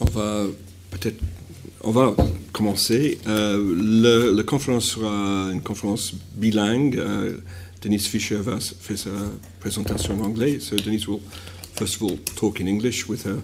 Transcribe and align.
on 0.00 0.06
va 0.06 0.46
peut-être 0.90 1.20
on 1.84 1.90
va 1.90 2.14
commencer. 2.52 3.18
Euh, 3.26 4.32
la 4.34 4.42
conférence 4.42 4.90
sera 4.92 5.50
une 5.52 5.60
conférence 5.60 6.14
bilingue. 6.34 6.96
Euh, 6.96 7.36
Denise 7.82 8.06
Fisher 8.06 8.36
va 8.36 8.58
faire 8.60 8.98
sa 8.98 9.10
présentation 9.60 10.18
en 10.18 10.24
anglais. 10.24 10.58
So 10.60 10.76
Denise 10.76 11.06
will 11.06 11.20
first 11.74 11.96
of 11.96 12.02
all 12.02 12.16
talk 12.36 12.60
in 12.60 12.66
English 12.66 13.06
with 13.08 13.26
her 13.26 13.40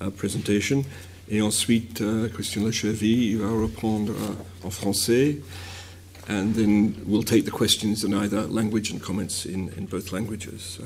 uh, 0.00 0.10
presentation. 0.10 0.84
Et 1.30 1.40
ensuite, 1.40 2.00
uh, 2.00 2.28
Christian 2.28 2.64
Lechevy 2.64 3.34
va 3.34 3.50
reprendre 3.50 4.12
uh, 4.12 4.66
en 4.66 4.70
français. 4.70 5.40
And 6.28 6.52
then 6.54 6.94
we'll 7.06 7.24
take 7.24 7.44
the 7.46 7.50
questions 7.50 8.04
in 8.04 8.12
either 8.12 8.46
language 8.48 8.90
and 8.90 9.00
comments 9.00 9.46
in, 9.46 9.70
in 9.78 9.86
both 9.86 10.12
languages. 10.12 10.78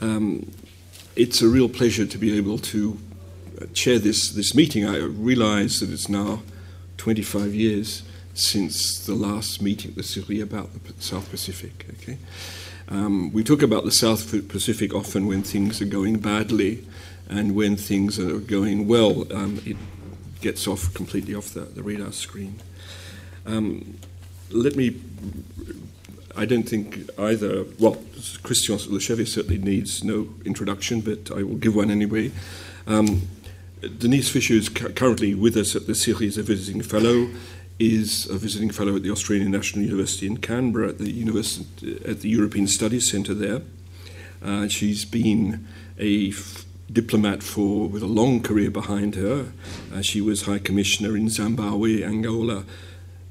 Um, 0.00 0.46
it's 1.16 1.42
a 1.42 1.48
real 1.48 1.68
pleasure 1.68 2.06
to 2.06 2.18
be 2.18 2.34
able 2.38 2.58
to 2.58 2.96
uh, 2.96 3.07
chair 3.66 3.98
this, 3.98 4.30
this 4.30 4.54
meeting. 4.54 4.86
I 4.86 4.98
realize 4.98 5.80
that 5.80 5.90
it's 5.90 6.08
now 6.08 6.42
25 6.98 7.54
years 7.54 8.02
since 8.34 9.04
the 9.04 9.14
last 9.14 9.60
meeting 9.60 9.94
with 9.96 10.06
Syria 10.06 10.44
about 10.44 10.70
the 10.72 11.02
South 11.02 11.28
Pacific. 11.30 11.86
Okay, 11.94 12.18
um, 12.88 13.32
we 13.32 13.42
talk 13.42 13.62
about 13.62 13.84
the 13.84 13.90
South 13.90 14.30
Pacific 14.48 14.94
often 14.94 15.26
when 15.26 15.42
things 15.42 15.82
are 15.82 15.86
going 15.86 16.18
badly, 16.18 16.86
and 17.28 17.54
when 17.54 17.76
things 17.76 18.18
are 18.18 18.38
going 18.38 18.88
well, 18.88 19.30
um, 19.32 19.60
it 19.66 19.76
gets 20.40 20.66
off 20.66 20.94
completely 20.94 21.34
off 21.34 21.50
the, 21.50 21.60
the 21.60 21.82
radar 21.82 22.12
screen. 22.12 22.60
Um, 23.44 23.98
let 24.50 24.76
me. 24.76 24.96
I 26.36 26.44
don't 26.44 26.62
think 26.62 27.10
either. 27.18 27.64
Well, 27.78 27.98
Christian 28.42 28.76
Lechevy 28.76 29.26
certainly 29.26 29.58
needs 29.58 30.04
no 30.04 30.28
introduction, 30.44 31.00
but 31.00 31.30
I 31.30 31.42
will 31.42 31.56
give 31.56 31.74
one 31.74 31.90
anyway. 31.90 32.30
Um, 32.86 33.28
Denise 33.80 34.28
Fisher 34.28 34.54
is 34.54 34.68
cu- 34.68 34.92
currently 34.92 35.34
with 35.34 35.56
us 35.56 35.76
at 35.76 35.86
the 35.86 35.94
series 35.94 36.36
a 36.36 36.42
visiting 36.42 36.82
fellow 36.82 37.28
is 37.78 38.28
a 38.28 38.36
visiting 38.36 38.70
fellow 38.70 38.96
at 38.96 39.04
the 39.04 39.10
Australian 39.10 39.52
National 39.52 39.84
University 39.84 40.26
in 40.26 40.38
Canberra 40.38 40.88
at 40.88 40.98
the, 40.98 41.12
University, 41.12 42.00
at 42.04 42.20
the 42.20 42.28
European 42.28 42.66
Studies 42.66 43.08
Centre 43.08 43.34
there. 43.34 43.62
Uh, 44.42 44.66
she's 44.66 45.04
been 45.04 45.66
a 45.96 46.30
f- 46.30 46.64
diplomat 46.92 47.42
for 47.42 47.88
with 47.88 48.02
a 48.02 48.06
long 48.06 48.42
career 48.42 48.70
behind 48.70 49.14
her. 49.14 49.52
Uh, 49.94 50.02
she 50.02 50.20
was 50.20 50.42
High 50.42 50.58
Commissioner 50.58 51.16
in 51.16 51.28
Zimbabwe, 51.28 52.02
Angola, 52.02 52.64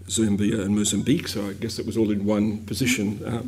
Zambia, 0.08 0.62
and 0.64 0.75
Mozambique. 0.75 1.28
So 1.28 1.48
I 1.48 1.53
guess 1.53 1.78
it 1.78 1.86
was 1.86 1.98
all 1.98 2.12
in 2.12 2.23
one 2.23 2.66
position. 2.66 3.23
Uh, 3.25 3.44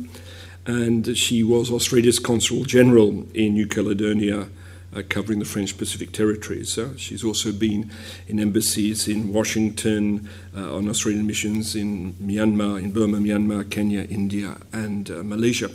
and 0.66 1.16
she 1.16 1.42
was 1.42 1.70
Australia's 1.70 2.18
Consul 2.18 2.64
General 2.64 3.26
in 3.32 3.54
New 3.54 3.66
Caledonia 3.66 4.48
uh, 4.94 5.02
covering 5.08 5.38
the 5.38 5.44
French 5.44 5.76
Pacific 5.76 6.12
territories. 6.12 6.76
Uh, 6.78 6.96
she's 6.96 7.24
also 7.24 7.52
been 7.52 7.90
in 8.28 8.40
embassies 8.40 9.08
in 9.08 9.32
Washington, 9.32 10.28
uh, 10.56 10.76
on 10.76 10.88
Australian 10.88 11.26
missions 11.26 11.74
in 11.74 12.14
Myanmar, 12.14 12.82
in 12.82 12.92
Burma, 12.92 13.18
Myanmar, 13.18 13.68
Kenya, 13.70 14.02
India, 14.10 14.56
and 14.72 15.10
uh, 15.10 15.22
Malaysia. 15.22 15.70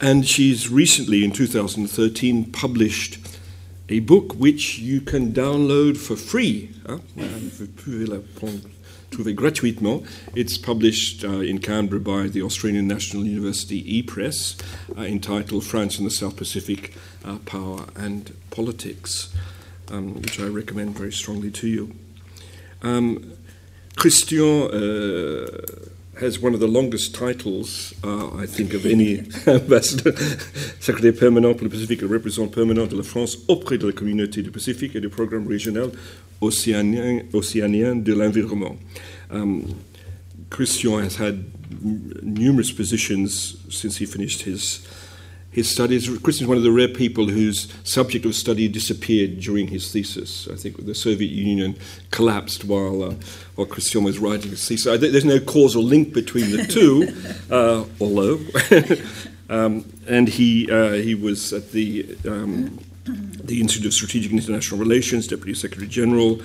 And 0.00 0.26
she's 0.26 0.68
recently, 0.68 1.24
in 1.24 1.32
2013, 1.32 2.52
published 2.52 3.18
a 3.88 4.00
book 4.00 4.34
which 4.34 4.78
you 4.78 5.00
can 5.00 5.32
download 5.32 5.96
for 5.96 6.16
free. 6.16 6.70
Hein? 6.86 7.00
Vous 7.16 7.66
pouvez 7.66 8.06
la 8.06 8.18
trouver 9.10 9.34
gratuitement. 9.34 10.06
It's 10.34 10.58
published 10.58 11.24
uh, 11.24 11.40
in 11.40 11.58
Canberra 11.58 12.00
by 12.00 12.28
the 12.28 12.42
Australian 12.42 12.86
National 12.86 13.24
University 13.24 13.98
e-Press, 13.98 14.56
uh, 14.96 15.02
entitled 15.02 15.64
France 15.64 15.98
and 15.98 16.06
the 16.06 16.10
South 16.10 16.36
Pacific, 16.36 16.94
uh, 17.24 17.38
Power 17.44 17.86
and 17.96 18.34
Politics, 18.50 19.34
um, 19.90 20.14
which 20.20 20.40
I 20.40 20.46
recommend 20.46 20.96
very 20.96 21.12
strongly 21.12 21.50
to 21.52 21.66
you. 21.66 21.94
Um, 22.82 23.32
Christian 23.96 24.70
uh, 24.70 25.48
has 26.20 26.38
one 26.38 26.54
of 26.54 26.60
the 26.60 26.68
longest 26.68 27.14
titles, 27.14 27.94
uh, 28.04 28.36
I 28.36 28.46
think, 28.46 28.74
of 28.74 28.86
any 28.86 29.18
ambassador, 29.46 30.12
secrétaire 30.80 31.18
permanent 31.18 31.54
pour 31.54 31.64
le 31.64 31.70
Pacifique, 31.70 32.02
le 32.02 32.08
représentant 32.08 32.52
permanent 32.52 32.86
de 32.86 32.96
la 32.96 33.02
France 33.02 33.38
auprès 33.48 33.78
de 33.78 33.86
la 33.86 33.92
communauté 33.92 34.42
du 34.42 34.50
Pacifique 34.50 34.94
et 34.96 35.00
du 35.00 35.08
programme 35.08 35.46
régional 35.46 35.90
océanien, 36.40 37.22
océanien 37.32 38.02
de 38.02 38.14
l'environnement. 38.14 38.76
Um, 39.30 39.64
Christian 40.50 41.02
has 41.02 41.16
had 41.16 41.44
numerous 42.22 42.72
positions 42.72 43.56
since 43.68 43.96
he 43.98 44.06
finished 44.06 44.42
his 44.42 44.86
his 45.50 45.68
studies. 45.68 46.08
Christian 46.18 46.44
is 46.44 46.48
one 46.48 46.56
of 46.56 46.62
the 46.62 46.70
rare 46.70 46.88
people 46.88 47.26
whose 47.26 47.72
subject 47.82 48.24
of 48.24 48.34
study 48.34 48.68
disappeared 48.68 49.40
during 49.40 49.66
his 49.66 49.90
thesis. 49.92 50.46
I 50.52 50.56
think 50.56 50.84
the 50.84 50.94
Soviet 50.94 51.30
Union 51.30 51.76
collapsed 52.10 52.64
while, 52.64 53.02
uh, 53.02 53.14
while 53.54 53.66
Christian 53.66 54.04
was 54.04 54.18
writing 54.18 54.50
his 54.50 54.66
thesis. 54.66 55.00
there's 55.00 55.24
no 55.24 55.40
causal 55.40 55.82
link 55.82 56.12
between 56.12 56.50
the 56.52 56.64
two, 56.66 57.08
uh, 57.50 57.84
although. 58.00 58.38
um, 59.50 59.84
and 60.06 60.28
he, 60.28 60.70
uh, 60.70 60.92
he 60.92 61.14
was 61.14 61.52
at 61.52 61.72
the, 61.72 62.16
um, 62.26 62.78
the 63.44 63.60
Institute 63.60 63.86
of 63.86 63.94
Strategic 63.94 64.30
and 64.30 64.40
International 64.40 64.78
Relations, 64.78 65.26
Deputy 65.26 65.54
Secretary 65.54 65.88
General, 65.88 66.40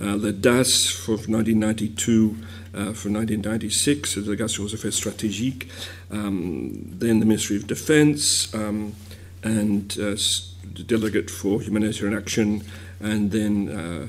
uh, 0.00 0.16
the 0.16 0.32
DAS 0.32 0.90
for 0.90 1.12
1992 1.12 2.36
uh, 2.74 2.92
for 2.92 3.08
1996, 3.08 4.14
the 4.14 4.20
Délégation 4.20 4.64
aux 4.64 4.74
Affaires 4.74 4.94
Stratégiques, 4.94 5.66
um, 6.10 6.72
then 6.98 7.20
the 7.20 7.26
Ministry 7.26 7.56
of 7.56 7.66
Defense, 7.66 8.52
um, 8.54 8.94
and 9.42 9.96
uh, 9.98 10.16
the 10.74 10.82
Delegate 10.82 11.30
for 11.30 11.62
Humanitarian 11.62 12.16
Action, 12.16 12.62
and 13.00 13.30
then 13.30 13.68
uh, 13.68 14.06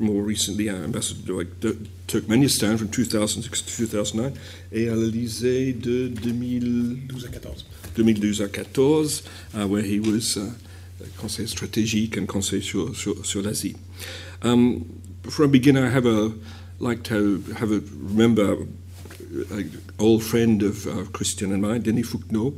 more 0.00 0.22
recently 0.22 0.68
uh, 0.68 0.74
Ambassador 0.74 1.44
to 1.44 1.86
Turkmenistan 2.08 2.76
from 2.76 2.88
2006 2.88 3.62
to 3.62 3.86
2009, 3.86 4.32
et 4.72 4.88
à 4.88 4.96
l'Élysée 4.96 5.72
de 5.72 6.08
2012 6.08 7.26
à 7.26 7.28
14, 7.28 7.66
2012 7.96 8.42
à 8.42 8.48
14 8.48 9.22
uh, 9.54 9.66
where 9.66 9.82
he 9.82 10.00
was 10.00 10.36
conseiller 11.18 11.48
stratégique 11.48 12.16
and 12.16 12.26
conseiller 12.26 12.62
sur, 12.62 12.94
sur, 12.96 13.24
sur 13.24 13.42
l'Asie. 13.42 13.76
Um, 14.42 14.84
for 15.30 15.44
a 15.44 15.48
beginner, 15.48 15.86
I 15.86 15.90
have 15.90 16.06
a 16.06 16.32
like 16.78 17.02
to 17.04 17.42
have 17.56 17.70
a 17.72 17.80
remember 17.96 18.66
an 19.50 19.82
old 19.98 20.22
friend 20.22 20.62
of 20.62 20.86
uh, 20.86 21.04
Christian 21.12 21.52
and 21.52 21.62
mine, 21.62 21.82
Denis 21.82 22.06
Fouquenaud, 22.08 22.54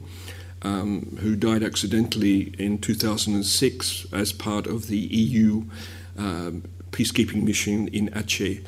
um, 0.63 1.17
who 1.21 1.37
died 1.37 1.63
accidentally 1.63 2.55
in 2.59 2.79
2006 2.79 4.07
as 4.13 4.33
part 4.33 4.67
of 4.67 4.89
the 4.89 4.99
EU 4.99 5.65
um, 6.19 6.65
peacekeeping 6.91 7.45
mission 7.45 7.89
in 7.89 8.09
Aceh. 8.11 8.65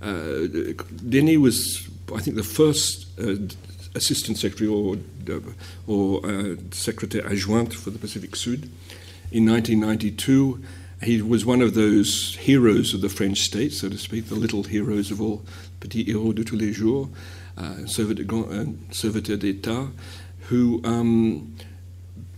Uh, 0.00 0.74
Denis 1.08 1.38
was, 1.38 1.88
I 2.14 2.20
think, 2.20 2.36
the 2.36 2.42
first 2.42 3.06
uh, 3.20 3.36
assistant 3.94 4.38
secretary 4.38 4.68
or, 4.68 4.96
or 5.86 6.26
uh, 6.26 6.56
secretary 6.70 7.24
adjoint 7.24 7.74
for 7.74 7.90
the 7.90 7.98
Pacific 7.98 8.34
Sud 8.34 8.68
in 9.32 9.46
1992 9.46 10.62
he 11.02 11.20
was 11.20 11.44
one 11.44 11.60
of 11.60 11.74
those 11.74 12.36
heroes 12.36 12.94
of 12.94 13.00
the 13.00 13.08
French 13.08 13.40
state, 13.40 13.72
so 13.72 13.88
to 13.88 13.98
speak, 13.98 14.28
the 14.28 14.34
little 14.34 14.62
heroes 14.62 15.10
of 15.10 15.20
all, 15.20 15.42
petit 15.80 16.04
héros 16.04 16.34
de 16.34 16.44
tous 16.44 16.56
les 16.56 16.72
jours, 16.72 17.08
uh, 17.58 17.74
serviteur 17.86 19.36
d'État, 19.36 19.90
who 20.48 20.80
um, 20.84 21.56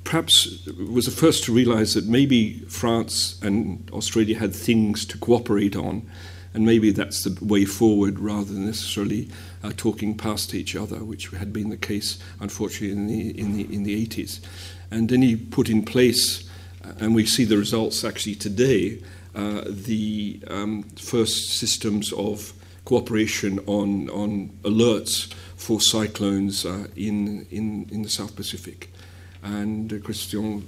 perhaps 0.05 0.67
was 0.91 1.05
the 1.05 1.11
first 1.11 1.45
to 1.45 1.53
realize 1.53 1.95
that 1.95 2.07
maybe 2.07 2.61
France 2.69 3.39
and 3.43 3.91
Australia 3.93 4.39
had 4.39 4.55
things 4.55 5.05
to 5.07 5.19
cooperate 5.19 5.77
on, 5.77 6.09
and 6.55 6.65
maybe 6.65 6.91
that's 6.91 7.25
the 7.25 7.45
way 7.45 7.65
forward 7.65 8.19
rather 8.19 8.53
than 8.53 8.65
necessarily 8.65 9.29
uh, 9.63 9.73
talking 9.77 10.17
past 10.17 10.55
each 10.55 10.75
other, 10.75 11.05
which 11.05 11.29
had 11.31 11.53
been 11.53 11.69
the 11.69 11.77
case, 11.77 12.19
unfortunately, 12.41 12.93
in 12.93 13.07
the, 13.09 13.39
in 13.39 13.57
the, 13.57 13.75
in 13.75 13.83
the 13.83 14.07
80s. 14.07 14.41
And 14.91 15.09
then 15.09 15.21
he 15.21 15.37
put 15.37 15.69
in 15.69 15.85
place 15.85 16.49
and 16.99 17.15
we 17.15 17.27
see 17.27 17.45
the 17.45 17.57
results 17.57 18.05
actually 18.05 18.35
today, 18.35 19.03
uh, 19.35 19.63
the 19.67 20.41
um, 20.49 20.83
first 20.97 21.59
systems 21.59 22.13
of 22.13 22.53
cooperation 22.85 23.59
on, 23.67 24.11
on 24.11 24.51
alerts 24.63 25.33
for 25.57 25.81
cyclones 25.81 26.67
uh, 26.67 26.87
in, 26.97 27.47
in, 27.51 27.89
in 27.91 28.03
the 28.03 28.09
South 28.11 28.37
Pacific. 28.37 28.91
And 29.43 29.93
uh, 29.93 29.99
Christian 29.99 30.67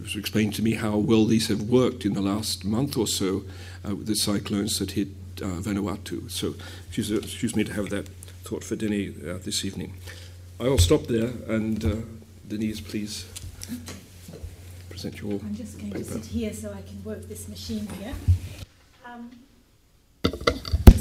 was 0.00 0.16
explaining 0.16 0.52
to 0.52 0.62
me 0.62 0.74
how 0.74 0.96
well 0.96 1.24
these 1.24 1.48
have 1.48 1.62
worked 1.62 2.04
in 2.04 2.14
the 2.14 2.20
last 2.20 2.64
month 2.64 2.96
or 2.96 3.06
so 3.06 3.44
uh, 3.86 3.94
with 3.96 4.06
the 4.06 4.14
cyclones 4.14 4.78
that 4.78 4.92
hit 4.92 5.08
uh, 5.40 5.60
Vanuatu. 5.60 6.30
So 6.30 6.54
excuse, 6.86 7.10
uh, 7.10 7.16
excuse 7.16 7.56
me 7.56 7.64
to 7.64 7.72
have 7.72 7.90
that 7.90 8.08
thought 8.44 8.64
for 8.64 8.76
Denis 8.76 9.16
uh, 9.24 9.38
this 9.42 9.64
evening. 9.64 9.94
I 10.60 10.64
will 10.64 10.78
stop 10.78 11.06
there, 11.06 11.30
and 11.46 11.84
uh, 11.84 11.96
Denise, 12.48 12.80
please. 12.80 13.26
Present 14.98 15.22
your 15.22 15.38
I'm 15.40 15.54
just 15.54 15.78
going 15.78 15.92
paper. 15.92 16.04
to 16.04 16.12
sit 16.12 16.24
here 16.24 16.52
so 16.52 16.72
I 16.72 16.82
can 16.82 17.02
work 17.04 17.28
this 17.28 17.48
machine 17.48 17.86
here. 18.00 18.14
Um, 19.06 19.30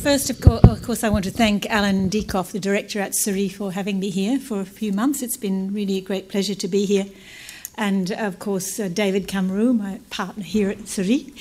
First, 0.03 0.29
of 0.29 0.39
course, 0.39 0.63
of 0.63 0.83
course, 0.83 1.03
I 1.03 1.09
want 1.09 1.25
to 1.25 1.31
thank 1.31 1.65
Alan 1.65 2.09
Dekoff, 2.09 2.51
the 2.51 2.59
director 2.59 3.01
at 3.01 3.15
Surrey, 3.15 3.49
for 3.49 3.71
having 3.71 3.99
me 3.99 4.09
here 4.11 4.39
for 4.39 4.61
a 4.61 4.65
few 4.65 4.93
months. 4.93 5.23
It's 5.23 5.35
been 5.35 5.73
really 5.73 5.97
a 5.97 6.01
great 6.01 6.29
pleasure 6.29 6.53
to 6.53 6.67
be 6.67 6.85
here. 6.85 7.07
And 7.75 8.11
of 8.11 8.37
course, 8.37 8.79
uh, 8.79 8.87
David 8.87 9.27
Cameron, 9.27 9.79
my 9.79 9.99
partner 10.11 10.43
here 10.43 10.69
at 10.69 10.87
Surrey. 10.87 11.33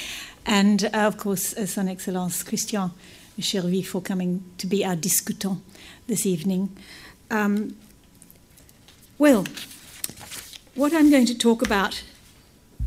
and 0.47 0.85
uh, 0.87 1.07
of 1.07 1.19
course, 1.19 1.55
uh, 1.55 1.67
Son 1.67 1.89
Excellence 1.89 2.43
Christian 2.43 2.91
Chervi 3.39 3.85
for 3.85 4.01
coming 4.01 4.43
to 4.59 4.67
be 4.67 4.83
our 4.85 4.97
discutant 4.97 5.61
this 6.07 6.25
evening. 6.25 6.75
Um, 7.31 7.77
well, 9.19 9.45
what 10.75 10.95
I'm 10.95 11.11
going 11.11 11.27
to 11.27 11.37
talk 11.37 11.63
about 11.63 12.03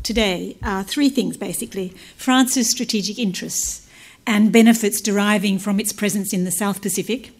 today 0.02 0.56
are 0.62 0.82
three 0.82 1.08
things 1.08 1.36
basically. 1.36 1.94
France's 2.16 2.70
strategic 2.70 3.18
interests 3.18 3.86
and 4.26 4.52
benefits 4.52 5.00
deriving 5.00 5.58
from 5.58 5.80
its 5.80 5.92
presence 5.92 6.32
in 6.32 6.44
the 6.44 6.52
South 6.52 6.82
Pacific, 6.82 7.32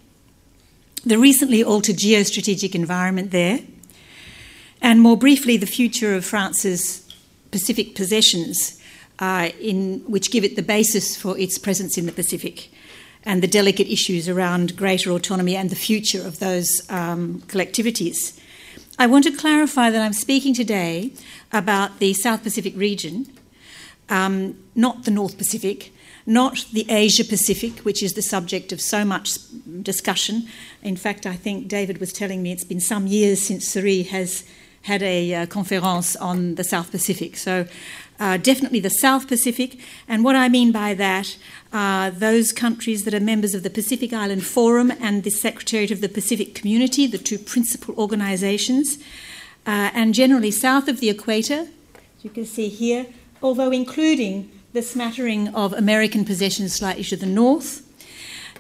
the 1.05 1.19
recently 1.19 1.63
altered 1.63 1.97
geostrategic 1.97 2.75
environment 2.75 3.31
there, 3.31 3.61
and 4.83 5.01
more 5.01 5.17
briefly, 5.17 5.57
the 5.57 5.67
future 5.67 6.15
of 6.15 6.25
France's 6.25 7.07
Pacific 7.51 7.95
possessions, 7.95 8.81
uh, 9.19 9.51
in, 9.61 10.01
which 10.07 10.31
give 10.31 10.45
it 10.45 10.57
the 10.57 10.63
basis 10.63 11.17
for 11.17 11.39
its 11.39 11.59
presence 11.59 11.99
in 11.99 12.07
the 12.07 12.13
Pacific, 12.13 12.71
and 13.25 13.43
the 13.43 13.47
delicate 13.47 13.93
issues 13.93 14.29
around 14.29 14.77
greater 14.77 15.11
autonomy 15.11 15.55
and 15.55 15.69
the 15.69 15.77
future 15.77 16.27
of 16.27 16.39
those 16.39 16.83
um, 16.89 17.43
collectivities. 17.47 18.39
I 19.01 19.07
want 19.07 19.25
to 19.25 19.31
clarify 19.31 19.89
that 19.89 20.03
I'm 20.03 20.13
speaking 20.13 20.53
today 20.53 21.13
about 21.55 22.01
the 22.01 22.13
South 22.13 22.43
Pacific 22.43 22.77
region, 22.77 23.33
um, 24.11 24.63
not 24.75 25.05
the 25.05 25.11
North 25.11 25.39
Pacific, 25.39 25.91
not 26.27 26.67
the 26.75 26.85
Asia 26.91 27.25
Pacific, 27.25 27.79
which 27.79 28.03
is 28.03 28.13
the 28.13 28.21
subject 28.21 28.73
of 28.73 28.81
so 28.83 29.07
much 29.07 29.39
discussion. 29.83 30.49
In 30.83 30.97
fact, 30.97 31.25
I 31.25 31.35
think 31.35 31.67
David 31.67 31.97
was 31.97 32.13
telling 32.13 32.43
me 32.43 32.53
it's 32.53 32.63
been 32.63 32.79
some 32.79 33.07
years 33.07 33.41
since 33.41 33.75
CERI 33.75 34.07
has 34.09 34.45
had 34.83 35.03
a 35.03 35.35
uh, 35.35 35.47
conference 35.47 36.15
on 36.17 36.57
the 36.57 36.65
South 36.65 36.91
Pacific. 36.91 37.39
So, 37.39 37.67
uh, 38.19 38.37
definitely 38.37 38.81
the 38.81 38.91
South 38.91 39.29
Pacific. 39.29 39.81
And 40.09 40.25
what 40.25 40.37
I 40.37 40.51
mean 40.51 40.73
by 40.73 40.93
that 40.93 41.39
are 41.73 42.11
those 42.11 42.53
countries 42.53 43.05
that 43.05 43.15
are 43.15 43.21
members 43.21 43.55
of 43.55 43.63
the 43.63 43.71
Pacific 43.71 44.13
Island 44.13 44.45
Forum 44.45 44.91
and 45.01 45.23
the 45.23 45.31
Secretariat 45.31 45.91
of 45.91 46.01
the 46.01 46.09
Pacific 46.09 46.55
Community, 46.55 47.07
the 47.07 47.19
two 47.19 47.39
principal 47.39 47.95
organizations, 47.97 48.99
uh, 49.67 49.91
and 49.95 50.15
generally 50.15 50.51
south 50.51 50.89
of 50.89 51.01
the 51.01 51.11
equator, 51.11 51.69
as 51.95 52.25
you 52.25 52.31
can 52.31 52.45
see 52.45 52.69
here, 52.69 53.07
although 53.43 53.71
including 53.71 54.51
the 54.73 54.83
smattering 54.83 55.49
of 55.49 55.73
American 55.73 56.25
possessions 56.25 56.75
slightly 56.75 57.05
to 57.05 57.17
the 57.17 57.27
north. 57.27 57.87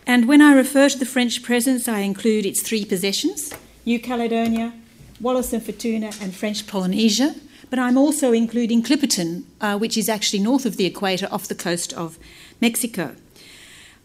And 0.07 0.27
when 0.27 0.41
I 0.41 0.55
refer 0.55 0.89
to 0.89 0.99
the 0.99 1.07
French 1.07 1.43
presence, 1.43 1.87
I 1.87 2.01
include 2.01 2.47
its 2.47 2.62
three 2.62 2.85
possessions 2.85 3.53
New 3.87 4.01
Caledonia, 4.01 4.73
Wallis 5.21 5.53
and 5.53 5.62
Futuna, 5.62 6.21
and 6.23 6.35
French 6.35 6.67
Polynesia. 6.67 7.35
But 7.69 7.79
I'm 7.79 7.97
also 7.97 8.33
including 8.33 8.83
Clipperton, 8.83 9.45
uh, 9.61 9.79
which 9.79 9.97
is 9.97 10.09
actually 10.09 10.41
north 10.41 10.67
of 10.67 10.77
the 10.77 10.87
equator 10.87 11.29
off 11.31 11.47
the 11.47 11.55
coast 11.55 11.93
of 11.93 12.19
Mexico. 12.61 13.15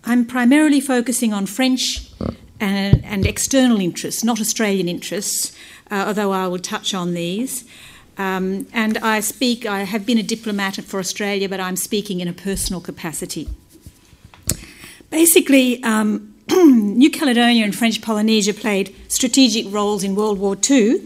I'm 0.03 0.25
primarily 0.25 0.79
focusing 0.79 1.33
on 1.33 1.45
French 1.45 2.11
and, 2.59 3.03
and 3.03 3.25
external 3.25 3.79
interests, 3.79 4.23
not 4.23 4.39
Australian 4.39 4.87
interests, 4.87 5.55
uh, 5.91 6.05
although 6.07 6.31
I 6.31 6.47
will 6.47 6.59
touch 6.59 6.93
on 6.93 7.13
these. 7.13 7.65
Um, 8.17 8.67
and 8.71 8.97
I 8.99 9.19
speak, 9.19 9.65
I 9.65 9.83
have 9.83 10.05
been 10.05 10.17
a 10.17 10.23
diplomat 10.23 10.75
for 10.75 10.99
Australia, 10.99 11.49
but 11.49 11.59
I'm 11.59 11.75
speaking 11.75 12.21
in 12.21 12.27
a 12.27 12.33
personal 12.33 12.79
capacity. 12.81 13.49
Basically, 15.09 15.83
um, 15.83 16.33
New 16.49 17.09
Caledonia 17.09 17.65
and 17.65 17.75
French 17.75 18.01
Polynesia 18.01 18.53
played 18.53 18.95
strategic 19.07 19.71
roles 19.73 20.03
in 20.03 20.15
World 20.15 20.39
War 20.39 20.55
II, 20.55 21.05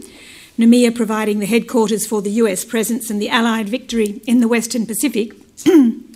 Noumea 0.58 0.94
providing 0.94 1.38
the 1.38 1.46
headquarters 1.46 2.06
for 2.06 2.20
the 2.20 2.30
US 2.32 2.64
presence 2.64 3.10
and 3.10 3.20
the 3.20 3.30
Allied 3.30 3.68
victory 3.68 4.20
in 4.26 4.40
the 4.40 4.48
Western 4.48 4.86
Pacific. 4.86 5.32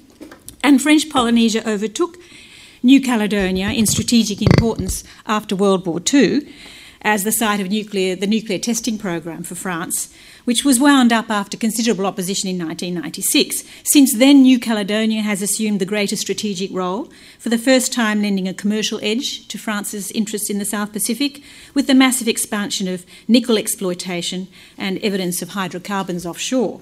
and 0.64 0.82
French 0.82 1.08
Polynesia 1.08 1.68
overtook 1.68 2.18
New 2.82 3.00
Caledonia 3.00 3.68
in 3.68 3.86
strategic 3.86 4.42
importance 4.42 5.04
after 5.26 5.54
World 5.54 5.86
War 5.86 6.00
II 6.12 6.48
as 7.02 7.22
the 7.22 7.32
site 7.32 7.60
of 7.60 7.70
nuclear, 7.70 8.16
the 8.16 8.26
nuclear 8.26 8.58
testing 8.58 8.98
program 8.98 9.42
for 9.42 9.54
France 9.54 10.12
which 10.44 10.64
was 10.64 10.78
wound 10.78 11.12
up 11.12 11.30
after 11.30 11.56
considerable 11.56 12.06
opposition 12.06 12.48
in 12.48 12.58
1996. 12.58 13.64
Since 13.82 14.14
then, 14.14 14.42
New 14.42 14.58
Caledonia 14.58 15.22
has 15.22 15.42
assumed 15.42 15.80
the 15.80 15.86
greater 15.86 16.16
strategic 16.16 16.70
role, 16.72 17.10
for 17.38 17.48
the 17.48 17.58
first 17.58 17.92
time 17.92 18.22
lending 18.22 18.46
a 18.46 18.54
commercial 18.54 19.00
edge 19.02 19.48
to 19.48 19.58
France's 19.58 20.10
interests 20.12 20.50
in 20.50 20.58
the 20.58 20.64
South 20.64 20.92
Pacific, 20.92 21.42
with 21.72 21.86
the 21.86 21.94
massive 21.94 22.28
expansion 22.28 22.88
of 22.88 23.06
nickel 23.26 23.58
exploitation 23.58 24.48
and 24.76 24.98
evidence 24.98 25.40
of 25.42 25.50
hydrocarbons 25.50 26.26
offshore. 26.26 26.80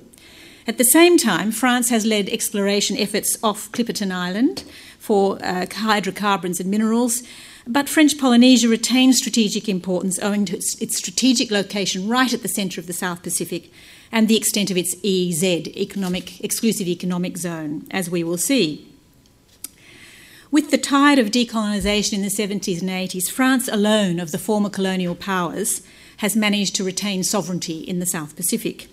At 0.66 0.78
the 0.78 0.84
same 0.84 1.18
time, 1.18 1.50
France 1.50 1.90
has 1.90 2.06
led 2.06 2.28
exploration 2.28 2.96
efforts 2.96 3.36
off 3.42 3.70
Clipperton 3.72 4.12
Island 4.12 4.62
for 4.98 5.44
uh, 5.44 5.66
hydrocarbons 5.72 6.60
and 6.60 6.70
minerals, 6.70 7.24
but 7.66 7.88
French 7.88 8.16
Polynesia 8.16 8.68
retains 8.68 9.18
strategic 9.18 9.68
importance 9.68 10.20
owing 10.20 10.44
to 10.44 10.56
its, 10.56 10.80
its, 10.80 10.96
strategic 10.96 11.50
location 11.50 12.08
right 12.08 12.32
at 12.32 12.42
the 12.42 12.48
centre 12.48 12.80
of 12.80 12.86
the 12.86 12.92
South 12.92 13.22
Pacific 13.22 13.72
and 14.12 14.28
the 14.28 14.36
extent 14.36 14.70
of 14.70 14.76
its 14.76 14.94
EEZ, 14.96 15.76
economic, 15.76 16.40
exclusive 16.44 16.86
economic 16.86 17.38
zone, 17.38 17.86
as 17.90 18.08
we 18.08 18.22
will 18.22 18.38
see. 18.38 18.88
With 20.52 20.70
the 20.70 20.78
tide 20.78 21.18
of 21.18 21.30
decolonisation 21.30 22.12
in 22.12 22.22
the 22.22 22.28
70s 22.28 22.80
and 22.80 22.90
80s, 22.90 23.30
France 23.30 23.68
alone 23.68 24.20
of 24.20 24.32
the 24.32 24.38
former 24.38 24.68
colonial 24.68 25.14
powers 25.14 25.82
has 26.18 26.36
managed 26.36 26.76
to 26.76 26.84
retain 26.84 27.24
sovereignty 27.24 27.78
in 27.78 27.98
the 27.98 28.06
South 28.06 28.36
Pacific. 28.36 28.86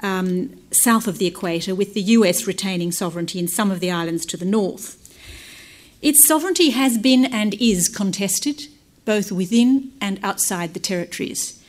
Um, 0.00 0.54
south 0.70 1.08
of 1.08 1.18
the 1.18 1.26
equator, 1.26 1.74
with 1.74 1.94
the 1.94 2.02
US 2.02 2.46
retaining 2.46 2.92
sovereignty 2.92 3.40
in 3.40 3.48
some 3.48 3.72
of 3.72 3.80
the 3.80 3.90
islands 3.90 4.24
to 4.26 4.36
the 4.36 4.44
north. 4.44 4.98
Its 6.00 6.24
sovereignty 6.26 6.70
has 6.70 6.96
been 6.96 7.24
and 7.24 7.54
is 7.54 7.88
contested, 7.88 8.68
both 9.04 9.32
within 9.32 9.90
and 10.00 10.20
outside 10.22 10.72
the 10.72 10.80
territories. 10.80 11.60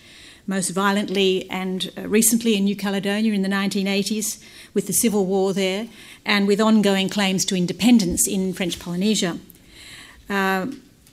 Most 0.45 0.69
violently 0.69 1.49
and 1.49 1.91
uh, 1.97 2.07
recently 2.07 2.55
in 2.55 2.65
New 2.65 2.75
Caledonia 2.75 3.33
in 3.33 3.41
the 3.41 3.49
1980s, 3.49 4.43
with 4.73 4.85
the 4.85 4.93
civil 4.93 5.25
war 5.25 5.53
there, 5.53 5.87
and 6.25 6.47
with 6.47 6.61
ongoing 6.61 7.09
claims 7.09 7.43
to 7.45 7.55
independence 7.55 8.27
in 8.27 8.53
French 8.53 8.79
Polynesia. 8.79 9.39
Uh, 10.29 10.67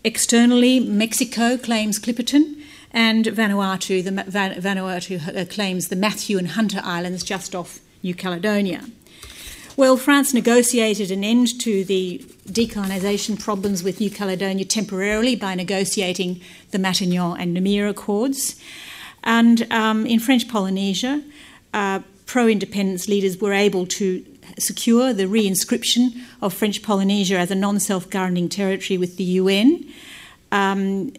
externally, 0.04 0.78
Mexico 0.78 1.56
claims 1.56 1.98
Clipperton, 1.98 2.55
and 2.96 3.26
Vanuatu, 3.26 4.02
the, 4.02 4.10
Vanuatu 4.10 5.36
uh, 5.36 5.44
claims 5.44 5.88
the 5.88 5.96
Matthew 5.96 6.38
and 6.38 6.48
Hunter 6.48 6.80
Islands 6.82 7.22
just 7.22 7.54
off 7.54 7.80
New 8.02 8.14
Caledonia. 8.14 8.86
Well, 9.76 9.98
France 9.98 10.32
negotiated 10.32 11.10
an 11.10 11.22
end 11.22 11.60
to 11.60 11.84
the 11.84 12.24
decolonisation 12.48 13.38
problems 13.38 13.82
with 13.82 14.00
New 14.00 14.10
Caledonia 14.10 14.64
temporarily 14.64 15.36
by 15.36 15.54
negotiating 15.54 16.40
the 16.70 16.78
Matignon 16.78 17.38
and 17.38 17.54
Noumea 17.54 17.90
Accords. 17.90 18.56
And 19.22 19.70
um, 19.70 20.06
in 20.06 20.18
French 20.18 20.48
Polynesia, 20.48 21.22
uh, 21.74 22.00
pro 22.24 22.48
independence 22.48 23.08
leaders 23.08 23.38
were 23.38 23.52
able 23.52 23.84
to 23.88 24.24
secure 24.58 25.12
the 25.12 25.24
reinscription 25.24 26.18
of 26.40 26.54
French 26.54 26.82
Polynesia 26.82 27.36
as 27.36 27.50
a 27.50 27.54
non 27.54 27.78
self 27.78 28.08
governing 28.08 28.48
territory 28.48 28.96
with 28.96 29.18
the 29.18 29.24
UN. 29.24 29.84
Um, 30.50 31.12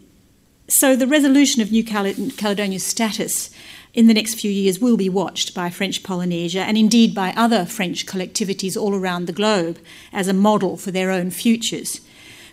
so 0.68 0.94
the 0.94 1.06
resolution 1.06 1.62
of 1.62 1.72
New 1.72 1.82
Caledonia's 1.82 2.84
status 2.84 3.50
in 3.94 4.06
the 4.06 4.14
next 4.14 4.34
few 4.34 4.50
years 4.50 4.78
will 4.78 4.98
be 4.98 5.08
watched 5.08 5.54
by 5.54 5.70
French 5.70 6.02
Polynesia 6.02 6.60
and 6.60 6.76
indeed 6.76 7.14
by 7.14 7.32
other 7.36 7.64
French 7.64 8.06
collectivities 8.06 8.76
all 8.76 8.94
around 8.94 9.26
the 9.26 9.32
globe 9.32 9.78
as 10.12 10.28
a 10.28 10.34
model 10.34 10.76
for 10.76 10.90
their 10.90 11.10
own 11.10 11.30
futures. 11.30 12.02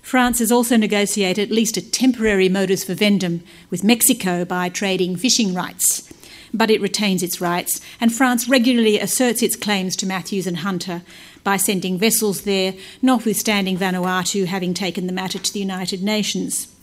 France 0.02 0.40
has 0.40 0.52
also 0.52 0.78
negotiated 0.78 1.50
at 1.50 1.56
least 1.56 1.78
a 1.78 1.92
temporary 1.92 2.48
modus 2.48 2.84
vivendi 2.84 3.42
with 3.70 3.84
Mexico 3.84 4.46
by 4.46 4.70
trading 4.70 5.16
fishing 5.16 5.54
rights. 5.54 6.12
But 6.54 6.72
it 6.72 6.80
retains 6.80 7.22
its 7.22 7.42
rights, 7.42 7.82
and 8.00 8.14
France 8.14 8.48
regularly 8.48 8.98
asserts 8.98 9.42
its 9.42 9.56
claims 9.58 9.96
to 9.98 10.06
Matthews 10.06 10.48
and 10.48 10.58
Hunter 10.58 11.02
by 11.44 11.58
sending 11.58 11.98
vessels 11.98 12.44
there, 12.44 12.76
notwithstanding 13.02 13.78
Vanuatu 13.78 14.46
having 14.46 14.74
taken 14.74 15.06
the 15.08 15.12
matter 15.12 15.38
to 15.38 15.52
the 15.52 15.60
United 15.60 16.02
Nations. 16.02 16.75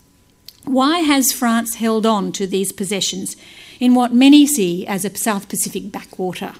Why 0.65 0.99
has 0.99 1.33
France 1.33 1.75
held 1.75 2.05
on 2.05 2.31
to 2.33 2.47
these 2.47 2.71
possessions 2.71 3.35
in 3.79 3.95
what 3.95 4.13
many 4.13 4.47
see 4.47 4.87
as 4.87 5.03
a 5.03 5.15
South 5.15 5.49
Pacific 5.49 5.91
backwater? 5.91 6.53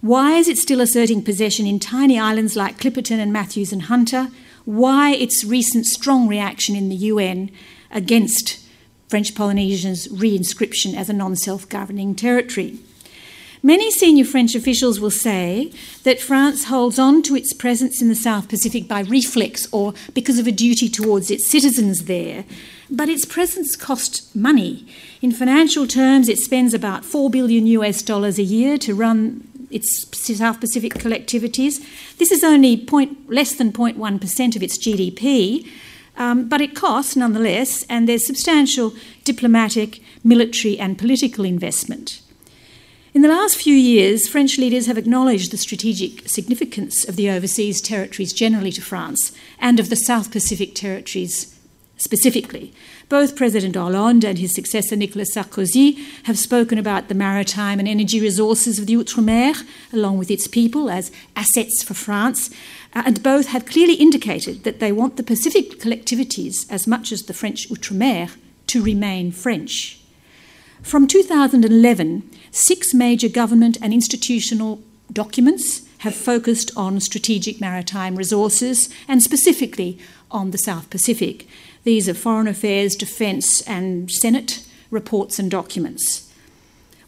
Why 0.00 0.32
is 0.32 0.48
it 0.48 0.58
still 0.58 0.80
asserting 0.80 1.22
possession 1.22 1.66
in 1.66 1.78
tiny 1.80 2.18
islands 2.18 2.56
like 2.56 2.78
Clipperton 2.78 3.18
and 3.18 3.32
Matthews 3.32 3.72
and 3.72 3.82
Hunter? 3.82 4.28
Why 4.64 5.12
its 5.12 5.44
recent 5.44 5.86
strong 5.86 6.26
reaction 6.26 6.74
in 6.74 6.88
the 6.88 6.96
UN 6.96 7.50
against 7.90 8.58
French 9.08 9.34
Polynesia's 9.34 10.08
reinscription 10.08 10.94
as 10.94 11.08
a 11.08 11.12
non 11.12 11.36
self 11.36 11.68
governing 11.68 12.14
territory? 12.14 12.78
Many 13.66 13.90
senior 13.90 14.24
French 14.24 14.54
officials 14.54 15.00
will 15.00 15.10
say 15.10 15.72
that 16.04 16.20
France 16.20 16.66
holds 16.66 17.00
on 17.00 17.20
to 17.22 17.34
its 17.34 17.52
presence 17.52 18.00
in 18.00 18.06
the 18.06 18.14
South 18.14 18.48
Pacific 18.48 18.86
by 18.86 19.00
reflex 19.00 19.66
or 19.72 19.92
because 20.14 20.38
of 20.38 20.46
a 20.46 20.52
duty 20.52 20.88
towards 20.88 21.32
its 21.32 21.50
citizens 21.50 22.04
there, 22.04 22.44
but 22.88 23.08
its 23.08 23.24
presence 23.24 23.74
costs 23.74 24.32
money. 24.36 24.86
In 25.20 25.32
financial 25.32 25.84
terms, 25.88 26.28
it 26.28 26.38
spends 26.38 26.74
about 26.74 27.04
4 27.04 27.28
billion 27.28 27.66
US 27.66 28.02
dollars 28.02 28.38
a 28.38 28.44
year 28.44 28.78
to 28.78 28.94
run 28.94 29.48
its 29.72 30.06
South 30.14 30.60
Pacific 30.60 30.94
collectivities. 30.94 31.84
This 32.18 32.30
is 32.30 32.44
only 32.44 32.76
point, 32.76 33.28
less 33.28 33.52
than 33.56 33.72
0.1% 33.72 34.54
of 34.54 34.62
its 34.62 34.78
GDP, 34.78 35.68
um, 36.16 36.48
but 36.48 36.60
it 36.60 36.76
costs 36.76 37.16
nonetheless, 37.16 37.82
and 37.88 38.08
there's 38.08 38.28
substantial 38.28 38.94
diplomatic, 39.24 39.98
military, 40.22 40.78
and 40.78 40.96
political 40.96 41.44
investment. 41.44 42.20
In 43.16 43.22
the 43.22 43.28
last 43.28 43.56
few 43.56 43.72
years, 43.74 44.28
French 44.28 44.58
leaders 44.58 44.84
have 44.88 44.98
acknowledged 44.98 45.50
the 45.50 45.56
strategic 45.56 46.28
significance 46.28 47.02
of 47.08 47.16
the 47.16 47.30
overseas 47.30 47.80
territories 47.80 48.30
generally 48.30 48.70
to 48.72 48.82
France 48.82 49.32
and 49.58 49.80
of 49.80 49.88
the 49.88 49.96
South 49.96 50.30
Pacific 50.30 50.74
territories 50.74 51.58
specifically. 51.96 52.74
Both 53.08 53.34
President 53.34 53.74
Hollande 53.74 54.26
and 54.26 54.38
his 54.38 54.54
successor 54.54 54.96
Nicolas 54.96 55.34
Sarkozy 55.34 55.98
have 56.24 56.38
spoken 56.38 56.76
about 56.76 57.08
the 57.08 57.14
maritime 57.14 57.78
and 57.78 57.88
energy 57.88 58.20
resources 58.20 58.78
of 58.78 58.84
the 58.84 58.96
Outre-mer, 58.96 59.54
along 59.94 60.18
with 60.18 60.30
its 60.30 60.46
people, 60.46 60.90
as 60.90 61.10
assets 61.36 61.82
for 61.82 61.94
France, 61.94 62.50
uh, 62.92 63.02
and 63.06 63.22
both 63.22 63.46
have 63.46 63.64
clearly 63.64 63.94
indicated 63.94 64.62
that 64.64 64.78
they 64.78 64.92
want 64.92 65.16
the 65.16 65.22
Pacific 65.22 65.80
collectivities, 65.80 66.70
as 66.70 66.86
much 66.86 67.10
as 67.12 67.22
the 67.22 67.32
French 67.32 67.66
Outre-mer, 67.70 68.28
to 68.66 68.82
remain 68.82 69.32
French. 69.32 70.02
From 70.86 71.08
2011, 71.08 72.30
six 72.56 72.94
major 72.94 73.28
government 73.28 73.76
and 73.82 73.92
institutional 73.92 74.80
documents 75.12 75.82
have 75.98 76.14
focused 76.14 76.70
on 76.76 77.00
strategic 77.00 77.60
maritime 77.60 78.16
resources 78.16 78.88
and 79.06 79.22
specifically 79.22 79.98
on 80.30 80.50
the 80.50 80.58
South 80.58 80.88
Pacific. 80.88 81.46
These 81.84 82.08
are 82.08 82.14
Foreign 82.14 82.48
Affairs, 82.48 82.96
Defence, 82.96 83.60
and 83.62 84.10
Senate 84.10 84.66
reports 84.90 85.38
and 85.38 85.50
documents. 85.50 86.32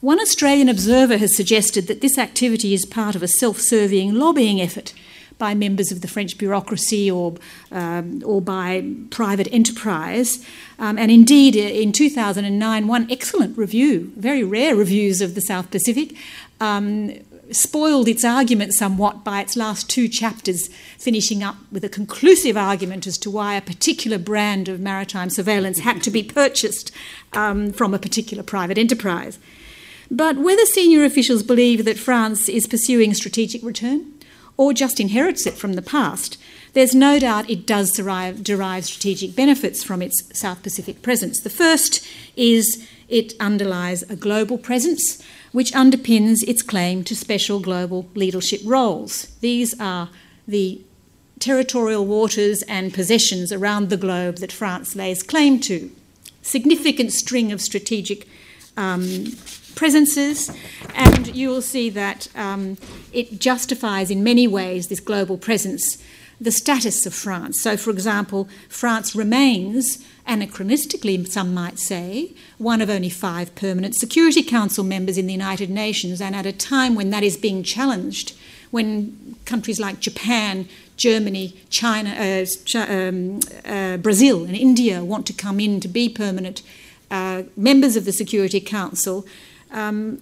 One 0.00 0.21
Australian 0.21 0.69
observer 0.69 1.17
has 1.17 1.35
suggested 1.35 1.87
that 1.88 2.00
this 2.00 2.19
activity 2.19 2.75
is 2.75 2.87
part 2.87 3.17
of 3.17 3.23
a 3.23 3.28
self 3.28 3.59
serving 3.59 4.14
lobbying 4.14 4.61
effort 4.61 4.93
by 5.38 5.54
members 5.54 5.90
of 5.90 6.00
the 6.00 6.09
French 6.09 6.37
bureaucracy 6.37 7.11
or, 7.11 7.35
um, 7.73 8.23
or 8.25 8.42
by 8.42 8.85
private 9.11 9.49
enterprise. 9.52 10.45
Um, 10.78 10.99
and 10.99 11.11
indeed, 11.11 11.57
in 11.57 11.92
2009, 11.92 12.87
one 12.87 13.11
excellent 13.11 13.57
review, 13.57 14.12
very 14.16 14.42
rare 14.42 14.76
reviews 14.76 15.21
of 15.21 15.35
the 15.35 15.40
South 15.40 15.71
Pacific, 15.71 16.14
um, 16.61 17.12
spoiled 17.50 18.09
its 18.09 18.25
argument 18.25 18.75
somewhat 18.75 19.25
by 19.25 19.40
its 19.40 19.57
last 19.57 19.88
two 19.88 20.09
chapters, 20.09 20.68
finishing 20.99 21.42
up 21.42 21.57
with 21.73 21.85
a 21.85 21.88
conclusive 21.88 22.57
argument 22.57 23.07
as 23.07 23.16
to 23.18 23.30
why 23.30 23.54
a 23.54 23.62
particular 23.62 24.18
brand 24.18 24.68
of 24.68 24.80
maritime 24.80 25.30
surveillance 25.30 25.78
had 25.78 26.02
to 26.02 26.11
be 26.11 26.23
purchased 26.23 26.90
um, 27.33 27.73
from 27.73 27.95
a 27.95 27.99
particular 27.99 28.42
private 28.42 28.76
enterprise. 28.76 29.38
But 30.11 30.38
whether 30.38 30.64
senior 30.64 31.04
officials 31.04 31.42
believe 31.42 31.85
that 31.85 31.99
France 31.99 32.49
is 32.49 32.66
pursuing 32.66 33.12
strategic 33.14 33.62
return 33.62 34.12
or 34.59 34.75
just 34.75 35.00
inherits 35.00 35.47
it 35.47 35.55
from 35.55 35.73
the 35.73 35.83
past, 35.83 36.37
there's 36.75 36.95
no 36.95 37.19
doubt 37.19 37.49
it 37.49 37.67
does 37.67 37.93
derive, 37.93 38.43
derive 38.45 38.85
strategic 38.85 39.35
benefits 39.35 39.83
from 39.83 40.03
its 40.03 40.23
South 40.38 40.62
Pacific 40.62 41.00
presence. 41.00 41.41
The 41.41 41.49
first 41.49 42.07
is 42.37 42.87
it 43.09 43.33
underlies 43.41 44.03
a 44.03 44.17
global 44.17 44.59
presence 44.59 45.23
which 45.53 45.73
underpins 45.73 46.43
its 46.47 46.61
claim 46.61 47.03
to 47.05 47.17
special 47.17 47.59
global 47.59 48.07
leadership 48.15 48.61
roles. 48.65 49.29
These 49.41 49.79
are 49.81 50.11
the 50.47 50.83
territorial 51.38 52.05
waters 52.05 52.62
and 52.69 52.93
possessions 52.93 53.53
around 53.53 53.88
the 53.88 53.97
globe 53.97 54.37
that 54.38 54.53
France 54.53 54.95
lays 54.95 55.23
claim 55.23 55.61
to. 55.61 55.91
Significant 56.43 57.12
string 57.12 57.53
of 57.53 57.61
strategic 57.61 58.29
um, 58.77 59.27
presences, 59.78 60.50
and 60.92 61.37
you 61.37 61.49
will 61.49 61.62
see 61.62 61.88
that 61.88 62.26
um, 62.35 62.76
it 63.12 63.38
justifies 63.38 64.11
in 64.11 64.25
many 64.25 64.49
ways 64.49 64.88
this 64.88 64.99
global 64.99 65.38
presence 65.38 66.02
the 66.40 66.50
status 66.50 67.06
of 67.06 67.14
France. 67.14 67.61
So, 67.61 67.76
for 67.76 67.90
example, 67.90 68.49
France 68.68 69.14
remains 69.14 70.04
anachronistically, 70.26 71.26
some 71.28 71.54
might 71.54 71.78
say, 71.78 72.32
one 72.58 72.80
of 72.80 72.90
only 72.90 73.08
five 73.08 73.54
permanent 73.54 73.94
Security 73.94 74.42
Council 74.42 74.85
members 74.85 75.16
in 75.16 75.26
the 75.26 75.32
United 75.32 75.70
Nations, 75.70 76.20
and 76.20 76.35
at 76.35 76.47
a 76.47 76.52
time 76.52 76.97
when 76.97 77.11
that 77.11 77.23
is 77.23 77.37
being 77.37 77.62
challenged, 77.62 78.37
when 78.70 79.37
countries 79.47 79.80
like 79.80 80.00
Japan, 80.00 80.68
Germany, 80.97 81.56
China, 81.70 82.11
uh, 82.11 82.47
um, 82.78 83.40
uh, 83.64 83.97
Brazil, 83.97 84.44
and 84.44 84.56
India 84.56 85.04
want 85.04 85.25
to 85.26 85.32
come 85.32 85.61
in 85.61 85.80
to 85.80 85.88
be 85.88 86.08
permanent 86.08 86.62
uh, 87.11 87.44
members 87.56 87.97
of 87.97 88.04
the 88.04 88.12
Security 88.12 88.61
Council, 88.61 89.25
um, 89.70 90.18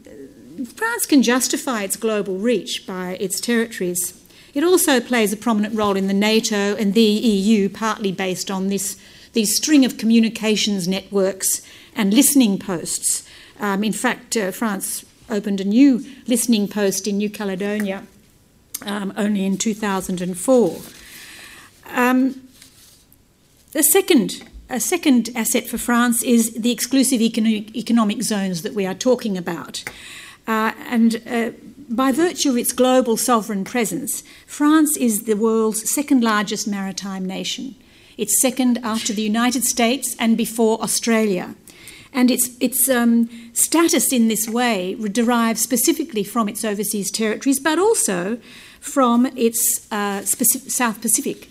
France 0.74 1.06
can 1.06 1.22
justify 1.22 1.82
its 1.82 1.96
global 1.96 2.38
reach 2.38 2.86
by 2.86 3.16
its 3.20 3.40
territories. 3.40 4.22
It 4.54 4.64
also 4.64 5.00
plays 5.00 5.32
a 5.32 5.36
prominent 5.36 5.74
role 5.74 5.96
in 5.96 6.06
the 6.06 6.14
NATO 6.14 6.76
and 6.76 6.94
the 6.94 7.02
EU, 7.02 7.68
partly 7.68 8.12
based 8.12 8.50
on 8.50 8.68
this 8.68 8.98
these 9.32 9.54
string 9.54 9.84
of 9.84 9.98
communications 9.98 10.88
networks 10.88 11.60
and 11.94 12.14
listening 12.14 12.58
posts. 12.58 13.28
Um, 13.60 13.84
in 13.84 13.92
fact, 13.92 14.34
uh, 14.34 14.50
France 14.50 15.04
opened 15.28 15.60
a 15.60 15.64
new 15.64 16.02
listening 16.26 16.68
post 16.68 17.06
in 17.06 17.18
New 17.18 17.28
Caledonia 17.28 18.04
um, 18.84 19.12
only 19.16 19.44
in 19.44 19.58
2004. 19.58 20.76
Um, 21.92 22.48
the 23.72 23.82
second, 23.82 24.42
a 24.68 24.80
second 24.80 25.30
asset 25.34 25.66
for 25.66 25.78
France 25.78 26.22
is 26.22 26.52
the 26.54 26.72
exclusive 26.72 27.20
economic, 27.20 28.22
zones 28.22 28.62
that 28.62 28.74
we 28.74 28.86
are 28.86 28.94
talking 28.94 29.38
about. 29.38 29.84
Uh, 30.46 30.72
and 30.88 31.22
uh, 31.26 31.50
by 31.88 32.12
virtue 32.12 32.50
of 32.50 32.56
its 32.56 32.72
global 32.72 33.16
sovereign 33.16 33.64
presence, 33.64 34.22
France 34.46 34.96
is 34.96 35.24
the 35.24 35.34
world's 35.34 35.88
second 35.88 36.22
largest 36.22 36.66
maritime 36.66 37.24
nation. 37.24 37.76
It's 38.16 38.40
second 38.40 38.78
after 38.82 39.12
the 39.12 39.22
United 39.22 39.64
States 39.64 40.16
and 40.18 40.36
before 40.36 40.82
Australia. 40.82 41.54
And 42.12 42.30
its, 42.30 42.56
its 42.60 42.88
um, 42.88 43.28
status 43.52 44.12
in 44.12 44.28
this 44.28 44.48
way 44.48 44.94
derives 44.94 45.60
specifically 45.60 46.24
from 46.24 46.48
its 46.48 46.64
overseas 46.64 47.10
territories, 47.10 47.60
but 47.60 47.78
also 47.78 48.38
from 48.80 49.26
its 49.36 49.86
uh, 49.92 50.22
South 50.24 51.00
Pacific 51.02 51.48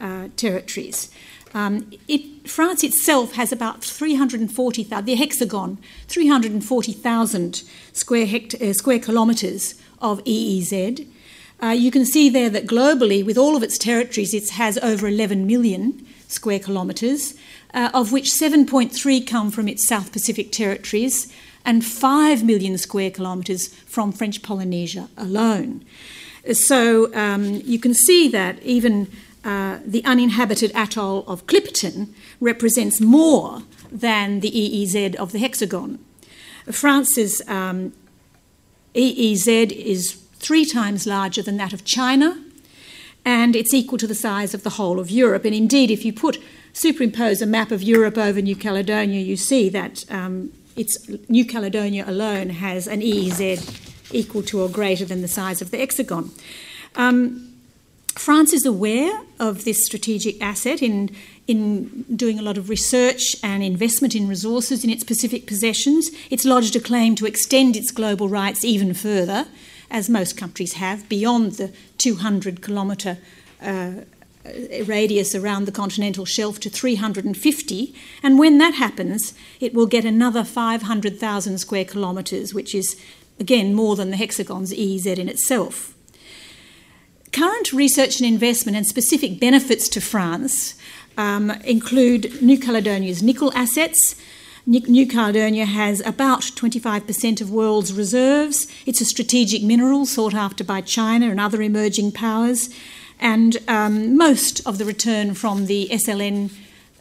uh, 0.00 0.28
territories. 0.36 1.10
Um, 1.54 1.90
it, 2.08 2.48
France 2.48 2.84
itself 2.84 3.32
has 3.32 3.52
about 3.52 3.82
340,000, 3.82 5.04
the 5.04 5.14
hexagon, 5.14 5.78
340,000 6.06 7.62
square, 7.92 8.26
hect- 8.26 8.54
uh, 8.54 8.72
square 8.72 8.98
kilometres 8.98 9.74
of 10.00 10.22
EEZ. 10.24 11.06
Uh, 11.62 11.68
you 11.68 11.90
can 11.90 12.04
see 12.04 12.28
there 12.28 12.50
that 12.50 12.66
globally, 12.66 13.24
with 13.24 13.36
all 13.36 13.56
of 13.56 13.62
its 13.62 13.78
territories, 13.78 14.32
it 14.32 14.50
has 14.50 14.78
over 14.78 15.08
11 15.08 15.46
million 15.46 16.06
square 16.28 16.58
kilometres, 16.58 17.34
uh, 17.74 17.90
of 17.92 18.12
which 18.12 18.30
7.3 18.30 19.26
come 19.26 19.50
from 19.50 19.68
its 19.68 19.88
South 19.88 20.12
Pacific 20.12 20.52
territories 20.52 21.32
and 21.64 21.84
5 21.84 22.44
million 22.44 22.78
square 22.78 23.10
kilometres 23.10 23.68
from 23.68 24.12
French 24.12 24.42
Polynesia 24.42 25.08
alone. 25.16 25.84
So 26.52 27.12
um, 27.14 27.60
you 27.64 27.78
can 27.78 27.92
see 27.92 28.28
that 28.28 28.62
even 28.62 29.10
uh, 29.44 29.78
the 29.84 30.04
uninhabited 30.04 30.72
atoll 30.74 31.24
of 31.26 31.46
Clipperton 31.46 32.12
represents 32.40 33.00
more 33.00 33.62
than 33.90 34.40
the 34.40 34.50
EEZ 34.50 35.14
of 35.16 35.32
the 35.32 35.38
hexagon. 35.38 35.98
France's 36.70 37.40
um, 37.48 37.92
EEZ 38.94 39.72
is 39.72 40.12
three 40.34 40.64
times 40.64 41.06
larger 41.06 41.42
than 41.42 41.56
that 41.56 41.72
of 41.72 41.84
China, 41.84 42.36
and 43.24 43.54
it's 43.54 43.72
equal 43.72 43.98
to 43.98 44.06
the 44.06 44.14
size 44.14 44.54
of 44.54 44.62
the 44.62 44.70
whole 44.70 44.98
of 44.98 45.10
Europe. 45.10 45.44
And 45.44 45.54
indeed, 45.54 45.90
if 45.90 46.04
you 46.04 46.12
put 46.12 46.38
superimpose 46.72 47.42
a 47.42 47.46
map 47.46 47.70
of 47.70 47.82
Europe 47.82 48.18
over 48.18 48.40
New 48.40 48.56
Caledonia, 48.56 49.20
you 49.20 49.36
see 49.36 49.68
that 49.70 50.04
um, 50.10 50.52
it's 50.76 51.08
New 51.28 51.44
Caledonia 51.44 52.04
alone 52.06 52.50
has 52.50 52.86
an 52.86 53.00
EEZ 53.00 54.14
equal 54.14 54.42
to 54.42 54.62
or 54.62 54.68
greater 54.68 55.04
than 55.04 55.22
the 55.22 55.28
size 55.28 55.60
of 55.60 55.70
the 55.70 55.78
hexagon. 55.78 56.30
Um, 56.94 57.47
France 58.18 58.52
is 58.52 58.66
aware 58.66 59.22
of 59.38 59.64
this 59.64 59.86
strategic 59.86 60.42
asset 60.42 60.82
in, 60.82 61.08
in 61.46 62.02
doing 62.14 62.36
a 62.36 62.42
lot 62.42 62.58
of 62.58 62.68
research 62.68 63.36
and 63.44 63.62
investment 63.62 64.12
in 64.12 64.26
resources 64.26 64.82
in 64.82 64.90
its 64.90 65.04
Pacific 65.04 65.46
possessions. 65.46 66.10
It's 66.28 66.44
lodged 66.44 66.74
a 66.74 66.80
claim 66.80 67.14
to 67.14 67.26
extend 67.26 67.76
its 67.76 67.92
global 67.92 68.28
rights 68.28 68.64
even 68.64 68.92
further 68.92 69.46
as 69.88 70.10
most 70.10 70.36
countries 70.36 70.74
have, 70.74 71.08
beyond 71.08 71.52
the 71.52 71.72
200 71.98 72.60
kilometre 72.60 73.18
uh, 73.62 73.92
radius 74.84 75.36
around 75.36 75.66
the 75.66 75.72
continental 75.72 76.24
shelf 76.24 76.58
to 76.60 76.68
350. 76.68 77.94
And 78.22 78.36
when 78.36 78.58
that 78.58 78.74
happens, 78.74 79.32
it 79.60 79.74
will 79.74 79.86
get 79.86 80.04
another 80.04 80.42
500,000 80.42 81.58
square 81.58 81.84
kilometres, 81.84 82.52
which 82.52 82.74
is, 82.74 83.00
again, 83.38 83.74
more 83.74 83.94
than 83.94 84.10
the 84.10 84.16
hexagon's 84.16 84.72
EEZ 84.72 85.18
in 85.18 85.28
itself. 85.28 85.94
Current 87.38 87.72
research 87.72 88.18
and 88.18 88.26
investment 88.26 88.76
and 88.76 88.84
specific 88.84 89.38
benefits 89.38 89.88
to 89.90 90.00
France 90.00 90.74
um, 91.16 91.52
include 91.62 92.42
New 92.42 92.58
Caledonia's 92.58 93.22
nickel 93.22 93.52
assets, 93.54 94.16
New 94.66 95.06
Caledonia 95.06 95.64
has 95.64 96.00
about 96.04 96.40
25% 96.40 97.40
of 97.40 97.52
world's 97.52 97.92
reserves. 97.92 98.66
It's 98.86 99.00
a 99.00 99.04
strategic 99.04 99.62
mineral 99.62 100.04
sought 100.04 100.34
after 100.34 100.64
by 100.64 100.80
China 100.80 101.30
and 101.30 101.38
other 101.38 101.62
emerging 101.62 102.10
powers. 102.10 102.70
And 103.20 103.56
um, 103.68 104.16
most 104.16 104.66
of 104.66 104.78
the 104.78 104.84
return 104.84 105.34
from 105.34 105.66
the 105.66 105.86
SLN 105.92 106.50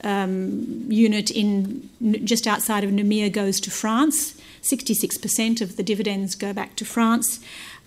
um, 0.04 0.86
unit 0.88 1.32
in 1.32 1.90
just 2.24 2.46
outside 2.46 2.84
of 2.84 2.92
Noumea 2.92 3.34
goes 3.34 3.60
to 3.62 3.72
France. 3.72 4.40
66% 4.62 5.62
of 5.62 5.78
the 5.78 5.84
dividends 5.84 6.36
go 6.36 6.54
back 6.54 6.76
to 6.76 6.86
France. 6.86 7.40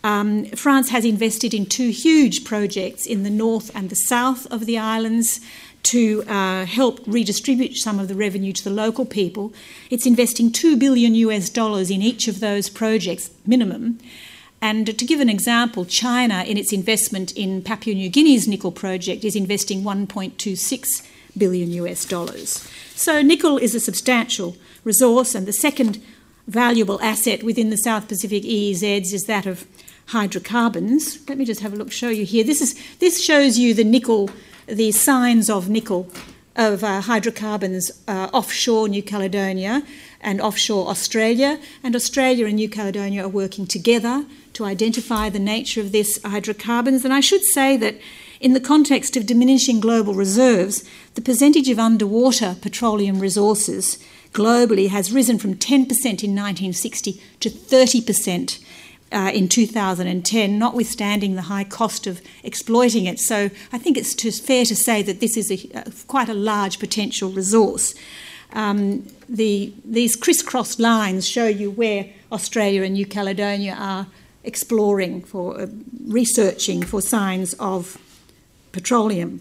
Um, 0.02 0.47
France 0.47 0.90
has 0.90 1.04
invested 1.04 1.52
in 1.52 1.66
two 1.66 1.90
huge 1.90 2.45
projects 2.45 3.07
in 3.07 3.23
the 3.23 3.30
north 3.30 3.71
and 3.75 3.90
the 3.90 3.97
south 3.97 4.47
of 4.50 4.66
the 4.66 4.78
islands 4.78 5.40
to 5.83 6.23
uh, 6.26 6.64
help 6.66 7.00
redistribute 7.07 7.76
some 7.76 7.99
of 7.99 8.09
the 8.09 8.14
revenue 8.14 8.52
to 8.52 8.64
the 8.64 8.71
local 8.71 9.04
people. 9.04 9.52
It's 9.90 10.07
investing 10.07 10.52
2 10.52 10.76
billion 10.76 11.14
US 11.14 11.50
dollars 11.50 11.90
in 11.90 12.02
each 12.02 12.28
of 12.28 12.40
those 12.40 12.69
projects, 12.69 13.30
minimum. 13.47 13.99
And 14.62 14.99
to 14.99 15.04
give 15.04 15.21
an 15.21 15.30
example, 15.30 15.87
China, 15.87 16.45
in 16.45 16.59
its 16.59 16.73
investment 16.73 17.33
in 17.33 17.62
Papua 17.62 17.95
New 17.95 18.11
Guinea's 18.11 18.47
nickel 18.47 18.73
project, 18.73 19.25
is 19.25 19.35
investing 19.35 19.83
1.26 19.83 21.07
billion 21.37 21.71
US 21.73 22.04
dollars. 22.04 22.69
So, 22.95 23.23
nickel 23.23 23.57
is 23.57 23.75
a 23.75 23.80
substantial 23.80 24.57
resource, 24.85 25.35
and 25.35 25.47
the 25.47 25.52
second 25.54 26.02
valuable 26.47 27.00
asset 27.00 27.42
within 27.42 27.71
the 27.71 27.76
South 27.76 28.09
Pacific 28.09 28.42
EEZs 28.42 29.14
is 29.14 29.25
that 29.25 29.47
of 29.47 29.66
hydrocarbons. 30.10 31.18
Let 31.28 31.38
me 31.38 31.44
just 31.44 31.60
have 31.60 31.72
a 31.72 31.76
look, 31.76 31.92
show 31.92 32.08
you 32.08 32.24
here. 32.24 32.42
This, 32.42 32.60
is, 32.60 32.74
this 32.98 33.22
shows 33.22 33.58
you 33.58 33.74
the 33.74 33.84
nickel, 33.84 34.28
the 34.66 34.90
signs 34.90 35.48
of 35.48 35.68
nickel, 35.68 36.10
of 36.56 36.82
uh, 36.82 37.00
hydrocarbons 37.00 37.92
uh, 38.08 38.28
offshore 38.32 38.88
New 38.88 39.04
Caledonia 39.04 39.84
and 40.20 40.40
offshore 40.40 40.88
Australia. 40.88 41.60
And 41.84 41.94
Australia 41.94 42.46
and 42.46 42.56
New 42.56 42.68
Caledonia 42.68 43.24
are 43.24 43.28
working 43.28 43.68
together 43.68 44.26
to 44.54 44.64
identify 44.64 45.28
the 45.28 45.38
nature 45.38 45.80
of 45.80 45.92
this 45.92 46.20
hydrocarbons. 46.24 47.04
And 47.04 47.14
I 47.14 47.20
should 47.20 47.44
say 47.44 47.76
that 47.76 47.96
in 48.40 48.52
the 48.52 48.60
context 48.60 49.16
of 49.16 49.26
diminishing 49.26 49.78
global 49.78 50.14
reserves, 50.14 50.82
the 51.14 51.22
percentage 51.22 51.68
of 51.68 51.78
underwater 51.78 52.56
petroleum 52.60 53.20
resources 53.20 54.04
globally 54.32 54.88
has 54.88 55.12
risen 55.12 55.38
from 55.38 55.54
10% 55.54 55.86
in 56.24 56.34
1960 56.34 57.22
to 57.38 57.48
30% 57.48 58.60
uh, 59.12 59.30
in 59.34 59.48
2010, 59.48 60.58
notwithstanding 60.58 61.34
the 61.34 61.42
high 61.42 61.64
cost 61.64 62.06
of 62.06 62.20
exploiting 62.44 63.06
it. 63.06 63.18
So 63.18 63.50
I 63.72 63.78
think 63.78 63.96
it's 63.96 64.40
fair 64.40 64.64
to 64.64 64.76
say 64.76 65.02
that 65.02 65.20
this 65.20 65.36
is 65.36 65.50
a, 65.50 65.78
uh, 65.78 65.90
quite 66.06 66.28
a 66.28 66.34
large 66.34 66.78
potential 66.78 67.30
resource. 67.30 67.94
Um, 68.52 69.06
the, 69.28 69.72
these 69.84 70.16
crisscross 70.16 70.78
lines 70.78 71.28
show 71.28 71.46
you 71.46 71.70
where 71.70 72.06
Australia 72.32 72.82
and 72.82 72.94
New 72.94 73.06
Caledonia 73.06 73.76
are 73.78 74.06
exploring 74.44 75.22
for 75.22 75.60
uh, 75.60 75.66
researching 76.06 76.82
for 76.82 77.00
signs 77.00 77.54
of 77.54 77.98
petroleum, 78.72 79.40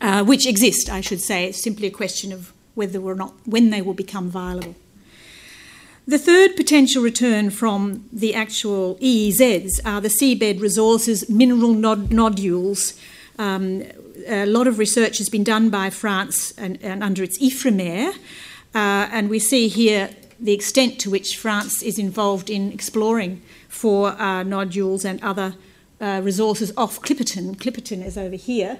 uh, 0.00 0.24
which 0.24 0.46
exist, 0.46 0.90
I 0.90 1.00
should 1.00 1.20
say. 1.20 1.46
It's 1.46 1.62
simply 1.62 1.86
a 1.86 1.90
question 1.90 2.32
of 2.32 2.52
whether 2.74 3.00
or 3.00 3.14
not 3.14 3.34
when 3.44 3.70
they 3.70 3.82
will 3.82 3.94
become 3.94 4.28
viable. 4.30 4.74
The 6.06 6.18
third 6.18 6.56
potential 6.56 7.00
return 7.00 7.50
from 7.50 8.08
the 8.12 8.34
actual 8.34 8.96
EEZs 8.96 9.80
are 9.84 10.00
the 10.00 10.08
seabed 10.08 10.60
resources, 10.60 11.28
mineral 11.28 11.74
nod- 11.74 12.10
nodules. 12.10 12.98
Um, 13.38 13.84
a 14.26 14.44
lot 14.46 14.66
of 14.66 14.80
research 14.80 15.18
has 15.18 15.28
been 15.28 15.44
done 15.44 15.70
by 15.70 15.90
France 15.90 16.52
and, 16.58 16.76
and 16.82 17.04
under 17.04 17.22
its 17.22 17.38
IFREMER, 17.38 18.14
uh, 18.74 19.08
and 19.12 19.30
we 19.30 19.38
see 19.38 19.68
here 19.68 20.10
the 20.40 20.52
extent 20.52 20.98
to 21.00 21.10
which 21.10 21.36
France 21.36 21.84
is 21.84 22.00
involved 22.00 22.50
in 22.50 22.72
exploring 22.72 23.40
for 23.68 24.20
uh, 24.20 24.42
nodules 24.42 25.04
and 25.04 25.22
other 25.22 25.54
uh, 26.00 26.20
resources 26.24 26.72
off 26.76 27.00
Clipperton. 27.00 27.54
Clipperton 27.54 28.04
is 28.04 28.18
over 28.18 28.34
here, 28.34 28.78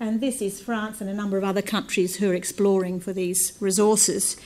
and 0.00 0.22
this 0.22 0.40
is 0.40 0.62
France 0.62 1.02
and 1.02 1.10
a 1.10 1.14
number 1.14 1.36
of 1.36 1.44
other 1.44 1.62
countries 1.62 2.16
who 2.16 2.30
are 2.30 2.34
exploring 2.34 3.00
for 3.00 3.12
these 3.12 3.52
resources. 3.60 4.38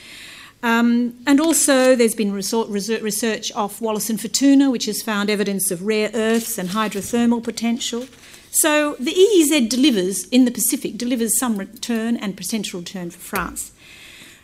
Um, 0.61 1.15
and 1.25 1.39
also, 1.39 1.95
there's 1.95 2.15
been 2.15 2.33
research 2.33 3.51
off 3.53 3.79
Wallis 3.79 4.09
and 4.09 4.19
Futuna, 4.19 4.71
which 4.71 4.85
has 4.85 5.01
found 5.01 5.29
evidence 5.29 5.71
of 5.71 5.83
rare 5.83 6.11
earths 6.13 6.57
and 6.57 6.69
hydrothermal 6.69 7.43
potential. 7.43 8.07
So 8.51 8.95
the 8.99 9.13
EEZ 9.13 9.69
delivers 9.69 10.27
in 10.29 10.45
the 10.45 10.51
Pacific, 10.51 10.97
delivers 10.97 11.37
some 11.37 11.57
return 11.57 12.17
and 12.17 12.35
potential 12.35 12.79
return 12.79 13.11
for 13.11 13.19
France. 13.19 13.71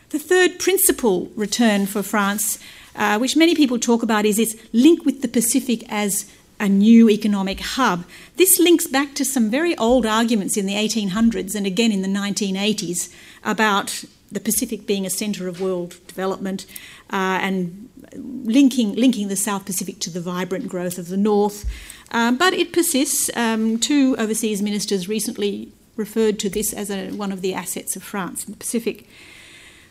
The 0.09 0.19
third 0.19 0.59
principal 0.59 1.31
return 1.35 1.87
for 1.87 2.03
France, 2.03 2.59
uh, 2.95 3.17
which 3.17 3.35
many 3.35 3.55
people 3.55 3.79
talk 3.79 4.03
about, 4.03 4.25
is 4.25 4.39
its 4.39 4.55
link 4.71 5.05
with 5.05 5.21
the 5.21 5.27
Pacific 5.27 5.83
as 5.89 6.31
a 6.59 6.69
new 6.69 7.09
economic 7.09 7.59
hub. 7.59 8.05
This 8.37 8.59
links 8.59 8.87
back 8.87 9.13
to 9.15 9.25
some 9.25 9.49
very 9.49 9.75
old 9.77 10.05
arguments 10.05 10.55
in 10.55 10.67
the 10.67 10.75
1800s 10.75 11.55
and 11.55 11.65
again 11.65 11.91
in 11.91 12.01
the 12.01 12.07
1980s 12.07 13.13
about 13.43 14.05
the 14.31 14.39
Pacific 14.39 14.85
being 14.85 15.05
a 15.05 15.09
centre 15.09 15.47
of 15.47 15.61
world 15.61 15.95
development 16.07 16.65
uh, 17.11 17.39
and 17.41 17.89
linking, 18.13 18.95
linking 18.95 19.27
the 19.27 19.35
South 19.35 19.65
Pacific 19.65 19.99
to 19.99 20.09
the 20.09 20.21
vibrant 20.21 20.67
growth 20.67 20.97
of 20.97 21.07
the 21.07 21.17
North. 21.17 21.65
Um, 22.11 22.37
but 22.37 22.53
it 22.53 22.73
persists. 22.73 23.29
Um, 23.35 23.79
two 23.79 24.15
overseas 24.17 24.61
ministers 24.61 25.07
recently 25.07 25.71
referred 25.95 26.39
to 26.39 26.49
this 26.49 26.73
as 26.73 26.89
a, 26.89 27.11
one 27.11 27.31
of 27.31 27.41
the 27.41 27.53
assets 27.53 27.95
of 27.95 28.03
France 28.03 28.45
in 28.45 28.51
the 28.51 28.57
Pacific. 28.57 29.07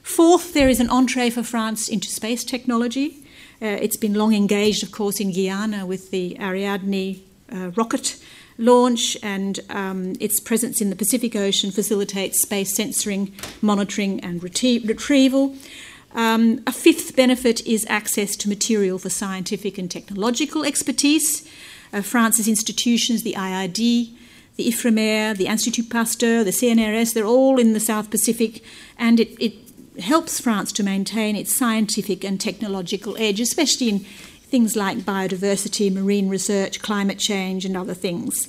Fourth, 0.03 0.53
there 0.53 0.69
is 0.69 0.81
an 0.81 0.91
entree 0.91 1.31
for 1.31 1.43
France 1.43 1.89
into 1.89 2.09
space 2.09 2.45
technology. 2.45 3.25
Uh, 3.63 3.67
it's 3.67 3.97
been 3.97 4.15
long 4.15 4.35
engaged, 4.35 4.83
of 4.83 4.93
course, 4.93 5.21
in 5.21 5.33
Guyana 5.33 5.87
with 5.87 6.11
the 6.11 6.37
Ariadne 6.39 7.23
uh, 7.51 7.71
rocket 7.71 8.19
launch, 8.59 9.17
and 9.23 9.61
um, 9.71 10.15
its 10.21 10.41
presence 10.41 10.81
in 10.81 10.91
the 10.91 10.97
Pacific 10.97 11.35
Ocean 11.35 11.71
facilitates 11.71 12.43
space 12.43 12.77
sensoring, 12.77 13.33
monitoring, 13.63 14.21
and 14.21 14.43
retrieval. 14.43 15.55
Um, 16.15 16.63
a 16.67 16.73
fifth 16.73 17.17
benefit 17.17 17.67
is 17.67 17.85
access 17.89 18.37
to 18.37 18.49
material 18.49 18.99
for 18.99 19.11
scientific 19.11 19.79
and 19.79 19.91
technological 19.91 20.65
expertise. 20.65 21.49
Uh, 21.93 22.03
France's 22.03 22.47
institutions, 22.47 23.25
the 23.25 23.35
IID, 23.35 24.15
the 24.57 24.69
IFREMER, 24.69 25.37
the 25.37 25.47
Institut 25.47 25.91
Pasteur, 25.91 26.45
the 26.45 26.53
CNRS, 26.53 27.15
they're 27.15 27.25
all 27.25 27.59
in 27.59 27.73
the 27.73 27.81
South 27.81 28.11
Pacific, 28.11 28.63
and 28.97 29.19
it, 29.19 29.37
it 29.41 29.55
helps 30.01 30.41
France 30.41 30.73
to 30.73 30.83
maintain 30.83 31.37
its 31.37 31.55
scientific 31.55 32.25
and 32.25 32.41
technological 32.41 33.17
edge, 33.19 33.41
especially 33.41 33.89
in 33.89 34.07
things 34.55 34.77
like 34.77 34.99
biodiversity, 34.99 35.93
marine 35.93 36.29
research, 36.29 36.81
climate 36.81 37.19
change, 37.19 37.65
and 37.65 37.77
other 37.77 37.93
things. 37.93 38.47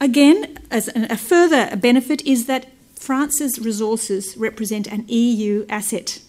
Again, 0.00 0.58
as 0.68 0.88
a 0.88 1.16
further 1.16 1.76
benefit 1.76 2.20
is 2.26 2.46
that 2.46 2.66
France's 2.96 3.60
resources 3.60 4.36
represent 4.36 4.88
an 4.88 5.04
EU 5.06 5.64
asset. 5.68 6.20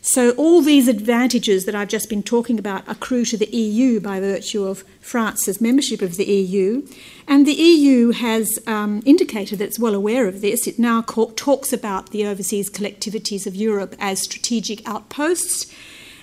So, 0.00 0.32
all 0.32 0.62
these 0.62 0.88
advantages 0.88 1.64
that 1.64 1.76
I've 1.76 1.94
just 1.96 2.08
been 2.08 2.24
talking 2.24 2.58
about 2.58 2.82
accrue 2.88 3.24
to 3.26 3.36
the 3.36 3.46
EU 3.46 4.00
by 4.00 4.18
virtue 4.18 4.64
of 4.64 4.82
France's 5.00 5.60
membership 5.60 6.02
of 6.02 6.16
the 6.16 6.24
EU. 6.24 6.84
And 7.28 7.46
the 7.46 7.54
EU 7.54 8.10
has 8.10 8.48
um, 8.66 9.00
indicated 9.06 9.60
that 9.60 9.66
it's 9.66 9.78
well 9.78 9.94
aware 9.94 10.26
of 10.26 10.40
this. 10.40 10.66
It 10.66 10.76
now 10.76 11.02
talks 11.02 11.72
about 11.72 12.10
the 12.10 12.26
overseas 12.26 12.68
collectivities 12.68 13.46
of 13.46 13.54
Europe 13.54 13.94
as 14.00 14.20
strategic 14.20 14.84
outposts 14.88 15.72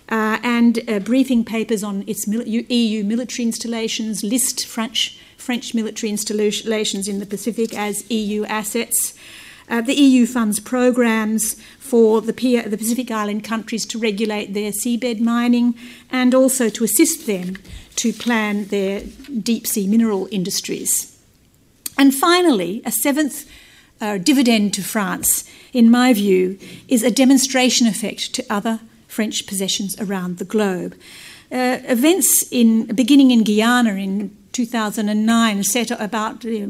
uh, 0.09 0.39
and 0.43 0.79
uh, 0.89 0.99
briefing 0.99 1.45
papers 1.45 1.83
on 1.83 2.03
its 2.07 2.27
mil- 2.27 2.47
EU 2.47 3.03
military 3.03 3.45
installations 3.45 4.23
list 4.23 4.65
French, 4.65 5.19
French 5.37 5.73
military 5.73 6.09
installations 6.09 7.07
in 7.07 7.19
the 7.19 7.25
Pacific 7.25 7.77
as 7.77 8.09
EU 8.09 8.43
assets. 8.45 9.13
Uh, 9.69 9.81
the 9.81 9.93
EU 9.93 10.25
funds 10.25 10.59
programs 10.59 11.53
for 11.77 12.21
the, 12.21 12.33
the 12.67 12.77
Pacific 12.77 13.11
Island 13.11 13.43
countries 13.43 13.85
to 13.85 13.99
regulate 13.99 14.55
their 14.55 14.71
seabed 14.71 15.21
mining 15.21 15.75
and 16.11 16.33
also 16.33 16.69
to 16.69 16.83
assist 16.83 17.27
them 17.27 17.57
to 17.95 18.11
plan 18.11 18.65
their 18.65 19.01
deep 19.43 19.67
sea 19.67 19.87
mineral 19.87 20.27
industries. 20.31 21.15
And 21.99 22.15
finally, 22.15 22.81
a 22.83 22.91
seventh 22.91 23.47
uh, 24.01 24.17
dividend 24.17 24.73
to 24.73 24.81
France, 24.81 25.43
in 25.73 25.91
my 25.91 26.13
view, 26.13 26.57
is 26.87 27.03
a 27.03 27.11
demonstration 27.11 27.85
effect 27.85 28.33
to 28.33 28.45
other 28.49 28.79
French 29.19 29.45
possessions 29.45 29.99
around 29.99 30.37
the 30.37 30.45
globe. 30.45 30.95
Uh, 31.51 31.79
events 31.83 32.47
in 32.51 32.85
beginning 32.95 33.31
in 33.31 33.43
Guyana 33.43 33.95
in 33.95 34.33
2009 34.53 35.61
set 35.63 35.91
about 35.91 36.45
uh, 36.45 36.67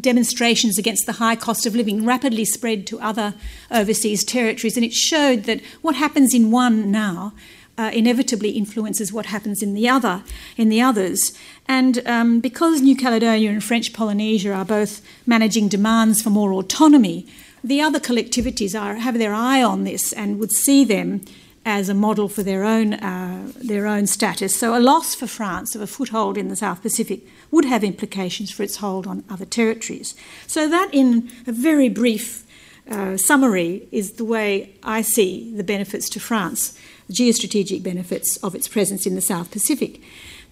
demonstrations 0.00 0.78
against 0.78 1.04
the 1.04 1.20
high 1.20 1.36
cost 1.36 1.66
of 1.66 1.74
living 1.76 2.06
rapidly 2.06 2.46
spread 2.46 2.86
to 2.86 2.98
other 3.00 3.34
overseas 3.70 4.24
territories, 4.24 4.78
and 4.78 4.86
it 4.86 4.94
showed 4.94 5.42
that 5.42 5.60
what 5.82 5.96
happens 5.96 6.32
in 6.32 6.50
one 6.50 6.90
now 6.90 7.34
uh, 7.76 7.90
inevitably 7.92 8.52
influences 8.52 9.12
what 9.12 9.26
happens 9.26 9.62
in 9.62 9.74
the 9.74 9.86
other, 9.86 10.22
in 10.56 10.70
the 10.70 10.80
others. 10.80 11.36
And 11.68 12.00
um, 12.06 12.40
because 12.40 12.80
New 12.80 12.96
Caledonia 12.96 13.50
and 13.50 13.62
French 13.62 13.92
Polynesia 13.92 14.50
are 14.54 14.64
both 14.64 15.02
managing 15.26 15.68
demands 15.68 16.22
for 16.22 16.30
more 16.30 16.54
autonomy, 16.54 17.26
the 17.62 17.82
other 17.82 18.00
collectivities 18.00 18.80
are, 18.80 18.94
have 18.94 19.18
their 19.18 19.34
eye 19.34 19.62
on 19.62 19.84
this 19.84 20.14
and 20.14 20.38
would 20.38 20.52
see 20.52 20.82
them 20.82 21.20
as 21.66 21.88
a 21.88 21.94
model 21.94 22.28
for 22.28 22.44
their 22.44 22.62
own, 22.62 22.94
uh, 22.94 23.52
their 23.56 23.88
own 23.88 24.06
status. 24.06 24.54
So, 24.54 24.78
a 24.78 24.78
loss 24.78 25.16
for 25.16 25.26
France 25.26 25.74
of 25.74 25.82
a 25.82 25.86
foothold 25.86 26.38
in 26.38 26.48
the 26.48 26.54
South 26.54 26.80
Pacific 26.80 27.26
would 27.50 27.64
have 27.64 27.82
implications 27.82 28.52
for 28.52 28.62
its 28.62 28.76
hold 28.76 29.06
on 29.06 29.24
other 29.28 29.44
territories. 29.44 30.14
So, 30.46 30.68
that 30.68 30.88
in 30.92 31.28
a 31.44 31.52
very 31.52 31.88
brief 31.88 32.46
uh, 32.88 33.16
summary 33.16 33.88
is 33.90 34.12
the 34.12 34.24
way 34.24 34.74
I 34.84 35.02
see 35.02 35.52
the 35.56 35.64
benefits 35.64 36.08
to 36.10 36.20
France, 36.20 36.78
the 37.08 37.14
geostrategic 37.14 37.82
benefits 37.82 38.36
of 38.38 38.54
its 38.54 38.68
presence 38.68 39.04
in 39.04 39.16
the 39.16 39.20
South 39.20 39.50
Pacific. 39.50 40.00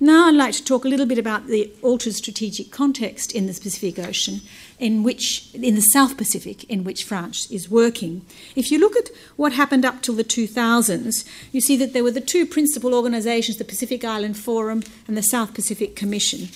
Now, 0.01 0.27
I'd 0.27 0.35
like 0.35 0.55
to 0.55 0.65
talk 0.65 0.85
a 0.85 0.89
little 0.89 1.07
bit 1.07 1.19
about 1.19 1.47
the 1.47 1.71
altered 1.81 2.15
strategic 2.15 2.73
context 2.73 3.31
in 3.31 3.47
the 3.47 3.53
Pacific 3.53 4.01
Ocean, 4.01 4.41
in 4.79 5.03
which, 5.03 5.55
in 5.55 5.75
the 5.75 5.81
South 5.81 6.17
Pacific, 6.17 6.65
in 6.65 6.85
which 6.85 7.05
France 7.05 7.51
is 7.51 7.71
working. 7.71 8.25
If 8.57 8.71
you 8.71 8.79
look 8.79 8.97
at 8.97 9.11
what 9.37 9.53
happened 9.53 9.85
up 9.85 10.03
till 10.03 10.15
the 10.15 10.25
2000s, 10.25 11.29
you 11.53 11.61
see 11.61 11.77
that 11.77 11.93
there 11.93 12.05
were 12.05 12.11
the 12.11 12.21
two 12.21 12.45
principal 12.47 12.95
organisations, 12.95 13.59
the 13.59 13.65
Pacific 13.65 14.05
Island 14.05 14.37
Forum 14.37 14.83
and 15.07 15.17
the 15.17 15.23
South 15.23 15.55
Pacific 15.55 15.95
Commission. 15.95 16.49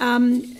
Um, 0.00 0.56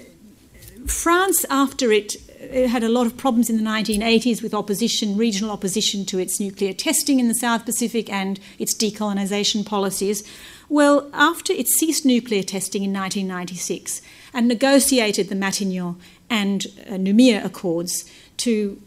France, 0.86 1.44
after 1.50 1.92
it 1.92 2.16
it 2.40 2.68
had 2.68 2.84
a 2.84 2.88
lot 2.88 3.06
of 3.06 3.16
problems 3.16 3.50
in 3.50 3.56
the 3.56 3.68
1980s 3.68 4.42
with 4.42 4.54
opposition, 4.54 5.16
regional 5.16 5.50
opposition 5.50 6.04
to 6.06 6.18
its 6.18 6.38
nuclear 6.38 6.72
testing 6.72 7.18
in 7.18 7.28
the 7.28 7.34
South 7.34 7.64
Pacific 7.64 8.10
and 8.10 8.38
its 8.58 8.74
decolonisation 8.74 9.66
policies. 9.66 10.22
Well, 10.68 11.10
after 11.12 11.52
it 11.52 11.68
ceased 11.68 12.04
nuclear 12.04 12.42
testing 12.42 12.84
in 12.84 12.92
1996 12.92 14.02
and 14.32 14.46
negotiated 14.46 15.28
the 15.28 15.34
Matignon 15.34 15.96
and 16.30 16.66
uh, 16.86 16.92
Noumea 16.92 17.44
Accords 17.44 18.10
to 18.38 18.80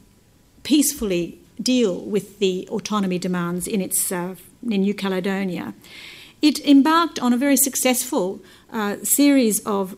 peacefully 0.63 1.39
deal 1.61 1.99
with 1.99 2.39
the 2.39 2.67
autonomy 2.69 3.19
demands 3.19 3.67
in, 3.67 3.81
its, 3.81 4.11
uh, 4.11 4.35
in 4.63 4.81
New 4.81 4.93
Caledonia, 4.93 5.73
it 6.41 6.59
embarked 6.65 7.19
on 7.19 7.33
a 7.33 7.37
very 7.37 7.57
successful 7.57 8.41
uh, 8.71 8.97
series 9.03 9.59
of 9.65 9.95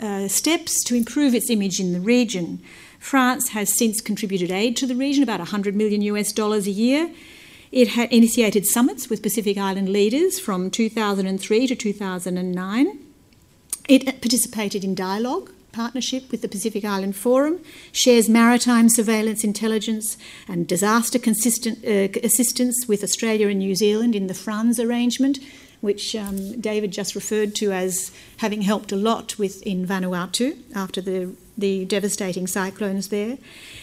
uh, 0.00 0.28
steps 0.28 0.82
to 0.84 0.94
improve 0.94 1.34
its 1.34 1.50
image 1.50 1.80
in 1.80 1.92
the 1.92 2.00
region. 2.00 2.60
France 2.98 3.50
has 3.50 3.76
since 3.76 4.00
contributed 4.00 4.50
aid 4.50 4.76
to 4.76 4.86
the 4.86 4.94
region, 4.94 5.22
about 5.22 5.40
100 5.40 5.74
million 5.74 6.02
US 6.02 6.32
dollars 6.32 6.66
a 6.66 6.70
year. 6.70 7.10
It 7.70 7.88
had 7.88 8.12
initiated 8.12 8.66
summits 8.66 9.08
with 9.08 9.22
Pacific 9.22 9.56
Island 9.56 9.88
leaders 9.88 10.38
from 10.38 10.70
2003 10.70 11.66
to 11.66 11.74
2009. 11.74 12.98
It 13.88 14.04
participated 14.20 14.84
in 14.84 14.94
dialogue 14.94 15.50
partnership 15.72 16.30
with 16.30 16.42
the 16.42 16.48
Pacific 16.48 16.84
Island 16.84 17.16
Forum, 17.16 17.60
shares 17.90 18.28
maritime 18.28 18.88
surveillance 18.88 19.44
intelligence 19.44 20.16
and 20.48 20.66
disaster 20.66 21.18
uh, 21.18 22.08
assistance 22.22 22.86
with 22.86 23.02
Australia 23.02 23.48
and 23.48 23.58
New 23.58 23.74
Zealand 23.74 24.14
in 24.14 24.26
the 24.26 24.34
FRANZ 24.34 24.78
arrangement, 24.78 25.38
which 25.80 26.14
um, 26.14 26.60
David 26.60 26.92
just 26.92 27.14
referred 27.14 27.54
to 27.56 27.72
as 27.72 28.12
having 28.38 28.62
helped 28.62 28.92
a 28.92 28.96
lot 28.96 29.38
with 29.38 29.62
in 29.62 29.86
Vanuatu 29.86 30.56
after 30.74 31.00
the 31.00 31.34
the 31.56 31.84
devastating 31.84 32.46
cyclones 32.46 33.08
there. 33.08 33.38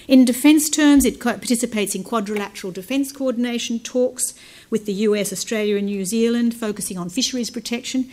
In 0.07 0.25
defence 0.25 0.69
terms, 0.69 1.05
it 1.05 1.19
participates 1.19 1.93
in 1.95 2.03
quadrilateral 2.03 2.73
defence 2.73 3.11
coordination 3.11 3.79
talks 3.79 4.33
with 4.69 4.85
the 4.85 4.93
US, 4.93 5.31
Australia, 5.31 5.77
and 5.77 5.85
New 5.85 6.05
Zealand, 6.05 6.55
focusing 6.55 6.97
on 6.97 7.09
fisheries 7.09 7.49
protection. 7.49 8.09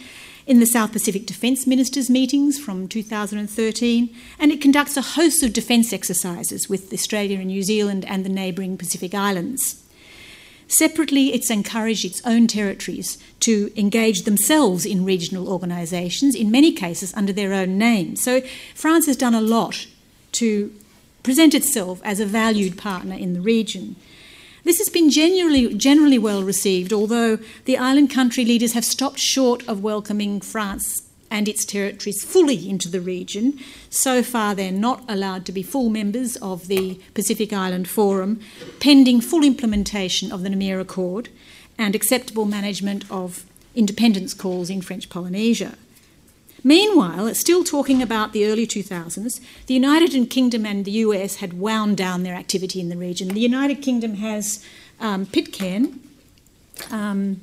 In 0.47 0.61
the 0.61 0.67
South 0.67 0.93
Pacific 0.93 1.27
Defence 1.27 1.67
Ministers' 1.67 2.09
meetings 2.09 2.57
from 2.57 2.87
2013, 2.87 4.15
and 4.39 4.53
it 4.53 4.61
conducts 4.61 4.97
a 4.97 5.03
host 5.03 5.43
of 5.43 5.53
defence 5.53 5.93
exercises 5.93 6.69
with 6.69 6.93
Australia 6.93 7.39
and 7.39 7.49
New 7.49 7.65
Zealand 7.65 8.05
and 8.05 8.25
the 8.25 8.29
neighbouring 8.29 8.79
Pacific 8.79 9.13
Islands. 9.13 9.83
Separately, 10.69 11.35
it's 11.35 11.51
encouraged 11.51 12.05
its 12.05 12.23
own 12.25 12.47
territories 12.47 13.19
to 13.41 13.73
engage 13.77 14.23
themselves 14.23 14.87
in 14.87 15.05
regional 15.05 15.49
organisations, 15.49 16.37
in 16.37 16.53
many 16.53 16.71
cases 16.71 17.13
under 17.15 17.33
their 17.33 17.53
own 17.53 17.77
name. 17.77 18.15
So 18.15 18.41
France 18.73 19.07
has 19.07 19.17
done 19.17 19.35
a 19.35 19.41
lot 19.41 19.89
to 20.33 20.73
present 21.25 21.55
itself 21.55 22.01
as 22.05 22.21
a 22.21 22.27
valued 22.27 22.79
partner 22.79 23.17
in 23.17 23.33
the 23.33 23.41
region. 23.41 23.97
This 24.67 24.79
has 24.79 24.89
been 24.89 25.11
generally, 25.11 25.73
generally 25.75 26.19
well 26.19 26.43
received, 26.43 26.93
although 26.93 27.39
the 27.67 27.79
island 27.79 28.11
country 28.11 28.45
leaders 28.45 28.73
have 28.73 28.85
stopped 28.85 29.21
short 29.21 29.63
of 29.69 29.85
welcoming 29.85 30.41
France 30.41 31.03
and 31.31 31.47
its 31.47 31.65
territories 31.65 32.25
fully 32.25 32.69
into 32.69 32.89
the 32.89 33.01
region. 33.01 33.61
So 33.91 34.25
far, 34.25 34.57
they're 34.57 34.73
not 34.73 35.05
allowed 35.09 35.47
to 35.47 35.53
be 35.53 35.63
full 35.63 35.89
members 35.89 36.35
of 36.39 36.67
the 36.67 36.99
Pacific 37.15 37.53
Island 37.53 37.87
Forum, 37.87 38.41
pending 38.81 39.21
full 39.21 39.45
implementation 39.45 40.33
of 40.33 40.43
the 40.43 40.49
Noumea 40.49 40.81
Accord 40.81 41.29
and 41.79 41.95
acceptable 41.95 42.45
management 42.45 43.09
of 43.09 43.45
independence 43.77 44.35
calls 44.35 44.69
in 44.69 44.83
French 44.83 45.09
Polynesia. 45.09 45.75
Meanwhile, 46.65 47.35
still 47.35 47.65
talking 47.65 48.03
about 48.03 48.33
the 48.33 48.47
early 48.47 48.67
2000s, 48.67 49.41
the 49.67 49.75
United 49.75 50.31
Kingdom 50.31 50.67
and 50.67 50.85
the 50.85 50.91
US 50.93 51.37
had 51.37 51.59
wound 51.59 51.97
down 51.97 52.23
their 52.23 52.35
activity 52.35 52.81
in 52.81 52.89
the 52.89 52.97
region. 52.97 53.29
The 53.29 53.41
United 53.41 53.83
Kingdom 53.83 54.15
has 54.15 54.65
um, 55.01 55.27
Pitcairn, 55.27 56.01
um, 56.91 57.41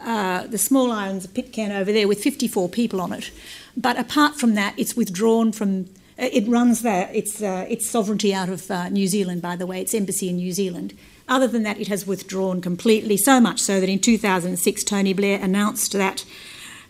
uh, 0.00 0.46
the 0.46 0.58
small 0.58 0.92
islands 0.92 1.24
of 1.24 1.34
Pitcairn 1.34 1.72
over 1.72 1.92
there 1.92 2.06
with 2.06 2.22
54 2.22 2.68
people 2.68 3.00
on 3.00 3.12
it. 3.12 3.30
But 3.76 3.98
apart 3.98 4.36
from 4.36 4.54
that, 4.54 4.74
it's 4.76 4.96
withdrawn 4.96 5.52
from. 5.52 5.86
Uh, 6.18 6.28
it 6.32 6.46
runs 6.48 6.82
there. 6.82 7.08
Its 7.12 7.42
uh, 7.42 7.66
its 7.68 7.88
sovereignty 7.88 8.34
out 8.34 8.48
of 8.48 8.70
uh, 8.70 8.88
New 8.88 9.06
Zealand, 9.06 9.40
by 9.42 9.56
the 9.56 9.66
way, 9.66 9.80
its 9.80 9.94
embassy 9.94 10.28
in 10.28 10.36
New 10.36 10.52
Zealand. 10.52 10.96
Other 11.28 11.46
than 11.46 11.62
that, 11.64 11.80
it 11.80 11.88
has 11.88 12.06
withdrawn 12.06 12.60
completely. 12.60 13.16
So 13.16 13.40
much 13.40 13.60
so 13.60 13.80
that 13.80 13.88
in 13.88 13.98
2006, 13.98 14.84
Tony 14.84 15.12
Blair 15.12 15.40
announced 15.40 15.92
that. 15.92 16.24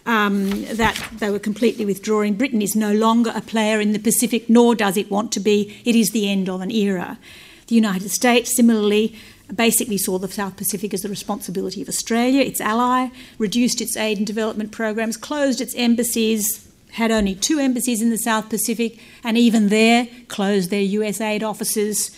Um, 0.08 0.64
that 0.76 0.96
they 1.18 1.28
were 1.28 1.38
completely 1.38 1.84
withdrawing. 1.84 2.34
Britain 2.34 2.62
is 2.62 2.74
no 2.74 2.94
longer 2.94 3.30
a 3.34 3.42
player 3.42 3.78
in 3.78 3.92
the 3.92 3.98
Pacific, 3.98 4.48
nor 4.48 4.74
does 4.74 4.96
it 4.96 5.10
want 5.10 5.32
to 5.32 5.40
be. 5.40 5.82
It 5.84 5.94
is 5.94 6.12
the 6.12 6.30
end 6.30 6.48
of 6.48 6.62
an 6.62 6.70
era. 6.70 7.18
The 7.66 7.74
United 7.74 8.08
States, 8.08 8.56
similarly, 8.56 9.14
basically 9.54 9.98
saw 9.98 10.18
the 10.18 10.28
South 10.28 10.56
Pacific 10.56 10.92
as 10.94 11.02
the 11.02 11.08
responsibility 11.08 11.82
of 11.82 11.88
Australia, 11.88 12.40
its 12.40 12.60
ally, 12.60 13.08
reduced 13.38 13.82
its 13.82 13.98
aid 13.98 14.18
and 14.18 14.26
development 14.26 14.72
programs, 14.72 15.18
closed 15.18 15.60
its 15.60 15.74
embassies, 15.74 16.66
had 16.92 17.10
only 17.10 17.34
two 17.34 17.58
embassies 17.58 18.02
in 18.02 18.10
the 18.10 18.18
South 18.18 18.48
Pacific, 18.48 18.98
and 19.22 19.36
even 19.36 19.68
there 19.68 20.08
closed 20.28 20.70
their 20.70 20.80
US 20.80 21.20
aid 21.20 21.42
offices, 21.42 22.16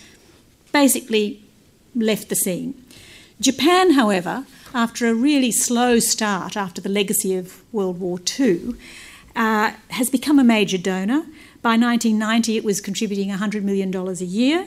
basically 0.72 1.42
left 1.94 2.28
the 2.28 2.36
scene. 2.36 2.74
Japan, 3.40 3.92
however, 3.92 4.46
after 4.74 5.08
a 5.08 5.14
really 5.14 5.52
slow 5.52 5.98
start 5.98 6.56
after 6.56 6.80
the 6.80 6.88
legacy 6.88 7.36
of 7.36 7.62
World 7.72 8.00
War 8.00 8.18
II, 8.38 8.74
uh, 9.36 9.72
has 9.88 10.10
become 10.10 10.38
a 10.38 10.44
major 10.44 10.78
donor. 10.78 11.26
By 11.62 11.76
1990, 11.76 12.56
it 12.56 12.64
was 12.64 12.80
contributing 12.80 13.30
$100 13.30 13.62
million 13.62 13.94
a 13.94 14.12
year. 14.24 14.66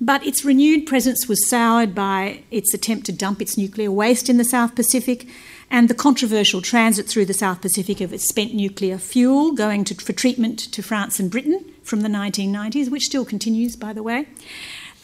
But 0.00 0.26
its 0.26 0.44
renewed 0.44 0.86
presence 0.86 1.28
was 1.28 1.48
soured 1.48 1.94
by 1.94 2.42
its 2.50 2.72
attempt 2.72 3.06
to 3.06 3.12
dump 3.12 3.42
its 3.42 3.58
nuclear 3.58 3.90
waste 3.90 4.30
in 4.30 4.38
the 4.38 4.44
South 4.44 4.74
Pacific 4.74 5.26
and 5.70 5.88
the 5.88 5.94
controversial 5.94 6.62
transit 6.62 7.06
through 7.06 7.26
the 7.26 7.34
South 7.34 7.60
Pacific 7.60 8.00
of 8.00 8.12
its 8.12 8.28
spent 8.28 8.54
nuclear 8.54 8.98
fuel 8.98 9.52
going 9.52 9.84
to, 9.84 9.94
for 9.94 10.12
treatment 10.12 10.58
to 10.58 10.82
France 10.82 11.20
and 11.20 11.30
Britain 11.30 11.64
from 11.82 12.00
the 12.00 12.08
1990s, 12.08 12.90
which 12.90 13.04
still 13.04 13.24
continues, 13.24 13.76
by 13.76 13.92
the 13.92 14.02
way, 14.02 14.26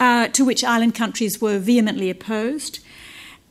uh, 0.01 0.29
to 0.29 0.45
which 0.45 0.65
island 0.65 0.95
countries 0.95 1.41
were 1.41 1.59
vehemently 1.59 2.09
opposed. 2.09 2.81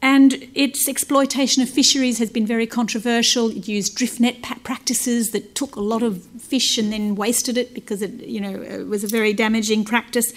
And 0.06 0.48
its 0.54 0.88
exploitation 0.88 1.63
of 1.63 1.70
fisheries 1.70 2.20
has 2.20 2.30
been 2.30 2.46
very 2.46 2.68
controversial. 2.68 3.50
It 3.50 3.68
used 3.68 3.96
drift 3.96 4.20
net 4.20 4.39
practices 4.63 5.32
that 5.32 5.56
took 5.56 5.76
a 5.76 5.82
lot 5.82 6.04
of 6.04 6.24
fish 6.39 6.78
and 6.78 6.94
then 6.94 7.15
wasted 7.15 7.58
it 7.58 7.74
because 7.74 8.04
it, 8.04 8.12
you 8.22 8.39
know, 8.39 8.62
it 8.62 8.86
was 8.86 9.04
a 9.04 9.08
very 9.08 9.34
damaging 9.34 9.84
practice 9.84 10.32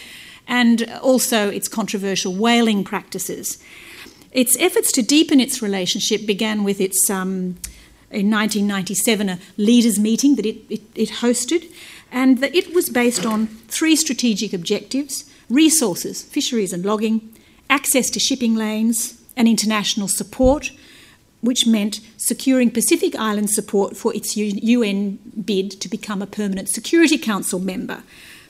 and 0.47 0.91
also 1.03 1.51
its 1.51 1.69
controversial 1.69 2.35
whaling 2.35 2.83
practices. 2.83 3.63
Its 4.33 4.57
efforts 4.59 4.91
to 4.93 5.03
deepen 5.03 5.39
its 5.39 5.61
relationship 5.61 6.25
began 6.25 6.65
with 6.65 6.81
its, 6.81 7.11
um, 7.11 7.59
in 8.11 8.31
1997, 8.31 9.29
a 9.29 9.39
leaders' 9.59 9.99
meeting 9.99 10.37
that 10.37 10.47
it, 10.47 10.57
it, 10.71 10.81
it 10.95 11.11
hosted, 11.21 11.71
and 12.11 12.39
that 12.39 12.55
it 12.55 12.75
was 12.75 12.89
based 12.89 13.27
on 13.27 13.49
three 13.69 13.97
strategic 13.97 14.55
objectives 14.55 15.31
resources, 15.51 16.23
fisheries 16.23 16.73
and 16.73 16.87
logging, 16.87 17.35
access 17.69 18.09
to 18.09 18.19
shipping 18.19 18.55
lanes, 18.55 19.18
and 19.39 19.49
international 19.49 20.09
support, 20.09 20.73
which 21.41 21.67
meant 21.67 22.01
securing 22.17 22.71
Pacific 22.71 23.15
Island 23.17 23.49
support 23.49 23.97
for 23.97 24.15
its 24.15 24.37
UN 24.37 25.19
bid 25.45 25.71
to 25.81 25.89
become 25.89 26.21
a 26.21 26.27
permanent 26.27 26.69
Security 26.69 27.17
Council 27.17 27.61
member. 27.61 28.03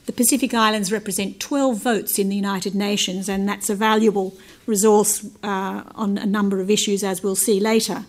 The 0.07 0.13
Pacific 0.13 0.55
Islands 0.55 0.91
represent 0.91 1.39
12 1.39 1.77
votes 1.77 2.17
in 2.17 2.29
the 2.29 2.35
United 2.35 2.73
Nations, 2.73 3.29
and 3.29 3.47
that's 3.47 3.69
a 3.69 3.75
valuable 3.75 4.35
resource 4.65 5.23
uh, 5.43 5.83
on 5.93 6.17
a 6.17 6.25
number 6.25 6.59
of 6.59 6.71
issues, 6.71 7.03
as 7.03 7.21
we'll 7.21 7.35
see 7.35 7.59
later. 7.59 8.05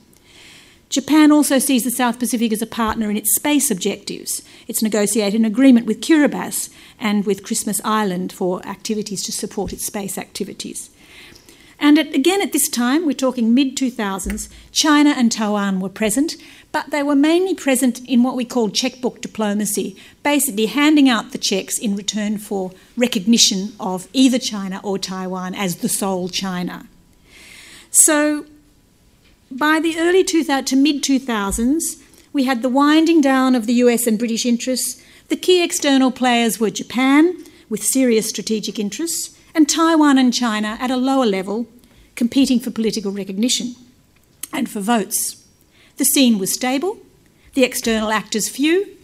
Japan 0.88 1.30
also 1.30 1.58
sees 1.58 1.84
the 1.84 1.90
South 1.90 2.18
Pacific 2.18 2.52
as 2.52 2.62
a 2.62 2.66
partner 2.66 3.10
in 3.10 3.16
its 3.16 3.34
space 3.34 3.70
objectives. 3.70 4.42
It's 4.66 4.82
negotiated 4.82 5.38
an 5.38 5.44
agreement 5.44 5.86
with 5.86 6.00
Kiribati 6.00 6.70
and 6.98 7.26
with 7.26 7.44
Christmas 7.44 7.80
Island 7.84 8.32
for 8.32 8.66
activities 8.66 9.22
to 9.24 9.32
support 9.32 9.72
its 9.72 9.86
space 9.86 10.16
activities. 10.16 10.90
And 11.80 11.98
at, 11.98 12.14
again, 12.14 12.42
at 12.42 12.52
this 12.52 12.68
time, 12.68 13.06
we're 13.06 13.14
talking 13.14 13.54
mid 13.54 13.74
2000s, 13.76 14.48
China 14.70 15.14
and 15.16 15.32
Taiwan 15.32 15.80
were 15.80 15.88
present, 15.88 16.36
but 16.72 16.90
they 16.90 17.02
were 17.02 17.16
mainly 17.16 17.54
present 17.54 18.06
in 18.06 18.22
what 18.22 18.36
we 18.36 18.44
call 18.44 18.68
checkbook 18.68 19.22
diplomacy, 19.22 19.96
basically 20.22 20.66
handing 20.66 21.08
out 21.08 21.32
the 21.32 21.38
checks 21.38 21.78
in 21.78 21.96
return 21.96 22.36
for 22.36 22.70
recognition 22.98 23.72
of 23.80 24.06
either 24.12 24.38
China 24.38 24.80
or 24.84 24.98
Taiwan 24.98 25.54
as 25.54 25.76
the 25.76 25.88
sole 25.88 26.28
China. 26.28 26.86
So, 27.90 28.44
by 29.50 29.80
the 29.80 29.98
early 29.98 30.22
2000 30.22 30.66
to 30.66 30.76
mid 30.76 31.02
2000s, 31.02 31.82
we 32.32 32.44
had 32.44 32.62
the 32.62 32.68
winding 32.68 33.20
down 33.22 33.54
of 33.54 33.66
the 33.66 33.74
US 33.74 34.06
and 34.06 34.18
British 34.18 34.44
interests. 34.44 35.02
The 35.28 35.36
key 35.36 35.64
external 35.64 36.12
players 36.12 36.60
were 36.60 36.70
Japan, 36.70 37.36
with 37.68 37.82
serious 37.82 38.28
strategic 38.28 38.78
interests, 38.78 39.36
and 39.54 39.68
Taiwan 39.68 40.18
and 40.18 40.32
China 40.32 40.76
at 40.80 40.90
a 40.90 40.96
lower 40.96 41.26
level, 41.26 41.66
competing 42.14 42.60
for 42.60 42.70
political 42.70 43.12
recognition 43.12 43.74
and 44.52 44.68
for 44.68 44.80
votes. 44.80 45.44
The 45.96 46.04
scene 46.04 46.38
was 46.38 46.52
stable, 46.52 46.98
the 47.54 47.64
external 47.64 48.10
actors 48.10 48.48
few, 48.48 48.96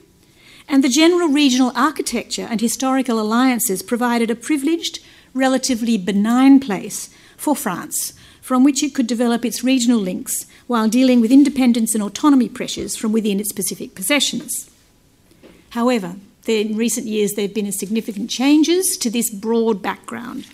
and 0.69 0.83
the 0.83 0.89
general 0.89 1.29
regional 1.29 1.73
architecture 1.75 2.47
and 2.51 2.61
historical 2.61 3.21
alliances 3.21 3.83
provided 3.83 4.31
a 4.31 4.35
privileged, 4.35 4.99
relatively 5.35 5.97
benign 5.97 6.61
place 6.61 7.11
for 7.37 7.55
France, 7.55 8.13
from 8.41 8.65
which 8.65 8.83
it 8.83 8.95
could 8.95 9.07
develop 9.07 9.45
its 9.45 9.65
regional 9.65 9.99
links 9.99 10.47
while 10.67 10.89
dealing 10.89 11.21
with 11.21 11.31
independence 11.31 11.95
and 11.95 12.03
autonomy 12.03 12.49
pressures 12.49 12.97
from 12.97 13.13
within 13.13 13.41
its 13.41 13.53
Pacific 13.53 13.95
possessions. 13.95 14.71
However, 15.71 16.17
in 16.49 16.77
recent 16.77 17.07
years 17.07 17.33
there 17.33 17.47
have 17.47 17.55
been 17.55 17.71
significant 17.73 18.31
changes 18.31 18.97
to 18.99 19.11
this 19.11 19.31
broad 19.31 19.83
background. 19.83 20.47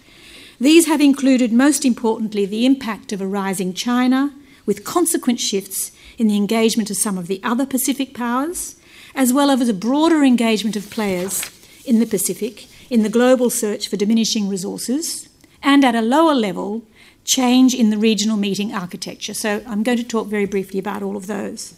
These 0.61 0.87
have 0.87 1.01
included, 1.01 1.53
most 1.53 1.85
importantly, 1.85 2.47
the 2.47 2.67
impact 2.67 3.13
of 3.13 3.21
a 3.21 3.27
rising 3.27 3.75
China, 3.75 4.33
with 4.65 4.85
consequent 4.85 5.41
shifts 5.41 5.93
in 6.19 6.29
the 6.29 6.37
engagement 6.37 6.91
of 6.91 6.97
some 6.97 7.19
of 7.19 7.27
the 7.27 7.41
other 7.43 7.67
Pacific 7.67 8.15
powers, 8.15 8.77
as 9.15 9.33
well 9.33 9.51
as 9.51 9.69
a 9.69 9.75
broader 9.75 10.23
engagement 10.23 10.77
of 10.77 10.91
players 10.91 11.51
in 11.85 11.99
the 11.99 12.07
Pacific 12.07 12.67
in 12.91 13.03
the 13.03 13.09
global 13.09 13.51
search 13.51 13.89
for 13.89 13.97
diminishing 13.97 14.49
resources, 14.49 15.29
and 15.63 15.85
at 15.85 15.95
a 15.95 16.03
lower 16.03 16.35
level, 16.35 16.83
change 17.25 17.75
in 17.75 17.91
the 17.91 17.99
regional 17.99 18.37
meeting 18.37 18.73
architecture. 18.73 19.35
So 19.35 19.63
I'm 19.67 19.83
going 19.83 19.99
to 19.99 20.05
talk 20.05 20.27
very 20.27 20.47
briefly 20.47 20.79
about 20.79 21.03
all 21.03 21.17
of 21.17 21.27
those. 21.27 21.75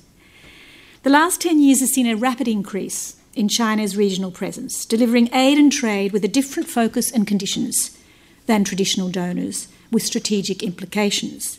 The 1.05 1.11
last 1.11 1.41
10 1.41 1.61
years 1.61 1.81
has 1.81 1.93
seen 1.93 2.07
a 2.07 2.17
rapid 2.17 2.49
increase 2.49 3.17
in 3.35 3.49
China's 3.49 3.97
regional 3.97 4.31
presence, 4.31 4.85
delivering 4.85 5.33
aid 5.35 5.59
and 5.59 5.73
trade 5.73 6.13
with 6.13 6.25
a 6.25 6.29
different 6.29 6.69
focus 6.69 7.11
and 7.11 7.27
conditions 7.27 7.99
than 8.47 8.65
traditional 8.65 9.09
donors, 9.09 9.69
with 9.91 10.03
strategic 10.03 10.63
implications. 10.63 11.59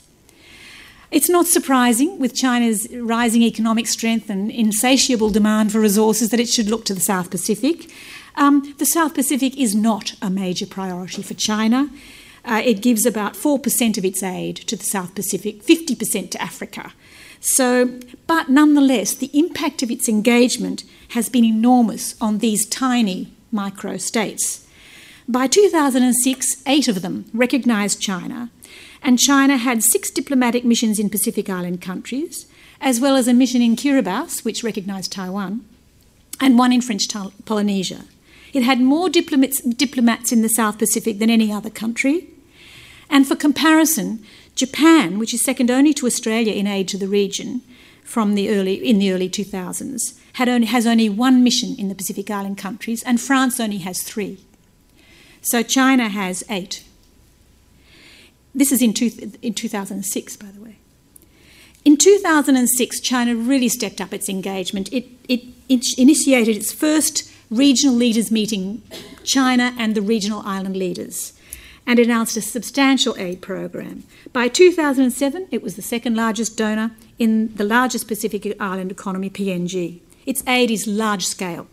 It's 1.12 1.30
not 1.30 1.48
surprising, 1.48 2.20
with 2.20 2.36
China's 2.36 2.88
rising 2.92 3.42
economic 3.44 3.88
strength 3.88 4.30
and 4.30 4.52
insatiable 4.52 5.30
demand 5.30 5.72
for 5.72 5.80
resources, 5.80 6.30
that 6.30 6.40
it 6.40 6.50
should 6.50 6.70
look 6.70 6.86
to 6.86 6.94
the 6.94 7.02
South 7.02 7.30
Pacific. 7.30 7.92
Um, 8.36 8.76
the 8.80 8.86
South 8.86 9.14
Pacific 9.14 9.58
is 9.58 9.76
not 9.76 10.14
a 10.22 10.30
major 10.30 10.66
priority 10.66 11.22
for 11.22 11.34
China. 11.34 11.90
Uh, 12.44 12.62
it 12.64 12.82
gives 12.82 13.06
about 13.06 13.34
4% 13.34 13.98
of 13.98 14.06
its 14.06 14.22
aid 14.22 14.58
to 14.58 14.76
the 14.76 14.84
South 14.84 15.16
Pacific, 15.16 15.64
50% 15.64 16.32
to 16.32 16.42
Africa. 16.42 16.94
So, 17.48 18.00
but 18.26 18.50
nonetheless, 18.50 19.14
the 19.14 19.30
impact 19.38 19.84
of 19.84 19.92
its 19.92 20.10
engagement 20.10 20.84
has 21.10 21.30
been 21.30 21.46
enormous 21.46 22.16
on 22.20 22.40
these 22.40 22.66
tiny 22.66 23.32
micro 23.52 23.98
states. 23.98 24.66
By 25.28 25.46
2006, 25.46 26.64
eight 26.66 26.88
of 26.88 27.04
them 27.04 27.26
recognised 27.36 28.02
China, 28.02 28.50
and 29.04 29.20
China 29.20 29.58
had 29.58 29.84
six 29.84 30.10
diplomatic 30.10 30.66
missions 30.66 30.98
in 30.98 31.12
Pacific 31.12 31.48
Island 31.48 31.82
countries, 31.82 32.48
as 32.82 33.00
well 33.00 33.16
as 33.16 33.28
a 33.28 33.34
mission 33.34 33.62
in 33.62 33.76
Kiribati, 33.76 34.44
which 34.44 34.64
recognised 34.64 35.12
Taiwan, 35.12 35.64
and 36.42 36.58
one 36.58 36.74
in 36.74 36.82
French 36.82 37.08
Polynesia. 37.46 38.06
It 38.54 38.64
had 38.64 38.82
more 38.82 39.08
diplomats, 39.08 39.62
diplomats 39.62 40.32
in 40.32 40.42
the 40.42 40.50
South 40.50 40.80
Pacific 40.80 41.20
than 41.20 41.30
any 41.30 41.52
other 41.52 41.70
country. 41.70 42.28
And 43.08 43.28
for 43.28 43.36
comparison, 43.36 44.26
Japan, 44.56 45.20
which 45.20 45.34
is 45.34 45.44
second 45.44 45.70
only 45.70 45.94
to 45.94 46.06
Australia 46.06 46.54
in 46.54 46.66
aid 46.66 46.88
to 46.88 46.98
the 46.98 47.08
region 47.08 47.62
from 48.04 48.36
the 48.36 48.50
early, 48.50 48.76
in 48.76 49.00
the 49.00 49.12
early 49.12 49.30
2000s, 49.30 50.18
had 50.34 50.48
only, 50.48 50.68
has 50.68 50.88
only 50.88 51.10
one 51.10 51.44
mission 51.44 51.76
in 51.78 51.90
the 51.90 51.96
Pacific 51.96 52.32
Island 52.32 52.58
countries, 52.58 53.04
and 53.04 53.20
France 53.20 53.60
only 53.60 53.80
has 53.80 54.02
three. 54.02 54.40
So 55.42 55.62
China 55.62 56.10
has 56.10 56.44
eight. 56.50 56.84
This 58.54 58.72
is 58.72 58.82
in, 58.82 58.94
two, 58.94 59.12
in 59.42 59.54
2006, 59.54 60.38
by 60.38 60.48
the 60.48 60.62
way. 60.62 60.78
In 61.84 61.98
2006, 61.98 63.00
China 63.02 63.36
really 63.36 63.70
stepped 63.70 64.00
up 64.00 64.14
its 64.14 64.30
engagement. 64.30 64.92
It, 64.94 65.06
it, 65.28 65.42
it 65.68 65.86
initiated 65.98 66.56
its 66.56 66.72
first 66.72 67.30
regional 67.52 67.96
leaders 67.96 68.32
meeting, 68.32 68.82
China 69.24 69.74
and 69.78 69.94
the 69.94 70.02
regional 70.02 70.42
island 70.46 70.78
leaders 70.78 71.34
and 71.88 72.00
announced 72.00 72.36
a 72.38 72.42
substantial 72.42 73.16
aid 73.18 73.42
program. 73.42 74.04
By 74.34 74.48
2007, 74.48 75.48
it 75.52 75.62
was 75.62 75.76
the 75.76 75.82
second 75.82 76.16
largest 76.16 76.58
donor 76.58 76.92
in 77.20 77.54
the 77.56 77.64
largest 77.64 78.08
Pacific 78.08 78.56
island 78.60 78.92
economy, 78.92 79.30
PNG. 79.30 80.00
Its 80.26 80.44
aid 80.48 80.72
is 80.72 80.88
large 80.88 81.26
scale, 81.26 81.68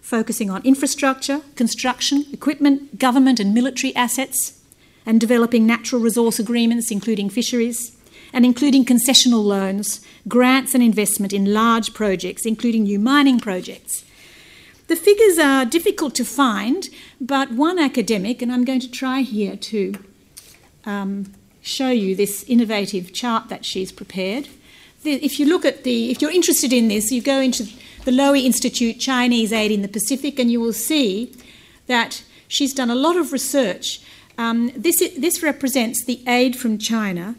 focusing 0.00 0.50
on 0.50 0.64
infrastructure, 0.64 1.40
construction, 1.56 2.24
equipment, 2.32 2.98
government 2.98 3.40
and 3.40 3.52
military 3.52 3.94
assets, 3.96 4.60
and 5.04 5.20
developing 5.20 5.66
natural 5.66 6.00
resource 6.00 6.38
agreements, 6.38 6.90
including 6.90 7.28
fisheries, 7.28 7.96
and 8.32 8.44
including 8.44 8.84
concessional 8.84 9.44
loans, 9.44 10.00
grants, 10.28 10.74
and 10.74 10.82
investment 10.82 11.32
in 11.32 11.52
large 11.52 11.94
projects, 11.94 12.46
including 12.46 12.84
new 12.84 12.98
mining 12.98 13.40
projects 13.40 14.04
the 14.88 14.96
figures 14.96 15.38
are 15.38 15.64
difficult 15.64 16.14
to 16.16 16.24
find, 16.24 16.88
but 17.20 17.50
one 17.50 17.78
academic, 17.78 18.42
and 18.42 18.52
I'm 18.52 18.64
going 18.64 18.80
to 18.80 18.90
try 18.90 19.22
here 19.22 19.56
to 19.56 19.94
um, 20.84 21.32
show 21.60 21.90
you 21.90 22.14
this 22.14 22.44
innovative 22.44 23.12
chart 23.12 23.48
that 23.48 23.64
she's 23.64 23.90
prepared. 23.90 24.48
If 25.04 25.40
you 25.40 25.46
look 25.46 25.64
at 25.64 25.82
the, 25.84 26.10
if 26.10 26.22
you're 26.22 26.30
interested 26.30 26.72
in 26.72 26.88
this, 26.88 27.10
you 27.10 27.20
go 27.20 27.40
into 27.40 27.64
the 28.04 28.12
Lowy 28.12 28.44
Institute 28.44 29.00
Chinese 29.00 29.52
Aid 29.52 29.72
in 29.72 29.82
the 29.82 29.88
Pacific, 29.88 30.38
and 30.38 30.48
you 30.50 30.60
will 30.60 30.72
see 30.72 31.34
that 31.88 32.22
she's 32.46 32.72
done 32.72 32.90
a 32.90 32.94
lot 32.94 33.16
of 33.16 33.32
research. 33.32 34.00
Um, 34.38 34.70
this, 34.76 34.98
this 35.16 35.42
represents 35.42 36.04
the 36.04 36.22
aid 36.28 36.56
from 36.56 36.78
China, 36.78 37.34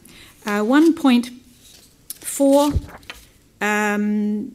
uh, 0.45 0.61
1.4 0.61 2.97
um, 3.61 4.51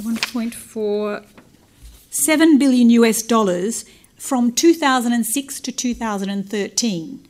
1.47 0.00 2.58
billion 2.58 2.90
US 2.90 3.22
dollars 3.22 3.84
from 4.16 4.52
2006 4.52 5.60
to 5.60 5.72
2013. 5.72 7.26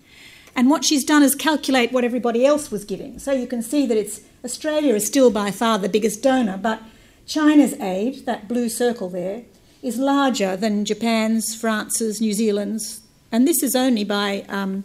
And 0.56 0.68
what 0.68 0.84
she's 0.84 1.04
done 1.04 1.22
is 1.22 1.34
calculate 1.34 1.92
what 1.92 2.04
everybody 2.04 2.44
else 2.44 2.70
was 2.70 2.84
giving. 2.84 3.18
So 3.18 3.32
you 3.32 3.46
can 3.46 3.62
see 3.62 3.86
that 3.86 3.96
it's 3.96 4.20
Australia 4.44 4.94
is 4.94 5.06
still 5.06 5.30
by 5.30 5.50
far 5.50 5.78
the 5.78 5.88
biggest 5.88 6.22
donor, 6.22 6.56
but 6.56 6.82
China's 7.26 7.74
aid, 7.74 8.26
that 8.26 8.48
blue 8.48 8.68
circle 8.68 9.08
there, 9.08 9.42
is 9.82 9.98
larger 9.98 10.56
than 10.56 10.84
Japan's, 10.84 11.54
France's, 11.54 12.20
New 12.20 12.32
Zealand's, 12.32 13.00
and 13.30 13.46
this 13.46 13.62
is 13.62 13.76
only 13.76 14.02
by 14.02 14.44
um, 14.48 14.82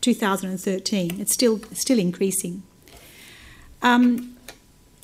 2013. 0.00 1.20
It's 1.20 1.32
still 1.32 1.60
still 1.72 1.98
increasing. 1.98 2.62
Um, 3.82 4.36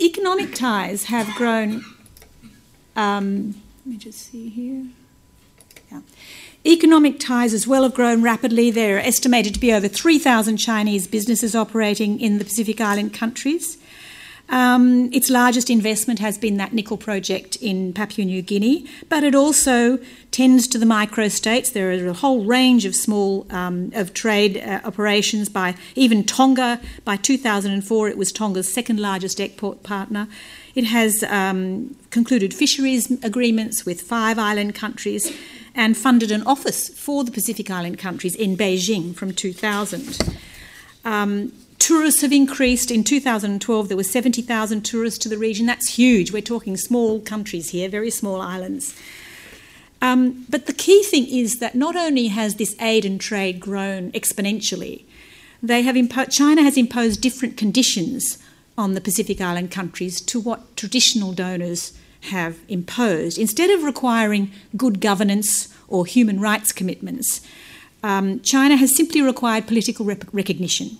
economic 0.00 0.54
ties 0.54 1.04
have 1.04 1.32
grown 1.36 1.84
um, 2.96 3.54
let 3.84 3.92
me 3.92 3.96
just 3.96 4.30
see 4.30 4.48
here. 4.48 4.86
Yeah. 5.90 6.00
Economic 6.66 7.18
ties 7.18 7.54
as 7.54 7.66
well 7.66 7.82
have 7.84 7.94
grown 7.94 8.22
rapidly. 8.22 8.70
There 8.70 8.96
are 8.96 9.00
estimated 9.00 9.54
to 9.54 9.60
be 9.60 9.72
over 9.72 9.88
3,000 9.88 10.58
Chinese 10.58 11.06
businesses 11.06 11.56
operating 11.56 12.20
in 12.20 12.38
the 12.38 12.44
Pacific 12.44 12.80
Island 12.80 13.14
countries. 13.14 13.78
Um, 14.50 15.12
its 15.12 15.30
largest 15.30 15.70
investment 15.70 16.18
has 16.18 16.36
been 16.36 16.56
that 16.56 16.72
nickel 16.72 16.96
project 16.96 17.56
in 17.56 17.92
Papua 17.92 18.26
New 18.26 18.42
Guinea, 18.42 18.84
but 19.08 19.22
it 19.22 19.34
also 19.34 19.98
tends 20.32 20.66
to 20.68 20.78
the 20.78 20.86
microstates. 20.86 21.72
There 21.72 21.90
are 21.90 22.08
a 22.08 22.12
whole 22.12 22.44
range 22.44 22.84
of 22.84 22.96
small 22.96 23.46
um, 23.50 23.92
of 23.94 24.12
trade 24.12 24.58
uh, 24.58 24.80
operations 24.84 25.48
by 25.48 25.76
even 25.94 26.24
Tonga. 26.24 26.80
By 27.04 27.16
2004, 27.16 28.08
it 28.08 28.18
was 28.18 28.32
Tonga's 28.32 28.70
second 28.70 28.98
largest 28.98 29.40
export 29.40 29.84
partner. 29.84 30.26
It 30.74 30.84
has 30.84 31.24
um, 31.24 31.96
concluded 32.10 32.54
fisheries 32.54 33.10
agreements 33.24 33.84
with 33.84 34.00
five 34.00 34.38
island 34.38 34.74
countries 34.74 35.36
and 35.74 35.96
funded 35.96 36.30
an 36.30 36.42
office 36.44 36.88
for 36.88 37.24
the 37.24 37.30
Pacific 37.30 37.70
Island 37.70 37.98
countries 37.98 38.34
in 38.34 38.56
Beijing 38.56 39.14
from 39.14 39.32
2000. 39.32 40.18
Um, 41.04 41.52
Tourists 41.80 42.20
have 42.20 42.32
increased. 42.32 42.90
In 42.90 43.02
2012, 43.02 43.88
there 43.88 43.96
were 43.96 44.04
70,000 44.04 44.82
tourists 44.82 45.18
to 45.20 45.30
the 45.30 45.38
region. 45.38 45.64
That's 45.64 45.94
huge. 45.94 46.30
We're 46.30 46.42
talking 46.42 46.76
small 46.76 47.20
countries 47.20 47.70
here, 47.70 47.88
very 47.88 48.10
small 48.10 48.42
islands. 48.42 48.94
Um, 50.02 50.44
but 50.50 50.66
the 50.66 50.74
key 50.74 51.02
thing 51.02 51.26
is 51.26 51.58
that 51.58 51.74
not 51.74 51.96
only 51.96 52.28
has 52.28 52.56
this 52.56 52.76
aid 52.80 53.06
and 53.06 53.18
trade 53.18 53.60
grown 53.60 54.12
exponentially, 54.12 55.04
they 55.62 55.80
have 55.80 55.96
impo- 55.96 56.30
China 56.30 56.62
has 56.62 56.76
imposed 56.76 57.22
different 57.22 57.56
conditions 57.56 58.38
on 58.80 58.94
the 58.94 59.00
Pacific 59.00 59.40
Island 59.40 59.70
countries 59.70 60.20
to 60.22 60.40
what 60.40 60.74
traditional 60.76 61.32
donors 61.32 61.92
have 62.32 62.58
imposed. 62.68 63.38
Instead 63.38 63.70
of 63.70 63.84
requiring 63.84 64.50
good 64.76 65.00
governance 65.00 65.68
or 65.86 66.06
human 66.06 66.40
rights 66.40 66.72
commitments, 66.72 67.40
um, 68.02 68.40
China 68.40 68.76
has 68.76 68.96
simply 68.96 69.20
required 69.20 69.66
political 69.66 70.06
rep- 70.06 70.32
recognition. 70.32 70.98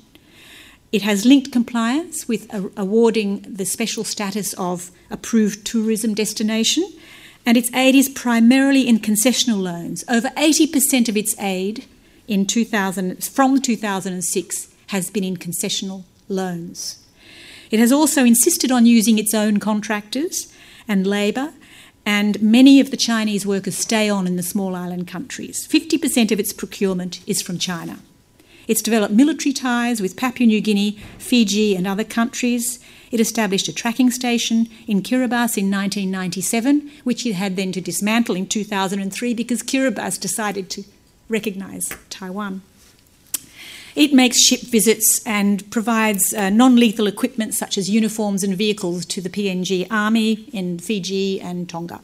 It 0.92 1.02
has 1.02 1.24
linked 1.24 1.52
compliance 1.52 2.28
with 2.28 2.52
a- 2.52 2.70
awarding 2.76 3.40
the 3.48 3.64
special 3.64 4.04
status 4.04 4.52
of 4.54 4.90
approved 5.10 5.64
tourism 5.64 6.14
destination, 6.14 6.84
and 7.46 7.56
its 7.56 7.72
aid 7.72 7.94
is 7.94 8.08
primarily 8.08 8.86
in 8.86 8.98
concessional 8.98 9.62
loans. 9.62 10.04
Over 10.08 10.28
80% 10.36 11.08
of 11.08 11.16
its 11.16 11.34
aid 11.38 11.86
in 12.28 12.44
2000, 12.44 13.24
from 13.24 13.60
2006 13.62 14.68
has 14.88 15.10
been 15.10 15.24
in 15.24 15.36
concessional 15.38 16.04
loans. 16.28 16.99
It 17.70 17.78
has 17.78 17.92
also 17.92 18.24
insisted 18.24 18.72
on 18.72 18.87
using 18.87 19.18
its 19.18 19.33
own 19.33 19.59
contractors 19.59 20.52
and 20.88 21.06
labour, 21.06 21.52
and 22.04 22.42
many 22.42 22.80
of 22.80 22.90
the 22.90 22.96
Chinese 22.96 23.46
workers 23.46 23.76
stay 23.76 24.09
on 24.09 24.26
in 24.26 24.37
the 24.37 24.42
small 24.42 24.74
island 24.74 25.06
countries. 25.06 25.68
50% 25.68 26.33
of 26.33 26.40
its 26.40 26.52
procurement 26.52 27.20
is 27.26 27.40
from 27.42 27.59
China. 27.59 28.00
It's 28.66 28.83
developed 28.83 29.14
military 29.14 29.52
ties 29.52 30.00
with 30.00 30.16
Papua 30.16 30.46
New 30.46 30.61
Guinea, 30.61 30.92
Fiji, 31.18 31.74
and 31.74 31.87
other 31.87 32.04
countries. 32.04 32.78
It 33.11 33.20
established 33.20 33.68
a 33.68 33.72
tracking 33.72 34.11
station 34.11 34.68
in 34.87 35.02
Kiribati 35.02 35.59
in 35.59 35.70
1997, 35.70 36.90
which 37.04 37.26
it 37.26 37.35
had 37.35 37.56
then 37.56 37.72
to 37.72 37.80
dismantle 37.80 38.37
in 38.37 38.46
2003 38.46 39.35
because 39.35 39.62
Kiribati 39.62 40.20
decided 40.20 40.70
to 40.70 40.85
recognise 41.28 41.92
Taiwan. 42.11 42.62
It 43.96 44.12
makes 44.12 44.40
ship 44.40 44.61
visits 44.61 45.20
and 45.26 45.68
provides 45.70 46.33
uh, 46.33 46.50
non 46.50 46.76
lethal 46.76 47.07
equipment 47.07 47.55
such 47.55 47.76
as 47.76 47.90
uniforms 47.90 48.44
and 48.44 48.57
vehicles 48.57 49.05
to 49.07 49.20
the 49.20 49.31
PNG 49.31 49.87
Army 49.90 50.48
in 50.53 50.79
Fiji 50.79 51.40
and 51.40 51.68
Tonga. 51.68 52.00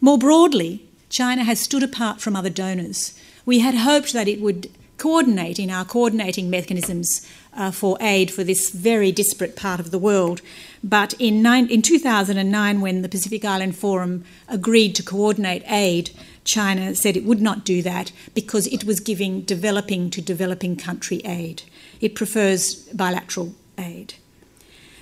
More 0.00 0.18
broadly, 0.18 0.82
China 1.08 1.44
has 1.44 1.60
stood 1.60 1.82
apart 1.82 2.20
from 2.20 2.34
other 2.34 2.50
donors. 2.50 3.18
We 3.46 3.60
had 3.60 3.74
hoped 3.74 4.12
that 4.12 4.28
it 4.28 4.40
would 4.40 4.70
coordinate 4.98 5.58
in 5.58 5.70
our 5.70 5.84
coordinating 5.84 6.50
mechanisms 6.50 7.26
uh, 7.56 7.70
for 7.70 7.96
aid 8.00 8.30
for 8.30 8.44
this 8.44 8.70
very 8.70 9.12
disparate 9.12 9.56
part 9.56 9.80
of 9.80 9.90
the 9.90 9.98
world. 9.98 10.40
But 10.82 11.14
in, 11.18 11.44
in 11.46 11.82
2009, 11.82 12.80
when 12.80 13.02
the 13.02 13.08
Pacific 13.08 13.44
Island 13.44 13.76
Forum 13.76 14.24
agreed 14.48 14.94
to 14.96 15.02
coordinate 15.02 15.62
aid, 15.66 16.10
China 16.44 16.94
said 16.94 17.16
it 17.16 17.24
would 17.24 17.40
not 17.40 17.64
do 17.64 17.82
that 17.82 18.12
because 18.34 18.66
it 18.66 18.84
was 18.84 19.00
giving 19.00 19.42
developing 19.42 20.10
to 20.10 20.20
developing 20.20 20.76
country 20.76 21.20
aid. 21.24 21.62
It 22.00 22.14
prefers 22.14 22.86
bilateral 22.88 23.54
aid. 23.78 24.14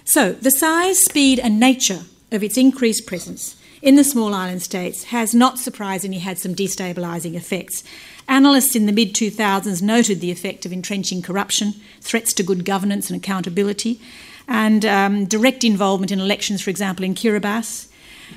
So, 0.05 0.33
the 0.33 0.51
size, 0.51 0.99
speed, 1.05 1.39
and 1.39 1.61
nature 1.61 2.03
of 2.31 2.43
its 2.43 2.57
increased 2.57 3.07
presence 3.07 3.57
in 3.83 3.97
the 3.97 4.05
small 4.05 4.33
island 4.33 4.63
states 4.63 5.05
has 5.05 5.35
not 5.35 5.59
surprisingly 5.59 6.19
had 6.19 6.39
some 6.39 6.55
destabilising 6.55 7.35
effects. 7.35 7.83
Analysts 8.29 8.77
in 8.77 8.87
the 8.87 8.93
mid 8.93 9.15
2000s 9.15 9.83
noted 9.83 10.21
the 10.21 10.31
effect 10.31 10.65
of 10.65 10.73
entrenching 10.73 11.21
corruption, 11.23 11.75
threats 12.01 12.33
to 12.35 12.43
good 12.43 12.65
governance 12.65 13.11
and 13.11 13.17
accountability, 13.17 14.01
and 14.47 14.85
um, 14.85 15.25
direct 15.25 15.65
involvement 15.65 16.13
in 16.13 16.21
elections, 16.21 16.63
for 16.63 16.71
example, 16.71 17.05
in 17.05 17.15
Kiribati. 17.15 17.89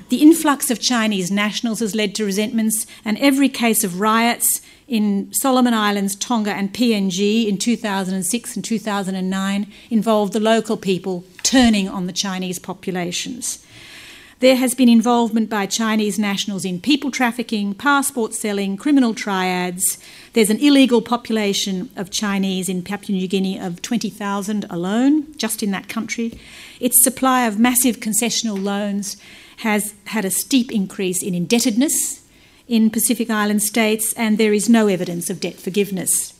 The 0.09 0.21
influx 0.21 0.69
of 0.69 0.79
Chinese 0.79 1.31
nationals 1.31 1.79
has 1.79 1.95
led 1.95 2.15
to 2.15 2.25
resentments, 2.25 2.85
and 3.03 3.17
every 3.17 3.49
case 3.49 3.83
of 3.83 3.99
riots 3.99 4.61
in 4.87 5.33
Solomon 5.33 5.73
Islands, 5.73 6.15
Tonga, 6.15 6.51
and 6.51 6.73
PNG 6.73 7.47
in 7.47 7.57
2006 7.57 8.55
and 8.55 8.63
2009 8.63 9.67
involved 9.89 10.33
the 10.33 10.39
local 10.39 10.77
people 10.77 11.23
turning 11.43 11.89
on 11.89 12.05
the 12.05 12.13
Chinese 12.13 12.59
populations. 12.59 13.65
There 14.39 14.57
has 14.57 14.75
been 14.75 14.89
involvement 14.89 15.49
by 15.49 15.65
Chinese 15.65 16.19
nationals 16.19 16.65
in 16.65 16.81
people 16.81 17.09
trafficking, 17.09 17.73
passport 17.73 18.33
selling, 18.33 18.75
criminal 18.75 19.13
triads. 19.13 19.97
There's 20.33 20.49
an 20.49 20.59
illegal 20.59 21.01
population 21.01 21.89
of 21.95 22.11
Chinese 22.11 22.67
in 22.67 22.83
Papua 22.83 23.17
New 23.17 23.27
Guinea 23.29 23.57
of 23.57 23.81
20,000 23.81 24.65
alone, 24.69 25.33
just 25.37 25.63
in 25.63 25.71
that 25.71 25.87
country. 25.87 26.37
Its 26.81 27.01
supply 27.01 27.47
of 27.47 27.57
massive 27.57 28.01
concessional 28.01 28.61
loans 28.61 29.15
has 29.57 29.93
had 30.05 30.25
a 30.25 30.31
steep 30.31 30.71
increase 30.71 31.23
in 31.23 31.33
indebtedness 31.33 32.21
in 32.67 32.89
Pacific 32.89 33.29
Island 33.29 33.61
states, 33.61 34.13
and 34.13 34.37
there 34.37 34.53
is 34.53 34.67
no 34.67 34.87
evidence 34.87 35.29
of 35.29 35.39
debt 35.39 35.55
forgiveness. 35.55 36.33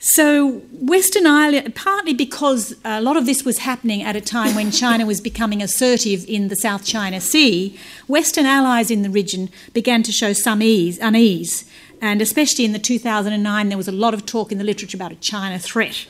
So, 0.00 0.62
Western 0.72 1.26
Ireland, 1.26 1.74
partly 1.74 2.14
because 2.14 2.76
a 2.84 3.00
lot 3.00 3.16
of 3.16 3.26
this 3.26 3.44
was 3.44 3.58
happening 3.58 4.02
at 4.02 4.14
a 4.14 4.20
time 4.20 4.54
when 4.54 4.70
China 4.70 5.04
was 5.04 5.20
becoming 5.20 5.60
assertive 5.60 6.24
in 6.28 6.46
the 6.48 6.54
South 6.54 6.84
China 6.84 7.20
Sea, 7.20 7.76
Western 8.06 8.46
allies 8.46 8.92
in 8.92 9.02
the 9.02 9.10
region 9.10 9.50
began 9.72 10.04
to 10.04 10.12
show 10.12 10.32
some 10.32 10.62
ease, 10.62 10.98
unease. 10.98 11.68
And 12.00 12.22
especially 12.22 12.64
in 12.64 12.72
the 12.72 12.78
2009, 12.78 13.68
there 13.68 13.76
was 13.76 13.88
a 13.88 13.92
lot 13.92 14.14
of 14.14 14.24
talk 14.24 14.52
in 14.52 14.58
the 14.58 14.64
literature 14.64 14.96
about 14.96 15.10
a 15.10 15.16
China 15.16 15.58
threat. 15.58 16.06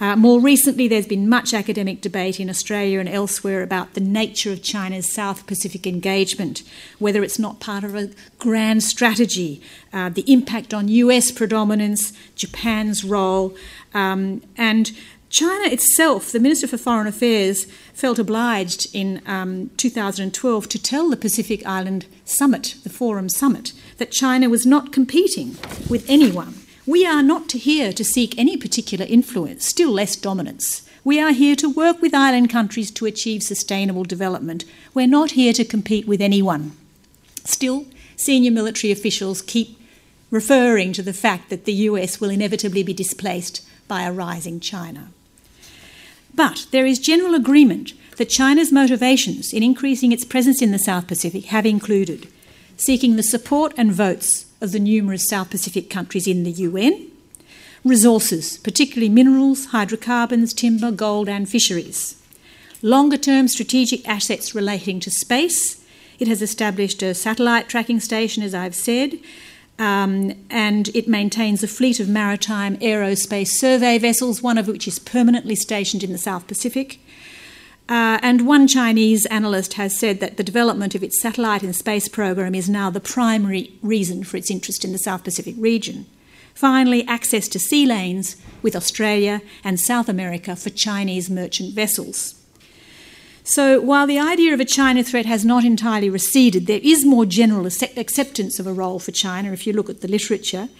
Uh, 0.00 0.16
more 0.16 0.40
recently, 0.40 0.88
there's 0.88 1.06
been 1.06 1.28
much 1.28 1.54
academic 1.54 2.00
debate 2.00 2.40
in 2.40 2.50
Australia 2.50 2.98
and 2.98 3.08
elsewhere 3.08 3.62
about 3.62 3.94
the 3.94 4.00
nature 4.00 4.50
of 4.50 4.62
China's 4.62 5.10
South 5.10 5.46
Pacific 5.46 5.86
engagement, 5.86 6.62
whether 6.98 7.22
it's 7.22 7.38
not 7.38 7.60
part 7.60 7.84
of 7.84 7.94
a 7.94 8.10
grand 8.38 8.82
strategy, 8.82 9.62
uh, 9.92 10.08
the 10.08 10.30
impact 10.30 10.74
on 10.74 10.88
US 10.88 11.30
predominance, 11.30 12.12
Japan's 12.34 13.04
role, 13.04 13.54
um, 13.94 14.42
and 14.56 14.90
China 15.30 15.68
itself, 15.68 16.30
the 16.32 16.40
Minister 16.40 16.66
for 16.66 16.76
Foreign 16.76 17.06
Affairs, 17.06 17.64
felt 17.92 18.18
obliged 18.18 18.88
in 18.92 19.22
um, 19.26 19.70
2012 19.76 20.68
to 20.68 20.82
tell 20.82 21.08
the 21.08 21.16
Pacific 21.16 21.64
Island 21.66 22.06
Summit, 22.24 22.76
the 22.82 22.90
Forum 22.90 23.28
Summit, 23.28 23.72
that 23.98 24.10
China 24.10 24.48
was 24.48 24.66
not 24.66 24.92
competing 24.92 25.56
with 25.88 26.04
anyone 26.08 26.54
we 26.86 27.06
are 27.06 27.22
not 27.22 27.52
here 27.52 27.92
to 27.92 28.04
seek 28.04 28.36
any 28.36 28.56
particular 28.56 29.06
influence, 29.08 29.66
still 29.66 29.90
less 29.90 30.16
dominance. 30.16 30.88
We 31.02 31.20
are 31.20 31.32
here 31.32 31.56
to 31.56 31.70
work 31.70 32.02
with 32.02 32.14
island 32.14 32.50
countries 32.50 32.90
to 32.92 33.06
achieve 33.06 33.42
sustainable 33.42 34.04
development. 34.04 34.64
We're 34.92 35.06
not 35.06 35.32
here 35.32 35.52
to 35.54 35.64
compete 35.64 36.06
with 36.06 36.20
anyone. 36.20 36.72
Still, 37.44 37.86
senior 38.16 38.50
military 38.50 38.90
officials 38.90 39.42
keep 39.42 39.78
referring 40.30 40.92
to 40.92 41.02
the 41.02 41.12
fact 41.12 41.48
that 41.50 41.64
the 41.64 41.72
US 41.88 42.20
will 42.20 42.30
inevitably 42.30 42.82
be 42.82 42.92
displaced 42.92 43.66
by 43.88 44.02
a 44.02 44.12
rising 44.12 44.60
China. 44.60 45.08
But 46.34 46.66
there 46.70 46.86
is 46.86 46.98
general 46.98 47.34
agreement 47.34 47.92
that 48.16 48.28
China's 48.28 48.72
motivations 48.72 49.52
in 49.52 49.62
increasing 49.62 50.12
its 50.12 50.24
presence 50.24 50.60
in 50.60 50.72
the 50.72 50.78
South 50.78 51.06
Pacific 51.06 51.46
have 51.46 51.64
included 51.64 52.28
seeking 52.76 53.16
the 53.16 53.22
support 53.22 53.72
and 53.76 53.92
votes 53.92 54.46
of 54.64 54.72
the 54.72 54.80
numerous 54.80 55.28
South 55.28 55.50
Pacific 55.50 55.88
countries 55.88 56.26
in 56.26 56.42
the 56.42 56.50
UN, 56.50 57.08
resources, 57.84 58.58
particularly 58.58 59.10
minerals, 59.10 59.66
hydrocarbons, 59.66 60.52
timber, 60.54 60.90
gold, 60.90 61.28
and 61.28 61.48
fisheries, 61.48 62.20
longer 62.82 63.18
term 63.18 63.46
strategic 63.46 64.08
assets 64.08 64.54
relating 64.54 64.98
to 65.00 65.10
space. 65.10 65.84
It 66.18 66.26
has 66.28 66.42
established 66.42 67.02
a 67.02 67.14
satellite 67.14 67.68
tracking 67.68 68.00
station, 68.00 68.42
as 68.42 68.54
I've 68.54 68.74
said, 68.74 69.18
um, 69.78 70.32
and 70.48 70.88
it 70.88 71.08
maintains 71.08 71.62
a 71.62 71.68
fleet 71.68 72.00
of 72.00 72.08
maritime 72.08 72.76
aerospace 72.78 73.48
survey 73.48 73.98
vessels, 73.98 74.40
one 74.40 74.56
of 74.56 74.66
which 74.66 74.88
is 74.88 74.98
permanently 74.98 75.54
stationed 75.54 76.02
in 76.02 76.12
the 76.12 76.18
South 76.18 76.46
Pacific. 76.46 77.00
Uh, 77.86 78.18
and 78.22 78.46
one 78.46 78.66
Chinese 78.66 79.26
analyst 79.26 79.74
has 79.74 79.98
said 79.98 80.18
that 80.20 80.38
the 80.38 80.44
development 80.44 80.94
of 80.94 81.02
its 81.02 81.20
satellite 81.20 81.62
and 81.62 81.76
space 81.76 82.08
program 82.08 82.54
is 82.54 82.68
now 82.68 82.88
the 82.88 83.00
primary 83.00 83.72
reason 83.82 84.24
for 84.24 84.38
its 84.38 84.50
interest 84.50 84.84
in 84.84 84.92
the 84.92 84.98
South 84.98 85.22
Pacific 85.22 85.54
region. 85.58 86.06
Finally, 86.54 87.06
access 87.06 87.46
to 87.48 87.58
sea 87.58 87.84
lanes 87.84 88.36
with 88.62 88.76
Australia 88.76 89.42
and 89.62 89.78
South 89.78 90.08
America 90.08 90.56
for 90.56 90.70
Chinese 90.70 91.28
merchant 91.28 91.74
vessels. 91.74 92.40
So, 93.46 93.78
while 93.78 94.06
the 94.06 94.18
idea 94.18 94.54
of 94.54 94.60
a 94.60 94.64
China 94.64 95.04
threat 95.04 95.26
has 95.26 95.44
not 95.44 95.64
entirely 95.64 96.08
receded, 96.08 96.66
there 96.66 96.80
is 96.82 97.04
more 97.04 97.26
general 97.26 97.66
acceptance 97.66 98.58
of 98.58 98.66
a 98.66 98.72
role 98.72 98.98
for 98.98 99.12
China 99.12 99.52
if 99.52 99.66
you 99.66 99.74
look 99.74 99.90
at 99.90 100.00
the 100.00 100.08
literature. 100.08 100.70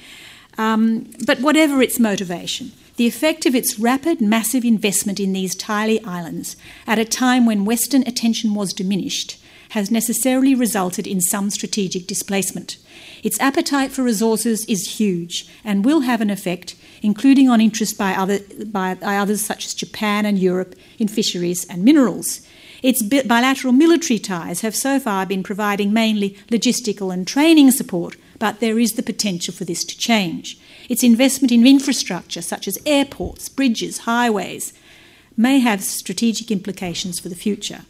Um, 0.56 1.10
but 1.26 1.40
whatever 1.40 1.82
its 1.82 2.00
motivation, 2.00 2.72
the 2.96 3.06
effect 3.06 3.44
of 3.46 3.54
its 3.54 3.78
rapid, 3.78 4.20
massive 4.20 4.64
investment 4.64 5.18
in 5.18 5.32
these 5.32 5.54
tiny 5.56 6.02
islands 6.04 6.56
at 6.86 6.98
a 6.98 7.04
time 7.04 7.44
when 7.44 7.64
Western 7.64 8.02
attention 8.02 8.54
was 8.54 8.72
diminished 8.72 9.40
has 9.70 9.90
necessarily 9.90 10.54
resulted 10.54 11.04
in 11.04 11.20
some 11.20 11.50
strategic 11.50 12.06
displacement. 12.06 12.76
Its 13.24 13.40
appetite 13.40 13.90
for 13.90 14.04
resources 14.04 14.64
is 14.66 15.00
huge 15.00 15.48
and 15.64 15.84
will 15.84 16.02
have 16.02 16.20
an 16.20 16.30
effect, 16.30 16.76
including 17.02 17.48
on 17.48 17.60
interest 17.60 17.98
by, 17.98 18.14
other, 18.14 18.38
by, 18.66 18.94
by 18.94 19.16
others 19.16 19.40
such 19.40 19.66
as 19.66 19.74
Japan 19.74 20.24
and 20.24 20.38
Europe 20.38 20.76
in 20.98 21.08
fisheries 21.08 21.66
and 21.68 21.84
minerals. 21.84 22.42
Its 22.84 23.02
bilateral 23.02 23.72
military 23.72 24.18
ties 24.18 24.60
have 24.60 24.76
so 24.76 25.00
far 25.00 25.26
been 25.26 25.42
providing 25.42 25.92
mainly 25.92 26.36
logistical 26.50 27.12
and 27.12 27.26
training 27.26 27.70
support, 27.72 28.16
but 28.38 28.60
there 28.60 28.78
is 28.78 28.92
the 28.92 29.02
potential 29.02 29.52
for 29.52 29.64
this 29.64 29.82
to 29.84 29.98
change. 29.98 30.56
Its 30.88 31.02
investment 31.02 31.52
in 31.52 31.66
infrastructure, 31.66 32.42
such 32.42 32.68
as 32.68 32.78
airports, 32.84 33.48
bridges, 33.48 33.98
highways, 33.98 34.72
may 35.36 35.58
have 35.58 35.82
strategic 35.82 36.50
implications 36.50 37.18
for 37.18 37.28
the 37.28 37.34
future. 37.34 37.82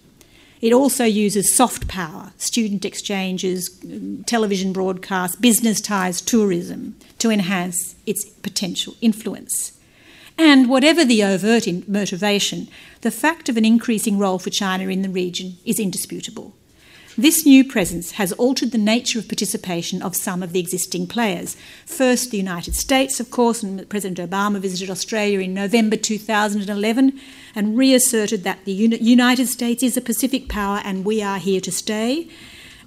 It 0.60 0.72
also 0.72 1.04
uses 1.04 1.54
soft 1.54 1.88
power, 1.88 2.32
student 2.38 2.84
exchanges, 2.84 3.68
television 4.26 4.72
broadcasts, 4.72 5.36
business 5.36 5.80
ties, 5.80 6.22
tourism, 6.22 6.96
to 7.18 7.30
enhance 7.30 7.96
its 8.06 8.24
potential 8.24 8.94
influence. 9.02 9.78
And 10.38 10.68
whatever 10.68 11.04
the 11.04 11.22
overt 11.22 11.68
motivation, 11.86 12.68
the 13.02 13.10
fact 13.10 13.48
of 13.48 13.56
an 13.56 13.64
increasing 13.64 14.18
role 14.18 14.38
for 14.38 14.50
China 14.50 14.88
in 14.88 15.02
the 15.02 15.08
region 15.08 15.58
is 15.64 15.78
indisputable. 15.78 16.54
This 17.16 17.46
new 17.46 17.62
presence 17.62 18.12
has 18.12 18.32
altered 18.32 18.72
the 18.72 18.78
nature 18.78 19.20
of 19.20 19.28
participation 19.28 20.02
of 20.02 20.16
some 20.16 20.42
of 20.42 20.52
the 20.52 20.58
existing 20.58 21.06
players. 21.06 21.56
First, 21.86 22.32
the 22.32 22.36
United 22.36 22.74
States, 22.74 23.20
of 23.20 23.30
course, 23.30 23.62
and 23.62 23.88
President 23.88 24.18
Obama 24.18 24.58
visited 24.58 24.90
Australia 24.90 25.38
in 25.38 25.54
November 25.54 25.96
2011 25.96 27.20
and 27.54 27.78
reasserted 27.78 28.42
that 28.42 28.64
the 28.64 28.72
United 28.72 29.46
States 29.46 29.84
is 29.84 29.96
a 29.96 30.00
Pacific 30.00 30.48
power 30.48 30.80
and 30.84 31.04
we 31.04 31.22
are 31.22 31.38
here 31.38 31.60
to 31.60 31.70
stay, 31.70 32.28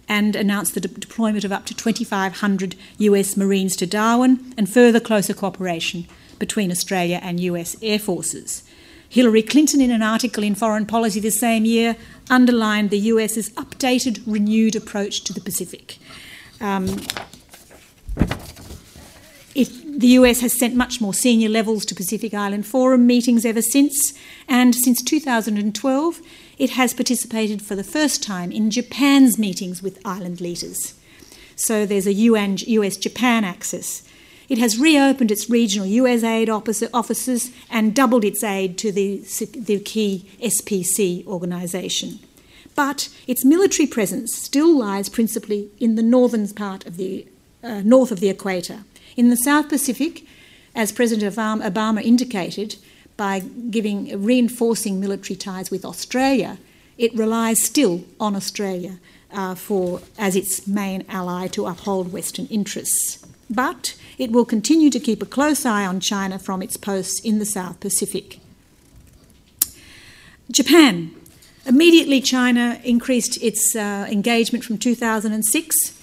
and 0.10 0.36
announced 0.36 0.74
the 0.74 0.82
de- 0.82 0.90
deployment 0.90 1.46
of 1.46 1.54
up 1.54 1.66
to 1.66 1.74
2,500 1.74 2.76
US 2.98 3.38
Marines 3.38 3.78
to 3.78 3.86
Darwin 3.86 4.54
and 4.58 4.70
further 4.70 5.00
closer 5.00 5.34
cooperation 5.34 6.06
between 6.38 6.70
Australia 6.70 7.22
and 7.24 7.40
US 7.40 7.78
air 7.82 8.00
forces. 8.00 8.64
Hillary 9.10 9.42
Clinton, 9.42 9.82
in 9.82 9.92
an 9.92 10.02
article 10.02 10.44
in 10.44 10.56
Foreign 10.56 10.86
Policy 10.86 11.20
the 11.20 11.32
same 11.32 11.66
year, 11.66 11.96
underlined 12.30 12.90
the 12.90 13.00
US's 13.00 13.50
updated, 13.52 14.22
renewed 14.26 14.76
approach 14.76 15.24
to 15.26 15.34
the 15.34 15.42
Pacific. 15.42 15.98
Um, 16.60 17.02
it, 19.56 20.00
the 20.00 20.10
US 20.10 20.42
has 20.42 20.58
sent 20.58 20.76
much 20.76 21.02
more 21.02 21.14
senior 21.14 21.50
levels 21.50 21.86
to 21.86 21.96
Pacific 21.96 22.34
Island 22.34 22.68
Forum 22.68 23.08
meetings 23.08 23.46
ever 23.46 23.62
since, 23.62 24.14
and 24.48 24.76
since 24.76 25.02
2012, 25.02 26.22
it 26.58 26.72
has 26.72 26.94
participated 26.94 27.62
for 27.62 27.76
the 27.76 27.84
first 27.84 28.22
time 28.22 28.52
in 28.52 28.70
Japan's 28.70 29.40
meetings 29.40 29.82
with 29.82 30.06
island 30.06 30.42
leaders. 30.42 30.94
So 31.56 31.88
there's 31.88 32.06
a 32.06 32.14
US 32.14 32.98
Japan 32.98 33.44
axis. 33.44 34.04
It 34.50 34.58
has 34.60 34.80
reopened 34.80 35.32
its 35.32 35.50
regional 35.50 35.88
USAID 35.88 36.50
offices 36.94 37.52
and 37.70 37.94
doubled 37.96 38.24
its 38.24 38.44
aid 38.44 38.78
to 38.80 38.92
the, 38.92 39.18
the 39.56 39.80
key 39.80 40.30
SPC 40.42 41.26
organisation. 41.28 42.20
But 42.76 43.10
its 43.26 43.44
military 43.44 43.88
presence 43.88 44.36
still 44.36 44.78
lies 44.78 45.10
principally 45.10 45.70
in 45.80 45.96
the 45.96 46.04
northern 46.04 46.48
part 46.50 46.86
of 46.86 46.98
the 46.98 47.28
uh, 47.64 47.82
north 47.82 48.12
of 48.12 48.20
the 48.20 48.30
equator. 48.30 48.84
In 49.18 49.30
the 49.30 49.36
South 49.36 49.68
Pacific, 49.68 50.24
as 50.76 50.92
President 50.92 51.34
Obama 51.36 52.04
indicated, 52.04 52.76
by 53.18 53.40
giving 53.40 54.24
reinforcing 54.24 55.00
military 55.00 55.36
ties 55.36 55.72
with 55.72 55.84
Australia, 55.84 56.60
it 56.98 57.14
relies 57.16 57.64
still 57.64 58.06
on 58.20 58.36
Australia 58.36 59.00
uh, 59.32 59.56
for 59.56 60.02
as 60.18 60.36
its 60.36 60.68
main 60.68 61.04
ally 61.10 61.48
to 61.48 61.66
uphold 61.66 62.14
Western 62.14 62.46
interests. 62.46 63.27
But 63.50 63.96
it 64.18 64.32
will 64.32 64.46
continue 64.46 64.90
to 64.90 65.00
keep 65.00 65.22
a 65.22 65.26
close 65.26 65.66
eye 65.66 65.86
on 65.86 66.00
China 66.00 66.38
from 66.40 66.62
its 66.62 66.78
posts 66.78 67.20
in 67.20 67.40
the 67.40 67.46
South 67.46 67.80
Pacific. 67.80 68.40
Japan. 70.52 71.12
Immediately, 71.66 72.22
China 72.22 72.80
increased 72.84 73.42
its 73.44 73.76
uh, 73.76 74.08
engagement 74.10 74.64
from 74.64 74.78
2006. 74.78 75.94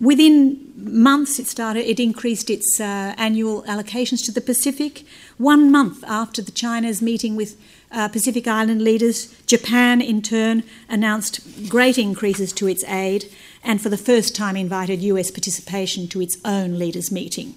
Within 0.00 0.72
months, 0.76 1.38
it 1.38 1.46
started. 1.46 1.84
It 1.84 2.00
increased 2.00 2.48
its 2.48 2.80
uh, 2.80 3.14
annual 3.18 3.62
allocations 3.64 4.24
to 4.24 4.32
the 4.32 4.40
Pacific. 4.40 5.04
One 5.36 5.70
month 5.70 6.02
after 6.04 6.40
the 6.40 6.50
China's 6.50 7.02
meeting 7.02 7.36
with 7.36 7.60
uh, 7.92 8.08
Pacific 8.08 8.48
Island 8.48 8.80
leaders, 8.80 9.34
Japan, 9.44 10.00
in 10.00 10.22
turn, 10.22 10.62
announced 10.88 11.68
great 11.68 11.98
increases 11.98 12.52
to 12.54 12.66
its 12.66 12.82
aid 12.84 13.30
and 13.62 13.80
for 13.80 13.88
the 13.88 13.96
first 13.96 14.34
time 14.34 14.56
invited 14.56 15.02
US 15.02 15.30
participation 15.30 16.08
to 16.08 16.20
its 16.20 16.36
own 16.44 16.78
leaders' 16.78 17.12
meeting. 17.12 17.54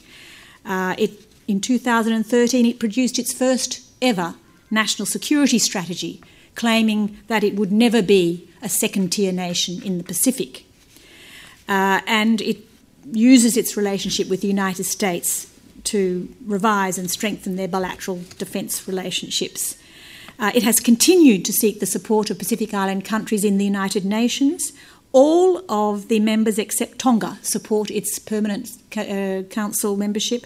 Uh, 0.66 0.96
it, 0.98 1.12
in 1.48 1.60
2013, 1.60 2.66
it 2.66 2.80
produced 2.80 3.20
its 3.20 3.34
first 3.34 3.82
ever 4.02 4.36
national 4.70 5.06
security 5.06 5.60
strategy, 5.60 6.22
claiming 6.56 7.18
that 7.28 7.44
it 7.44 7.56
would 7.56 7.72
never 7.72 8.02
be 8.02 8.50
a 8.62 8.70
second 8.70 9.12
tier 9.12 9.32
nation 9.32 9.82
in 9.84 9.98
the 9.98 10.04
Pacific. 10.04 10.66
Uh, 11.68 12.02
and 12.08 12.42
it 12.42 12.60
uses 13.12 13.58
its 13.58 13.78
relationship 13.78 14.28
with 14.30 14.42
the 14.42 14.48
United 14.48 14.84
States 14.86 15.50
to 15.86 16.34
revise 16.46 16.98
and 16.98 17.12
strengthen 17.12 17.56
their 17.56 17.68
bilateral 17.68 18.22
defence 18.38 18.88
relationships. 18.88 19.78
Uh, 20.40 20.52
it 20.56 20.64
has 20.64 20.80
continued 20.80 21.46
to 21.46 21.54
seek 21.54 21.80
the 21.80 21.86
support 21.86 22.30
of 22.30 22.40
Pacific 22.40 22.74
Island 22.74 23.06
countries 23.06 23.44
in 23.44 23.58
the 23.58 23.66
United 23.66 24.04
Nations, 24.06 24.74
all 25.14 25.64
of 25.70 26.10
the 26.10 26.20
members 26.20 26.60
except 26.60 27.00
Tonga 27.00 27.38
support 27.42 27.90
its 27.90 28.20
permanent 28.20 28.72
uh, 28.98 29.44
council 29.50 29.96
membership, 29.96 30.46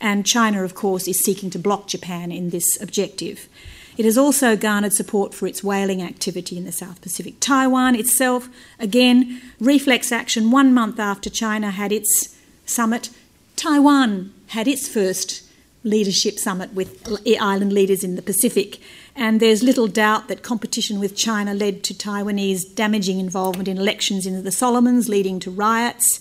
and 0.00 0.26
China, 0.26 0.64
of 0.64 0.74
course, 0.74 1.06
is 1.06 1.20
seeking 1.20 1.50
to 1.50 1.58
block 1.58 1.86
Japan 1.86 2.32
in 2.32 2.50
this 2.50 2.80
objective. 2.82 3.48
It 3.96 4.04
has 4.04 4.18
also 4.18 4.56
garnered 4.56 4.92
support 4.92 5.32
for 5.32 5.46
its 5.46 5.64
whaling 5.64 6.02
activity 6.02 6.58
in 6.58 6.64
the 6.64 6.72
South 6.72 7.00
Pacific. 7.00 7.40
Taiwan 7.40 7.94
itself, 7.94 8.48
again, 8.78 9.40
reflex 9.58 10.12
action 10.12 10.50
one 10.50 10.74
month 10.74 10.98
after 10.98 11.30
China 11.30 11.70
had 11.70 11.92
its 11.92 12.36
summit. 12.66 13.08
Taiwan 13.54 14.34
had 14.48 14.68
its 14.68 14.86
first 14.86 15.42
leadership 15.82 16.38
summit 16.38 16.74
with 16.74 17.06
island 17.40 17.72
leaders 17.72 18.04
in 18.04 18.16
the 18.16 18.22
Pacific. 18.22 18.80
And 19.16 19.40
there's 19.40 19.62
little 19.62 19.86
doubt 19.86 20.28
that 20.28 20.42
competition 20.42 21.00
with 21.00 21.16
China 21.16 21.54
led 21.54 21.82
to 21.84 21.94
Taiwanese 21.94 22.74
damaging 22.74 23.18
involvement 23.18 23.66
in 23.66 23.78
elections 23.78 24.26
in 24.26 24.44
the 24.44 24.52
Solomons, 24.52 25.08
leading 25.08 25.40
to 25.40 25.50
riots. 25.50 26.20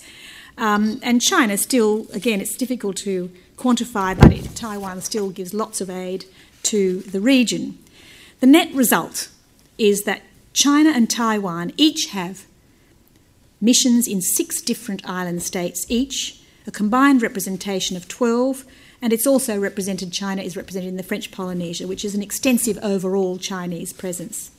Um, 0.57 1.01
and 1.03 1.21
China 1.21 1.57
still, 1.57 2.07
again, 2.13 2.39
it's 2.39 2.55
difficult 2.55 2.95
to 2.97 3.29
quantify, 3.57 4.17
but 4.17 4.31
it, 4.31 4.55
Taiwan 4.55 5.01
still 5.01 5.29
gives 5.29 5.53
lots 5.53 5.81
of 5.81 5.89
aid 5.89 6.23
to 6.63 7.01
the 7.01 7.19
region. 7.19 7.77
The 8.39 8.47
net 8.47 8.73
result 8.73 9.29
is 9.77 10.03
that 10.03 10.21
China 10.53 10.91
and 10.91 11.09
Taiwan 11.09 11.73
each 11.75 12.07
have 12.07 12.45
missions 13.59 14.07
in 14.07 14.21
six 14.21 14.61
different 14.61 15.07
island 15.07 15.43
states 15.43 15.85
each, 15.89 16.41
a 16.65 16.71
combined 16.71 17.21
representation 17.21 17.97
of 17.97 18.07
12, 18.07 18.63
and 19.05 19.13
it's 19.13 19.27
also 19.27 19.59
represented, 19.59 20.11
China 20.11 20.41
is 20.41 20.57
represented 20.57 20.89
in 20.89 20.97
the 20.97 21.03
French 21.03 21.29
Polynesia, 21.29 21.85
which 21.85 22.03
is 22.03 22.15
an 22.15 22.23
extensive 22.23 22.79
overall 22.81 23.37
Chinese 23.37 23.93
presence. 23.93 24.49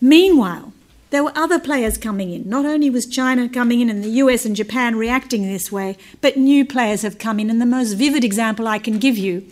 Meanwhile, 0.00 0.72
there 1.10 1.22
were 1.22 1.36
other 1.36 1.60
players 1.60 1.98
coming 1.98 2.32
in. 2.32 2.48
Not 2.48 2.64
only 2.64 2.88
was 2.88 3.04
China 3.04 3.46
coming 3.46 3.82
in 3.82 3.90
and 3.90 4.02
the 4.02 4.22
US 4.22 4.46
and 4.46 4.56
Japan 4.56 4.96
reacting 4.96 5.42
this 5.42 5.70
way, 5.70 5.98
but 6.22 6.38
new 6.38 6.64
players 6.64 7.02
have 7.02 7.18
come 7.18 7.38
in. 7.38 7.50
And 7.50 7.60
the 7.60 7.66
most 7.66 7.92
vivid 7.92 8.24
example 8.24 8.66
I 8.66 8.78
can 8.78 8.98
give 8.98 9.18
you 9.18 9.46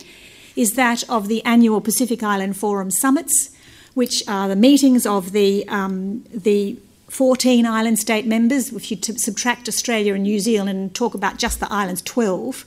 is 0.55 0.71
that 0.71 1.07
of 1.07 1.27
the 1.27 1.45
annual 1.45 1.79
Pacific 1.79 2.23
Island 2.23 2.57
Forum 2.57 2.89
summits, 2.89 3.51
which 3.93 4.23
are 4.27 4.47
the 4.47 4.55
meetings 4.55 5.05
of 5.05 5.31
the, 5.31 5.63
um, 5.69 6.23
the 6.33 6.75
14 7.09 7.67
island 7.67 7.99
state 7.99 8.25
members. 8.25 8.73
If 8.73 8.89
you 8.89 8.97
subtract 8.99 9.67
Australia 9.67 10.15
and 10.15 10.23
New 10.23 10.39
Zealand 10.39 10.71
and 10.71 10.95
talk 10.95 11.13
about 11.13 11.37
just 11.37 11.59
the 11.59 11.71
islands, 11.71 12.01
12. 12.01 12.65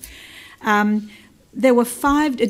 Um, 0.63 1.11
there 1.53 1.75
were 1.75 1.85
five, 1.85 2.41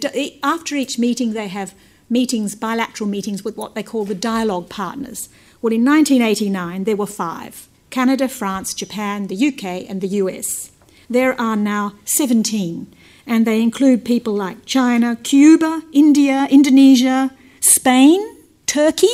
after 0.42 0.76
each 0.76 0.98
meeting, 0.98 1.32
they 1.32 1.48
have 1.48 1.74
meetings, 2.08 2.54
bilateral 2.54 3.08
meetings 3.08 3.44
with 3.44 3.56
what 3.56 3.74
they 3.74 3.82
call 3.82 4.04
the 4.04 4.14
dialogue 4.14 4.68
partners. 4.68 5.28
Well, 5.62 5.72
in 5.72 5.84
1989, 5.84 6.84
there 6.84 6.96
were 6.96 7.06
five 7.06 7.68
Canada, 7.90 8.28
France, 8.28 8.72
Japan, 8.72 9.26
the 9.26 9.48
UK, 9.48 9.88
and 9.88 10.00
the 10.00 10.08
US. 10.08 10.70
There 11.08 11.38
are 11.40 11.56
now 11.56 11.94
17, 12.04 12.86
and 13.26 13.46
they 13.46 13.60
include 13.60 14.04
people 14.04 14.32
like 14.32 14.64
China, 14.64 15.16
Cuba, 15.16 15.82
India, 15.92 16.46
Indonesia, 16.50 17.32
Spain, 17.60 18.20
Turkey. 18.66 19.08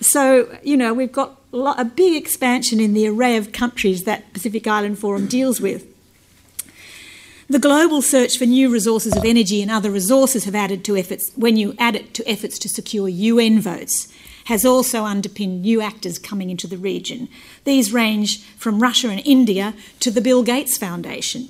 So, 0.00 0.58
you 0.62 0.76
know, 0.76 0.92
we've 0.92 1.12
got 1.12 1.40
a 1.54 1.86
big 1.86 2.14
expansion 2.14 2.80
in 2.80 2.92
the 2.92 3.08
array 3.08 3.38
of 3.38 3.52
countries 3.52 4.04
that 4.04 4.30
Pacific 4.34 4.66
Island 4.66 4.98
Forum 4.98 5.26
deals 5.26 5.58
with. 5.58 5.86
The 7.48 7.60
global 7.60 8.02
search 8.02 8.38
for 8.38 8.44
new 8.44 8.68
resources 8.68 9.16
of 9.16 9.24
energy 9.24 9.62
and 9.62 9.70
other 9.70 9.90
resources 9.90 10.44
have 10.44 10.56
added 10.56 10.84
to 10.84 10.96
efforts 10.96 11.30
when 11.36 11.56
you 11.56 11.76
add 11.78 11.94
it 11.94 12.12
to 12.14 12.28
efforts 12.28 12.58
to 12.58 12.68
secure 12.68 13.08
UN 13.08 13.60
votes 13.60 14.12
has 14.46 14.64
also 14.64 15.04
underpinned 15.04 15.62
new 15.62 15.80
actors 15.80 16.18
coming 16.18 16.50
into 16.50 16.66
the 16.66 16.76
region. 16.76 17.28
These 17.62 17.92
range 17.92 18.42
from 18.56 18.80
Russia 18.80 19.10
and 19.10 19.22
India 19.24 19.74
to 20.00 20.10
the 20.10 20.20
Bill 20.20 20.42
Gates 20.42 20.76
Foundation. 20.76 21.48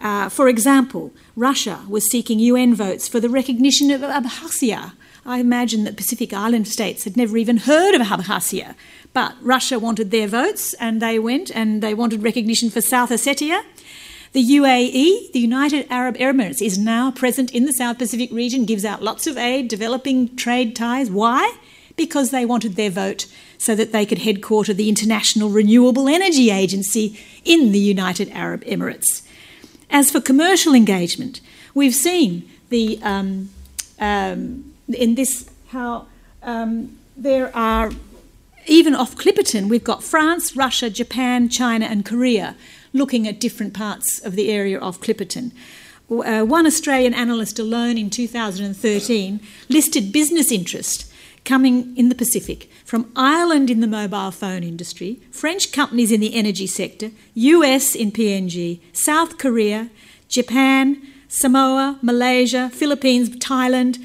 Uh, 0.00 0.30
for 0.30 0.48
example, 0.48 1.12
Russia 1.34 1.84
was 1.86 2.10
seeking 2.10 2.38
UN 2.38 2.74
votes 2.74 3.06
for 3.06 3.20
the 3.20 3.30
recognition 3.30 3.90
of 3.90 4.00
Abkhazia. 4.00 4.92
I 5.26 5.38
imagine 5.38 5.84
that 5.84 5.96
Pacific 5.96 6.32
Island 6.32 6.66
states 6.68 7.04
had 7.04 7.16
never 7.16 7.36
even 7.36 7.58
heard 7.58 7.94
of 7.94 8.00
Abkhazia, 8.06 8.74
but 9.12 9.34
Russia 9.42 9.78
wanted 9.78 10.10
their 10.10 10.28
votes 10.28 10.72
and 10.74 11.02
they 11.02 11.18
went 11.18 11.50
and 11.54 11.82
they 11.82 11.92
wanted 11.92 12.22
recognition 12.22 12.70
for 12.70 12.80
South 12.80 13.10
Ossetia. 13.10 13.62
The 14.36 14.44
UAE, 14.44 15.32
the 15.32 15.40
United 15.40 15.86
Arab 15.88 16.18
Emirates, 16.18 16.60
is 16.60 16.76
now 16.76 17.10
present 17.10 17.54
in 17.54 17.64
the 17.64 17.72
South 17.72 17.96
Pacific 17.96 18.30
region, 18.30 18.66
gives 18.66 18.84
out 18.84 19.02
lots 19.02 19.26
of 19.26 19.38
aid, 19.38 19.66
developing 19.66 20.36
trade 20.36 20.76
ties. 20.76 21.10
Why? 21.10 21.56
Because 21.96 22.32
they 22.32 22.44
wanted 22.44 22.76
their 22.76 22.90
vote 22.90 23.24
so 23.56 23.74
that 23.74 23.92
they 23.92 24.04
could 24.04 24.18
headquarter 24.18 24.74
the 24.74 24.90
International 24.90 25.48
Renewable 25.48 26.06
Energy 26.06 26.50
Agency 26.50 27.18
in 27.46 27.72
the 27.72 27.78
United 27.78 28.28
Arab 28.28 28.62
Emirates. 28.64 29.22
As 29.88 30.10
for 30.10 30.20
commercial 30.20 30.74
engagement, 30.74 31.40
we've 31.72 31.94
seen 31.94 32.46
the 32.68 33.00
um, 33.02 33.48
um, 33.98 34.74
in 34.86 35.14
this 35.14 35.48
how 35.68 36.08
um, 36.42 36.98
there 37.16 37.56
are 37.56 37.90
even 38.66 38.94
off 38.94 39.16
Clipperton, 39.16 39.70
we've 39.70 39.84
got 39.84 40.02
France, 40.02 40.54
Russia, 40.54 40.90
Japan, 40.90 41.48
China, 41.48 41.86
and 41.86 42.04
Korea 42.04 42.54
looking 42.96 43.28
at 43.28 43.40
different 43.40 43.74
parts 43.74 44.20
of 44.24 44.34
the 44.34 44.50
area 44.50 44.78
of 44.78 45.00
Clipperton. 45.00 45.52
Uh, 46.10 46.44
one 46.44 46.66
Australian 46.66 47.14
analyst 47.14 47.58
alone 47.58 47.98
in 47.98 48.10
2013 48.10 49.40
listed 49.68 50.12
business 50.12 50.52
interest 50.52 51.12
coming 51.44 51.96
in 51.96 52.08
the 52.08 52.14
Pacific 52.14 52.70
from 52.84 53.10
Ireland 53.16 53.70
in 53.70 53.80
the 53.80 53.86
mobile 53.86 54.30
phone 54.30 54.62
industry, 54.62 55.20
French 55.30 55.72
companies 55.72 56.12
in 56.12 56.20
the 56.20 56.34
energy 56.34 56.66
sector, 56.66 57.10
US 57.34 57.94
in 57.94 58.12
PNG, 58.12 58.80
South 58.92 59.38
Korea, 59.38 59.90
Japan, 60.28 61.02
Samoa, 61.28 61.98
Malaysia, 62.02 62.70
Philippines, 62.72 63.30
Thailand, 63.30 63.98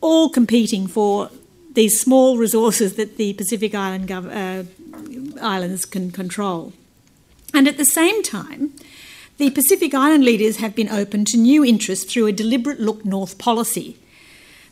all 0.00 0.28
competing 0.28 0.86
for 0.86 1.30
these 1.72 2.00
small 2.00 2.36
resources 2.36 2.96
that 2.96 3.16
the 3.16 3.32
Pacific 3.34 3.74
Island 3.74 4.08
gov- 4.08 4.30
uh, 4.30 4.64
islands 5.40 5.84
can 5.84 6.10
control. 6.10 6.72
And 7.54 7.68
at 7.68 7.76
the 7.76 7.84
same 7.84 8.22
time, 8.22 8.72
the 9.38 9.50
Pacific 9.50 9.94
Island 9.94 10.24
leaders 10.24 10.58
have 10.58 10.74
been 10.74 10.88
open 10.88 11.24
to 11.26 11.36
new 11.36 11.64
interests 11.64 12.10
through 12.10 12.26
a 12.26 12.32
deliberate 12.32 12.80
look 12.80 13.04
north 13.04 13.38
policy. 13.38 13.96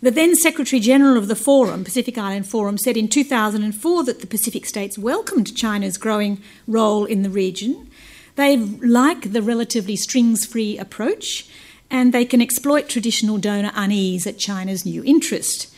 The 0.03 0.11
then 0.11 0.35
Secretary 0.35 0.81
General 0.81 1.19
of 1.19 1.29
the 1.29 1.37
Forum, 1.37 1.85
Pacific 1.85 2.17
Island 2.17 2.47
Forum, 2.47 2.79
said 2.79 2.97
in 2.97 3.09
2004 3.09 4.05
that 4.05 4.21
the 4.21 4.27
Pacific 4.27 4.65
states 4.65 4.97
welcomed 4.97 5.55
China's 5.55 5.99
growing 5.99 6.41
role 6.67 7.05
in 7.05 7.23
the 7.23 7.29
region. 7.29 7.91
They 8.37 8.57
like 8.57 9.33
the 9.33 9.43
relatively 9.43 9.97
strings 9.97 10.47
free 10.47 10.79
approach 10.79 11.47
and 11.91 12.15
they 12.15 12.25
can 12.25 12.41
exploit 12.41 12.89
traditional 12.89 13.37
donor 13.37 13.73
unease 13.75 14.27
at 14.27 14.39
China's 14.39 14.87
new 14.87 15.05
interest. 15.05 15.75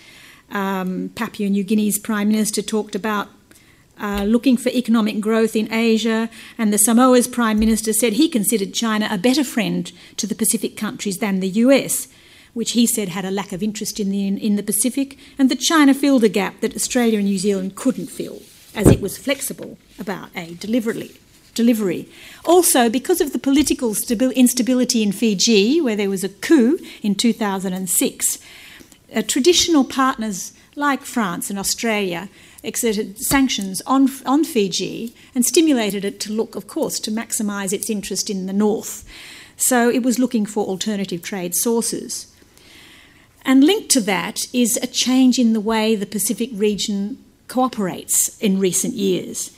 Um, 0.51 1.11
Papua 1.15 1.49
New 1.49 1.65
Guinea's 1.65 1.99
Prime 1.99 2.29
Minister 2.29 2.63
talked 2.63 2.95
about 2.95 3.29
uh, 4.01 4.25
looking 4.25 4.57
for 4.57 4.71
economic 4.71 5.21
growth 5.21 5.55
in 5.55 5.73
Asia, 5.73 6.29
and 6.59 6.73
the 6.73 6.79
Samoa's 6.79 7.29
Prime 7.29 7.59
Minister 7.59 7.93
said 7.93 8.15
he 8.15 8.29
considered 8.29 8.75
China 8.75 9.09
a 9.11 9.19
better 9.19 9.45
friend 9.45 9.93
to 10.17 10.27
the 10.27 10.35
Pacific 10.35 10.77
countries 10.77 11.19
than 11.19 11.41
the 11.41 11.49
US 11.49 12.09
which 12.55 12.73
he 12.73 12.87
said 12.87 13.09
had 13.09 13.25
a 13.25 13.31
lack 13.31 13.53
of 13.53 13.63
interest 13.63 13.99
in 13.99 14.11
the, 14.11 14.27
in 14.27 14.57
the 14.57 14.63
Pacific, 14.63 15.19
and 15.39 15.51
that 15.51 15.61
China 15.61 15.95
filled 15.95 16.25
a 16.25 16.29
gap 16.29 16.61
that 16.61 16.77
Australia 16.77 17.19
and 17.19 17.27
New 17.27 17.39
Zealand 17.39 17.75
couldn't 17.77 18.11
fill, 18.11 18.43
as 18.75 18.87
it 18.89 19.01
was 19.01 19.19
flexible 19.19 19.79
about 19.99 20.29
aid 20.37 20.61
delivery. 20.61 21.13
Delivery. 21.55 22.09
Also, 22.45 22.89
because 22.89 23.21
of 23.21 23.33
the 23.33 23.39
political 23.39 23.91
stabi- 23.91 24.35
instability 24.35 25.03
in 25.03 25.13
Fiji, 25.13 25.81
where 25.81 25.97
there 25.97 26.11
was 26.11 26.25
a 26.25 26.29
coup 26.29 26.79
in 27.03 27.15
2006, 27.15 28.39
uh, 29.15 29.23
traditional 29.23 29.85
partners 29.85 30.53
like 30.75 31.03
France 31.03 31.51
and 31.51 31.59
Australia 31.59 32.31
exerted 32.63 33.19
sanctions 33.19 33.83
on, 33.87 34.09
on 34.25 34.45
Fiji 34.45 35.15
and 35.35 35.45
stimulated 35.45 36.05
it 36.05 36.21
to 36.21 36.33
look, 36.33 36.55
of 36.55 36.67
course, 36.67 36.99
to 37.01 37.11
maximise 37.11 37.73
its 37.73 37.91
interest 37.91 38.31
in 38.31 38.47
the 38.47 38.53
north. 38.53 39.05
So 39.57 39.89
it 39.89 40.03
was 40.03 40.19
looking 40.19 40.47
for 40.47 40.67
alternative 40.67 41.23
trade 41.23 41.55
sources. 41.55 42.33
And 43.45 43.65
linked 43.65 43.91
to 43.91 44.01
that 44.03 44.47
is 44.53 44.79
a 44.81 44.87
change 44.87 45.39
in 45.39 45.53
the 45.53 45.61
way 45.61 45.97
the 45.97 46.07
Pacific 46.07 46.51
region 46.53 47.23
cooperates 47.49 48.39
in 48.39 48.59
recent 48.59 48.95
years. 48.95 49.51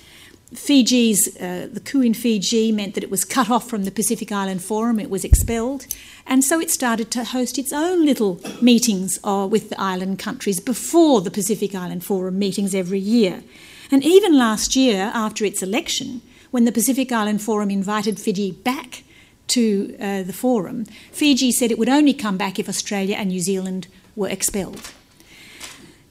Fiji's, 0.54 1.36
uh, 1.36 1.68
the 1.72 1.80
coup 1.80 2.00
in 2.00 2.14
Fiji 2.14 2.72
meant 2.72 2.94
that 2.94 3.04
it 3.04 3.10
was 3.10 3.24
cut 3.24 3.50
off 3.50 3.68
from 3.68 3.84
the 3.84 3.90
Pacific 3.90 4.32
Island 4.32 4.62
Forum, 4.62 4.98
it 5.00 5.10
was 5.10 5.24
expelled, 5.24 5.86
and 6.26 6.44
so 6.44 6.60
it 6.60 6.70
started 6.70 7.10
to 7.12 7.24
host 7.24 7.58
its 7.58 7.72
own 7.72 8.04
little 8.04 8.40
meetings 8.62 9.18
uh, 9.24 9.46
with 9.50 9.70
the 9.70 9.80
island 9.80 10.18
countries 10.18 10.60
before 10.60 11.20
the 11.20 11.30
Pacific 11.30 11.74
Island 11.74 12.04
Forum 12.04 12.38
meetings 12.38 12.74
every 12.74 12.98
year. 12.98 13.42
And 13.90 14.02
even 14.02 14.38
last 14.38 14.74
year, 14.74 15.10
after 15.14 15.44
its 15.44 15.62
election, 15.62 16.22
when 16.50 16.64
the 16.64 16.72
Pacific 16.72 17.12
Island 17.12 17.42
Forum 17.42 17.70
invited 17.70 18.18
Fiji 18.18 18.52
back 18.52 19.02
to 19.48 19.96
uh, 20.00 20.22
the 20.22 20.32
forum, 20.32 20.84
Fiji 21.12 21.52
said 21.52 21.70
it 21.70 21.78
would 21.78 21.88
only 21.88 22.14
come 22.14 22.36
back 22.36 22.58
if 22.58 22.68
Australia 22.68 23.16
and 23.16 23.28
New 23.28 23.40
Zealand 23.40 23.88
were 24.16 24.28
expelled. 24.28 24.92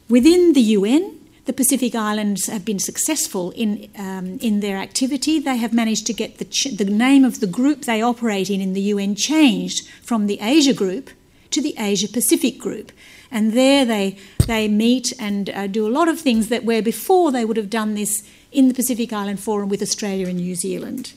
Within 0.09 0.53
the 0.53 0.61
UN, 0.61 1.19
the 1.45 1.53
Pacific 1.53 1.93
Islands 1.93 2.47
have 2.47 2.63
been 2.63 2.79
successful 2.79 3.51
in, 3.51 3.89
um, 3.97 4.37
in 4.39 4.61
their 4.61 4.77
activity. 4.77 5.39
They 5.39 5.57
have 5.57 5.73
managed 5.73 6.07
to 6.07 6.13
get 6.13 6.37
the, 6.37 6.45
ch- 6.45 6.75
the 6.77 6.85
name 6.85 7.25
of 7.25 7.41
the 7.41 7.47
group 7.47 7.81
they 7.81 8.01
operate 8.01 8.49
in 8.49 8.61
in 8.61 8.73
the 8.73 8.81
UN 8.81 9.15
changed 9.15 9.87
from 10.01 10.27
the 10.27 10.39
Asia 10.41 10.73
Group 10.73 11.09
to 11.51 11.61
the 11.61 11.75
Asia 11.77 12.07
Pacific 12.07 12.57
Group. 12.57 12.91
And 13.29 13.53
there 13.53 13.83
they, 13.83 14.17
they 14.47 14.67
meet 14.67 15.11
and 15.19 15.49
uh, 15.49 15.67
do 15.67 15.85
a 15.85 15.91
lot 15.91 16.07
of 16.07 16.19
things 16.19 16.47
that 16.47 16.63
where 16.63 16.81
before 16.81 17.31
they 17.31 17.43
would 17.43 17.57
have 17.57 17.69
done 17.69 17.95
this 17.95 18.23
in 18.51 18.69
the 18.69 18.73
Pacific 18.73 19.11
Island 19.11 19.39
Forum 19.39 19.67
with 19.67 19.81
Australia 19.81 20.27
and 20.27 20.37
New 20.37 20.55
Zealand. 20.55 21.13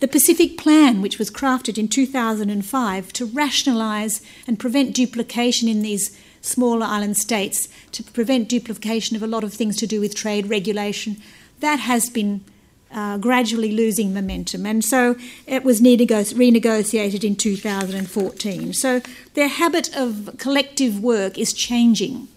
The 0.00 0.08
Pacific 0.08 0.56
Plan, 0.56 1.02
which 1.02 1.18
was 1.18 1.30
crafted 1.30 1.76
in 1.76 1.88
2005 1.88 3.12
to 3.14 3.26
rationalise 3.26 4.22
and 4.46 4.58
prevent 4.58 4.94
duplication 4.94 5.68
in 5.68 5.82
these 5.82 6.16
smaller 6.40 6.86
island 6.86 7.16
states, 7.16 7.68
to 7.92 8.02
prevent 8.02 8.48
duplication 8.48 9.16
of 9.16 9.22
a 9.22 9.26
lot 9.26 9.44
of 9.44 9.52
things 9.52 9.76
to 9.76 9.86
do 9.86 10.00
with 10.00 10.14
trade 10.14 10.48
regulation, 10.48 11.16
that 11.60 11.80
has 11.80 12.08
been 12.08 12.44
uh, 12.90 13.18
gradually 13.18 13.72
losing 13.72 14.14
momentum. 14.14 14.64
And 14.66 14.84
so 14.84 15.16
it 15.46 15.64
was 15.64 15.80
renegotiated 15.80 17.24
in 17.24 17.36
2014. 17.36 18.72
So 18.72 19.00
their 19.34 19.48
habit 19.48 19.94
of 19.96 20.36
collective 20.38 21.00
work 21.00 21.38
is 21.38 21.52
changing 21.52 22.28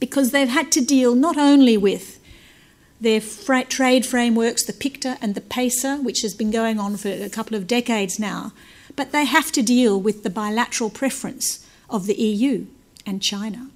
because 0.00 0.32
they've 0.32 0.48
had 0.48 0.72
to 0.72 0.80
deal 0.80 1.14
not 1.14 1.36
only 1.36 1.76
with 1.76 2.18
their 3.00 3.20
fra- 3.20 3.64
trade 3.64 4.06
frameworks, 4.06 4.64
the 4.64 4.72
PICTA 4.72 5.18
and 5.20 5.34
the 5.34 5.40
PACER, 5.40 5.96
which 5.96 6.22
has 6.22 6.34
been 6.34 6.50
going 6.50 6.78
on 6.78 6.96
for 6.96 7.08
a 7.08 7.28
couple 7.28 7.56
of 7.56 7.66
decades 7.66 8.18
now, 8.18 8.52
but 8.96 9.12
they 9.12 9.24
have 9.24 9.52
to 9.52 9.62
deal 9.62 10.00
with 10.00 10.22
the 10.22 10.30
bilateral 10.30 10.90
preference 10.90 11.64
of 11.88 12.06
the 12.06 12.14
EU 12.14 12.66
and 13.06 13.22
China. 13.22 13.68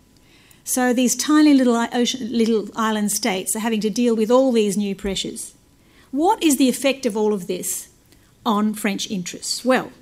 So 0.65 0.93
these 0.93 1.15
tiny 1.15 1.55
little, 1.55 1.77
ocean, 1.77 2.33
little 2.33 2.69
island 2.75 3.13
states 3.13 3.55
are 3.55 3.61
having 3.61 3.81
to 3.83 3.91
deal 3.91 4.17
with 4.17 4.31
all 4.31 4.53
these 4.53 4.77
new 4.77 4.95
pressures. 4.95 5.55
What 6.11 6.43
is 6.43 6.57
the 6.57 6.69
effect 6.69 7.07
of 7.07 7.17
all 7.17 7.33
of 7.33 7.47
this 7.47 7.89
on 8.45 8.75
French 8.75 9.11
interests? 9.11 9.65
Well, 9.65 9.93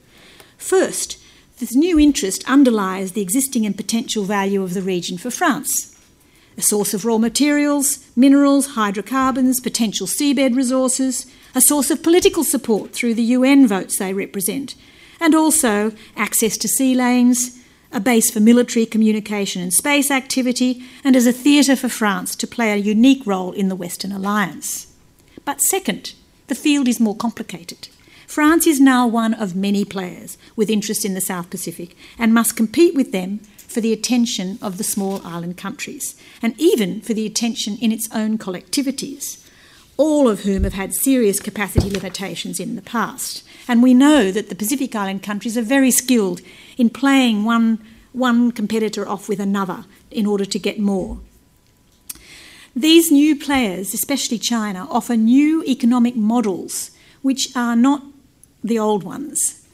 first, 0.57 1.19
this 1.59 1.75
new 1.75 1.99
interest 1.99 2.49
underlies 2.49 3.13
the 3.13 3.21
existing 3.21 3.67
and 3.67 3.77
potential 3.77 4.25
value 4.25 4.63
of 4.63 4.75
the 4.75 4.83
region 4.83 5.19
for 5.19 5.31
France 5.31 5.95
a 6.57 6.63
source 6.63 6.95
of 6.95 7.05
raw 7.05 7.19
materials, 7.19 8.07
minerals, 8.15 8.75
hydrocarbons, 8.75 9.61
potential 9.61 10.07
seabed 10.07 10.55
resources, 10.55 11.27
a 11.55 11.61
source 11.61 11.91
of 11.91 12.03
political 12.03 12.45
support 12.45 12.93
through 12.93 13.15
the 13.15 13.23
UN 13.23 13.67
votes 13.67 13.99
they 13.99 14.13
represent, 14.13 14.75
and 15.21 15.35
also 15.35 15.93
access 16.17 16.57
to 16.57 16.69
sea 16.69 16.95
lanes, 16.95 17.59
a 17.95 18.01
base 18.01 18.31
for 18.31 18.41
military 18.41 18.85
communication 18.85 19.63
and 19.63 19.73
space 19.73 20.11
activity, 20.11 20.83
and 21.05 21.15
as 21.17 21.27
a 21.27 21.33
theatre 21.33 21.77
for 21.77 21.89
France 21.89 22.35
to 22.37 22.47
play 22.47 22.73
a 22.73 22.77
unique 22.77 23.25
role 23.25 23.53
in 23.53 23.69
the 23.69 23.77
Western 23.77 24.13
Alliance. 24.13 24.93
But 25.45 25.63
second, 25.63 26.13
the 26.49 26.55
field 26.55 26.89
is 26.89 27.01
more 27.01 27.17
complicated. 27.17 27.89
France 28.27 28.67
is 28.67 28.81
now 28.81 29.07
one 29.07 29.33
of 29.33 29.55
many 29.55 29.85
players 29.85 30.37
with 30.57 30.69
interest 30.69 31.05
in 31.05 31.15
the 31.15 31.21
South 31.21 31.51
Pacific 31.51 31.97
and 32.19 32.35
must 32.35 32.57
compete 32.57 32.95
with 32.95 33.13
them 33.13 33.39
for 33.57 33.81
the 33.81 33.93
attention 33.93 34.59
of 34.61 34.77
the 34.77 34.85
small 34.85 35.25
island 35.25 35.57
countries, 35.57 36.21
and 36.43 36.59
even 36.61 37.01
for 37.01 37.15
the 37.15 37.27
attention 37.27 37.77
in 37.81 37.93
its 37.93 38.09
own 38.13 38.39
collectivities, 38.39 39.45
all 39.97 40.29
of 40.29 40.41
whom 40.41 40.65
have 40.65 40.75
had 40.75 40.95
serious 40.95 41.39
capacity 41.39 41.91
limitations 41.91 42.59
in 42.59 42.75
the 42.75 42.83
past. 42.83 43.45
And 43.67 43.83
we 43.83 43.95
know 43.95 44.31
that 44.31 44.49
the 44.49 44.55
Pacific 44.55 44.95
Island 44.95 45.23
countries 45.23 45.57
are 45.57 45.63
very 45.63 45.91
skilled 45.91 46.41
in 46.77 46.91
playing 46.91 47.45
one, 47.45 47.79
one 48.13 48.53
competitor 48.53 49.09
off 49.09 49.29
with 49.29 49.41
another 49.41 49.85
in 50.11 50.27
order 50.27 50.45
to 50.45 50.59
get 50.59 50.79
more. 50.79 51.21
These 52.77 53.11
new 53.11 53.39
players, 53.39 53.95
especially 53.95 54.39
China, 54.39 54.87
offer 54.91 55.17
new 55.17 55.63
economic 55.65 56.17
models 56.17 56.91
which 57.23 57.49
are 57.57 57.77
not 57.77 58.03
the 58.63 58.79
old 58.79 59.03
ones. 59.03 59.65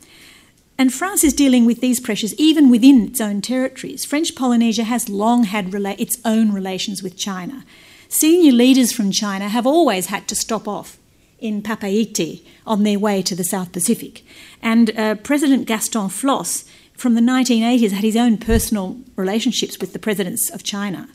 And 0.78 0.95
France 0.95 1.24
is 1.24 1.32
dealing 1.32 1.66
with 1.66 1.80
these 1.80 2.01
pressures 2.01 2.34
even 2.34 2.70
within 2.70 3.07
its 3.07 3.20
own 3.20 3.43
territories. 3.43 4.05
French 4.05 4.34
Polynesia 4.34 4.84
has 4.84 5.09
long 5.09 5.45
had 5.45 5.72
rela- 5.72 5.99
its 5.99 6.18
own 6.24 6.53
relations 6.53 7.03
with 7.03 7.18
China. 7.18 7.64
Senior 8.09 8.53
leaders 8.53 8.93
from 8.93 9.11
China 9.11 9.49
have 9.49 9.66
always 9.66 10.07
had 10.07 10.28
to 10.28 10.34
stop 10.34 10.68
off 10.68 10.99
in 11.41 11.62
Papeete 11.62 12.47
on 12.66 12.82
their 12.82 12.99
way 12.99 13.22
to 13.22 13.34
the 13.34 13.45
South 13.45 13.72
Pacific. 13.72 14.24
And 14.62 14.97
uh, 14.97 15.14
President 15.16 15.66
Gaston 15.66 16.09
Flosse, 16.09 16.64
from 16.95 17.14
the 17.14 17.20
1980s, 17.20 17.93
had 17.93 18.05
his 18.05 18.16
own 18.16 18.36
personal 18.36 18.99
relationships 19.16 19.78
with 19.80 19.93
the 19.93 19.99
presidents 19.99 20.51
of 20.51 20.62
China. 20.62 21.09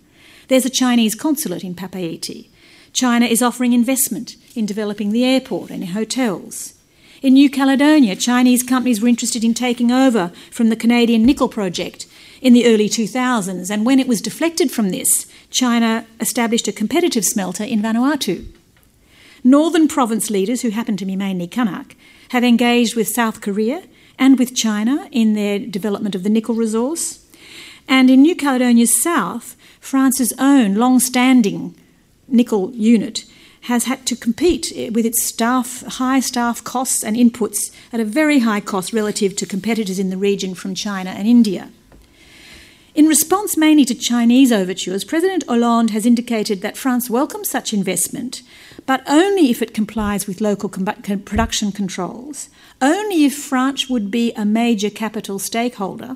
There's 0.47 0.65
a 0.65 0.69
Chinese 0.69 1.15
consulate 1.15 1.63
in 1.63 1.76
Papeete. 1.76 2.49
China 2.93 3.26
is 3.26 3.41
offering 3.41 3.73
investment 3.73 4.36
in 4.55 4.65
developing 4.65 5.11
the 5.11 5.26
airport 5.26 5.69
and 5.69 5.89
hotels. 5.89 6.73
In 7.21 7.34
New 7.34 7.49
Caledonia, 7.49 8.15
Chinese 8.15 8.63
companies 8.63 9.01
were 9.01 9.07
interested 9.07 9.43
in 9.43 9.53
taking 9.53 9.91
over 9.91 10.32
from 10.51 10.69
the 10.69 10.76
Canadian 10.76 11.26
nickel 11.26 11.49
project 11.49 12.05
in 12.41 12.53
the 12.53 12.67
early 12.67 12.88
2000s, 12.88 13.69
and 13.69 13.86
when 13.86 13.99
it 13.99 14.07
was 14.07 14.21
deflected 14.21 14.71
from 14.71 14.89
this, 14.89 15.26
China 15.49 16.05
established 16.19 16.67
a 16.67 16.71
competitive 16.71 17.26
smelter 17.26 17.63
in 17.63 17.82
Vanuatu. 17.82 18.45
Northern 19.46 19.88
province 19.88 20.32
leaders, 20.32 20.64
who 20.64 20.72
happen 20.72 20.98
to 20.98 21.06
be 21.06 21.16
mainly 21.16 21.48
Kanak, 21.48 21.93
have 22.30 22.43
engaged 22.43 22.96
with 22.96 23.08
South 23.08 23.41
Korea 23.41 23.84
and 24.18 24.39
with 24.39 24.56
China 24.56 25.08
in 25.12 25.36
their 25.36 25.60
development 25.60 26.16
of 26.16 26.24
the 26.24 26.32
nickel 26.32 26.56
resource. 26.56 27.24
And 27.88 28.10
in 28.10 28.24
New 28.24 28.36
Caledonia's 28.36 29.00
south, 29.00 29.56
France's 29.80 30.34
own 30.39 30.74
long 30.74 31.00
standing 31.00 31.76
nickel 32.28 32.72
unit 32.72 33.26
has 33.62 33.84
had 33.84 34.08
to 34.08 34.16
compete 34.16 34.74
with 34.91 35.06
its 35.06 35.24
staff, 35.24 35.84
high 35.84 36.22
staff 36.22 36.64
costs 36.64 37.04
and 37.04 37.16
inputs 37.16 37.72
at 37.93 38.00
a 38.00 38.06
very 38.06 38.39
high 38.39 38.62
cost 38.62 38.93
relative 38.93 39.36
to 39.36 39.46
competitors 39.46 40.00
in 40.00 40.10
the 40.10 40.18
region 40.18 40.56
from 40.56 40.74
China 40.74 41.12
and 41.12 41.28
India. 41.28 41.70
In 42.96 43.08
response 43.08 43.58
mainly 43.58 43.84
to 43.86 43.93
Chinese 43.93 44.54
overtures, 44.54 45.04
President 45.04 45.43
Hollande 45.50 45.89
has 45.89 46.06
indicated 46.06 46.62
that 46.62 46.78
France 46.78 47.10
welcomes 47.10 47.50
such 47.50 47.74
investment, 47.74 48.41
but 48.86 49.04
only 49.06 49.52
if 49.52 49.62
it 49.62 49.74
complies 49.74 50.26
with 50.26 50.39
local 50.39 50.70
com- 50.70 50.86
production 50.86 51.74
controls, 51.74 52.48
only 52.82 53.26
if 53.26 53.36
France 53.38 53.89
would 53.89 54.10
be 54.10 54.32
a 54.34 54.46
major 54.46 54.89
capital 54.89 55.39
stakeholder, 55.39 56.16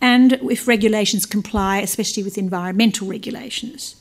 and 0.00 0.32
if 0.50 0.66
regulations 0.66 1.26
comply, 1.26 1.80
especially 1.80 2.22
with 2.22 2.38
environmental 2.38 3.06
regulations. 3.06 3.96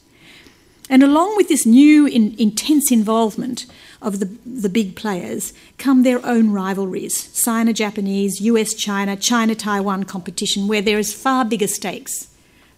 And 0.89 1.03
along 1.03 1.35
with 1.35 1.49
this 1.49 1.65
new 1.65 2.07
in, 2.07 2.35
intense 2.39 2.89
involvement 2.89 3.65
of 4.01 4.19
the, 4.19 4.25
the 4.45 4.69
big 4.69 4.95
players 4.95 5.53
come 5.77 6.03
their 6.03 6.25
own 6.25 6.51
rivalries 6.51 7.15
Sino 7.15 7.71
Japanese, 7.71 8.41
US 8.41 8.73
China, 8.73 9.15
China 9.15 9.55
Taiwan 9.55 10.05
competition, 10.05 10.67
where 10.67 10.81
there 10.81 10.99
is 10.99 11.13
far 11.13 11.45
bigger 11.45 11.67
stakes 11.67 12.27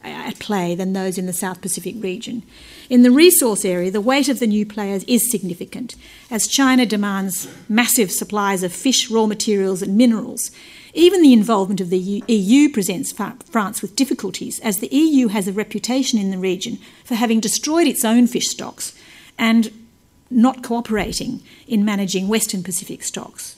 uh, 0.03 0.07
at 0.07 0.39
play 0.39 0.76
than 0.76 0.93
those 0.93 1.17
in 1.17 1.26
the 1.26 1.34
South 1.34 1.61
Pacific 1.61 1.95
region. 1.99 2.43
In 2.89 3.03
the 3.03 3.11
resource 3.11 3.63
area, 3.63 3.89
the 3.89 4.01
weight 4.01 4.28
of 4.28 4.39
the 4.39 4.47
new 4.47 4.65
players 4.65 5.05
is 5.05 5.32
significant, 5.32 5.95
as 6.30 6.47
China 6.47 6.86
demands 6.86 7.47
massive 7.69 8.11
supplies 8.11 8.63
of 8.63 8.74
fish, 8.74 9.09
raw 9.09 9.26
materials, 9.26 9.82
and 9.82 9.97
minerals, 9.97 10.51
even 10.93 11.21
the 11.21 11.34
involvement 11.34 11.82
of 11.82 11.89
the 11.89 12.24
EU 12.28 12.69
presents 12.69 13.11
France 13.13 13.82
with 13.82 13.95
difficulties, 13.95 14.59
as 14.59 14.80
the 14.80 14.93
EU 14.93 15.30
has 15.30 15.47
a 15.47 15.53
reputation 15.53 16.19
in 16.19 16.30
the 16.30 16.38
region 16.38 16.78
for 17.03 17.15
having 17.15 17.39
destroyed 17.39 17.88
its 17.88 18.05
own 18.05 18.28
fish 18.28 18.47
stocks 18.47 18.93
and 19.39 19.71
not 20.34 20.63
cooperating 20.63 21.41
in 21.67 21.86
managing 21.86 22.27
Western 22.27 22.63
Pacific 22.63 23.03
stocks. 23.03 23.55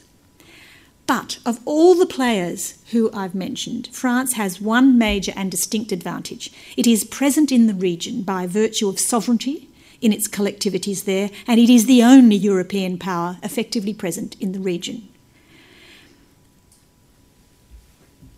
But 1.07 1.37
of 1.45 1.59
all 1.65 1.93
the 1.93 2.07
players 2.07 2.79
who 2.91 3.11
I've 3.13 3.35
mentioned, 3.35 3.89
France 3.91 4.33
has 4.33 4.59
one 4.59 4.97
major 4.97 5.33
and 5.35 5.51
distinct 5.51 5.91
advantage. 5.91 6.51
It 6.75 6.87
is 6.87 7.03
present 7.03 7.51
in 7.51 7.67
the 7.67 7.75
region 7.75 8.23
by 8.23 8.47
virtue 8.47 8.89
of 8.89 8.99
sovereignty 8.99 9.69
in 10.01 10.11
its 10.11 10.27
collectivities 10.27 11.05
there, 11.05 11.29
and 11.47 11.59
it 11.59 11.69
is 11.69 11.85
the 11.85 12.03
only 12.03 12.35
European 12.35 12.97
power 12.97 13.37
effectively 13.43 13.93
present 13.93 14.35
in 14.41 14.51
the 14.51 14.59
region. 14.59 15.07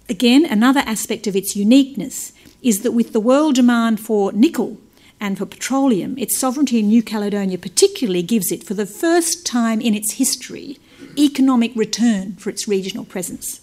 Again, 0.09 0.45
another 0.45 0.81
aspect 0.81 1.27
of 1.27 1.35
its 1.35 1.55
uniqueness 1.55 2.31
is 2.61 2.81
that 2.81 2.93
with 2.93 3.13
the 3.13 3.19
world 3.19 3.55
demand 3.55 3.99
for 3.99 4.31
nickel 4.31 4.77
and 5.20 5.38
for 5.38 5.45
petroleum, 5.45 6.18
its 6.18 6.38
sovereignty 6.38 6.80
in 6.80 6.88
New 6.88 7.01
Caledonia 7.01 7.57
particularly 7.57 8.22
gives 8.22 8.51
it, 8.51 8.63
for 8.63 8.74
the 8.74 8.86
first 8.86 9.45
time 9.45 9.82
in 9.82 9.93
its 9.93 10.13
history, 10.13 10.78
economic 11.18 11.72
return 11.76 12.34
for 12.36 12.49
its 12.49 12.68
regional 12.68 13.05
presence. 13.05 13.61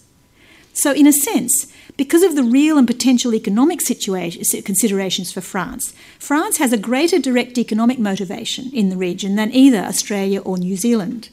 So, 0.73 0.91
in 0.91 1.07
a 1.07 1.13
sense, 1.13 1.71
because 1.95 2.21
of 2.21 2.35
the 2.35 2.43
real 2.43 2.77
and 2.77 2.85
potential 2.85 3.33
economic 3.33 3.79
considerations 3.79 5.31
for 5.31 5.39
France, 5.39 5.93
France 6.19 6.57
has 6.57 6.73
a 6.73 6.77
greater 6.77 7.17
direct 7.17 7.57
economic 7.57 7.97
motivation 7.97 8.69
in 8.73 8.89
the 8.89 8.97
region 8.97 9.37
than 9.37 9.53
either 9.53 9.77
Australia 9.77 10.41
or 10.41 10.57
New 10.57 10.75
Zealand. 10.75 11.29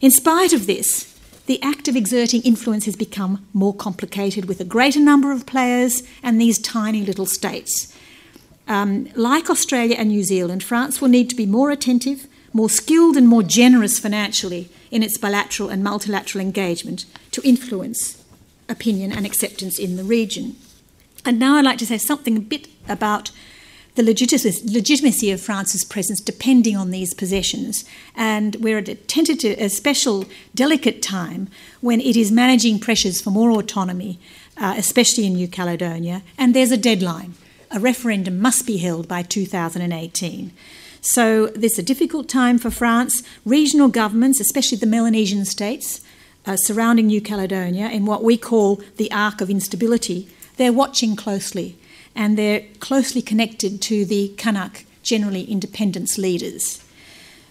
In 0.00 0.10
spite 0.10 0.54
of 0.54 0.66
this, 0.66 1.12
the 1.44 1.62
act 1.62 1.88
of 1.88 1.96
exerting 1.96 2.40
influence 2.42 2.86
has 2.86 2.96
become 2.96 3.46
more 3.52 3.74
complicated 3.74 4.46
with 4.46 4.60
a 4.60 4.64
greater 4.64 5.00
number 5.00 5.32
of 5.32 5.44
players 5.44 6.02
and 6.22 6.40
these 6.40 6.58
tiny 6.58 7.02
little 7.02 7.26
states. 7.26 7.91
Um, 8.68 9.08
like 9.14 9.50
Australia 9.50 9.96
and 9.98 10.08
New 10.08 10.22
Zealand, 10.22 10.62
France 10.62 11.00
will 11.00 11.08
need 11.08 11.28
to 11.30 11.36
be 11.36 11.46
more 11.46 11.70
attentive, 11.70 12.26
more 12.52 12.70
skilled, 12.70 13.16
and 13.16 13.26
more 13.26 13.42
generous 13.42 13.98
financially 13.98 14.68
in 14.90 15.02
its 15.02 15.18
bilateral 15.18 15.68
and 15.68 15.82
multilateral 15.82 16.42
engagement 16.42 17.04
to 17.32 17.42
influence 17.42 18.22
opinion 18.68 19.12
and 19.12 19.26
acceptance 19.26 19.78
in 19.78 19.96
the 19.96 20.04
region. 20.04 20.56
And 21.24 21.38
now 21.38 21.56
I'd 21.56 21.64
like 21.64 21.78
to 21.78 21.86
say 21.86 21.98
something 21.98 22.36
a 22.36 22.40
bit 22.40 22.68
about 22.88 23.30
the 23.94 24.02
legitimacy 24.02 25.30
of 25.30 25.40
France's 25.40 25.84
presence 25.84 26.20
depending 26.20 26.76
on 26.76 26.90
these 26.90 27.12
possessions. 27.12 27.84
And 28.16 28.56
we're 28.56 28.78
at 28.78 28.88
a 28.88 28.94
tentative, 28.94 29.58
a 29.58 29.68
special, 29.68 30.24
delicate 30.54 31.02
time 31.02 31.48
when 31.80 32.00
it 32.00 32.16
is 32.16 32.32
managing 32.32 32.78
pressures 32.78 33.20
for 33.20 33.30
more 33.30 33.50
autonomy, 33.50 34.18
uh, 34.56 34.74
especially 34.78 35.26
in 35.26 35.34
New 35.34 35.48
Caledonia, 35.48 36.22
and 36.38 36.54
there's 36.54 36.72
a 36.72 36.76
deadline. 36.76 37.34
A 37.74 37.80
referendum 37.80 38.38
must 38.38 38.66
be 38.66 38.76
held 38.76 39.08
by 39.08 39.22
2018. 39.22 40.52
So, 41.00 41.46
this 41.48 41.72
is 41.72 41.78
a 41.78 41.82
difficult 41.82 42.28
time 42.28 42.58
for 42.58 42.70
France. 42.70 43.22
Regional 43.44 43.88
governments, 43.88 44.40
especially 44.40 44.78
the 44.78 44.86
Melanesian 44.86 45.44
states 45.44 46.00
uh, 46.44 46.56
surrounding 46.56 47.06
New 47.06 47.20
Caledonia, 47.20 47.88
in 47.88 48.04
what 48.04 48.22
we 48.22 48.36
call 48.36 48.80
the 48.98 49.10
arc 49.10 49.40
of 49.40 49.48
instability, 49.48 50.28
they're 50.56 50.72
watching 50.72 51.16
closely 51.16 51.78
and 52.14 52.36
they're 52.36 52.64
closely 52.78 53.22
connected 53.22 53.80
to 53.82 54.04
the 54.04 54.34
Kanak, 54.36 54.84
generally 55.02 55.44
independence 55.44 56.18
leaders. 56.18 56.84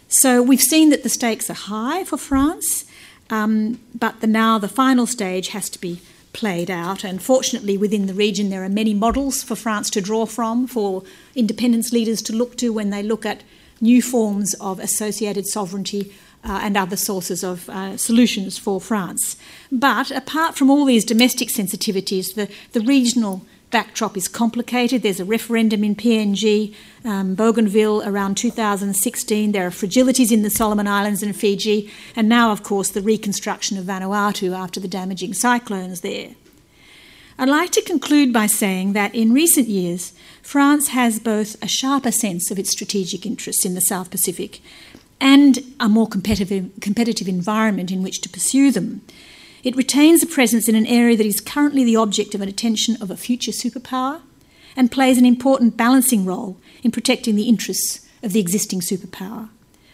So 0.08 0.44
we've 0.44 0.62
seen 0.62 0.90
that 0.90 1.04
the 1.04 1.10
stakes 1.10 1.50
are 1.50 1.54
high 1.54 2.04
for 2.04 2.18
France, 2.18 2.86
um, 3.30 3.80
but 3.96 4.22
the, 4.22 4.28
now 4.28 4.60
the 4.60 4.68
final 4.68 5.08
stage 5.08 5.50
has 5.50 5.70
to 5.70 5.80
be 5.80 6.02
played 6.34 6.70
out. 6.70 7.04
And 7.04 7.22
fortunately, 7.22 7.78
within 7.78 8.06
the 8.06 8.14
region, 8.14 8.50
there 8.50 8.64
are 8.64 8.70
many 8.70 8.94
models 8.94 9.44
for 9.44 9.56
France 9.56 9.90
to 9.92 10.02
draw 10.02 10.26
from, 10.26 10.68
for 10.68 11.04
independence 11.36 11.92
leaders 11.92 12.22
to 12.24 12.34
look 12.34 12.58
to 12.58 12.72
when 12.72 12.90
they 12.90 13.04
look 13.04 13.26
at 13.26 13.44
new 13.80 14.02
forms 14.02 14.54
of 14.62 14.80
associated 14.80 15.48
sovereignty 15.48 16.14
uh, 16.44 16.60
and 16.64 16.78
other 16.78 16.96
sources 16.96 17.44
of 17.44 17.70
uh, 17.70 17.98
solutions 17.98 18.58
for 18.58 18.80
France. 18.80 19.36
But 19.72 20.12
apart 20.12 20.56
from 20.56 20.70
all 20.70 20.86
these 20.86 21.06
domestic 21.06 21.50
sensitivities, 21.50 22.36
the, 22.36 22.50
the 22.74 22.82
regional 22.82 23.46
backdrop 23.72 24.16
is 24.16 24.28
complicated. 24.28 25.02
There's 25.02 25.20
a 25.20 25.26
referendum 25.26 25.84
in 25.84 25.96
PNG, 25.96 26.76
um, 27.04 27.36
Bougainville 27.36 28.04
around 28.06 28.36
2016. 28.36 29.52
There 29.52 29.66
are 29.66 29.72
fragilities 29.72 30.32
in 30.32 30.44
the 30.44 30.50
Solomon 30.50 30.88
Islands 30.88 31.24
and 31.24 31.36
Fiji, 31.36 31.90
and 32.16 32.30
now, 32.30 32.52
of 32.52 32.64
course, 32.64 32.90
the 32.90 33.02
reconstruction 33.02 33.78
of 33.78 33.86
Vanuatu 33.86 34.56
after 34.56 34.80
the 34.80 34.88
damaging 34.88 35.34
cyclones 35.34 36.02
there. 36.02 36.36
I'd 37.40 37.50
like 37.50 37.72
to 37.72 37.82
conclude 37.82 38.32
by 38.32 38.46
saying 38.46 38.94
that 38.94 39.16
in 39.16 39.34
recent 39.34 39.68
years, 39.68 40.14
France 40.44 40.90
has 40.90 41.20
both 41.20 41.56
a 41.64 41.68
sharper 41.68 42.12
sense 42.12 42.52
of 42.52 42.60
its 42.60 42.72
strategic 42.72 43.26
interests 43.26 43.66
in 43.66 43.74
the 43.74 43.82
South 43.82 44.12
Pacific 44.12 44.62
and 45.20 45.60
a 45.80 45.88
more 45.88 46.08
competitive, 46.08 46.70
competitive 46.82 47.28
environment 47.28 47.92
in 47.92 48.04
which 48.04 48.22
to 48.22 48.30
pursue 48.30 48.72
them. 48.72 49.02
It 49.64 49.76
retains 49.76 50.24
a 50.24 50.28
presence 50.28 50.68
in 50.68 50.76
an 50.76 50.88
area 50.88 51.16
that 51.16 51.26
is 51.26 51.40
currently 51.40 51.84
the 51.84 51.96
object 51.96 52.34
of 52.34 52.42
an 52.42 52.50
attention 52.50 52.98
of 53.02 53.12
a 53.12 53.18
future 53.18 53.52
superpower 53.52 54.22
and 54.76 54.92
plays 54.92 55.18
an 55.18 55.26
important 55.26 55.78
balancing 55.78 56.26
role 56.26 56.58
in 56.84 56.92
protecting 56.92 57.36
the 57.36 57.50
interests 57.50 58.08
of 58.24 58.34
the 58.34 58.40
existing 58.40 58.82
superpower. 58.82 59.50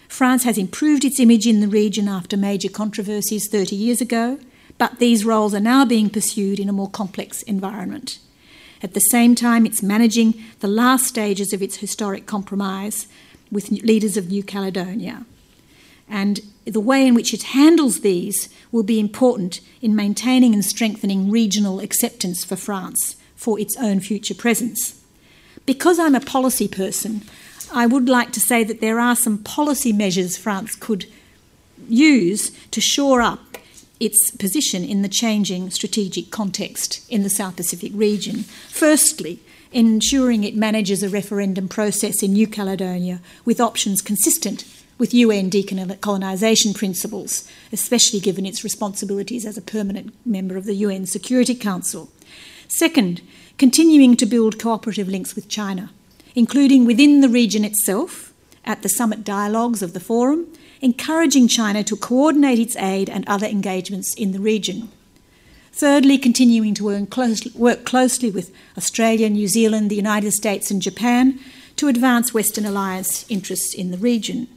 France 0.07 0.43
has 0.43 0.57
improved 0.57 1.03
its 1.03 1.20
image 1.20 1.45
in 1.45 1.59
the 1.59 1.68
region 1.68 2.07
after 2.07 2.38
major 2.38 2.70
controversies 2.70 3.49
30 3.49 3.76
years 3.76 3.99
ago, 3.99 4.39
but 4.78 4.99
these 4.99 5.26
roles 5.26 5.53
are 5.53 5.59
now 5.59 5.84
being 5.84 6.09
pursued 6.09 6.59
in 6.59 6.70
a 6.70 6.74
more 6.74 6.89
complex 6.89 7.41
environment. 7.43 8.20
At 8.82 8.93
the 8.93 8.99
same 8.99 9.36
time, 9.36 9.65
it's 9.65 9.84
managing 9.84 10.36
the 10.59 10.68
last 10.68 11.07
stages 11.07 11.51
of 11.51 11.61
its 11.61 11.78
historic 11.78 12.26
compromise 12.26 13.07
with 13.51 13.72
leaders 13.72 14.18
of 14.18 14.30
New 14.30 14.43
Caledonia. 14.43 15.26
And 16.07 16.41
the 16.74 16.80
way 16.80 17.07
in 17.07 17.13
which 17.13 17.34
it 17.34 17.43
handles 17.43 18.01
these 18.01 18.49
will 18.72 18.84
be 18.84 18.99
important 18.99 19.61
in 19.82 19.95
maintaining 19.95 20.53
and 20.53 20.65
strengthening 20.65 21.32
regional 21.32 21.80
acceptance 21.80 22.43
for 22.43 22.55
France 22.55 23.15
for 23.36 23.59
its 23.59 23.78
own 23.78 23.99
future 23.99 24.36
presence. 24.36 25.01
Because 25.65 25.99
I'm 25.99 26.15
a 26.15 26.20
policy 26.20 26.68
person, 26.68 27.22
I 27.74 27.86
would 27.86 28.07
like 28.09 28.32
to 28.34 28.39
say 28.39 28.63
that 28.63 28.82
there 28.82 28.99
are 28.99 29.15
some 29.15 29.38
policy 29.38 29.93
measures 29.93 30.38
France 30.38 30.76
could 30.76 31.05
use 31.88 32.51
to 32.72 32.82
shore 32.82 33.22
up 33.22 33.57
its 33.99 34.32
position 34.32 34.84
in 34.84 35.01
the 35.01 35.09
changing 35.09 35.70
strategic 35.72 36.30
context 36.32 37.09
in 37.09 37.24
the 37.24 37.30
South 37.30 37.55
Pacific 37.55 37.91
region. 37.95 38.43
Firstly, 38.70 39.39
ensuring 39.72 40.43
it 40.43 40.55
manages 40.55 41.03
a 41.03 41.09
referendum 41.09 41.68
process 41.68 42.24
in 42.24 42.34
New 42.34 42.47
Caledonia 42.47 43.20
with 43.43 43.59
options 43.59 44.01
consistent 44.01 44.63
with 44.97 45.13
UN 45.13 45.49
decolonisation 45.49 46.75
principles, 46.75 47.47
especially 47.71 48.19
given 48.19 48.45
its 48.45 48.63
responsibilities 48.63 49.45
as 49.45 49.57
a 49.57 49.61
permanent 49.61 50.13
member 50.25 50.57
of 50.57 50.65
the 50.65 50.75
UN 50.75 51.05
Security 51.05 51.55
Council. 51.55 52.09
Second, 52.67 53.21
continuing 53.57 54.17
to 54.17 54.25
build 54.25 54.59
cooperative 54.59 55.07
links 55.07 55.35
with 55.35 55.49
China, 55.49 55.91
including 56.35 56.85
within 56.85 57.21
the 57.21 57.29
region 57.29 57.63
itself, 57.63 58.33
at 58.65 58.81
the 58.81 58.89
summit 58.89 59.23
dialogues 59.23 59.81
of 59.81 59.93
the 59.93 59.99
forum, 59.99 60.45
encouraging 60.81 61.47
China 61.47 61.83
to 61.83 61.95
coordinate 61.95 62.59
its 62.59 62.75
aid 62.75 63.09
and 63.09 63.27
other 63.27 63.47
engagements 63.47 64.13
in 64.15 64.33
the 64.33 64.39
region. 64.39 64.89
Thirdly, 65.71 66.17
continuing 66.17 66.73
to 66.73 66.85
work 66.85 67.09
closely, 67.09 67.51
work 67.55 67.85
closely 67.85 68.29
with 68.29 68.51
Australia, 68.77 69.29
New 69.29 69.47
Zealand, 69.47 69.89
the 69.89 69.95
United 69.95 70.31
States, 70.31 70.69
and 70.69 70.81
Japan 70.81 71.39
to 71.75 71.87
advance 71.87 72.33
Western 72.33 72.65
alliance 72.65 73.29
interests 73.29 73.73
in 73.73 73.91
the 73.91 73.97
region. 73.97 74.47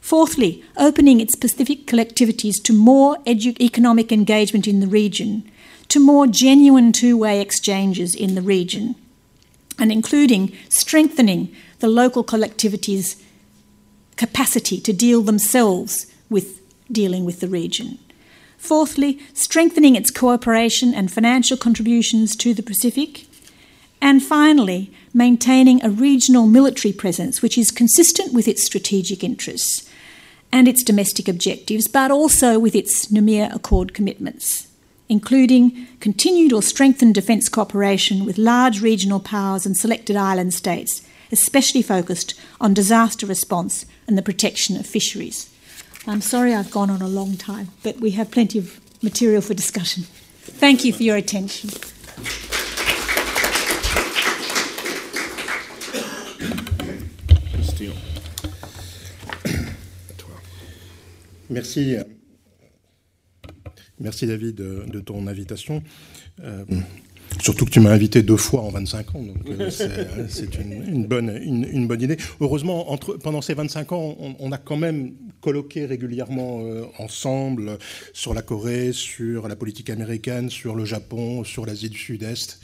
Fourthly, 0.00 0.64
opening 0.76 1.20
its 1.20 1.36
Pacific 1.36 1.86
collectivities 1.86 2.62
to 2.64 2.72
more 2.72 3.16
edu- 3.26 3.60
economic 3.60 4.10
engagement 4.10 4.66
in 4.66 4.80
the 4.80 4.86
region, 4.86 5.48
to 5.88 6.00
more 6.00 6.26
genuine 6.26 6.92
two 6.92 7.16
way 7.16 7.40
exchanges 7.40 8.14
in 8.14 8.34
the 8.34 8.42
region, 8.42 8.94
and 9.78 9.92
including 9.92 10.52
strengthening 10.68 11.54
the 11.80 11.88
local 11.88 12.24
collectivities' 12.24 13.20
capacity 14.16 14.80
to 14.80 14.92
deal 14.92 15.22
themselves 15.22 16.06
with 16.28 16.60
dealing 16.90 17.24
with 17.24 17.40
the 17.40 17.48
region. 17.48 17.98
Fourthly, 18.58 19.18
strengthening 19.32 19.96
its 19.96 20.10
cooperation 20.10 20.94
and 20.94 21.10
financial 21.10 21.56
contributions 21.56 22.36
to 22.36 22.52
the 22.52 22.62
Pacific. 22.62 23.26
And 24.02 24.22
finally, 24.22 24.92
maintaining 25.14 25.82
a 25.82 25.90
regional 25.90 26.46
military 26.46 26.92
presence 26.92 27.40
which 27.40 27.56
is 27.56 27.70
consistent 27.70 28.34
with 28.34 28.46
its 28.46 28.64
strategic 28.64 29.24
interests 29.24 29.89
and 30.52 30.66
its 30.66 30.82
domestic 30.82 31.28
objectives, 31.28 31.86
but 31.86 32.10
also 32.10 32.58
with 32.58 32.74
its 32.74 33.06
Namir 33.06 33.54
Accord 33.54 33.94
commitments, 33.94 34.68
including 35.08 35.86
continued 36.00 36.52
or 36.52 36.62
strengthened 36.62 37.14
defence 37.14 37.48
cooperation 37.48 38.24
with 38.24 38.38
large 38.38 38.80
regional 38.80 39.20
powers 39.20 39.66
and 39.66 39.76
selected 39.76 40.16
island 40.16 40.54
states, 40.54 41.02
especially 41.32 41.82
focused 41.82 42.34
on 42.60 42.74
disaster 42.74 43.26
response 43.26 43.86
and 44.06 44.18
the 44.18 44.22
protection 44.22 44.76
of 44.76 44.86
fisheries. 44.86 45.48
I'm 46.06 46.20
sorry 46.20 46.54
I've 46.54 46.70
gone 46.70 46.90
on 46.90 47.02
a 47.02 47.08
long 47.08 47.36
time, 47.36 47.68
but 47.82 48.00
we 48.00 48.12
have 48.12 48.30
plenty 48.30 48.58
of 48.58 48.80
material 49.02 49.42
for 49.42 49.54
discussion. 49.54 50.04
Thank 50.42 50.84
you 50.84 50.92
for 50.92 51.02
your 51.02 51.16
attention. 51.16 51.70
Merci. 61.50 61.96
Merci 63.98 64.26
David 64.26 64.56
de 64.56 65.00
ton 65.00 65.26
invitation. 65.26 65.82
Euh, 66.42 66.64
Surtout 67.38 67.64
que 67.64 67.70
tu 67.70 67.80
m'as 67.80 67.92
invité 67.92 68.22
deux 68.22 68.36
fois 68.36 68.62
en 68.62 68.70
25 68.70 69.14
ans, 69.14 69.22
donc 69.22 69.36
euh, 69.48 69.70
c'est 70.28 70.58
une, 70.58 71.06
bonne, 71.06 71.30
une, 71.42 71.86
bonne 71.86 72.02
idée. 72.02 72.18
Heureusement, 72.40 72.90
entre, 72.90 73.14
pendant 73.14 73.40
ces 73.40 73.54
25 73.54 73.92
ans, 73.92 74.16
on, 74.38 74.52
a 74.52 74.58
quand 74.58 74.76
même 74.76 75.12
colloqué 75.40 75.86
régulièrement 75.86 76.60
euh, 76.62 76.84
ensemble 76.98 77.78
sur 78.12 78.34
la 78.34 78.42
Corée, 78.42 78.92
sur 78.92 79.48
la 79.48 79.56
politique 79.56 79.90
américaine, 79.90 80.50
sur 80.50 80.74
le 80.74 80.84
Japon, 80.84 81.44
sur 81.44 81.66
l'Asie 81.66 81.90
du 81.90 81.98
Sud-Est. 81.98 82.60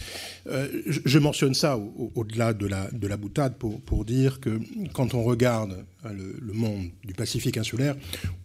Euh, 0.46 0.82
je, 0.86 1.18
mentionne 1.18 1.54
ça 1.54 1.78
au-delà 2.14 2.52
de, 2.52 2.66
la, 2.66 2.88
de 2.92 3.06
la 3.06 3.16
boutade 3.16 3.56
pour, 3.56 3.80
pour 3.80 4.04
dire 4.04 4.40
que 4.40 4.60
quand 4.92 5.14
on 5.14 5.22
regarde 5.22 5.84
le, 6.04 6.36
le 6.40 6.52
monde 6.52 6.90
du 7.04 7.14
Pacifique 7.14 7.56
insulaire, 7.56 7.96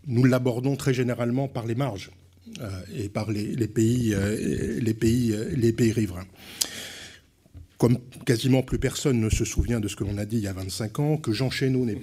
nous 0.08 0.24
l'abordons 0.24 0.76
très 0.76 0.94
généralement 0.94 1.48
par 1.48 1.66
les 1.66 1.76
marges. 1.76 2.12
Euh, 2.60 2.70
et 2.94 3.08
par 3.08 3.32
les, 3.32 3.56
pays, 3.68 4.14
euh, 4.14 4.80
les, 4.82 4.94
pays, 4.94 5.32
euh, 5.32 5.50
les 5.56 5.72
pays 5.72 5.92
riverains 5.92 6.26
comme 7.82 7.98
quasiment 8.28 8.62
plus 8.62 8.78
personne 8.78 9.20
ne 9.20 9.32
se 9.32 9.44
souvient 9.44 9.80
de 9.80 9.88
ce 9.88 9.96
que 9.96 10.04
l'on 10.04 10.20
a 10.20 10.26
dit 10.26 10.38
il 10.38 10.44
y 10.44 10.48
a 10.48 10.54
25 10.54 11.00
ans, 11.00 11.18
que 11.18 11.32
Jean 11.32 11.50
Chénaud 11.50 11.84
n'est 11.84 11.96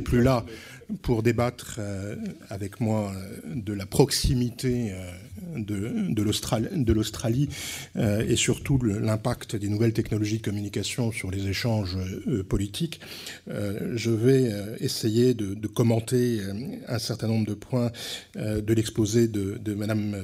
plus, 0.00 0.20
là 0.20 0.44
pour 1.02 1.22
débattre 1.22 1.78
avec 2.48 2.80
moi 2.80 3.12
de 3.46 3.72
la 3.72 3.86
proximité 3.86 4.92
de, 5.56 6.22
l'Australie 6.92 7.48
et 7.96 8.34
surtout 8.34 8.82
l'impact 8.82 9.54
des 9.54 9.68
nouvelles 9.68 9.92
technologies 9.92 10.38
de 10.38 10.42
communication 10.42 11.12
sur 11.12 11.30
les 11.30 11.46
échanges 11.46 11.96
politiques, 12.48 13.00
je 13.46 14.10
vais 14.10 14.52
essayer 14.80 15.34
de, 15.34 15.68
commenter 15.68 16.40
un 16.88 16.98
certain 16.98 17.28
nombre 17.28 17.46
de 17.46 17.54
points 17.54 17.92
de 18.34 18.74
l'exposé 18.74 19.28
de, 19.28 19.74
Madame 19.74 20.16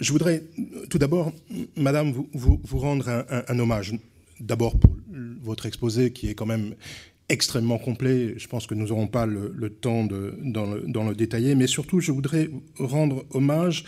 je 0.00 0.12
voudrais 0.12 0.42
tout 0.90 0.98
d'abord, 0.98 1.32
Madame, 1.76 2.12
vous, 2.32 2.78
rendre 2.78 3.26
un, 3.48 3.58
hommage. 3.58 3.94
D'abord 4.38 4.78
pour 4.78 4.94
votre 5.42 5.64
exposé 5.66 6.12
qui 6.12 6.28
est 6.28 6.34
quand 6.34 6.46
même 6.46 6.74
extrêmement 7.28 7.78
complet. 7.78 8.34
Je 8.36 8.46
pense 8.48 8.66
que 8.66 8.74
nous 8.74 8.88
n'aurons 8.88 9.06
pas 9.06 9.26
le, 9.26 9.70
temps 9.70 10.04
de, 10.04 10.34
dans, 10.42 10.66
le, 10.66 11.14
détailler. 11.14 11.54
Mais 11.54 11.66
surtout, 11.66 12.00
je 12.00 12.12
voudrais 12.12 12.50
rendre 12.78 13.24
hommage 13.30 13.84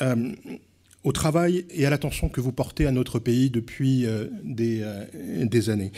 euh, 0.00 0.32
au 1.04 1.12
travail 1.12 1.64
et 1.70 1.84
à 1.84 1.90
l'attention 1.90 2.28
que 2.28 2.40
vous 2.40 2.52
portez 2.52 2.86
à 2.86 2.92
notre 2.92 3.18
pays 3.18 3.50
depuis 3.50 4.06
euh, 4.06 4.26
euh, 4.60 5.44
des 5.44 5.70
années. 5.70 5.92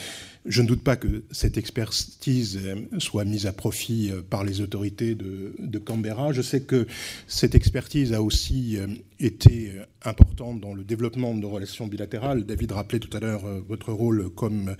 Je 0.47 0.61
ne 0.61 0.67
doute 0.67 0.83
pas 0.83 0.97
que 0.97 1.25
cette 1.31 1.57
expertise 1.57 2.61
euh, 2.63 2.75
soit 2.99 3.25
mise 3.25 3.47
à 3.47 3.53
profit 3.55 4.11
euh, 4.13 4.21
par 4.21 4.45
les 4.45 4.61
autorités 4.61 5.15
de, 5.15 5.79
Canberra. 5.79 6.33
Je 6.33 6.43
sais 6.43 6.63
que 6.63 6.87
cette 7.27 7.55
expertise 7.55 8.13
a 8.13 8.23
aussi 8.23 8.77
euh, 8.77 8.87
été 9.19 9.73
importante 10.03 10.61
dans 10.61 10.75
le 10.75 10.85
développement 10.85 11.35
de 11.35 11.41
nos 11.41 11.49
relations 11.49 11.87
bilatérales. 11.87 12.45
David 12.45 12.73
rappelait 12.73 12.99
tout 12.99 13.15
à 13.17 13.21
l'heure 13.21 13.45
votre 13.67 13.93
rôle 13.93 14.29
comme 14.31 14.77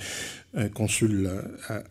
consul 0.75 1.31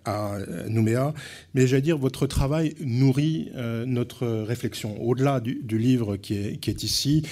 à 0.06 0.38
Nouméa. 0.68 1.14
Mais 1.54 1.66
j'allais 1.66 1.82
dire, 1.82 1.98
votre 1.98 2.28
travail 2.28 2.76
nourrit 2.82 3.50
notre 3.88 4.28
réflexion. 4.28 5.02
Au-delà 5.02 5.40
du, 5.40 5.78
livre 5.78 6.18
qui 6.18 6.36
est, 6.36 6.58
qui 6.58 6.70
est 6.70 6.84
ici, 6.84 7.24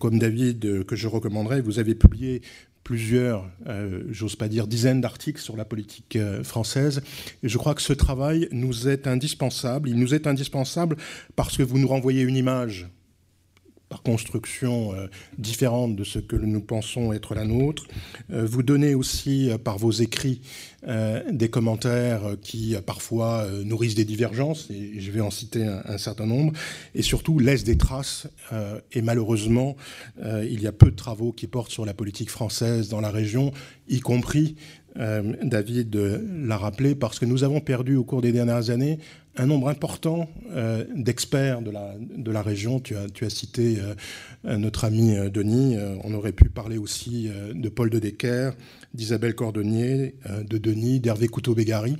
comme 0.00 0.18
David, 0.18 0.84
que 0.84 0.96
je 0.96 1.06
recommanderais, 1.06 1.60
vous 1.60 1.78
avez 1.78 1.94
publié 1.94 2.42
plusieurs, 2.86 3.50
euh, 3.66 4.04
j'ose 4.10 4.36
pas 4.36 4.46
dire 4.46 4.68
dizaines 4.68 5.00
d'articles 5.00 5.40
sur 5.40 5.56
la 5.56 5.64
politique 5.64 6.14
euh, 6.14 6.44
française. 6.44 7.02
Et 7.42 7.48
je 7.48 7.58
crois 7.58 7.74
que 7.74 7.82
ce 7.82 7.92
travail 7.92 8.48
nous 8.52 8.86
est 8.86 9.08
indispensable. 9.08 9.88
Il 9.88 9.98
nous 9.98 10.14
est 10.14 10.28
indispensable 10.28 10.96
parce 11.34 11.56
que 11.56 11.64
vous 11.64 11.80
nous 11.80 11.88
renvoyez 11.88 12.22
une 12.22 12.36
image 12.36 12.86
par 13.88 14.02
construction 14.02 14.94
euh, 14.94 15.06
différente 15.38 15.94
de 15.96 16.04
ce 16.04 16.18
que 16.18 16.36
nous 16.36 16.60
pensons 16.60 17.12
être 17.12 17.34
la 17.34 17.44
nôtre. 17.44 17.86
Euh, 18.30 18.44
vous 18.44 18.62
donnez 18.62 18.94
aussi 18.94 19.50
euh, 19.50 19.58
par 19.58 19.78
vos 19.78 19.92
écrits 19.92 20.40
des 21.32 21.48
commentaires 21.48 22.36
qui 22.42 22.76
parfois 22.86 23.44
nourrissent 23.64 23.96
des 23.96 24.04
divergences, 24.04 24.70
et 24.70 25.00
je 25.00 25.10
vais 25.10 25.20
en 25.20 25.32
citer 25.32 25.64
un, 25.64 25.98
certain 25.98 26.26
nombre, 26.26 26.52
et 26.94 27.02
surtout 27.02 27.40
laissent 27.40 27.64
des 27.64 27.76
traces. 27.76 28.28
et 28.92 29.02
malheureusement, 29.02 29.74
il 30.24 30.62
y 30.62 30.68
a 30.68 30.70
peu 30.70 30.92
de 30.92 30.94
travaux 30.94 31.32
qui 31.32 31.48
portent 31.48 31.72
sur 31.72 31.84
la 31.84 31.92
politique 31.92 32.30
française 32.30 32.88
dans 32.88 33.00
la 33.00 33.10
région, 33.10 33.50
y 33.88 33.98
compris, 33.98 34.54
David 34.94 35.96
l'a 36.44 36.56
rappelé, 36.56 36.94
parce 36.94 37.18
que 37.18 37.24
nous 37.24 37.42
avons 37.42 37.60
perdu 37.60 37.96
au 37.96 38.04
cours 38.04 38.22
des 38.22 38.30
dernières 38.30 38.70
années 38.70 39.00
un 39.36 39.46
nombre 39.46 39.68
important 39.68 40.28
d'experts 40.94 41.62
de 41.62 41.70
la, 41.70 41.94
de 41.98 42.30
la 42.30 42.42
région. 42.42 42.80
Tu 42.80 42.96
as, 42.96 43.08
tu 43.08 43.24
as 43.24 43.30
cité 43.30 43.78
notre 44.46 44.84
ami 44.84 45.14
Denis. 45.30 45.76
on 46.04 46.14
aurait 46.14 46.32
pu 46.32 46.48
parler 46.48 46.78
aussi 46.78 47.28
de 47.54 47.68
Paul 47.68 47.90
de 47.90 47.98
Decker, 47.98 48.52
d'Isabelle 48.96 49.34
Cordonnier, 49.34 50.16
euh, 50.28 50.42
de 50.42 50.58
Denis, 50.58 50.98
d'Hervé 50.98 51.28
Couteau-Bégari. 51.28 51.96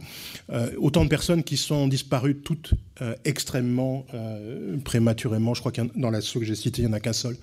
Euh, 0.51 0.71
autant 0.79 1.05
de 1.05 1.09
personnes 1.09 1.45
qui 1.45 1.57
sont 1.57 1.87
disparues 1.87 2.37
toutes 2.37 2.75
euh, 3.03 3.15
extrêmement 3.25 4.07
prématurément. 4.85 5.53
Je 5.53 5.61
crois 5.61 5.73
que 5.73 5.83
dans 5.95 6.11
la 6.11 6.21
ceux 6.21 6.41
que 6.41 6.47
j'ai 6.47 6.55
cité, 6.55 6.83
il 6.83 6.87
n'y 6.87 6.91
en 6.93 6.97
a 6.97 7.01
qu'un 7.01 7.13
seul 7.13 7.37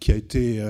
qui 0.00 0.10
a 0.10 0.16
été 0.16 0.62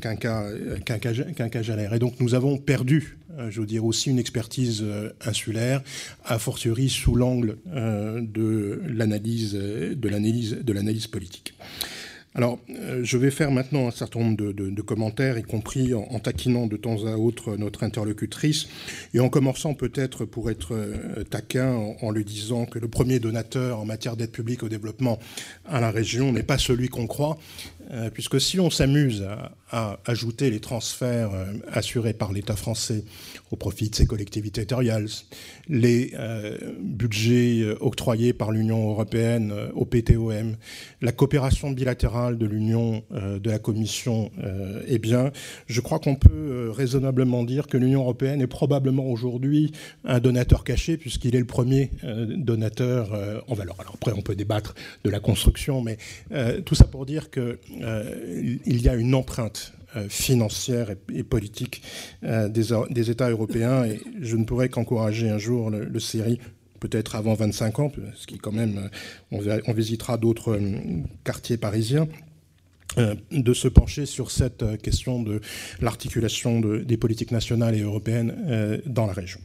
qu'un 0.00 0.16
cas, 0.16 0.48
qu'un 0.84 0.98
cas, 0.98 1.62
Et 1.94 1.98
donc 1.98 2.18
nous 2.18 2.34
avons 2.34 2.58
perdu, 2.58 3.18
je 3.48 3.60
veux 3.60 3.66
dire, 3.66 3.84
aussi 3.84 4.10
une 4.10 4.18
expertise 4.18 4.84
insulaire, 5.24 5.82
a 6.24 6.38
fortiori 6.38 6.88
sous 6.88 7.14
l'angle 7.14 7.58
de 7.66 8.82
l'analyse, 8.88 9.54
de 9.54 10.08
l'analyse, 10.08 10.58
de 10.60 10.72
l'analyse 10.72 11.06
politique. 11.06 11.54
Alors, 12.36 12.58
euh, 12.68 13.00
je 13.02 13.16
vais 13.16 13.30
faire 13.30 13.50
maintenant 13.50 13.88
un 13.88 13.90
certain 13.90 14.20
nombre 14.20 14.36
de, 14.36 14.82
commentaires, 14.82 15.38
y 15.38 15.42
compris 15.42 15.94
en, 15.94 16.18
taquinant 16.20 16.66
de 16.66 16.76
temps 16.76 17.06
à 17.06 17.16
autre 17.16 17.56
notre 17.56 17.82
interlocutrice, 17.82 18.68
et 19.14 19.20
en 19.20 19.30
commençant 19.30 19.72
peut-être 19.72 20.26
pour 20.26 20.50
être 20.50 20.74
euh, 20.74 21.24
taquin 21.24 21.94
en, 22.02 22.10
lui 22.10 22.26
disant 22.26 22.66
que 22.66 22.78
le 22.78 22.88
premier 22.88 23.20
donateur 23.20 23.80
en 23.80 23.86
matière 23.86 24.18
d'aide 24.18 24.32
publique 24.32 24.62
au 24.62 24.68
développement 24.68 25.18
à 25.64 25.80
la 25.80 25.90
région 25.90 26.30
n'est 26.30 26.42
pas 26.42 26.58
celui 26.58 26.90
qu'on 26.90 27.06
croit, 27.06 27.38
euh, 27.90 28.10
puisque 28.10 28.38
si 28.38 28.60
on 28.60 28.68
s'amuse 28.68 29.26
à, 29.70 29.98
ajouter 30.04 30.50
les 30.50 30.60
transferts 30.60 31.30
assurés 31.72 32.12
par 32.12 32.32
l'État 32.32 32.54
français 32.54 33.02
au 33.50 33.56
profit 33.56 33.90
de 33.90 33.94
ses 33.94 34.06
collectivités 34.06 34.64
territoriales, 34.66 35.08
les 35.68 36.12
euh, 36.14 36.56
budgets 36.80 37.64
octroyés 37.80 38.32
par 38.32 38.52
l'Union 38.52 38.90
européenne 38.90 39.52
au 39.74 39.84
PTOM, 39.84 40.56
la 41.02 41.12
coopération 41.12 41.70
bilatérale 41.70 42.38
de 42.38 42.46
l'Union, 42.46 43.02
de 43.10 43.50
la 43.50 43.58
Commission, 43.58 44.30
eh 44.86 44.98
bien, 44.98 45.30
je 45.66 45.80
crois 45.80 45.98
qu'on 45.98 46.16
peut 46.16 46.70
raisonnablement 46.70 47.44
dire 47.44 47.66
que 47.66 47.76
l'Union 47.76 48.00
européenne 48.00 48.40
est 48.40 48.46
probablement 48.46 49.06
aujourd'hui 49.06 49.72
un 50.04 50.20
donateur 50.20 50.64
caché, 50.64 50.96
puisqu'il 50.96 51.34
est 51.36 51.40
le 51.40 51.46
premier 51.46 51.90
donateur 52.02 53.42
en 53.46 53.54
valeur. 53.54 53.76
Alors 53.80 53.94
après, 53.94 54.12
on 54.16 54.22
peut 54.22 54.34
débattre 54.34 54.74
de 55.04 55.10
la 55.10 55.20
construction, 55.20 55.82
mais 55.82 55.98
tout 56.64 56.74
ça 56.74 56.84
pour 56.84 57.06
dire 57.06 57.30
que 57.30 57.58
euh, 57.82 58.58
il 58.66 58.82
y 58.82 58.88
a 58.88 58.94
une 58.94 59.14
empreinte 59.14 59.72
euh, 59.85 59.85
financière 60.08 60.90
et, 61.12 61.22
politique 61.22 61.82
euh, 62.24 62.48
des, 62.48 63.10
États 63.10 63.30
européens 63.30 63.84
et 63.84 64.00
je 64.20 64.36
ne 64.36 64.44
pourrais 64.44 64.68
qu'encourager 64.68 65.30
un 65.30 65.38
jour 65.38 65.70
le, 65.70 65.84
le 65.84 66.00
peut-être 66.80 67.16
avant 67.16 67.34
25 67.34 67.78
ans, 67.78 67.92
ce 68.14 68.26
qui 68.26 68.38
quand 68.38 68.52
même, 68.52 68.90
on, 69.32 69.72
visitera 69.72 70.18
d'autres 70.18 70.60
quartiers 71.24 71.56
parisiens, 71.56 72.06
de 72.96 73.54
se 73.54 73.66
pencher 73.66 74.04
sur 74.04 74.30
cette 74.30 74.80
question 74.82 75.22
de 75.22 75.40
l'articulation 75.80 76.60
des 76.60 76.96
politiques 76.98 77.30
nationales 77.30 77.74
et 77.74 77.80
européennes 77.80 78.82
dans 78.84 79.06
la 79.06 79.14
région. 79.14 79.40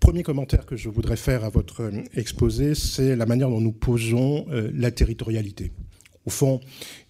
Premier 0.00 0.22
commentaire 0.22 0.66
que 0.66 0.76
je 0.76 0.90
voudrais 0.90 1.16
faire 1.16 1.44
à 1.44 1.48
votre 1.48 1.90
exposé, 2.14 2.74
c'est 2.74 3.16
la 3.16 3.24
manière 3.24 3.48
dont 3.48 3.62
nous 3.62 3.72
posons 3.72 4.46
la 4.50 4.90
territorialité. 4.90 5.72
Au 6.26 6.30
fond, 6.30 6.60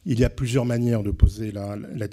il 0.07 0.19
y 0.19 0.25
a 0.25 0.31
plusieurs 0.31 0.65
manières 0.65 1.03
de 1.03 1.11
poser 1.11 1.51
la, 1.51 1.77
la. 1.77 2.09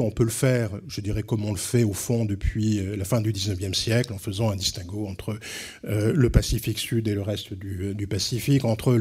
On 0.00 0.10
peut 0.10 0.24
le 0.24 0.30
faire, 0.30 0.70
je 0.88 1.00
dirais, 1.00 1.22
comme 1.22 1.44
on 1.44 1.52
le 1.52 1.58
fait 1.58 1.84
au 1.84 1.92
fond 1.92 2.24
depuis 2.24 2.78
euh, 2.78 2.96
la 2.96 3.04
fin 3.04 3.20
du 3.20 3.32
19e 3.32 3.74
siècle, 3.74 4.12
en 4.12 4.18
faisant 4.18 4.50
un 4.50 4.56
distinguo 4.56 5.06
entre 5.06 5.38
euh, 5.86 6.12
le 6.14 6.30
Pacifique 6.30 6.78
Sud 6.78 7.08
et 7.08 7.14
le 7.14 7.22
reste 7.22 7.54
du, 7.54 7.94
du 7.94 8.06
Pacifique, 8.06 8.64
entre 8.64 8.98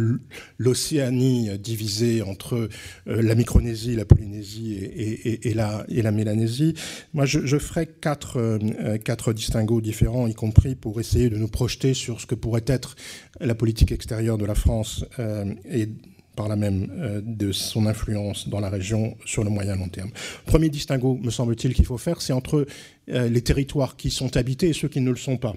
l'Océanie 0.57 1.57
divisée 1.59 2.21
entre 2.21 2.69
euh, 3.07 3.21
la 3.21 3.35
Micronésie, 3.35 3.95
la 3.95 4.05
Polynésie 4.05 4.75
et, 4.75 5.53
la, 5.53 6.11
Mélanésie. 6.11 6.75
Moi, 7.13 7.25
je, 7.25 7.57
ferai 7.57 7.87
quatre, 7.87 8.37
euh, 8.37 8.97
quatre 8.97 9.33
distinguos 9.33 9.81
différents, 9.81 10.27
y 10.27 10.33
compris 10.33 10.75
pour 10.75 10.99
essayer 10.99 11.29
de 11.29 11.37
nous 11.37 11.49
projeter 11.49 11.93
sur 11.93 12.21
ce 12.21 12.25
que 12.25 12.35
pourrait 12.35 12.65
être 12.67 12.95
la 13.39 13.55
politique 13.55 13.91
extérieure 13.91 14.37
de 14.37 14.45
la 14.45 14.55
France 14.55 15.05
et 15.69 15.89
par 16.35 16.47
la 16.47 16.55
même 16.55 16.89
euh, 16.99 17.21
de 17.23 17.51
son 17.51 17.85
influence 17.85 18.47
dans 18.49 18.59
la 18.59 18.69
région 18.69 19.15
sur 19.25 19.43
le 19.43 19.49
moyen 19.49 19.75
long 19.75 19.89
terme. 19.89 20.11
Premier 20.45 20.69
distinguo, 20.69 21.17
me 21.21 21.31
semble-t-il, 21.31 21.73
qu'il 21.73 21.85
faut 21.85 21.97
faire, 21.97 22.21
c'est 22.21 22.33
entre 22.33 22.65
les 23.07 23.41
territoires 23.41 23.95
qui 23.95 24.09
sont 24.09 24.35
habités 24.37 24.69
et 24.69 24.73
ceux 24.73 24.87
qui 24.87 25.01
ne 25.01 25.09
le 25.09 25.15
sont 25.15 25.37
pas. 25.37 25.55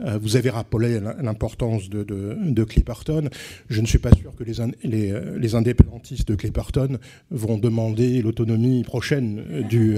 Euh, 0.00 0.18
vous 0.20 0.36
avez 0.36 0.50
rappelé 0.50 1.00
l'importance 1.22 1.88
de, 1.88 2.64
Clipperton. 2.64 3.28
Je 3.68 3.80
ne 3.80 3.86
suis 3.86 3.98
pas 3.98 4.10
sûr 4.12 4.34
que 4.34 4.44
les, 4.44 5.12
euh, 5.12 5.54
indépendantistes 5.54 6.28
de 6.28 6.34
Clipperton 6.34 6.98
vont 7.30 7.58
demander 7.58 8.22
l'autonomie 8.22 8.82
prochaine 8.84 9.66
du, 9.68 9.96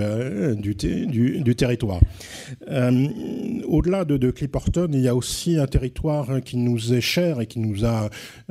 territoire. 1.56 2.00
Au-delà 3.66 4.04
de, 4.04 4.30
Clipperton, 4.30 4.88
il 4.92 5.00
y 5.00 5.08
a 5.08 5.14
aussi 5.14 5.58
un 5.58 5.66
territoire 5.66 6.40
qui 6.44 6.56
nous 6.56 6.94
est 6.94 7.00
cher 7.00 7.40
et 7.40 7.46
qui 7.46 7.58
nous 7.58 7.84
a 7.84 8.08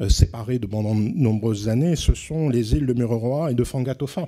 séparés 0.10 0.60
pendant 0.60 0.96
de 0.96 1.02
nombreuses 1.02 1.70
années. 1.70 1.96
Ce 1.96 2.14
sont 2.14 2.50
les 2.50 2.74
îles 2.74 2.86
de 2.86 2.94
Mururoa 2.94 3.52
et 3.52 3.54
de 3.54 3.64
Fangatofa, 3.64 4.28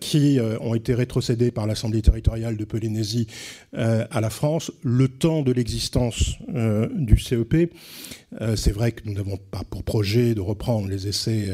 qui 0.00 0.38
ont 0.60 0.74
été 0.74 0.94
rétrocédées 0.94 1.50
par 1.50 1.66
l'Assemblée 1.66 2.02
territoriale 2.02 2.56
de 2.56 2.64
Polynésie 2.64 3.05
euh, 3.76 4.06
à 4.10 4.20
la 4.20 4.30
France, 4.30 4.72
le 4.82 5.08
temps 5.08 5.42
de 5.42 5.52
l'existence 5.52 6.36
euh, 6.54 6.88
du 6.94 7.18
CEP. 7.18 7.72
Euh, 8.40 8.56
c'est 8.56 8.72
vrai 8.72 8.92
que 8.92 9.02
nous 9.04 9.14
n'avons 9.14 9.36
pas 9.36 9.62
pour 9.68 9.82
projet 9.82 10.34
de 10.34 10.40
reprendre 10.40 10.88
les 10.88 11.08
essais 11.08 11.48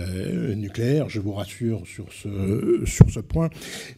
nucléaires, 0.55 1.09
je 1.09 1.21
vous 1.21 1.33
rassure 1.33 1.83
sur 1.87 2.07
ce, 2.13 2.83
sur 2.87 3.09
ce 3.11 3.21
point, 3.21 3.51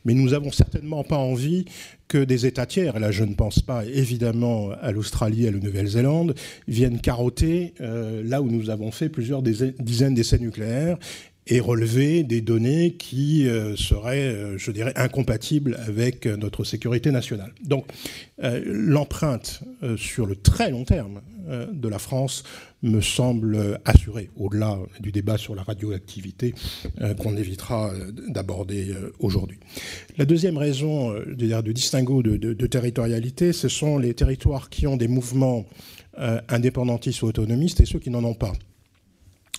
mais 0.05 0.15
nous 0.15 0.31
n'avons 0.31 0.51
certainement 0.51 1.05
pas 1.05 1.17
envie 1.17 1.65
que 2.09 2.19
des 2.19 2.47
États 2.47 2.67
tiers, 2.67 2.97
et 2.97 3.01
là 3.01 3.11
je 3.11 3.25
ne 3.25 3.35
pense 3.35 3.61
pas 3.61 3.85
évidemment 3.87 4.71
à 4.83 4.93
l'Australie, 4.93 5.47
à 5.47 5.51
la 5.51 5.59
Nouvelle-Zélande, 5.59 6.35
viennent 6.69 7.01
carotter 7.01 7.75
là 7.81 8.43
où 8.43 8.51
nous 8.51 8.71
avons 8.71 8.91
fait 8.91 9.09
plusieurs 9.09 9.43
dizaines 9.43 10.15
d'essais 10.15 10.39
nucléaires 10.39 10.99
et 11.47 11.61
relever 11.61 12.23
des 12.23 12.41
données 12.41 12.93
qui 12.95 13.47
euh, 13.47 13.77
seraient, 13.77 14.33
euh, 14.33 14.57
je 14.57 14.71
dirais, 14.71 14.93
incompatibles 14.97 15.79
avec 15.87 16.27
euh, 16.27 16.37
notre 16.37 16.65
sécurité 16.65 17.11
nationale. 17.11 17.53
Donc 17.63 17.87
l'empreinte 18.67 19.61
sur 19.97 20.27
le 20.27 20.35
très 20.35 20.71
long 20.71 20.85
terme 20.85 21.21
de 21.73 21.89
la 21.89 22.01
France 22.01 22.43
me 22.83 23.01
semble 23.01 23.79
assurée, 23.85 24.29
au-delà 24.37 24.77
du 24.99 25.13
débat 25.13 25.39
sur 25.39 25.55
la 25.55 25.63
radioactivité 25.63 26.53
qu'on 27.19 27.37
évitera 27.37 27.93
d'aborder 28.29 28.93
aujourd'hui. 29.21 29.61
La 30.19 30.25
deuxième 30.25 30.59
raison 30.59 31.15
du 31.29 31.73
distinguo 31.73 32.25
de, 32.25 32.37
de, 32.37 32.67
territorialité, 32.67 33.53
ce 33.53 33.69
sont 33.69 33.99
les 33.99 34.15
territoires 34.15 34.69
qui 34.69 34.89
ont 34.89 34.97
des 34.97 35.09
mouvements 35.09 35.65
indépendantistes 36.49 37.23
ou 37.23 37.27
autonomistes 37.27 37.81
et 37.81 37.87
ceux 37.87 38.01
qui 38.01 38.11
n'en 38.11 38.25
ont 38.25 38.35
pas. 38.35 38.53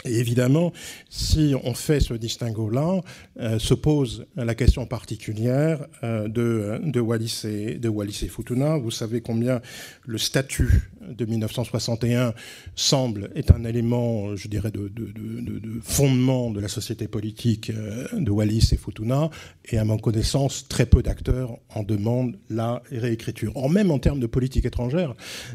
Et 0.05 0.19
évidemment, 0.19 0.71
si 1.09 1.55
on 1.63 1.73
fait 1.73 1.99
ce 1.99 2.13
distinguo-là, 2.13 3.01
euh, 3.39 3.59
se 3.59 3.73
pose 3.73 4.25
la 4.35 4.55
question 4.55 4.85
particulière 4.85 5.85
euh, 6.03 6.27
de, 6.27 6.79
de, 6.83 6.99
Wallis 6.99 7.41
et, 7.45 7.75
de 7.75 7.89
Wallis 7.89 8.21
et 8.23 8.27
Futuna. 8.27 8.77
Vous 8.77 8.91
savez 8.91 9.21
combien 9.21 9.61
le 10.05 10.17
statut 10.17 10.91
de 11.09 11.25
1961 11.25 12.33
semble 12.75 13.29
être 13.35 13.53
un 13.53 13.63
élément, 13.63 14.35
je 14.35 14.47
dirais, 14.47 14.71
de, 14.71 14.87
de, 14.87 15.11
de 15.11 15.79
fondement 15.81 16.51
de 16.51 16.59
la 16.59 16.67
société 16.67 17.07
politique 17.07 17.69
euh, 17.69 18.07
de 18.13 18.31
Wallis 18.31 18.69
et 18.71 18.77
Futuna, 18.77 19.29
et 19.65 19.77
à 19.77 19.85
ma 19.85 19.97
connaissance, 19.97 20.67
très 20.67 20.85
peu 20.85 21.01
d'acteurs 21.01 21.57
en 21.73 21.83
demandent 21.83 22.37
la 22.49 22.81
réécriture. 22.91 23.51
Or, 23.55 23.69
même 23.69 23.91
en 23.91 23.99
termes 23.99 24.19
de 24.19 24.27
politique 24.27 24.65
étrangère, 24.65 25.13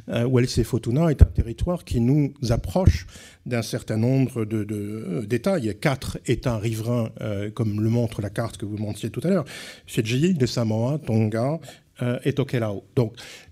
euh, 0.09 0.25
Wallis 0.25 0.55
et 0.59 0.65
Futuna 0.65 1.11
est 1.11 1.23
un 1.23 1.27
territoire 1.27 1.85
qui 1.85 2.01
nous 2.01 2.33
approche 2.51 3.07
d'un 3.47 3.63
certain 3.63 3.97
nombre 3.97 4.45
d'États. 4.45 5.59
Il 5.59 5.65
y 5.65 5.71
a 5.71 5.75
quatre 5.75 6.19
États 6.27 6.59
riverains, 6.59 7.11
euh, 7.21 7.51
comme 7.51 7.81
le 7.81 7.89
montre 7.89 8.23
la 8.23 8.31
carte 8.31 8.57
que 8.57 8.67
vous 8.67 8.77
montriez 8.77 9.11
tout 9.11 9.21
à 9.25 9.29
l'heure, 9.29 9.45
Fidji, 9.87 10.35
les 10.35 10.47
Samoa, 10.47 10.99
Tonga 10.99 11.59
euh, 12.03 12.19
et 12.25 12.33
Tokelau. 12.33 12.85
Donc, 12.97 13.15
euh, 13.15 13.50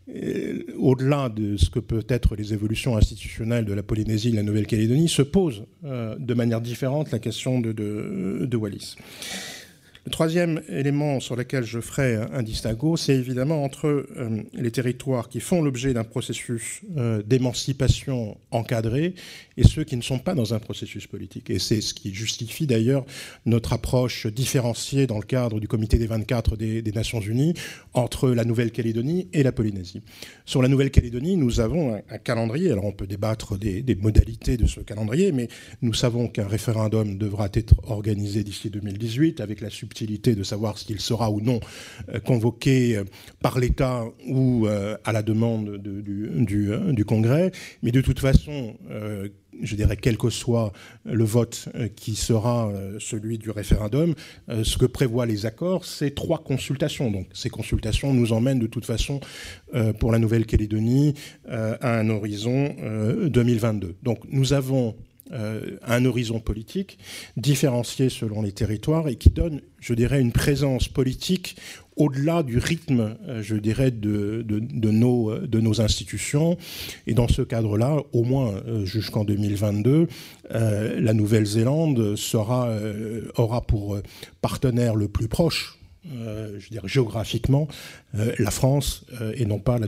au-delà 0.78 1.28
de 1.28 1.56
ce 1.56 1.70
que 1.70 1.80
peut 1.80 2.04
être 2.08 2.34
les 2.34 2.52
évolutions 2.54 2.96
institutionnelles 2.96 3.64
de 3.64 3.74
la 3.74 3.82
Polynésie 3.82 4.28
et 4.28 4.32
de 4.32 4.36
la 4.36 4.42
Nouvelle-Calédonie, 4.42 5.08
se 5.08 5.22
pose 5.22 5.64
euh, 5.84 6.16
de 6.18 6.34
manière 6.34 6.60
différente 6.60 7.10
la 7.10 7.18
question 7.18 7.60
de 7.60 8.56
Wallis. 8.56 8.96
Le 10.08 10.10
troisième 10.10 10.62
élément 10.70 11.20
sur 11.20 11.36
lequel 11.36 11.64
je 11.64 11.80
ferai 11.80 12.16
un 12.32 12.42
distinguo, 12.42 12.96
c'est 12.96 13.14
évidemment 13.14 13.62
entre 13.62 13.88
euh, 13.88 14.42
les 14.54 14.70
territoires 14.70 15.28
qui 15.28 15.38
font 15.38 15.60
l'objet 15.60 15.92
d'un 15.92 16.02
processus 16.02 16.80
euh, 16.96 17.22
d'émancipation 17.22 18.38
encadré 18.50 19.14
et 19.58 19.64
ceux 19.64 19.84
qui 19.84 19.98
ne 19.98 20.02
sont 20.02 20.18
pas 20.18 20.34
dans 20.34 20.54
un 20.54 20.60
processus 20.60 21.06
politique. 21.06 21.50
Et 21.50 21.58
c'est 21.58 21.82
ce 21.82 21.92
qui 21.92 22.14
justifie 22.14 22.66
d'ailleurs 22.66 23.04
notre 23.44 23.74
approche 23.74 24.26
différenciée 24.28 25.06
dans 25.06 25.18
le 25.18 25.26
cadre 25.26 25.60
du 25.60 25.68
comité 25.68 25.98
des 25.98 26.06
24 26.06 26.56
des, 26.56 26.82
Nations 26.94 27.20
Unies 27.20 27.52
entre 27.92 28.30
la 28.30 28.46
Nouvelle-Calédonie 28.46 29.28
et 29.34 29.42
la 29.42 29.52
Polynésie. 29.52 30.00
Sur 30.48 30.62
la 30.62 30.68
Nouvelle-Calédonie, 30.68 31.36
nous 31.36 31.60
avons 31.60 31.94
un, 31.94 32.16
calendrier, 32.16 32.72
alors 32.72 32.86
on 32.86 32.92
peut 32.92 33.06
débattre 33.06 33.58
des, 33.58 33.84
modalités 34.00 34.56
de 34.56 34.64
ce 34.64 34.80
calendrier, 34.80 35.30
mais 35.30 35.48
nous 35.82 35.92
savons 35.92 36.26
qu'un 36.26 36.48
référendum 36.48 37.18
devra 37.18 37.50
être 37.52 37.74
organisé 37.86 38.44
d'ici 38.44 38.70
2018 38.70 39.42
avec 39.42 39.60
la 39.60 39.68
subtilité 39.68 40.34
de 40.34 40.42
savoir 40.42 40.78
s'il 40.78 41.00
sera 41.00 41.30
ou 41.30 41.42
non 41.42 41.60
euh, 42.08 42.18
convoqué 42.18 42.96
euh, 42.96 43.04
par 43.42 43.58
l'État 43.58 44.06
ou 44.26 44.66
euh, 44.66 44.96
à 45.04 45.12
la 45.12 45.22
demande 45.22 45.76
du, 45.76 47.04
Congrès. 47.04 47.52
Mais 47.82 47.92
de 47.92 48.00
toute 48.00 48.18
façon, 48.18 48.74
je 49.62 49.76
dirais, 49.76 49.96
quel 49.96 50.16
que 50.16 50.30
soit 50.30 50.72
le 51.04 51.24
vote 51.24 51.68
qui 51.96 52.14
sera 52.14 52.72
celui 52.98 53.38
du 53.38 53.50
référendum, 53.50 54.14
ce 54.48 54.78
que 54.78 54.86
prévoient 54.86 55.26
les 55.26 55.46
accords, 55.46 55.84
c'est 55.84 56.14
trois 56.14 56.38
consultations. 56.38 57.10
Donc 57.10 57.26
ces 57.32 57.50
consultations 57.50 58.12
nous 58.12 58.32
emmènent 58.32 58.58
de 58.58 58.66
toute 58.66 58.84
façon 58.84 59.20
pour 59.98 60.12
la 60.12 60.18
Nouvelle-Calédonie 60.18 61.14
à 61.48 61.98
un 61.98 62.08
horizon 62.08 62.74
2022. 63.28 63.96
Donc 64.02 64.20
nous 64.30 64.52
avons 64.52 64.94
euh, 65.32 65.76
un 65.86 66.06
horizon 66.06 66.40
politique 66.40 66.98
différencié 67.36 68.08
selon 68.08 68.40
les 68.40 68.52
territoires 68.52 69.08
et 69.08 69.16
qui 69.16 69.28
donne, 69.28 69.60
je 69.78 69.92
dirais, 69.92 70.22
une 70.22 70.32
présence 70.32 70.88
politique 70.88 71.56
au-delà 71.98 72.42
du 72.42 72.58
rythme, 72.58 73.16
euh, 73.28 73.42
je 73.42 73.56
dirais, 73.56 73.90
de, 73.90 74.42
de, 74.46 74.90
nos, 74.90 75.30
euh, 75.30 75.46
de 75.46 75.60
nos 75.60 75.80
institutions. 75.80 76.56
Et 77.06 77.14
dans 77.14 77.28
ce 77.28 77.42
cadre-là, 77.42 77.98
au 78.12 78.22
moins 78.22 78.62
jusqu'en 78.84 79.24
2022, 79.24 80.06
la 80.50 81.12
Nouvelle-Zélande 81.12 82.14
aura 83.36 83.60
pour 83.66 83.98
partenaire 84.40 84.94
le 84.94 85.08
plus 85.08 85.28
proche 85.28 85.77
euh, 85.77 85.77
je 86.10 86.64
veux 86.64 86.70
dire 86.70 86.86
géographiquement, 86.86 87.68
euh, 88.16 88.32
la 88.38 88.50
France 88.50 89.04
euh, 89.20 89.32
et 89.36 89.44
non 89.44 89.58
pas 89.58 89.78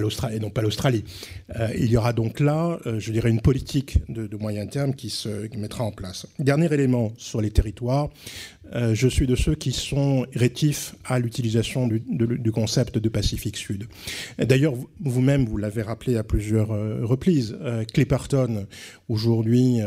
l'Australie. 0.00 1.04
Il 1.76 1.90
y 1.90 1.96
aura 1.96 2.12
donc 2.12 2.40
là, 2.40 2.78
je 2.98 3.12
dirais, 3.12 3.30
une 3.30 3.40
politique 3.40 3.98
de, 4.08 4.36
moyen 4.36 4.66
terme 4.66 4.94
qui 4.94 5.10
se 5.10 5.54
mettra 5.56 5.84
en 5.84 5.92
place. 5.92 6.26
Dernier 6.38 6.72
élément 6.72 7.12
sur 7.18 7.40
les 7.40 7.50
territoires, 7.50 8.08
euh, 8.72 8.94
je 8.94 9.08
suis 9.08 9.26
de 9.26 9.34
ceux 9.34 9.54
qui 9.54 9.72
sont 9.72 10.26
rétifs 10.34 10.94
à 11.04 11.18
l'utilisation 11.18 11.88
du, 11.88 12.52
concept 12.52 12.98
de 12.98 13.08
Pacifique 13.08 13.56
Sud. 13.56 13.86
D'ailleurs, 14.38 14.74
vous-même, 15.00 15.44
vous, 15.44 15.56
l'avez 15.56 15.82
rappelé 15.82 16.16
à 16.16 16.22
plusieurs 16.22 16.72
euh, 16.72 17.00
reprises, 17.02 17.56
euh, 17.62 17.84
Clipperton, 17.84 18.66
aujourd'hui 19.08 19.80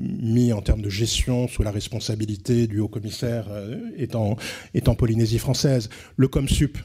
mis 0.00 0.52
en 0.52 0.62
termes 0.62 0.82
de 0.82 0.90
gestion 0.90 1.48
sous 1.48 1.62
la 1.62 1.70
responsabilité 1.70 2.66
du 2.66 2.80
haut-commissaire, 2.80 3.46
est, 3.96 4.14
en, 4.16 4.36
Polynésie 4.92 5.38
française. 5.38 5.88
Le 6.18 6.28
ComSup, 6.28 6.76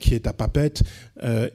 qui 0.00 0.14
est 0.14 0.26
à 0.26 0.32
Papette, 0.32 0.82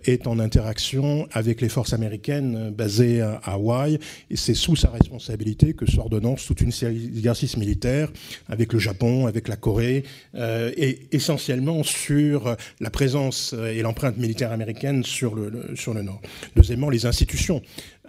est 0.06 0.28
en 0.28 0.40
interaction 0.40 1.28
avec 1.32 1.62
les 1.62 1.70
forces 1.70 1.94
américaines 1.94 2.72
basées 2.72 3.22
à 3.22 3.40
Hawaï, 3.46 4.00
et 4.30 4.36
c'est 4.36 4.54
sous 4.54 4.76
sa 4.76 4.90
responsabilité 4.90 5.74
que 5.74 5.90
s'ordonnance 5.90 6.46
toute 6.46 6.62
une 6.62 6.72
série 6.72 7.08
d'exercices 7.08 7.58
militaires 7.58 8.12
avec 8.48 8.74
le 8.74 8.80
Japon, 8.80 9.28
avec 9.28 9.48
la 9.48 9.56
Corée, 9.56 10.04
euh, 10.36 10.72
et 10.78 11.08
essentiellement 11.12 11.84
sur 11.84 12.56
la 12.80 12.90
présence 12.90 13.54
et 13.54 13.82
l'empreinte 13.82 14.18
militaire 14.18 14.52
américaine 14.52 15.04
sur 15.04 15.36
le, 15.36 15.72
sur 15.76 15.94
le 15.94 16.02
Nord. 16.02 16.22
Deuxièmement, 16.56 16.90
les 16.90 17.06
institutions. 17.06 17.62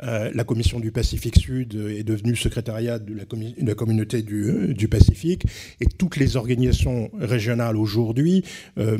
Euh, 0.03 0.31
la 0.35 0.45
Commission 0.45 0.81
du 0.81 0.91
Pacifique 0.91 1.39
Sud 1.39 1.75
est 1.75 2.03
devenue 2.03 2.35
secrétariat 2.37 2.99
de 2.99 3.15
la, 3.15 3.75
communauté 3.75 4.23
du, 4.23 4.75
du, 4.75 4.89
Pacifique, 4.89 5.45
et 5.81 5.87
toutes 5.87 6.17
les 6.17 6.37
organisations 6.37 7.11
régionales 7.19 7.77
aujourd'hui 7.77 8.45
euh, 8.79 8.99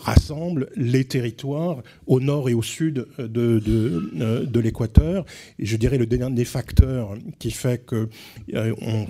rassemblent 0.00 0.68
les 0.76 1.04
territoires 1.04 1.82
au 2.06 2.20
nord 2.20 2.48
et 2.48 2.54
au 2.54 2.62
sud 2.62 3.06
de, 3.18 4.60
l'équateur. 4.60 5.24
Et 5.58 5.66
je 5.66 5.76
dirais 5.76 5.98
le 5.98 6.06
dernier 6.06 6.44
facteur 6.44 7.16
qui 7.38 7.50
fait 7.50 7.84
que 7.84 8.08
on 8.52 9.06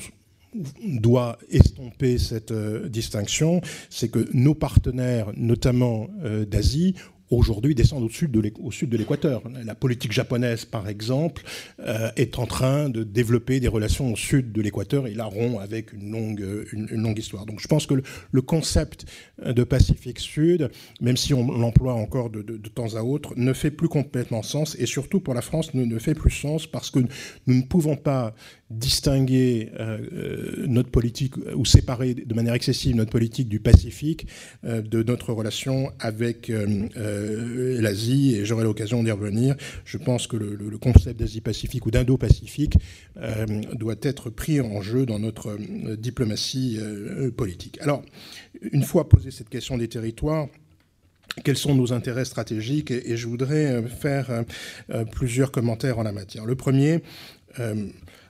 doit 0.85 1.39
estomper 1.51 2.18
cette 2.18 2.53
euh, 2.53 2.89
distinction, 2.89 3.61
c'est 3.91 4.09
que 4.09 4.28
nos 4.32 4.55
partenaires, 4.55 5.30
notamment 5.37 6.09
euh, 6.22 6.45
d'Asie, 6.45 6.95
aujourd'hui 7.30 7.74
descendent 7.74 8.04
au 8.04 8.08
sud 8.08 8.30
de 8.30 8.96
l'équateur. 8.96 9.42
La 9.64 9.74
politique 9.74 10.12
japonaise, 10.12 10.64
par 10.64 10.88
exemple, 10.88 11.42
euh, 11.80 12.10
est 12.16 12.38
en 12.38 12.46
train 12.46 12.88
de 12.88 13.02
développer 13.02 13.60
des 13.60 13.68
relations 13.68 14.12
au 14.12 14.16
sud 14.16 14.52
de 14.52 14.62
l'équateur 14.62 15.06
et 15.06 15.14
la 15.14 15.24
rompt 15.24 15.60
avec 15.60 15.92
une 15.92 16.10
longue, 16.10 16.66
une, 16.72 16.86
longue 16.86 17.18
histoire. 17.18 17.46
Donc 17.46 17.60
je 17.60 17.68
pense 17.68 17.86
que 17.86 17.94
le, 17.94 18.42
concept 18.42 19.06
de 19.44 19.64
Pacifique 19.64 20.20
Sud, 20.20 20.70
même 21.00 21.16
si 21.16 21.32
on 21.32 21.50
l'emploie 21.50 21.94
encore 21.94 22.30
de, 22.30 22.42
temps 22.68 22.94
à 22.94 23.02
autre, 23.02 23.32
ne 23.36 23.52
fait 23.52 23.70
plus 23.70 23.88
complètement 23.88 24.42
sens 24.42 24.76
et 24.78 24.86
surtout 24.86 25.20
pour 25.20 25.34
la 25.34 25.40
France 25.40 25.72
ne, 25.74 25.84
ne 25.84 25.98
fait 25.98 26.14
plus 26.14 26.30
sens 26.30 26.66
parce 26.66 26.90
que 26.90 27.00
nous 27.46 27.54
ne 27.54 27.62
pouvons 27.62 27.96
pas 27.96 28.34
distinguer 28.70 29.70
euh, 29.78 29.98
euh, 30.12 30.64
notre 30.66 30.90
politique 30.90 31.34
ou 31.54 31.64
séparer 31.64 32.14
de 32.14 32.34
manière 32.34 32.54
excessive 32.54 32.96
notre 32.96 33.10
politique 33.10 33.48
du 33.48 33.60
Pacifique 33.60 34.26
euh, 34.64 34.80
de 34.80 35.02
notre 35.02 35.32
relation 35.32 35.92
avec 36.00 36.50
l'Asie 36.50 38.36
et 38.36 38.44
j'aurai 38.44 38.64
l'occasion 38.64 39.02
d'y 39.02 39.10
revenir. 39.10 39.54
Je 39.84 39.98
pense 39.98 40.26
que 40.26 40.36
le, 40.36 40.78
concept 40.78 41.18
d'Asie-Pacifique 41.18 41.86
ou 41.86 41.90
d'Indo-Pacifique 41.90 42.76
doit 43.74 43.94
être 44.02 44.28
pris 44.28 44.60
en 44.60 44.82
jeu 44.82 45.06
dans 45.06 45.18
notre 45.18 45.56
diplomatie 45.96 46.78
politique. 47.36 47.78
Alors, 47.80 48.02
une 48.72 48.82
fois 48.82 49.08
posée 49.08 49.30
cette 49.30 49.48
question 49.48 49.78
des 49.78 49.88
territoires, 49.88 50.48
quels 51.44 51.56
sont 51.56 51.74
nos 51.74 51.92
intérêts 51.92 52.24
stratégiques? 52.24 52.90
Et, 52.90 53.16
je 53.16 53.26
voudrais 53.26 53.82
faire 53.88 54.44
plusieurs 55.12 55.52
commentaires 55.52 55.98
en 55.98 56.02
la 56.02 56.12
matière. 56.12 56.44
Le 56.44 56.56
premier, 56.56 57.02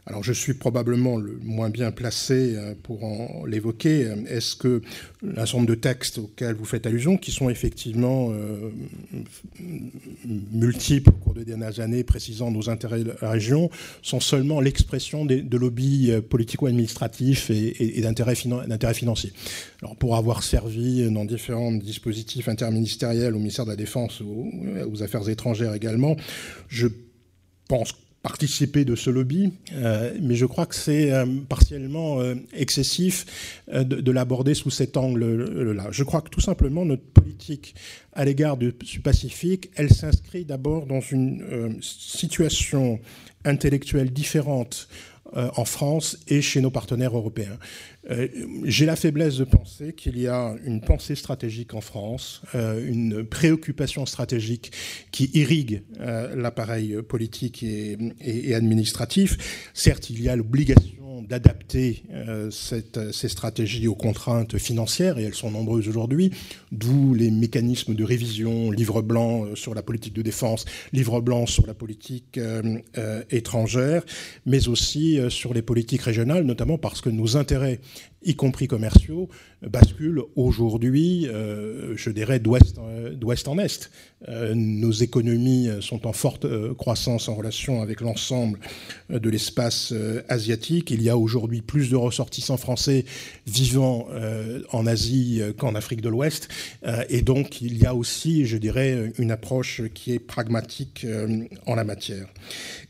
alors 0.07 0.23
je 0.23 0.33
suis 0.33 0.55
probablement 0.55 1.17
le 1.17 1.39
moins 1.43 1.71
bien 1.71 1.91
placé 1.91 2.55
euh, 2.57 2.75
pour 2.83 3.05
en 3.05 3.47
l'évoquer. 3.47 4.13
Est-ce 4.29 4.55
que 4.55 4.83
nombre 5.23 5.67
de 5.67 5.75
textes 5.75 6.19
auxquels 6.19 6.55
vous 6.55 6.65
faites 6.65 6.87
allusion, 6.87 7.17
qui 7.17 7.31
sont 7.31 7.49
effectivement 7.49 8.31
euh, 8.33 8.71
multiples 10.53 11.11
au 11.11 11.13
cours 11.13 11.35
des 11.35 11.45
dernières 11.45 11.81
années, 11.81 12.05
précisant 12.05 12.51
nos 12.51 12.69
intérêts 12.69 13.05
de 13.05 13.15
la 13.23 13.31
région, 13.31 13.71
sont 14.03 14.21
seulement 14.21 14.61
l'expression 14.61 15.25
de 15.25 15.57
lobbies 15.57 16.11
euh, 16.11 16.21
politico-administratifs 16.21 17.51
et, 17.51 18.01
d'intérêts 18.03 18.35
financiers 18.95 19.33
Alors 19.83 19.97
pour 19.97 20.17
avoir 20.17 20.43
servi 20.43 21.11
dans 21.11 21.25
différents 21.25 21.73
dispositifs 21.73 22.49
interministériels 22.49 23.35
au 23.35 23.39
ministère 23.39 23.65
de 23.65 23.71
la 23.71 23.77
Défense 23.77 24.21
ou 24.21 24.53
aux 24.91 25.03
Affaires 25.03 25.29
étrangères 25.29 25.75
également, 25.75 26.17
je 26.69 26.89
pense 27.69 27.95
participer 28.25 28.87
de 28.87 28.97
ce 28.97 29.11
lobby, 29.11 29.53
euh, 29.75 30.17
mais 30.19 30.35
je 30.35 30.47
crois 30.47 30.65
que 30.65 30.75
c'est 30.75 31.13
euh, 31.13 31.27
partiellement 31.47 32.23
euh, 32.23 32.35
excessif 32.55 33.63
de, 33.71 34.11
l'aborder 34.11 34.55
sous 34.55 34.71
cet 34.71 34.97
angle-là. 34.97 35.89
Je 35.91 36.05
crois 36.05 36.23
que 36.23 36.31
tout 36.31 36.41
simplement 36.41 36.87
notre 36.87 37.03
politique 37.03 37.75
à 38.15 38.25
l'égard 38.25 38.57
du 38.57 38.73
Pacifique, 39.03 39.71
elle 39.77 39.93
s'inscrit 39.93 40.47
d'abord 40.47 40.87
dans 40.87 41.01
une 41.01 41.77
situation 41.83 42.99
intellectuelle 43.45 44.11
différente 44.11 44.89
en 45.35 45.65
France 45.65 46.19
et 46.29 46.43
chez 46.43 46.61
nos 46.61 46.71
partenaires 46.71 47.17
européens. 47.17 47.59
Euh, 48.11 48.29
j'ai 48.65 48.87
la 48.87 48.97
faiblesse 48.97 49.39
de 49.39 49.45
penser 49.45 49.95
qu'il 49.95 50.19
y 50.19 50.29
a 50.29 50.55
une 50.65 50.81
pensée 50.81 51.15
stratégique 51.15 51.75
en 51.75 51.81
France, 51.81 52.43
euh, 52.55 52.87
une 52.87 53.25
préoccupation 53.25 54.05
stratégique 54.05 54.73
qui 55.11 55.31
irrigue 55.35 55.83
euh, 56.01 56.37
l'appareil 56.37 57.01
politique 57.03 57.63
et, 57.63 58.55
administratif. 58.55 59.71
Certes, 59.73 60.11
il 60.11 60.23
y 60.23 60.29
a 60.29 60.37
l'obligation 60.37 61.04
d'adapter 61.29 62.05
ces 62.51 63.29
stratégies 63.29 63.89
aux 63.89 63.95
contraintes 63.95 64.59
financières, 64.59 65.19
et 65.19 65.25
elles 65.25 65.35
sont 65.35 65.51
nombreuses 65.51 65.89
aujourd'hui, 65.89 66.31
d'où 66.73 67.15
les 67.15 67.31
mécanismes 67.31 67.95
de 67.95 68.05
révision, 68.05 68.71
livre 68.71 69.03
blanc 69.03 69.55
sur 69.55 69.75
la 69.75 69.83
politique 69.83 70.15
de 70.15 70.23
défense, 70.23 70.65
livre 70.93 71.21
blanc 71.21 71.47
sur 71.47 71.67
la 71.67 71.75
politique 71.75 72.39
étrangère, 73.31 74.05
mais 74.47 74.69
aussi 74.69 75.19
sur 75.29 75.55
les 75.55 75.63
politiques 75.63 76.03
régionales, 76.03 76.45
notamment 76.45 76.79
parce 76.79 77.01
que 77.01 77.11
nos 77.11 77.37
intérêts 77.37 77.81
y 78.25 78.35
compris 78.35 78.67
commerciaux, 78.67 79.29
basculent 79.63 80.23
aujourd'hui, 80.37 81.27
euh, 81.29 81.97
je 81.97 82.11
dirais, 82.11 82.39
d'ouest 82.39 82.79
en 83.49 83.59
est. 83.59 83.91
Euh, 84.29 84.55
nos 84.55 84.91
économies 84.91 85.69
sont 85.81 86.07
en 86.07 86.13
forte 86.13 86.45
euh, 86.45 86.75
croissance 86.75 87.29
en 87.29 87.35
relation 87.35 87.83
avec 87.83 88.01
l'ensemble 88.01 88.59
de 89.11 89.31
l'espace 89.31 89.93
asiatique. 90.29 90.91
Il 90.91 91.03
y 91.03 91.11
a 91.11 91.17
aujourd'hui 91.17 91.61
plus 91.61 91.91
de 91.91 91.97
ressortissants 91.97 92.57
français 92.57 93.05
vivant 93.47 94.09
en 94.73 94.87
Asie 94.87 95.43
qu'en 95.59 95.75
Afrique 95.75 96.01
de 96.01 96.09
l'Ouest. 96.09 96.49
et 97.09 97.23
donc, 97.23 97.61
il 97.61 97.77
y 97.77 97.87
a 97.87 97.95
aussi, 97.95 98.47
je 98.47 98.57
dirais, 98.57 99.13
une 99.19 99.31
approche 99.31 99.83
qui 99.95 100.13
est 100.13 100.19
pragmatique 100.19 101.07
en 101.67 101.75
la 101.75 101.85
matière. 101.85 102.29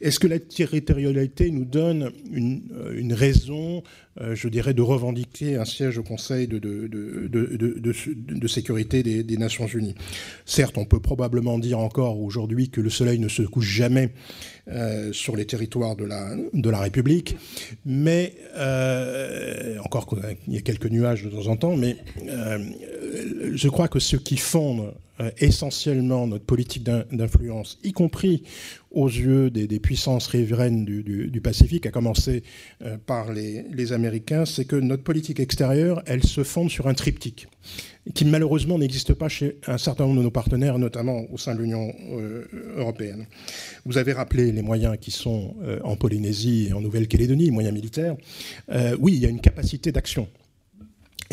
Est-ce 0.00 0.18
que 0.18 0.26
la 0.26 0.38
territorialité 0.38 1.50
nous 1.50 1.64
donne 1.64 2.12
une, 2.32 2.62
une 2.94 3.12
raison 3.12 3.82
euh, 3.82 4.03
je 4.20 4.48
dirais, 4.48 4.74
de 4.74 4.82
revendiquer 4.82 5.56
un 5.56 5.64
siège 5.64 5.98
au 5.98 6.02
Conseil 6.02 6.46
de, 6.46 6.58
de, 6.58 8.46
sécurité 8.48 9.02
des, 9.02 9.36
Nations 9.36 9.66
Unies. 9.66 9.94
Certes, 10.44 10.78
on 10.78 10.84
peut 10.84 11.00
probablement 11.00 11.58
dire 11.58 11.78
encore 11.78 12.20
aujourd'hui 12.20 12.68
que 12.68 12.80
le 12.80 12.90
soleil 12.90 13.18
ne 13.18 13.28
se 13.28 13.42
couche 13.42 13.66
jamais 13.66 14.10
euh, 14.68 15.12
sur 15.12 15.36
les 15.36 15.46
territoires 15.46 15.96
de 15.96 16.04
la, 16.04 16.36
de 16.52 16.70
la 16.70 16.78
République, 16.78 17.36
mais 17.84 18.34
euh, 18.56 19.78
encore 19.80 20.06
qu'il 20.06 20.54
y 20.54 20.56
a 20.56 20.60
quelques 20.60 20.86
nuages 20.86 21.24
de 21.24 21.30
temps 21.30 21.48
en 21.48 21.56
temps, 21.56 21.76
mais 21.76 21.96
je 23.52 23.68
crois 23.68 23.88
que 23.88 23.98
ce 23.98 24.16
qui 24.16 24.36
fonde 24.36 24.94
essentiellement 25.38 26.26
notre 26.26 26.44
politique 26.44 26.82
d'influence, 26.82 27.78
y 27.84 27.92
compris 27.92 28.42
aux 28.94 29.08
yeux 29.08 29.50
des, 29.50 29.78
puissances 29.78 30.28
riveraines 30.28 30.84
du, 30.84 31.40
Pacifique, 31.40 31.84
à 31.84 31.90
commencer 31.90 32.42
euh, 32.82 32.96
par 32.96 33.32
les, 33.32 33.92
Américains, 33.92 34.46
c'est 34.46 34.64
que 34.64 34.76
notre 34.76 35.02
politique 35.02 35.40
extérieure, 35.40 36.02
elle 36.06 36.22
se 36.22 36.42
fonde 36.42 36.70
sur 36.70 36.86
un 36.86 36.94
triptyque 36.94 37.48
qui 38.14 38.24
malheureusement 38.26 38.78
n'existe 38.78 39.14
pas 39.14 39.28
chez 39.28 39.56
un 39.66 39.78
certain 39.78 40.04
nombre 40.04 40.18
de 40.18 40.24
nos 40.24 40.30
partenaires, 40.30 40.78
notamment 40.78 41.24
au 41.32 41.38
sein 41.38 41.54
de 41.54 41.60
l'Union 41.60 41.92
euh, 42.12 42.44
européenne. 42.76 43.26
Vous 43.86 43.96
avez 43.98 44.12
rappelé 44.12 44.52
les 44.52 44.62
moyens 44.62 44.96
qui 45.00 45.10
sont 45.10 45.54
euh, 45.62 45.80
en 45.84 45.96
Polynésie 45.96 46.68
et 46.68 46.72
en 46.74 46.80
Nouvelle-Calédonie, 46.80 47.50
moyens 47.50 47.74
militaires. 47.74 48.16
oui, 49.00 49.14
il 49.14 49.20
y 49.20 49.26
a 49.26 49.30
une 49.30 49.40
capacité 49.40 49.90
d'action 49.90 50.28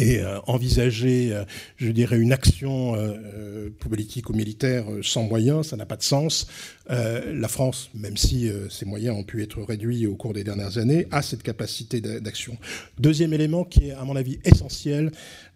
et 0.01 0.19
euh, 0.19 0.39
envisager, 0.47 1.31
euh, 1.31 1.43
je 1.77 1.91
dirais, 1.91 2.17
une 2.17 2.33
action 2.33 2.95
euh, 2.95 3.69
politique 3.79 4.29
ou 4.29 4.33
militaire 4.33 4.85
sans 5.03 5.23
moyens, 5.23 5.67
ça 5.67 5.77
n'a 5.77 5.85
pas 5.85 5.95
de 5.95 6.03
sens. 6.03 6.47
la 6.89 7.47
France, 7.47 7.89
même 7.93 8.17
si 8.17 8.51
ses 8.69 8.85
moyens 8.85 9.15
ont 9.15 9.23
pu 9.23 9.41
être 9.43 9.61
réduits 9.61 10.07
au 10.07 10.15
cours 10.15 10.33
des 10.33 10.43
dernières 10.43 10.77
années, 10.77 11.07
a 11.11 11.21
cette 11.21 11.43
capacité 11.43 12.01
d'action. 12.01 12.57
Deuxième 12.99 13.33
élément 13.33 13.63
qui 13.63 13.89
est, 13.89 13.91
à 13.91 14.03
mon 14.03 14.15
avis, 14.15 14.39
essentiel, 14.43 15.11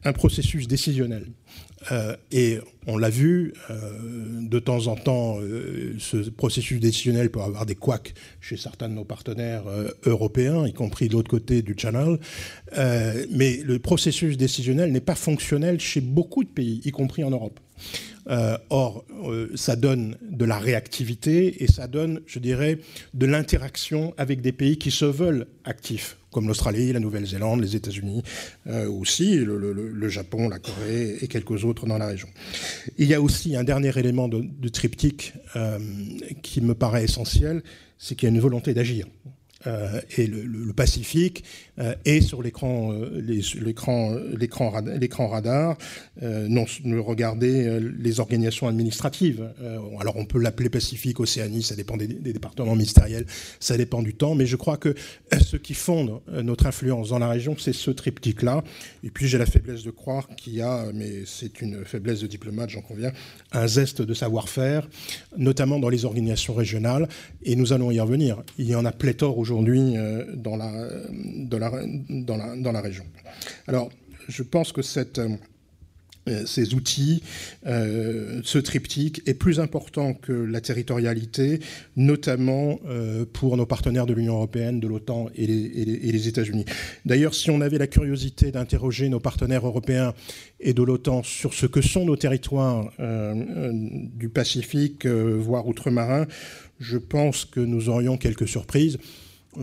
un 0.05 0.13
processus 0.13 0.67
décisionnel. 0.67 1.25
Euh, 1.91 2.15
et 2.31 2.59
on 2.87 2.97
l'a 2.97 3.09
vu, 3.09 3.53
euh, 3.69 3.91
de 4.41 4.59
temps 4.59 4.87
en 4.87 4.95
temps, 4.95 5.39
euh, 5.39 5.95
ce 5.99 6.17
processus 6.29 6.79
décisionnel 6.79 7.29
peut 7.29 7.41
avoir 7.41 7.65
des 7.65 7.75
couacs 7.75 8.13
chez 8.41 8.57
certains 8.57 8.89
de 8.89 8.93
nos 8.93 9.03
partenaires 9.03 9.63
européens, 10.05 10.67
y 10.67 10.73
compris 10.73 11.07
de 11.07 11.13
l'autre 11.13 11.29
côté 11.29 11.61
du 11.61 11.75
channel. 11.77 12.19
mais 13.31 13.61
le 13.63 13.79
processus 13.79 14.37
décisionnel 14.37 14.91
n'est 14.91 14.99
pas 14.99 15.15
fonctionnel 15.15 15.79
chez 15.79 16.01
beaucoup 16.01 16.43
de 16.43 16.49
pays, 16.49 16.81
y 16.85 16.91
compris 16.91 17.23
en 17.23 17.31
Europe. 17.31 17.59
or, 18.69 19.05
ça 19.55 19.75
donne 19.75 20.17
de 20.21 20.45
la 20.45 20.57
réactivité 20.57 21.63
et 21.63 21.67
ça 21.67 21.87
donne, 21.87 22.21
je 22.25 22.39
dirais, 22.39 22.79
de 23.13 23.25
l'interaction 23.25 24.13
avec 24.17 24.41
des 24.41 24.51
pays 24.51 24.77
qui 24.77 24.91
se 24.91 25.05
veulent 25.05 25.47
actifs 25.63 26.17
comme 26.35 26.49
l'Australie, 26.49 26.91
la 26.91 26.99
Nouvelle-Zélande, 26.99 27.61
les 27.61 27.77
États-Unis 27.77 28.21
euh, 28.67 28.89
aussi, 28.89 29.37
le, 29.37 30.09
Japon, 30.09 30.49
la 30.49 30.59
Corée 30.59 31.15
et 31.21 31.27
quelques 31.29 31.63
autres 31.63 31.85
dans 31.85 31.97
la 31.97 32.07
région. 32.07 32.27
Il 32.97 33.07
y 33.07 33.13
a 33.13 33.21
aussi 33.21 33.55
un 33.55 33.63
dernier 33.63 33.97
élément 33.97 34.27
de, 34.27 34.67
triptyque 34.67 35.31
euh, 35.55 35.79
qui 36.43 36.59
me 36.59 36.75
paraît 36.75 37.05
essentiel, 37.05 37.63
c'est 37.97 38.15
qu'il 38.15 38.27
y 38.27 38.31
a 38.33 38.35
une 38.35 38.41
volonté 38.41 38.73
d'agir. 38.73 39.07
Euh, 39.67 40.01
et 40.17 40.27
le, 40.27 40.73
Pacifique 40.75 41.45
euh, 41.79 41.95
est 42.03 42.19
sur 42.19 42.41
l'écran 42.41 42.91
euh, 42.91 43.21
l'écran 43.21 45.29
radar 45.29 45.77
non 46.21 46.65
regarder 46.99 47.79
les 47.97 48.19
organisations 48.19 48.67
administratives. 48.67 49.49
Alors 49.99 50.17
on 50.17 50.25
peut 50.25 50.39
l'appeler 50.39 50.69
Pacifique 50.69 51.19
Océanie 51.19 51.63
ça 51.63 51.75
dépend 51.75 51.95
des, 51.95 52.07
départements 52.07 52.75
ministériels 52.75 53.25
ça 53.59 53.77
dépend 53.77 54.01
du 54.01 54.15
temps 54.15 54.35
mais 54.35 54.45
je 54.45 54.57
crois 54.57 54.77
que 54.77 54.95
ce 55.41 55.55
qui 55.55 55.73
fonde 55.73 56.19
notre 56.43 56.65
influence 56.65 57.09
dans 57.09 57.19
la 57.19 57.29
région 57.29 57.55
c'est 57.57 57.73
ce 57.73 57.91
triptyque 57.91 58.41
là 58.41 58.63
et 59.03 59.09
puis 59.09 59.27
j'ai 59.27 59.37
la 59.37 59.45
faiblesse 59.45 59.83
de 59.83 59.91
croire 59.91 60.27
qu'il 60.35 60.55
y 60.55 60.61
a 60.61 60.87
mais 60.93 61.23
c'est 61.25 61.61
une 61.61 61.85
faiblesse 61.85 62.21
de 62.21 62.27
diplomate 62.27 62.71
j'en 62.71 62.81
conviens 62.81 63.11
un 63.53 63.67
zeste 63.67 64.01
de 64.01 64.13
savoir-faire 64.13 64.87
notamment 65.37 65.79
dans 65.79 65.89
les 65.89 66.05
organisations 66.05 66.53
régionales 66.53 67.07
et 67.43 67.55
nous 67.55 67.73
allons 67.73 67.91
y 67.91 67.99
revenir. 67.99 68.43
Il 68.57 68.67
y 68.67 68.75
en 68.75 68.85
a 68.85 68.91
pléthore 68.91 69.37
aujourd'hui 69.37 69.54
euh, 69.63 70.25
dans, 70.35 70.57
la, 72.71 72.81
région. 72.81 73.05
Alors, 73.67 73.89
je 74.27 74.43
pense 74.43 74.71
que 74.71 74.81
euh, 76.27 76.45
ces 76.47 76.73
outils, 76.73 77.21
euh, 77.67 78.41
ce 78.43 78.57
triptyque 78.57 79.21
est 79.27 79.35
plus 79.35 79.59
important 79.59 80.15
que 80.15 80.31
la 80.31 80.59
territorialité, 80.59 81.59
notamment 81.95 82.79
pour 83.33 83.57
nos 83.57 83.65
partenaires 83.65 84.05
de 84.05 84.13
l'Union 84.13 84.35
européenne, 84.35 84.79
de 84.79 84.87
l'OTAN 84.87 85.29
et 85.35 85.45
les, 85.45 85.65
et 86.07 86.11
les 86.11 86.27
États-Unis. 86.27 86.65
D'ailleurs, 87.05 87.35
si 87.35 87.51
on 87.51 87.61
avait 87.61 87.77
la 87.77 87.87
curiosité 87.87 88.51
d'interroger 88.51 89.09
nos 89.09 89.19
partenaires 89.19 89.65
européens 89.65 90.13
et 90.59 90.73
de 90.73 90.81
l'OTAN 90.81 91.21
sur 91.23 91.53
ce 91.53 91.67
que 91.67 91.81
sont 91.81 92.05
nos 92.05 92.15
territoires 92.15 92.91
du 92.99 94.29
Pacifique, 94.29 95.05
voire 95.05 95.67
outre-marin, 95.67 96.25
je 96.79 96.97
pense 96.97 97.45
que 97.45 97.59
nous 97.59 97.89
aurions 97.89 98.17
quelques 98.17 98.47
surprises. 98.47 98.97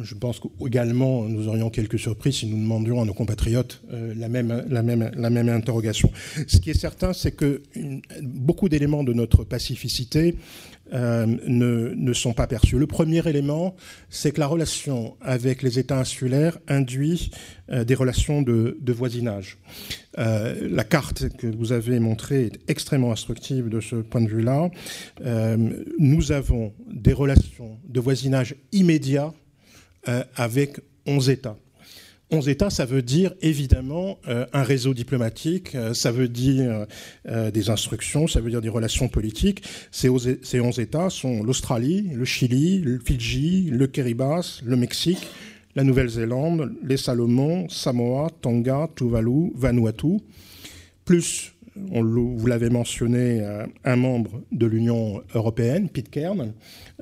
Je 0.03 0.15
pense 0.15 0.41
qu'également, 0.41 1.25
nous 1.25 1.49
aurions 1.49 1.71
quelques 1.71 1.99
surprises 1.99 2.37
si 2.37 2.47
nous 2.47 2.57
demandions 2.57 3.03
à 3.03 3.05
nos 3.05 3.15
compatriotes 3.15 3.83
euh, 3.93 4.15
la, 4.17 4.29
même, 4.29 5.49
interrogation. 5.49 6.11
Ce 6.47 6.59
qui 6.59 6.71
est 6.71 6.79
certain, 6.79 7.13
c'est 7.13 7.33
que 7.33 7.63
beaucoup 8.23 8.69
d'éléments 8.69 9.05
de 9.05 9.13
notre 9.13 9.45
pacificité 9.45 10.37
euh, 10.93 11.27
ne, 11.47 12.13
sont 12.13 12.33
pas 12.33 12.47
perçus. 12.47 12.79
Le 12.79 12.87
premier 12.87 13.27
élément, 13.29 13.75
c'est 14.11 14.33
que 14.33 14.41
la 14.41 14.47
relation 14.47 15.17
avec 15.21 15.63
les 15.63 15.79
États 15.79 15.99
insulaires 15.99 16.59
induit 16.69 17.31
euh, 17.71 17.85
des 17.85 17.95
relations 17.95 18.43
de, 18.43 18.77
voisinage. 18.93 19.59
la 20.17 20.85
carte 20.85 21.29
que 21.37 21.47
vous 21.47 21.73
avez 21.73 21.99
montrée 21.99 22.45
est 22.47 22.59
extrêmement 22.69 23.13
instructive 23.13 23.69
de 23.69 23.81
ce 23.81 23.97
point 23.97 24.21
de 24.21 24.29
vue-là. 24.29 24.71
nous 25.99 26.33
avons 26.33 26.75
des 26.91 27.15
relations 27.15 27.79
de 27.89 28.01
voisinage 28.01 28.55
immédiat 28.73 29.33
avec 30.37 30.81
11 31.07 31.31
États. 31.31 31.57
11 32.33 32.49
États, 32.49 32.71
ça 32.71 32.87
veut 32.87 33.03
dire 33.03 33.35
évidemment 33.43 34.19
euh, 34.27 34.47
un 34.55 34.63
réseau 34.63 34.95
diplomatique, 34.95 35.75
euh, 35.75 35.93
ça 35.93 36.11
veut 36.11 36.29
dire 36.29 36.87
des 37.27 37.71
instructions, 37.71 38.27
ça 38.27 38.41
veut 38.41 38.51
dire 38.51 38.63
des 38.63 38.71
relations 38.71 39.09
politiques. 39.09 39.63
Ces 39.91 40.09
11 40.09 40.81
États 40.81 41.11
sont 41.11 41.43
l'Australie, 41.43 42.11
le 42.15 42.25
Chili, 42.25 42.79
le 42.79 42.99
Fidji, 42.99 43.69
le 43.71 43.87
Kiribati, 43.87 44.63
le 44.65 44.77
Mexique, 44.77 45.27
la 45.75 45.85
Nouvelle-Zélande, 45.85 46.73
les 46.83 46.97
Salomon, 46.97 47.69
Samoa, 47.69 48.29
Tonga, 48.41 48.89
Tuvalu, 48.97 49.53
Vanuatu, 49.55 50.19
plus 51.05 51.52
vous 51.77 52.47
l'avez 52.47 52.71
mentionné, 52.71 53.41
euh, 53.41 53.67
un 53.85 53.97
membre 53.97 54.43
de 54.53 54.67
l'Union 54.67 55.23
européenne, 55.35 55.89
Pitcairn. 55.89 56.53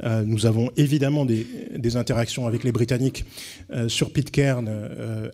Euh, 0.03 0.23
nous 0.25 0.47
avons 0.47 0.71
évidemment 0.77 1.25
des, 1.25 1.97
interactions 1.97 2.47
avec 2.47 2.63
les 2.63 2.71
Britanniques 2.71 3.25
euh, 3.73 3.89
sur 3.89 4.13
Pitcairn 4.13 4.71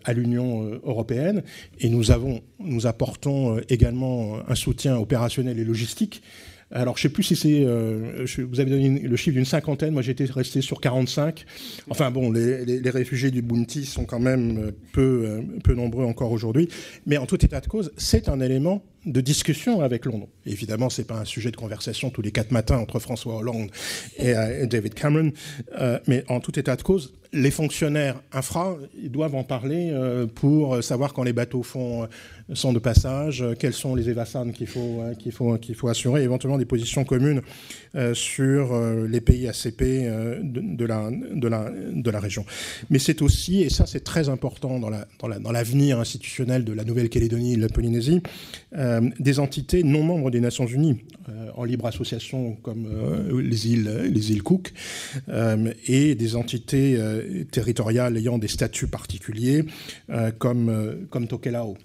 à 0.03 0.13
l'Union 0.13 0.79
européenne 0.83 1.43
et 1.79 1.89
nous, 1.89 2.09
avons, 2.09 2.41
nous 2.59 2.87
apportons 2.87 3.59
également 3.69 4.37
un 4.47 4.55
soutien 4.55 4.97
opérationnel 4.97 5.59
et 5.59 5.63
logistique 5.63 6.23
alors, 6.69 6.97
je 6.97 7.03
sais 7.03 7.09
plus 7.09 7.23
si 7.23 7.37
c'est. 7.37 7.63
Vous 8.43 8.59
avez 8.59 8.69
donné 8.69 8.99
le 8.99 9.15
chiffre 9.15 9.35
d'une 9.35 9.45
cinquantaine. 9.45 9.93
Moi, 9.93 10.01
j'étais 10.01 10.25
resté 10.25 10.59
sur 10.59 10.81
45. 10.81 11.45
Enfin, 11.89 12.11
bon, 12.11 12.29
les, 12.29 12.89
réfugiés 12.89 13.31
du 13.31 13.41
Bounty 13.41 13.85
sont 13.85 14.03
quand 14.03 14.19
même 14.19 14.73
peu, 14.91 15.39
peu 15.63 15.75
nombreux 15.75 16.03
encore 16.03 16.33
aujourd'hui. 16.33 16.67
Mais 17.05 17.15
en 17.15 17.25
tout 17.25 17.43
état 17.45 17.61
de 17.61 17.67
cause, 17.67 17.93
c'est 17.95 18.27
un 18.27 18.41
élément 18.41 18.83
de 19.07 19.21
discussion 19.21 19.81
avec 19.81 20.05
Londres. 20.05 20.27
Évidemment, 20.45 20.89
c'est 20.89 21.05
pas 21.05 21.19
un 21.19 21.25
sujet 21.25 21.51
de 21.51 21.55
conversation 21.55 22.09
tous 22.09 22.21
les 22.21 22.31
quatre 22.31 22.51
matins 22.51 22.77
entre 22.77 22.99
François 22.99 23.37
Hollande 23.37 23.69
et, 24.17 24.33
David 24.67 24.93
Cameron. 24.93 25.31
mais 26.07 26.23
en 26.27 26.39
tout 26.39 26.57
état 26.59 26.75
de 26.75 26.81
cause, 26.83 27.13
les 27.33 27.51
fonctionnaires 27.51 28.21
infra 28.31 28.77
ils 29.01 29.11
doivent 29.11 29.35
en 29.35 29.43
parler 29.43 29.93
pour 30.35 30.83
savoir 30.83 31.13
quand 31.13 31.23
les 31.23 31.33
bateaux 31.33 31.63
font 31.63 32.07
sont 32.53 32.73
de 32.73 32.79
passage, 32.79 33.41
euh, 33.41 33.53
quels 33.57 33.73
sont 33.73 33.95
les 33.95 34.09
évasans 34.09 34.49
qu'il 34.51 34.67
faut, 34.67 35.01
euh, 35.01 35.13
qu'il 35.15 35.31
faut, 35.31 35.57
qu'il 35.57 35.75
faut 35.75 35.89
assurer, 35.89 36.23
éventuellement 36.23 36.57
des 36.57 36.65
positions 36.65 37.03
communes 37.03 37.41
euh, 37.95 38.13
sur 38.13 38.77
les 39.07 39.21
pays 39.21 39.47
ACP 39.47 39.81
de, 39.81 40.85
la, 40.85 41.09
de, 41.11 41.47
la, 41.47 41.71
de 41.71 42.09
la 42.09 42.19
région. 42.19 42.45
Mais 42.89 42.99
c'est 42.99 43.21
aussi, 43.21 43.61
et 43.61 43.69
ça 43.69 43.85
c'est 43.85 44.03
très 44.03 44.29
important 44.29 44.79
dans, 44.79 44.89
la, 44.89 45.05
dans, 45.19 45.51
l'avenir 45.51 45.99
institutionnel 45.99 46.63
de 46.63 46.73
la 46.73 46.83
Nouvelle-Calédonie 46.83 47.53
et 47.53 47.57
de 47.57 47.61
la 47.61 47.69
Polynésie, 47.69 48.21
des 49.19 49.39
entités 49.39 49.83
non 49.83 50.03
membres 50.03 50.31
des 50.31 50.39
Nations 50.39 50.65
Unies, 50.65 51.01
en 51.55 51.63
libre 51.63 51.85
association 51.87 52.55
comme 52.61 52.87
les, 53.41 53.67
îles, 53.71 53.91
les 54.11 54.31
îles 54.31 54.43
Cook, 54.43 54.73
et 55.87 56.15
des 56.15 56.35
entités 56.35 56.99
territoriales 57.51 58.17
ayant 58.17 58.37
des 58.37 58.47
statuts 58.47 58.87
particuliers 58.87 59.65
comme, 60.37 61.07
comme 61.09 61.27
Tokelau. 61.27 61.75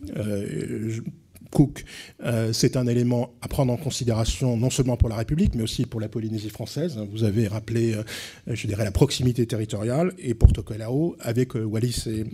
Cook, 1.52 1.84
euh, 2.24 2.52
c'est 2.52 2.76
un 2.76 2.86
élément 2.86 3.34
à 3.43 3.48
prendre 3.48 3.72
en 3.72 3.76
considération 3.76 4.56
non 4.56 4.70
seulement 4.70 4.97
pour 4.97 5.09
la 5.09 5.16
République, 5.16 5.55
mais 5.55 5.62
aussi 5.62 5.84
pour 5.84 6.01
la 6.01 6.09
Polynésie 6.09 6.48
française. 6.48 6.98
Vous 7.12 7.24
avez 7.24 7.47
rappelé, 7.47 7.94
euh, 7.94 8.02
je 8.47 8.66
dirais, 8.66 8.84
la 8.84 8.90
proximité 8.90 9.47
territoriale 9.47 10.12
et 10.18 10.34
pour 10.34 10.52
Tokelao 10.52 11.14
avec 11.20 11.55
euh, 11.55 11.64
Wallis 11.64 12.05
et, 12.06 12.24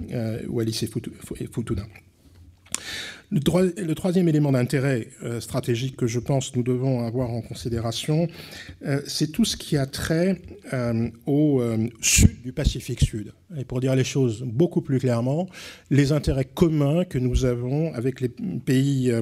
Wallis 0.48 0.80
et 0.84 1.46
Futuna. 1.52 1.82
Le, 3.30 3.94
troisième 3.94 4.26
élément 4.28 4.52
d'intérêt 4.52 5.08
euh, 5.22 5.40
stratégique 5.40 5.96
que 5.96 6.06
je 6.06 6.18
pense 6.18 6.56
nous 6.56 6.62
devons 6.62 7.06
avoir 7.06 7.30
en 7.30 7.42
considération, 7.42 8.26
euh, 8.86 9.02
c'est 9.06 9.32
tout 9.32 9.44
ce 9.44 9.58
qui 9.58 9.76
a 9.76 9.84
trait 9.84 10.40
euh, 10.72 11.10
au 11.26 11.62
sud 12.00 12.40
du 12.42 12.52
Pacifique 12.52 13.00
Sud. 13.02 13.32
Et 13.58 13.64
pour 13.64 13.80
dire 13.80 13.94
les 13.94 14.04
choses 14.04 14.42
beaucoup 14.42 14.80
plus 14.80 14.98
clairement, 14.98 15.46
les 15.90 16.12
intérêts 16.12 16.44
communs 16.44 17.04
que 17.04 17.18
nous 17.18 17.44
avons 17.44 17.92
avec 17.94 18.20
les 18.20 18.28
pays 18.28 19.12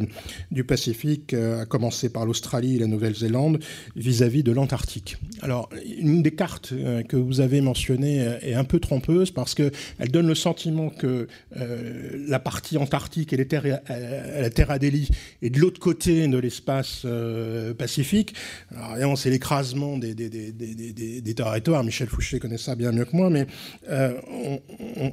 du 0.50 0.64
Pacifique, 0.64 1.32
à 1.32 1.64
commencer 1.64 2.08
par 2.08 2.26
l'Australie 2.26 2.76
et 2.76 2.78
la 2.80 2.88
Nouvelle-Zélande, 2.88 3.60
vis-à-vis 3.94 4.42
de 4.42 4.50
l'Antarctique. 4.50 5.16
Alors, 5.42 5.68
une 5.98 6.22
des 6.22 6.32
cartes 6.32 6.74
que 7.08 7.16
vous 7.16 7.40
avez 7.40 7.60
mentionnées 7.60 8.18
est 8.42 8.54
un 8.54 8.64
peu 8.64 8.80
trompeuse 8.80 9.30
parce 9.30 9.54
qu'elle 9.54 10.10
donne 10.10 10.26
le 10.26 10.34
sentiment 10.34 10.90
que 10.90 11.28
la 11.54 12.40
partie 12.40 12.78
antarctique 12.78 13.32
et 13.32 13.36
les 13.36 13.46
terres 13.46 13.80
la 13.98 14.50
Terre 14.50 14.70
Adélie 14.70 15.08
et 15.42 15.50
de 15.50 15.58
l'autre 15.60 15.80
côté 15.80 16.26
de 16.28 16.38
l'espace 16.38 17.02
euh, 17.04 17.74
pacifique. 17.74 18.34
Alors, 18.76 19.18
c'est 19.18 19.30
l'écrasement 19.30 19.98
des, 19.98 20.14
des, 20.14 21.34
territoires. 21.34 21.84
Michel 21.84 22.08
Fouché 22.08 22.38
connaît 22.38 22.58
ça 22.58 22.74
bien 22.74 22.92
mieux 22.92 23.04
que 23.04 23.16
moi, 23.16 23.30
mais 23.30 23.46
euh, 23.88 24.14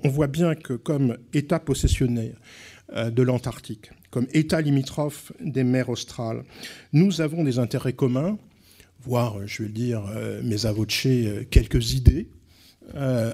on, 0.03 0.09
voit 0.09 0.27
bien 0.27 0.55
que 0.55 0.73
comme 0.73 1.17
État 1.33 1.59
possessionnaire 1.59 2.35
euh, 2.95 3.09
de 3.09 3.23
l'Antarctique, 3.23 3.91
comme 4.11 4.27
État 4.33 4.61
limitrophe 4.61 5.31
des 5.39 5.63
mers 5.63 5.89
australes, 5.89 6.43
nous 6.91 7.21
avons 7.21 7.43
des 7.43 7.59
intérêts 7.59 7.93
communs, 7.93 8.37
voire, 9.01 9.45
je 9.45 9.63
vais 9.63 9.67
le 9.67 9.73
dire, 9.73 10.03
mes 10.43 10.65
avocés, 10.65 11.47
quelques 11.51 11.93
idées 11.93 12.27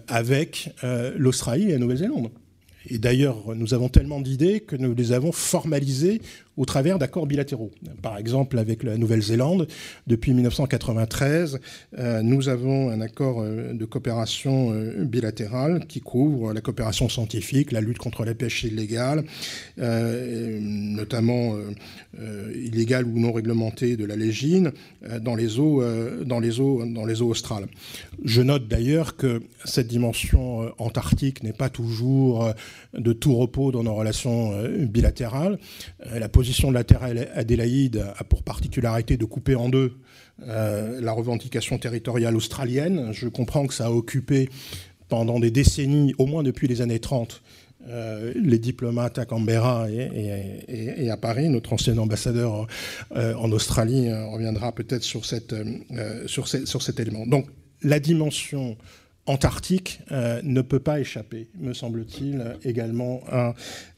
avec 0.07 0.73
l'Australie 1.15 1.69
et 1.69 1.73
la 1.73 1.77
Nouvelle-Zélande. 1.77 2.31
Et 2.87 2.97
d'ailleurs, 2.97 3.55
nous 3.55 3.73
avons 3.73 3.89
tellement 3.89 4.21
d'idées 4.21 4.61
que 4.61 4.75
nous 4.75 4.95
les 4.95 5.11
avons 5.11 5.31
formalisées 5.31 6.21
au 6.59 6.65
travers 6.65 6.99
d'accords 6.99 7.25
bilatéraux. 7.25 7.71
Par 8.01 8.17
exemple, 8.17 8.59
avec 8.59 8.83
la 8.83 8.97
Nouvelle-Zélande, 8.97 9.65
depuis 10.07 10.33
1993, 10.33 11.59
euh, 11.97 12.21
nous 12.21 12.49
avons 12.49 12.89
un 12.89 12.99
accord 12.99 13.41
euh, 13.41 13.71
de 13.73 13.85
coopération 13.85 14.73
euh, 14.73 15.05
bilatérale 15.05 15.85
qui 15.87 16.01
couvre 16.01 16.51
la 16.51 16.59
coopération 16.59 17.07
scientifique, 17.07 17.71
la 17.71 17.79
lutte 17.79 17.97
contre 17.97 18.25
la 18.25 18.35
pêche 18.35 18.65
illégale, 18.65 19.23
notamment 19.77 21.55
illégale 22.53 23.05
ou 23.05 23.17
non 23.19 23.31
réglementée 23.31 23.95
de 23.95 24.03
la 24.03 24.17
légine, 24.17 24.73
dans 25.21 25.35
les 25.35 25.59
eaux, 25.59 25.81
dans 26.25 26.39
les 26.39 26.59
eaux, 26.59 27.29
australes. 27.29 27.67
Je 28.25 28.41
note 28.41 28.67
d'ailleurs 28.67 29.15
que 29.15 29.41
cette 29.63 29.87
dimension 29.87 30.73
antarctique 30.77 31.41
n'est 31.43 31.53
pas 31.53 31.69
toujours 31.69 32.51
de 32.93 33.13
tout 33.13 33.35
repos 33.35 33.71
dans 33.71 33.83
nos 33.83 33.95
relations 33.95 34.53
bilatérales. 34.79 35.57
La 36.11 36.27
position 36.27 36.48
de 36.49 36.73
la 36.73 36.83
Terre 36.83 37.03
Adélaïde 37.35 38.05
a 38.17 38.23
pour 38.23 38.43
particularité 38.43 39.17
de 39.17 39.25
couper 39.25 39.55
en 39.55 39.69
deux 39.69 39.93
euh, 40.47 40.99
la 40.99 41.11
revendication 41.11 41.77
territoriale 41.77 42.35
australienne. 42.35 43.09
Je 43.11 43.27
comprends 43.27 43.67
que 43.67 43.73
ça 43.73 43.87
a 43.87 43.91
occupé 43.91 44.49
pendant 45.09 45.39
des 45.39 45.51
décennies, 45.51 46.13
au 46.17 46.25
moins 46.25 46.43
depuis 46.43 46.67
les 46.67 46.81
années 46.81 46.99
30, 46.99 47.43
euh, 47.87 48.33
les 48.35 48.57
diplomates 48.57 49.19
à 49.19 49.25
Canberra 49.25 49.89
et, 49.91 51.09
à 51.09 51.17
Paris. 51.17 51.49
Notre 51.49 51.73
ancien 51.73 51.97
ambassadeur 51.97 52.67
euh, 53.15 53.35
en 53.35 53.51
Australie 53.51 54.11
reviendra 54.11 54.71
peut-être 54.71 55.03
sur, 55.03 55.23
sur 55.25 56.81
cet 56.81 56.99
élément. 56.99 57.27
Donc 57.27 57.45
la 57.83 57.99
dimension 57.99 58.75
antarctique 59.29 60.01
euh, 60.11 60.41
ne 60.43 60.61
peut 60.61 60.79
pas 60.79 60.99
échapper, 60.99 61.49
me 61.59 61.73
semble-t-il, 61.73 62.57
également 62.63 63.21
à 63.29 63.53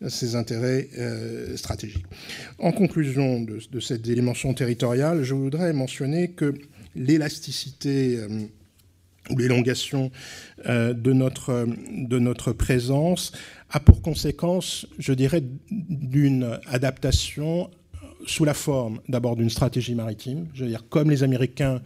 ses 0.10 0.36
intérêts 0.36 0.90
euh, 0.98 1.56
stratégiques. 1.56 2.06
En 2.60 2.74
conclusion 2.74 3.42
de, 3.42 3.80
cette 3.80 4.02
dimension 4.02 4.54
territoriale, 4.54 5.24
je 5.24 5.34
voudrais 5.34 5.72
mentionner 5.72 6.32
que 6.32 6.54
l'élasticité 6.96 8.18
euh, 8.18 8.28
ou 9.30 9.38
l'élongation 9.38 10.12
de, 10.66 11.14
notre, 11.14 11.68
de 11.96 12.20
notre 12.20 12.52
présence 12.52 13.32
a 13.70 13.80
pour 13.80 14.02
conséquence, 14.02 14.88
je 14.98 15.14
dirais, 15.14 15.44
d'une 15.70 16.60
adaptation 16.66 17.70
sous 18.26 18.44
la 18.44 18.56
forme 18.56 19.00
d'abord 19.08 19.36
d'une 19.36 19.50
stratégie 19.50 19.96
maritime, 19.96 20.48
je 20.54 20.64
veux 20.64 20.70
dire 20.70 20.84
comme 20.90 21.10
les 21.10 21.24
Américains 21.24 21.82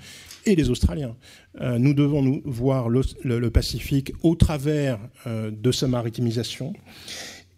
et 0.46 0.56
les 0.56 0.70
Australiens. 0.70 1.16
Euh, 1.62 1.78
nous 1.78 1.94
devons 1.94 2.22
nous 2.22 2.42
voir 2.46 2.90
le, 2.90 3.50
Pacifique 3.50 4.14
au 4.24 4.36
travers 4.36 5.00
euh, 5.28 5.52
de 5.52 5.72
sa 5.72 5.88
maritimisation. 5.88 6.74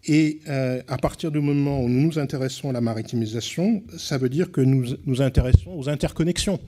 Et 0.04 0.40
euh, 0.48 0.80
à 0.88 0.96
partir 0.96 1.30
du 1.30 1.40
moment 1.40 1.80
où 1.82 1.88
nous 1.88 2.06
nous 2.06 2.18
intéressons 2.18 2.70
à 2.70 2.72
la 2.72 2.80
maritimisation, 2.80 3.82
ça 3.96 4.16
veut 4.16 4.28
dire 4.28 4.52
que 4.52 4.60
nous 4.60 4.94
nous 5.06 5.22
intéressons 5.22 5.72
aux 5.72 5.88
interconnexions 5.88 6.60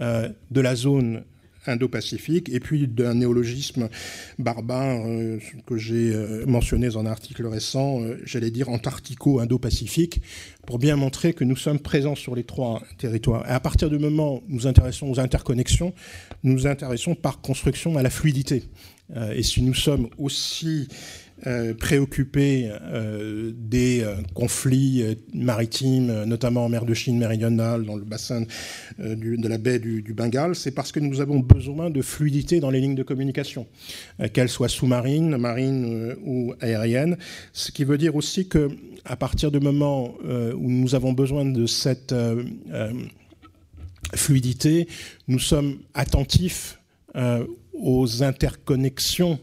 de 0.00 0.60
la 0.60 0.74
zone 0.74 1.22
indo-pacifique, 1.66 2.48
et 2.48 2.60
puis 2.60 2.88
d'un 2.88 3.14
néologisme 3.14 3.88
barbare 4.38 5.02
euh, 5.06 5.38
que 5.66 5.76
j'ai 5.76 6.12
euh, 6.12 6.44
mentionné 6.46 6.88
dans 6.88 6.98
un 6.98 7.06
article 7.06 7.46
récent, 7.46 8.00
euh, 8.00 8.18
j'allais 8.24 8.50
dire 8.50 8.68
antarctico-indo-pacifique, 8.68 10.22
pour 10.66 10.78
bien 10.78 10.96
montrer 10.96 11.32
que 11.32 11.44
nous 11.44 11.56
sommes 11.56 11.78
présents 11.78 12.14
sur 12.14 12.34
les 12.34 12.44
trois 12.44 12.82
territoires. 12.98 13.44
Et 13.48 13.52
à 13.52 13.60
partir 13.60 13.90
du 13.90 13.98
moment 13.98 14.36
où 14.36 14.42
nous 14.48 14.66
intéressons 14.66 15.10
aux 15.10 15.20
interconnexions, 15.20 15.92
nous 16.42 16.66
intéressons 16.66 17.14
par 17.14 17.40
construction 17.40 17.96
à 17.96 18.02
la 18.02 18.10
fluidité. 18.10 18.64
et 19.34 19.42
si 19.42 19.60
nous 19.62 19.74
sommes 19.74 20.08
aussi 20.16 20.88
euh, 21.48 21.74
préoccupé 21.74 22.70
euh, 22.70 23.50
des 23.52 24.02
euh, 24.02 24.14
conflits 24.32 25.04
maritimes, 25.34 26.22
notamment 26.22 26.66
en 26.66 26.68
mer 26.68 26.84
de 26.84 26.94
Chine 26.94 27.18
méridionale, 27.18 27.84
dans 27.84 27.96
le 27.96 28.04
bassin 28.04 28.44
de 28.98 29.48
la 29.48 29.58
baie 29.58 29.80
du, 29.80 30.14
Bengale, 30.14 30.54
c'est 30.54 30.70
parce 30.70 30.92
que 30.92 31.00
nous 31.00 31.20
avons 31.20 31.40
besoin 31.40 31.90
de 31.90 32.00
fluidité 32.00 32.60
dans 32.60 32.70
les 32.70 32.80
lignes 32.80 32.94
de 32.94 33.02
communication, 33.02 33.66
qu'elles 34.32 34.48
soient 34.48 34.68
sous-marines, 34.68 35.36
marines 35.36 36.14
ou 36.24 36.54
aériennes. 36.60 37.16
Ce 37.52 37.72
qui 37.72 37.84
veut 37.84 37.98
dire 37.98 38.14
aussi 38.14 38.46
que 38.46 38.68
à 39.04 39.16
partir 39.16 39.50
du 39.50 39.58
moment 39.58 40.14
où 40.22 40.70
nous 40.70 40.94
avons 40.94 41.12
besoin 41.12 41.44
de 41.44 41.66
cette 41.66 42.14
fluidité, 44.14 44.86
nous 45.26 45.40
sommes 45.40 45.78
attentifs 45.94 46.78
aux 47.72 48.22
interconnexions 48.22 49.40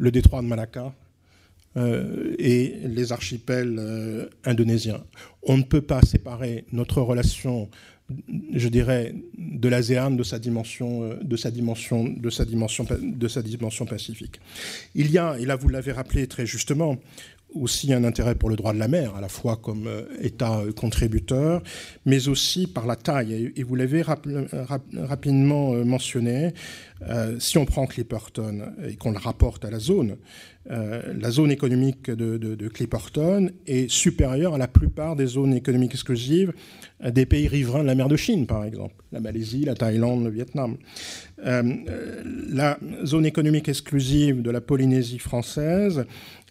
le 0.00 0.10
détroit 0.10 0.42
de 0.42 0.46
Malacca 0.46 0.92
euh, 1.76 2.34
et 2.38 2.74
les 2.84 3.12
archipels 3.12 3.76
euh, 3.78 4.28
indonésiens. 4.44 5.04
On 5.42 5.56
ne 5.56 5.62
peut 5.62 5.82
pas 5.82 6.00
séparer 6.02 6.64
notre 6.72 7.00
relation, 7.02 7.68
je 8.52 8.68
dirais, 8.68 9.14
de 9.38 9.68
l'ASEAN 9.68 10.10
de 10.10 10.24
sa 10.24 10.40
dimension, 10.40 11.04
euh, 11.04 11.14
de 11.22 11.36
sa 11.36 11.50
dimension, 11.52 12.04
de 12.04 12.30
sa 12.30 12.44
dimension, 12.44 12.86
de 13.00 13.28
sa 13.28 13.42
dimension 13.42 13.84
pacifique. 13.86 14.40
Il 14.96 15.12
y 15.12 15.18
a, 15.18 15.38
et 15.38 15.44
là 15.44 15.54
vous 15.54 15.68
l'avez 15.68 15.92
rappelé 15.92 16.26
très 16.26 16.46
justement, 16.46 16.96
aussi 17.54 17.92
un 17.92 18.04
intérêt 18.04 18.34
pour 18.34 18.48
le 18.48 18.56
droit 18.56 18.72
de 18.72 18.78
la 18.78 18.88
mer, 18.88 19.14
à 19.16 19.20
la 19.20 19.28
fois 19.28 19.56
comme 19.56 19.86
euh, 19.86 20.02
État 20.20 20.60
euh, 20.60 20.72
contributeur, 20.72 21.62
mais 22.06 22.28
aussi 22.28 22.66
par 22.66 22.86
la 22.86 22.96
taille. 22.96 23.52
Et 23.56 23.62
vous 23.62 23.74
l'avez 23.74 24.02
rapidement 24.02 25.74
euh, 25.74 25.84
mentionné, 25.84 26.52
si 27.38 27.56
on 27.56 27.64
prend 27.64 27.86
Clipperton 27.86 28.60
et 28.86 28.96
qu'on 28.96 29.12
le 29.12 29.18
rapporte 29.18 29.64
à 29.64 29.70
la 29.70 29.78
zone, 29.78 30.18
la 30.68 31.30
zone 31.30 31.50
économique 31.50 32.10
de, 32.10 32.68
Clipperton 32.68 33.50
est 33.66 33.90
supérieure 33.90 34.54
à 34.54 34.58
la 34.58 34.68
plupart 34.68 35.16
des 35.16 35.24
zones 35.24 35.54
économiques 35.54 35.92
exclusives 35.92 36.52
des 37.02 37.24
pays 37.24 37.48
riverains 37.48 37.80
de 37.80 37.86
la 37.86 37.94
mer 37.94 38.08
de 38.08 38.16
Chine, 38.16 38.46
par 38.46 38.64
exemple, 38.64 38.96
la 39.12 39.20
Malaisie, 39.20 39.64
la 39.64 39.74
Thaïlande, 39.74 40.24
le 40.24 40.30
Vietnam. 40.30 40.76
la 41.42 42.78
zone 43.06 43.24
économique 43.24 43.70
exclusive 43.70 44.42
de 44.42 44.50
la 44.50 44.60
Polynésie 44.60 45.18
française 45.18 46.04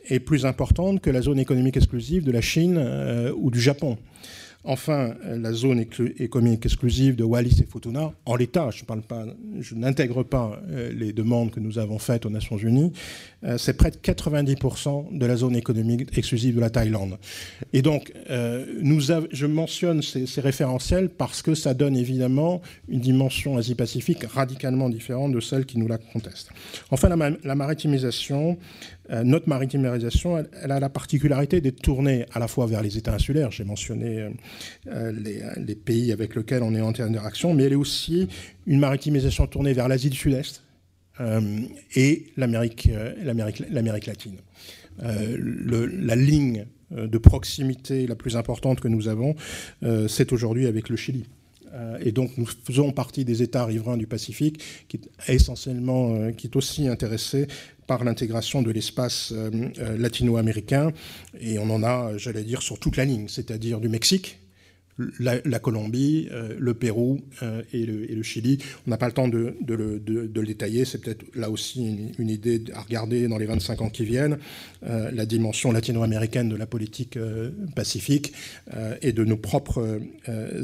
est 0.07 0.19
plus 0.19 0.45
importante 0.45 1.01
que 1.01 1.09
la 1.09 1.21
zone 1.21 1.39
économique 1.39 1.77
exclusive 1.77 2.23
de 2.23 2.31
la 2.31 2.41
Chine 2.41 2.77
euh, 2.77 3.33
ou 3.35 3.51
du 3.51 3.59
Japon. 3.59 3.97
Enfin, 4.65 5.15
la 5.23 5.53
zone 5.53 5.79
économique 5.79 6.65
exclusive 6.65 7.15
de 7.15 7.23
Wallis 7.23 7.61
et 7.61 7.65
Futuna, 7.65 8.11
en 8.25 8.35
l'état, 8.35 8.69
je, 8.71 8.83
je 9.61 9.75
n'intègre 9.75 10.23
pas 10.23 10.61
les 10.67 11.13
demandes 11.13 11.49
que 11.49 11.61
nous 11.61 11.79
avons 11.79 11.97
faites 11.97 12.25
aux 12.25 12.29
Nations 12.29 12.57
Unies, 12.57 12.91
c'est 13.57 13.77
près 13.77 13.89
de 13.89 13.95
90% 13.95 15.17
de 15.17 15.25
la 15.25 15.37
zone 15.37 15.55
économique 15.55 16.09
exclusive 16.17 16.55
de 16.55 16.59
la 16.59 16.69
Thaïlande. 16.69 17.17
Et 17.71 17.81
donc, 17.81 18.11
je 18.27 19.45
mentionne 19.45 20.01
ces, 20.01 20.41
référentiels 20.41 21.07
parce 21.07 21.41
que 21.41 21.55
ça 21.55 21.73
donne 21.73 21.95
évidemment 21.95 22.61
une 22.89 22.99
dimension 22.99 23.55
Asie-Pacifique 23.57 24.25
radicalement 24.25 24.89
différente 24.89 25.31
de 25.31 25.39
celle 25.39 25.65
qui 25.65 25.77
nous 25.77 25.87
la 25.87 25.97
conteste. 25.97 26.49
Enfin, 26.91 27.09
la, 27.09 27.55
maritimisation, 27.55 28.57
euh, 28.57 28.98
notre 29.23 29.49
maritimisation, 29.49 30.37
elle, 30.37 30.71
a 30.71 30.79
la 30.79 30.89
particularité 30.89 31.61
d'être 31.61 31.81
tournée 31.81 32.25
à 32.33 32.39
la 32.39 32.47
fois 32.47 32.67
vers 32.67 32.81
les 32.81 32.97
États 32.97 33.13
insulaires, 33.13 33.51
j'ai 33.51 33.63
mentionné 33.63 34.19
euh, 34.19 34.29
euh, 34.87 35.55
les, 35.57 35.75
pays 35.75 36.11
avec 36.11 36.35
lesquels 36.35 36.63
on 36.63 36.75
est 36.75 36.81
en 36.81 36.89
interaction, 36.89 37.53
mais 37.53 37.63
elle 37.63 37.73
est 37.73 37.75
aussi 37.75 38.27
une 38.67 38.79
maritimisation 38.79 39.47
tournée 39.47 39.73
vers 39.73 39.87
l'Asie 39.87 40.09
du 40.09 40.17
Sud-Est 40.17 40.63
et 41.95 42.27
l'Amérique 42.37 42.87
latine. 42.87 44.37
la 45.01 46.15
ligne 46.15 46.65
de 46.91 47.17
proximité 47.17 48.07
la 48.07 48.15
plus 48.15 48.37
importante 48.37 48.79
que 48.79 48.87
nous 48.87 49.09
avons, 49.09 49.35
c'est 50.07 50.31
aujourd'hui 50.31 50.65
avec 50.65 50.87
le 50.87 50.95
Chili. 50.95 51.25
Euh, 51.73 51.97
et 52.01 52.11
donc 52.11 52.37
nous 52.37 52.45
faisons 52.45 52.91
partie 52.91 53.25
des 53.25 53.43
États 53.43 53.65
riverains 53.65 53.97
du 53.97 54.07
Pacifique 54.07 54.61
qui 54.87 54.97
est 54.97 55.33
essentiellement, 55.33 56.13
euh, 56.13 56.31
qui 56.31 56.47
est 56.47 56.55
aussi 56.55 56.87
intéressé 56.87 57.47
par 57.87 58.03
l'intégration 58.03 58.61
de 58.61 58.71
l'espace 58.71 59.33
euh, 59.35 59.97
latino-américain. 59.97 60.91
Et 61.39 61.59
on 61.59 61.69
en 61.69 61.83
a, 61.83 62.17
j'allais 62.17 62.43
dire, 62.43 62.61
sur 62.61 62.79
toute 62.79 62.97
la 62.97 63.05
ligne, 63.05 63.27
c'est-à-dire 63.27 63.79
du 63.79 63.89
Mexique 63.89 64.39
la, 65.19 65.59
Colombie, 65.59 66.27
euh, 66.31 66.55
le 66.57 66.73
Pérou 66.73 67.21
euh, 67.43 67.61
et, 67.73 67.85
le, 67.85 68.23
Chili. 68.23 68.59
On 68.85 68.89
n'a 68.89 68.97
pas 68.97 69.07
le 69.07 69.13
temps 69.13 69.27
de, 69.27 69.55
le, 69.67 70.45
détailler, 70.45 70.85
c'est 70.85 70.99
peut-être 70.99 71.23
là 71.35 71.49
aussi 71.49 72.11
une, 72.17 72.29
idée 72.29 72.63
à 72.73 72.81
regarder 72.81 73.27
dans 73.27 73.37
les 73.37 73.45
25 73.45 73.81
ans 73.81 73.89
qui 73.89 74.05
viennent, 74.05 74.37
euh, 74.83 75.09
la 75.11 75.25
dimension 75.25 75.71
latino-américaine 75.71 76.49
de 76.49 76.55
la 76.55 76.65
politique 76.65 77.17
pacifique 77.75 78.33
et 79.01 79.13
de 79.13 79.23
nos 79.23 79.37
propres 79.37 79.99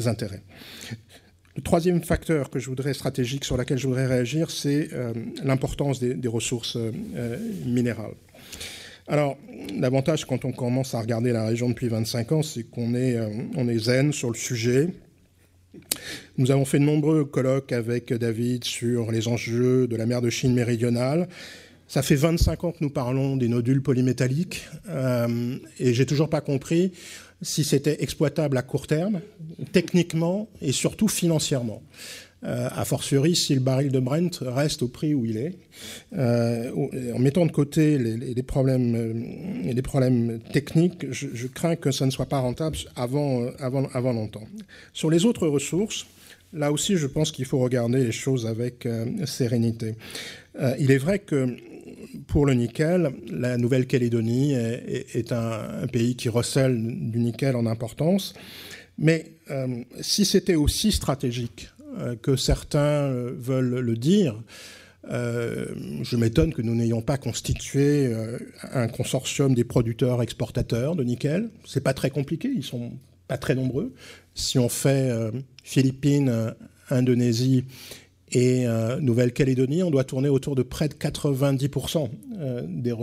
intérêts. 0.06 0.44
Le 1.56 1.62
troisième 1.62 2.04
facteur 2.04 2.50
que 2.50 2.60
je 2.60 2.70
voudrais 2.70 2.94
stratégique 2.94 3.46
sur 3.46 3.58
lequel 3.58 3.78
je 3.78 3.88
voudrais 3.88 4.08
réagir, 4.08 4.52
c'est 4.52 4.90
l'importance 5.44 6.00
des, 6.00 6.28
ressources 6.28 6.78
minérales. 7.66 8.16
Alors, 9.08 9.38
l'avantage 9.78 10.26
quand 10.26 10.46
on 10.46 10.52
commence 10.52 10.96
à 10.96 11.02
regarder 11.02 11.32
la 11.32 11.46
région 11.46 11.70
depuis 11.70 11.90
25 11.90 12.32
ans, 12.32 12.42
c'est 12.42 12.64
qu'on 12.64 12.96
est, 12.96 13.16
euh, 13.16 13.70
est 13.70 13.78
zen 13.78 14.12
sur 14.12 14.30
le 14.30 14.36
sujet. 14.36 14.90
Nous 16.38 16.50
avons 16.50 16.66
fait 16.66 16.80
de 16.80 16.86
nombreux 16.86 17.24
colloques 17.24 17.72
avec 17.72 18.12
David 18.14 18.64
sur 18.64 19.12
les 19.12 19.28
enjeux 19.28 19.88
de 19.88 19.96
la 19.96 20.08
mer 20.08 20.22
de 20.22 20.30
Chine 20.32 20.54
méridionale. 20.54 21.28
Ça 21.88 22.02
fait 22.02 22.16
25 22.16 22.64
ans 22.64 22.72
que 22.72 22.80
nous 22.82 22.90
parlons 22.90 23.38
des 23.38 23.48
nodules 23.48 23.84
polymétalliques 23.84 24.68
euh, 24.90 25.58
et 25.80 25.94
j'ai 25.94 26.08
toujours 26.08 26.30
pas 26.30 26.42
compris 26.42 26.92
si 27.44 27.64
c'était 27.64 28.02
exploitable 28.02 28.58
à 28.58 28.64
court 28.64 28.88
terme, 28.88 29.22
techniquement 29.72 30.50
et 30.62 30.72
surtout 30.72 31.08
financièrement. 31.08 31.84
Euh, 32.46 32.70
a 32.72 32.86
fortiori 32.86 33.36
si 33.36 33.56
le 33.56 33.60
baril 33.60 33.92
de 33.92 34.00
Brent 34.00 34.30
reste 34.42 34.84
au 34.84 34.88
prix 34.88 35.16
où 35.16 35.26
il 35.26 35.38
est, 35.38 35.54
euh, 36.16 36.72
en 37.16 37.18
mettant 37.18 37.46
de 37.46 37.52
côté 37.52 37.98
les, 37.98 38.44
problèmes, 38.44 38.96
euh, 38.96 39.82
problèmes 39.82 40.40
techniques, 40.54 41.12
je, 41.12 41.48
crains 41.48 41.76
que 41.76 41.90
ça 41.90 42.06
ne 42.06 42.12
soit 42.12 42.28
pas 42.28 42.40
rentable 42.40 42.78
avant, 42.96 43.50
longtemps. 44.14 44.48
Sur 44.94 45.10
les 45.10 45.26
autres 45.26 45.48
ressources, 45.48 46.06
là 46.54 46.72
aussi, 46.72 46.98
je 46.98 47.08
pense 47.08 47.32
qu'il 47.32 47.46
faut 47.46 47.60
regarder 47.60 48.04
les 48.04 48.12
choses 48.12 48.46
avec 48.46 48.88
sérénité. 49.26 49.96
il 50.80 50.92
est 50.92 50.98
vrai 50.98 51.20
que 51.20 51.56
pour 52.28 52.46
le 52.46 52.54
nickel, 52.54 53.12
la 53.32 53.58
Nouvelle-Calédonie 53.58 54.54
est, 54.54 55.32
un, 55.32 55.88
pays 55.92 56.16
qui 56.16 56.30
recèle 56.30 56.78
du 56.78 57.20
nickel 57.20 57.56
en 57.56 57.66
importance. 57.66 58.34
Mais 58.98 59.32
si 60.02 60.26
c'était 60.26 60.56
aussi 60.56 60.92
stratégique 60.92 61.70
euh, 61.75 61.75
que 62.22 62.36
certains 62.36 62.80
euh, 62.80 63.32
veulent 63.38 63.80
le 63.80 63.96
dire. 63.96 64.42
Euh, 65.10 65.68
je 66.02 66.18
m'étonne 66.18 66.54
que 66.54 66.62
nous 66.62 66.76
n'ayons 66.76 67.02
pas 67.02 67.18
constitué 67.18 68.12
un 68.74 68.88
consortium 68.88 69.54
des 69.54 69.64
producteurs 69.64 70.22
exportateurs 70.22 70.96
de 70.96 71.04
nickel. 71.04 71.50
C'est 71.66 71.84
pas 71.84 71.94
très 71.94 72.10
compliqué, 72.10 72.50
ils 72.54 72.64
sont 72.64 72.94
pas 73.28 73.38
très 73.38 73.56
nombreux. 73.56 73.94
Si 74.34 74.58
on 74.58 74.70
fait 74.70 75.12
Philippines, 75.64 76.56
Indonésie 76.90 77.66
et 78.32 78.66
Nouvelle-Calédonie, 79.00 79.84
on 79.84 79.92
doit 79.92 80.04
tourner 80.04 80.30
autour 80.30 80.56
de 80.56 80.64
près 80.64 80.90
de 80.90 80.96
90% 80.96 82.10
des, 82.68 82.94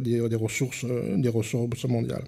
des, 0.00 0.36
ressources, 0.36 0.86
des 1.16 1.28
ressources 1.28 1.84
mondiales. 1.84 2.24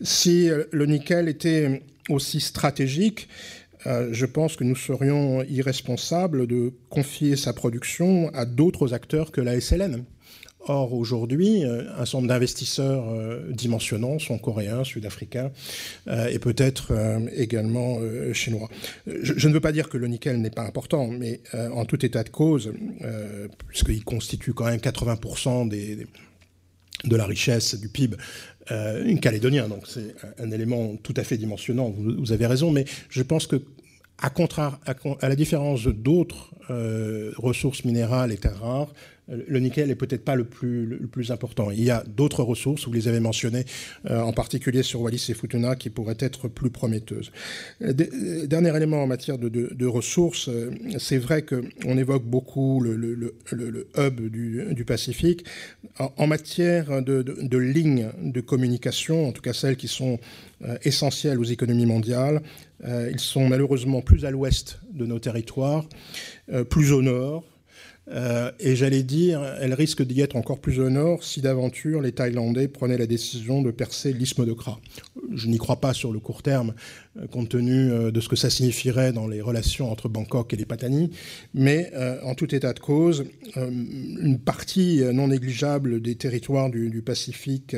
Si 0.00 0.48
le 0.70 0.86
nickel 0.86 1.28
était 1.28 1.82
aussi 2.08 2.40
stratégique, 2.40 3.28
euh, 3.86 4.08
je 4.12 4.26
pense 4.26 4.56
que 4.56 4.64
nous 4.64 4.76
serions 4.76 5.42
irresponsables 5.44 6.46
de 6.46 6.72
confier 6.88 7.36
sa 7.36 7.52
production 7.52 8.30
à 8.34 8.44
d'autres 8.44 8.94
acteurs 8.94 9.32
que 9.32 9.40
la 9.40 9.60
SLN. 9.60 10.04
Or, 10.68 10.94
aujourd'hui, 10.94 11.64
euh, 11.64 11.84
un 11.92 12.04
certain 12.04 12.18
nombre 12.18 12.28
d'investisseurs 12.28 13.08
euh, 13.08 13.52
dimensionnants 13.52 14.18
sont 14.18 14.38
coréens, 14.38 14.82
sud-africains 14.82 15.52
et 16.30 16.38
peut-être 16.38 16.92
également 17.34 17.98
chinois. 18.32 18.68
Je, 19.06 19.48
ne 19.48 19.52
veux 19.52 19.60
pas 19.60 19.72
dire 19.72 19.88
que 19.88 19.96
le 19.96 20.06
nickel 20.06 20.40
n'est 20.40 20.50
pas 20.50 20.62
important, 20.62 21.08
mais 21.08 21.40
en 21.52 21.84
tout 21.84 22.04
état 22.04 22.22
de 22.22 22.28
cause, 22.28 22.72
puisqu'il 23.68 24.04
constitue 24.04 24.54
quand 24.54 24.66
même 24.66 24.78
80% 24.78 25.68
des, 25.68 26.06
de 27.04 27.16
la 27.16 27.26
richesse 27.26 27.74
du 27.74 27.88
PIB 27.88 28.16
une 28.70 29.20
calédonien. 29.20 29.68
Donc 29.68 29.86
c'est 29.86 30.14
un, 30.38 30.50
élément 30.50 30.96
tout 31.02 31.14
à 31.16 31.24
fait 31.24 31.36
dimensionnant, 31.36 31.90
vous, 31.90 32.32
avez 32.32 32.46
raison, 32.46 32.70
mais 32.70 32.84
je 33.08 33.22
pense 33.22 33.46
que 33.46 33.62
à, 34.18 34.30
à, 35.20 35.28
la 35.28 35.36
différence 35.36 35.86
d'autres 35.86 36.50
euh, 36.70 37.32
ressources 37.36 37.84
minérales 37.84 38.32
et 38.32 38.38
terres 38.38 38.60
rares, 38.60 38.92
le 39.28 39.58
nickel 39.58 39.90
est 39.90 39.96
peut-être 39.96 40.24
pas 40.24 40.34
le 40.36 40.44
plus, 40.44 41.30
important. 41.30 41.70
Il 41.70 41.82
y 41.82 41.90
a 41.90 42.04
d'autres 42.04 42.42
ressources, 42.42 42.86
vous 42.86 42.92
les 42.92 43.08
avez 43.08 43.20
mentionnées, 43.20 43.64
euh, 44.08 44.20
en 44.20 44.32
particulier 44.32 44.82
sur 44.82 45.00
Wallis 45.00 45.26
et 45.28 45.34
Futuna, 45.34 45.74
qui 45.74 45.90
pourraient 45.90 46.16
être 46.20 46.48
plus 46.48 46.70
prometteuses. 46.70 47.32
Euh, 47.82 48.46
dernier 48.46 48.76
élément 48.76 49.02
en 49.02 49.06
matière 49.06 49.38
de, 49.38 49.86
ressources, 49.86 50.50
c'est 50.98 51.18
vrai 51.18 51.42
qu'on 51.42 51.98
évoque 51.98 52.24
beaucoup 52.24 52.80
le, 52.80 53.34
hub 53.96 54.20
du, 54.20 54.84
Pacifique. 54.84 55.44
En, 55.98 56.26
matière 56.26 57.02
de, 57.02 57.58
lignes 57.58 58.10
de 58.22 58.40
communication, 58.40 59.28
en 59.28 59.32
tout 59.32 59.42
cas 59.42 59.52
celles 59.52 59.76
qui 59.76 59.88
sont 59.88 60.18
essentielles 60.84 61.38
aux 61.38 61.44
économies 61.44 61.86
mondiales, 61.86 62.42
euh, 62.84 63.10
ils 63.10 63.20
sont 63.20 63.48
malheureusement 63.48 64.02
plus 64.02 64.24
à 64.24 64.30
l'ouest 64.30 64.80
de 64.92 65.06
nos 65.06 65.18
territoires, 65.18 65.84
euh, 66.52 66.64
plus 66.64 66.92
au 66.92 67.02
nord, 67.02 67.44
euh, 68.08 68.52
et 68.60 68.76
j'allais 68.76 69.02
dire, 69.02 69.42
elles 69.60 69.74
risquent 69.74 70.02
d'y 70.02 70.20
être 70.20 70.36
encore 70.36 70.60
plus 70.60 70.78
au 70.78 70.90
nord 70.90 71.24
si 71.24 71.40
d'aventure 71.40 72.00
les 72.00 72.12
Thaïlandais 72.12 72.68
prenaient 72.68 72.98
la 72.98 73.06
décision 73.06 73.62
de 73.62 73.70
percer 73.72 74.12
l'isthme 74.12 74.46
de 74.46 74.52
Kra. 74.52 74.78
Je 75.34 75.48
n'y 75.48 75.58
crois 75.58 75.80
pas 75.80 75.92
sur 75.92 76.12
le 76.12 76.20
court 76.20 76.42
terme, 76.42 76.74
euh, 77.18 77.26
compte 77.26 77.48
tenu 77.48 77.90
euh, 77.90 78.12
de 78.12 78.20
ce 78.20 78.28
que 78.28 78.36
ça 78.36 78.48
signifierait 78.48 79.12
dans 79.12 79.26
les 79.26 79.40
relations 79.40 79.90
entre 79.90 80.08
Bangkok 80.08 80.52
et 80.52 80.56
les 80.56 80.66
Patani. 80.66 81.10
Mais 81.54 81.92
en 82.22 82.34
tout 82.34 82.54
état 82.54 82.72
de 82.72 82.78
cause, 82.78 83.24
une 83.56 84.38
partie 84.38 85.02
non 85.12 85.28
négligeable 85.28 86.00
des 86.00 86.14
territoires 86.14 86.70
du, 86.70 87.02
Pacifique 87.04 87.76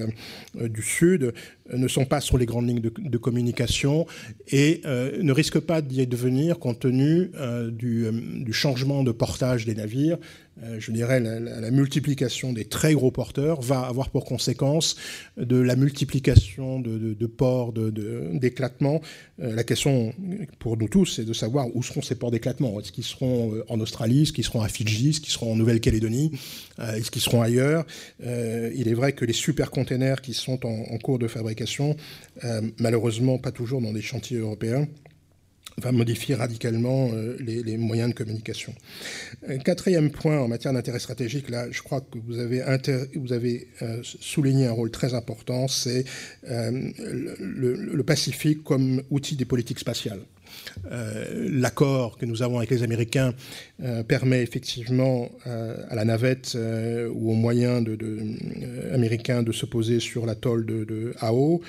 du 0.55 0.83
Sud 0.83 1.33
ne 1.73 1.89
sont 1.89 2.05
pas 2.05 2.21
sur 2.21 2.39
les 2.39 2.47
grandes 2.47 2.69
lignes 2.69 2.81
de, 2.81 3.19
communication 3.19 4.07
et 4.51 4.81
ne 4.85 5.33
risquent 5.33 5.61
pas 5.61 5.83
d'y 5.83 6.07
devenir 6.07 6.59
compte 6.59 6.81
tenu 6.81 7.31
du, 7.71 8.53
changement 8.53 9.03
de 9.03 9.13
portage 9.13 9.67
des 9.67 9.75
navires 9.75 10.18
euh, 10.65 10.81
je 10.81 10.91
dirais, 10.91 11.21
la, 11.21 11.71
multiplication 11.71 12.53
des 12.53 12.65
très 12.65 12.95
gros 12.95 13.11
porteurs 13.11 13.61
va 13.61 13.81
avoir 13.81 14.11
pour 14.11 14.25
conséquence 14.25 14.97
de 15.37 15.57
la 15.57 15.77
multiplication 15.77 16.81
de, 16.81 17.27
ports 17.27 17.73
d'éclatement. 17.73 19.01
Euh, 19.41 19.55
la 19.55 19.63
question 19.63 20.13
pour 20.59 20.77
nous 20.77 20.89
tous, 20.89 21.07
c'est 21.07 21.25
de 21.25 21.33
savoir 21.33 21.67
où 21.75 21.83
seront 21.83 22.03
ces 22.03 22.17
ports 22.17 22.31
d'éclatement. 22.31 22.81
Est-ce 22.81 22.91
qu'ils 22.91 23.05
seront 23.05 23.55
euh, 23.55 23.65
en 23.69 23.79
Australie, 23.81 24.23
est-ce 24.23 24.33
qu'ils 24.33 24.45
seront 24.45 24.63
à 24.63 24.69
Fidji, 24.69 25.11
est-ce 25.11 25.21
qu'ils 25.21 25.33
seront 25.33 25.53
en 25.53 25.57
Nouvelle-Calédonie, 25.57 26.33
est-ce 26.79 27.11
qu'ils 27.11 27.23
seront 27.23 27.43
ailleurs? 27.43 27.85
Il 28.21 28.89
est 28.89 28.95
vrai 28.95 29.13
que 29.13 29.25
les 29.25 29.33
supercontainers 29.33 30.21
qui 30.23 30.35
sont 30.35 30.65
en, 30.67 30.95
en 30.95 30.99
cours 30.99 31.19
de 31.19 31.29
fabrication, 31.29 31.97
malheureusement 32.79 33.39
pas 33.39 33.53
toujours 33.53 33.81
dans 33.81 33.93
des 33.93 34.03
chantiers 34.03 34.39
européens, 34.39 34.87
va 35.79 35.93
modifier 35.93 36.35
radicalement 36.35 37.11
les, 37.39 37.77
moyens 37.77 38.11
de 38.11 38.15
communication. 38.15 38.75
Quatrième 39.65 40.11
point 40.11 40.39
en 40.39 40.49
matière 40.49 40.73
d'intérêt 40.73 40.99
stratégique, 40.99 41.49
là, 41.49 41.67
je 41.71 41.83
crois 41.83 42.01
que 42.01 42.19
vous 42.19 42.39
avez, 42.39 42.63
avez 42.63 43.69
souligné 44.03 44.67
un 44.67 44.73
rôle 44.73 44.91
très 44.91 45.15
important, 45.15 45.69
c'est 45.69 46.05
le, 46.43 48.03
Pacifique 48.07 48.65
comme 48.65 49.03
outil 49.11 49.37
des 49.37 49.45
politiques 49.45 49.79
spatiales. 49.79 50.21
Euh, 50.91 51.49
l'accord 51.51 52.17
que 52.17 52.27
nous 52.27 52.43
avons 52.43 52.59
avec 52.59 52.71
les 52.71 52.83
Américains 52.83 53.35
euh, 53.83 54.03
permet 54.03 54.43
effectivement 54.43 55.31
euh, 55.47 55.77
à 55.89 55.95
la 55.95 56.05
navette 56.05 56.57
ou 57.11 57.31
aux 57.31 57.35
moyens 57.35 57.85
américains 58.93 59.43
de 59.43 59.53
se 59.53 59.67
poser 59.67 60.01
sur 60.01 60.27
l'atoll 60.27 60.67
de, 60.67 60.85
de 60.85 61.15
Ao. 61.21 61.61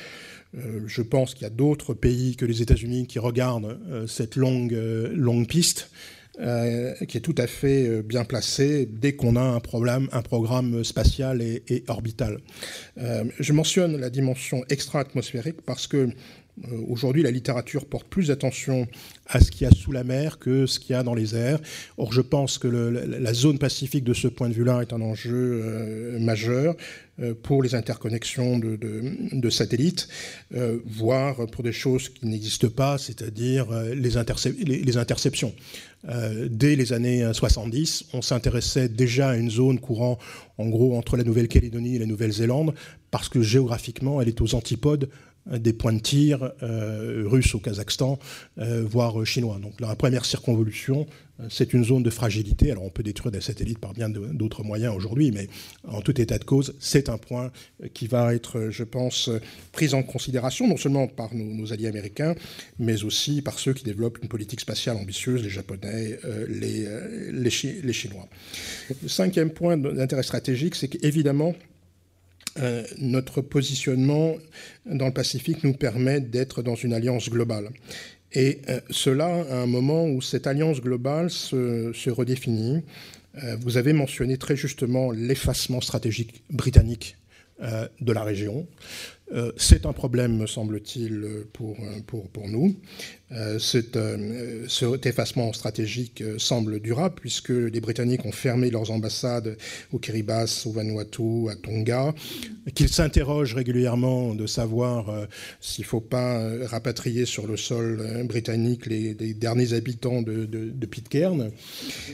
Je 0.54 1.02
pense 1.02 1.34
qu'il 1.34 1.44
y 1.44 1.46
a 1.46 1.52
d'autres 1.52 1.94
pays 1.94 2.36
que 2.36 2.46
les 2.46 2.62
États-Unis 2.62 3.06
qui 3.08 3.20
regardent 3.20 3.78
cette 4.08 4.36
longue, 4.36 4.78
longue 5.14 5.48
piste. 5.48 5.92
qui 6.38 7.18
est 7.18 7.22
tout 7.22 7.36
à 7.38 7.48
fait 7.48 8.02
bien 8.02 8.24
placée 8.24 8.88
dès 8.92 9.14
qu'on 9.14 9.36
a 9.36 9.42
un, 9.42 9.60
problème, 9.60 10.08
un 10.12 10.22
programme 10.22 10.84
spatial 10.84 11.42
et, 11.42 11.84
orbital. 11.88 12.40
je 12.98 13.54
mentionne 13.54 13.98
la 13.98 14.10
dimension 14.10 14.64
extra-atmosphérique 14.70 15.62
parce 15.66 15.86
que 15.86 16.10
euh, 16.68 16.82
aujourd'hui, 16.88 17.24
la 17.24 17.32
littérature 17.32 17.86
porte 17.86 18.08
plus 18.08 18.28
d'attention 18.28 18.88
à 19.28 19.40
ce 19.40 19.52
qu'il 19.52 19.66
y 19.68 19.70
a 19.70 19.72
sous 19.72 19.92
la 19.92 20.04
mer 20.04 20.40
que 20.40 20.66
ce 20.66 20.80
qu'il 20.80 20.94
y 20.94 20.96
a 20.96 21.04
dans 21.04 21.14
les 21.14 21.36
airs. 21.36 21.60
Or, 21.98 22.12
je 22.12 22.22
pense 22.22 22.58
que 22.58 22.68
la 22.68 23.34
zone 23.34 23.60
pacifique, 23.60 24.04
de 24.04 24.14
ce 24.14 24.28
point 24.28 24.50
de 24.50 24.54
vue-là, 24.54 24.82
est 24.82 24.94
un 24.94 25.02
enjeu 25.02 25.62
euh, 25.64 26.20
majeur 26.20 26.76
euh, 26.76 26.76
pour 27.44 27.64
les 27.64 27.76
interconnexions 27.76 28.60
de, 28.60 29.50
satellites, 29.50 30.08
voire 30.86 31.48
pour 31.48 31.64
des 31.64 31.72
choses 31.72 32.10
qui 32.10 32.26
n'existent 32.26 32.70
pas, 32.70 32.98
c'est-à-dire 32.98 33.72
les, 33.72 34.12
les, 34.84 34.98
interceptions. 34.98 35.54
dès 36.50 36.76
les 36.76 36.94
années 36.94 37.30
70, 37.32 38.06
on 38.14 38.22
s'intéressait 38.22 38.90
déjà 38.90 39.30
à 39.30 39.36
une 39.36 39.50
zone 39.50 39.80
courant 39.80 40.18
en 40.58 40.68
gros 40.68 40.98
entre 40.98 41.18
la 41.18 41.24
Nouvelle-Calédonie 41.24 41.96
et 41.96 42.00
la 42.00 42.06
Nouvelle-Zélande, 42.06 42.74
parce 43.12 43.30
que 43.30 43.42
géographiquement, 43.42 44.22
elle 44.22 44.28
est 44.28 44.42
aux 44.42 44.56
antipodes 44.56 45.10
des 45.58 45.74
points 45.74 45.94
de 45.94 46.00
tir 46.00 46.52
euh, 46.62 47.24
russes 47.26 47.56
au 47.56 47.60
Kazakhstan, 47.60 48.20
euh, 48.60 48.84
voire 48.88 49.26
chinois. 49.26 49.60
Donc 49.62 49.80
la 49.80 49.96
première 49.96 50.26
circonvolution, 50.26 51.08
euh, 51.40 51.48
c'est 51.50 51.74
une 51.74 51.84
zone 51.84 52.04
de 52.04 52.10
fragilité. 52.10 52.72
Alors 52.72 52.84
on 52.84 52.90
peut 52.90 53.04
détruire 53.04 53.32
des 53.32 53.42
satellites 53.42 53.80
par 53.80 53.94
bien 53.94 54.10
d'autres 54.10 54.64
moyens 54.64 54.96
aujourd'hui, 54.96 55.32
mais 55.32 55.48
en 55.88 56.02
tout 56.02 56.20
état 56.22 56.38
de 56.38 56.44
cause, 56.44 56.76
c'est 56.80 57.10
un 57.10 57.18
point 57.18 57.52
qui 57.94 58.08
va 58.08 58.34
être, 58.34 58.70
je 58.70 58.84
pense, 58.84 59.30
pris 59.72 59.94
en 59.94 60.04
considération, 60.04 60.68
non 60.68 60.78
seulement 60.78 61.08
par 61.08 61.34
nos, 61.34 61.74
alliés 61.74 61.88
américains, 61.88 62.36
mais 62.78 63.04
aussi 63.04 63.42
par 63.42 63.60
ceux 63.60 63.74
qui 63.74 63.84
développent 63.84 64.20
une 64.22 64.30
politique 64.30 64.60
spatiale 64.60 64.98
ambitieuse, 64.98 65.44
les 65.44 65.50
Japonais, 65.50 66.20
les, 66.48 66.88
les 67.32 67.94
Chinois. 67.94 68.28
Le 69.02 69.08
cinquième 69.08 69.52
point 69.52 69.78
d'intérêt 69.78 70.24
stratégique, 70.24 70.76
c'est 70.76 70.88
qu'évidemment, 70.88 71.56
euh, 72.60 72.84
notre 72.98 73.42
positionnement 73.42 74.36
dans 74.86 75.08
le 75.08 75.14
Pacifique 75.14 75.64
nous 75.64 75.74
permet 75.74 76.20
d'être 76.20 76.62
dans 76.62 76.76
une 76.76 76.94
alliance 76.94 77.30
globale. 77.30 77.70
Et 78.34 78.60
euh, 78.70 78.80
cela 78.90 79.28
à 79.50 79.56
un 79.62 79.66
moment 79.66 80.06
où 80.06 80.22
cette 80.22 80.46
alliance 80.48 80.82
globale 80.82 81.30
se, 81.30 82.10
redéfinit. 82.10 82.84
Euh, 83.44 83.56
vous 83.62 83.78
avez 83.78 83.94
mentionné 83.94 84.38
très 84.38 84.56
justement 84.56 85.12
l'effacement 85.12 85.82
stratégique 85.82 86.44
britannique 86.50 87.16
de 88.00 88.14
la 88.14 88.24
région. 88.24 88.66
C'est 89.58 89.86
un 89.86 89.92
problème, 89.92 90.38
me 90.38 90.48
semble-t-il, 90.48 91.44
pour, 91.52 91.76
pour, 92.08 92.30
pour, 92.30 92.48
nous. 92.48 92.74
Euh, 93.32 93.60
euh, 93.96 94.66
cet 94.68 95.06
effacement 95.06 95.54
stratégique 95.54 96.22
euh, 96.22 96.40
semble 96.40 96.80
durable 96.80 97.16
puisque 97.22 97.50
les 97.50 97.80
Britanniques 97.80 98.26
ont 98.26 98.32
fermé 98.32 98.72
leurs 98.72 98.90
ambassades 98.90 99.56
au 99.94 100.00
Kiribati, 100.00 100.68
au 100.68 100.72
Vanuatu, 100.72 101.50
à 101.50 101.56
Tonga, 101.56 102.16
qu'ils 102.74 102.90
s'interrogent 102.90 103.54
régulièrement 103.54 104.34
de 104.34 104.48
savoir 104.48 105.28
s'il 105.62 105.84
ne 105.84 105.88
faut 105.88 106.02
pas 106.02 106.42
rapatrier 106.66 107.26
sur 107.26 107.46
le 107.46 107.58
sol 107.58 108.24
britannique 108.26 108.86
les, 108.86 109.14
derniers 109.14 109.74
habitants 109.74 110.22
de, 110.22 110.86
Pitcairn. 110.86 111.52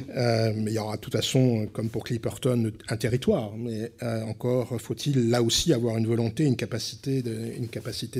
il 0.09 0.69
y 0.69 0.77
aura 0.77 0.95
de 0.95 1.01
toute 1.01 1.13
façon, 1.13 1.67
comme 1.71 1.89
pour 1.89 2.03
Clipperton, 2.03 2.71
un 2.89 2.97
territoire. 2.97 3.51
Mais 3.57 3.91
encore 4.27 4.79
faut-il 4.81 5.29
là 5.29 5.41
aussi 5.41 5.73
avoir 5.73 5.97
une 5.97 6.07
volonté, 6.07 6.45
une 6.45 6.55
capacité 6.55 7.21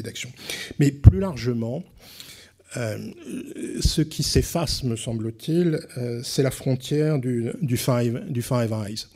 d'action. 0.01 0.31
Mais 0.80 0.91
plus 0.91 1.19
largement, 1.19 1.84
euh, 1.84 2.24
ce 2.76 4.02
qui 4.02 4.23
s'efface, 4.23 4.84
me 4.84 4.95
semble-t-il, 4.95 5.80
euh, 5.97 6.22
c'est 6.23 6.43
la 6.43 6.52
frontière 6.52 7.19
du, 7.19 7.52
five, 7.77 8.22
Eyes. 8.85 9.07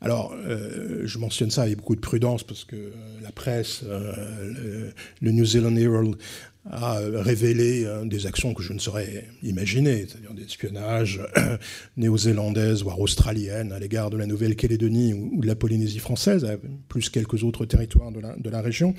Alors, 0.00 0.34
euh, 0.34 1.02
je 1.04 1.18
mentionne 1.18 1.50
ça 1.50 1.62
avec 1.62 1.78
beaucoup 1.78 1.96
de 1.96 2.00
prudence 2.00 2.42
parce 2.42 2.64
que 2.64 2.92
la 3.22 3.32
presse, 3.32 3.82
le, 3.84 5.30
New 5.30 5.44
Zealand 5.44 5.76
Herald, 5.76 6.16
a 6.70 6.98
révélé 7.14 7.86
des 8.04 8.26
actions 8.26 8.52
que 8.52 8.62
je 8.62 8.74
ne 8.74 8.78
saurais 8.78 9.26
imaginer, 9.42 10.06
c'est-à-dire 10.06 10.34
des 10.34 10.44
espionnages 10.44 11.20
néo-zélandaises, 11.96 12.82
voire 12.82 13.00
australiennes, 13.00 13.72
à 13.72 13.78
l'égard 13.78 14.10
de 14.10 14.18
la 14.18 14.26
Nouvelle-Calédonie 14.26 15.14
ou, 15.14 15.40
de 15.40 15.46
la 15.46 15.54
Polynésie 15.54 16.00
française, 16.00 16.46
plus 16.88 17.08
quelques 17.08 17.44
autres 17.44 17.64
territoires 17.64 18.12
de 18.12 18.50
la 18.50 18.60
région. 18.60 18.94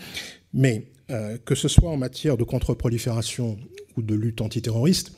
Mais 0.56 0.88
que 1.46 1.54
ce 1.54 1.68
soit 1.68 1.92
en 1.92 1.98
matière 1.98 2.36
de 2.36 2.44
contre-prolifération 2.44 3.60
ou 3.98 4.02
de 4.02 4.16
lutte 4.16 4.42
antiterroriste. 4.42 5.12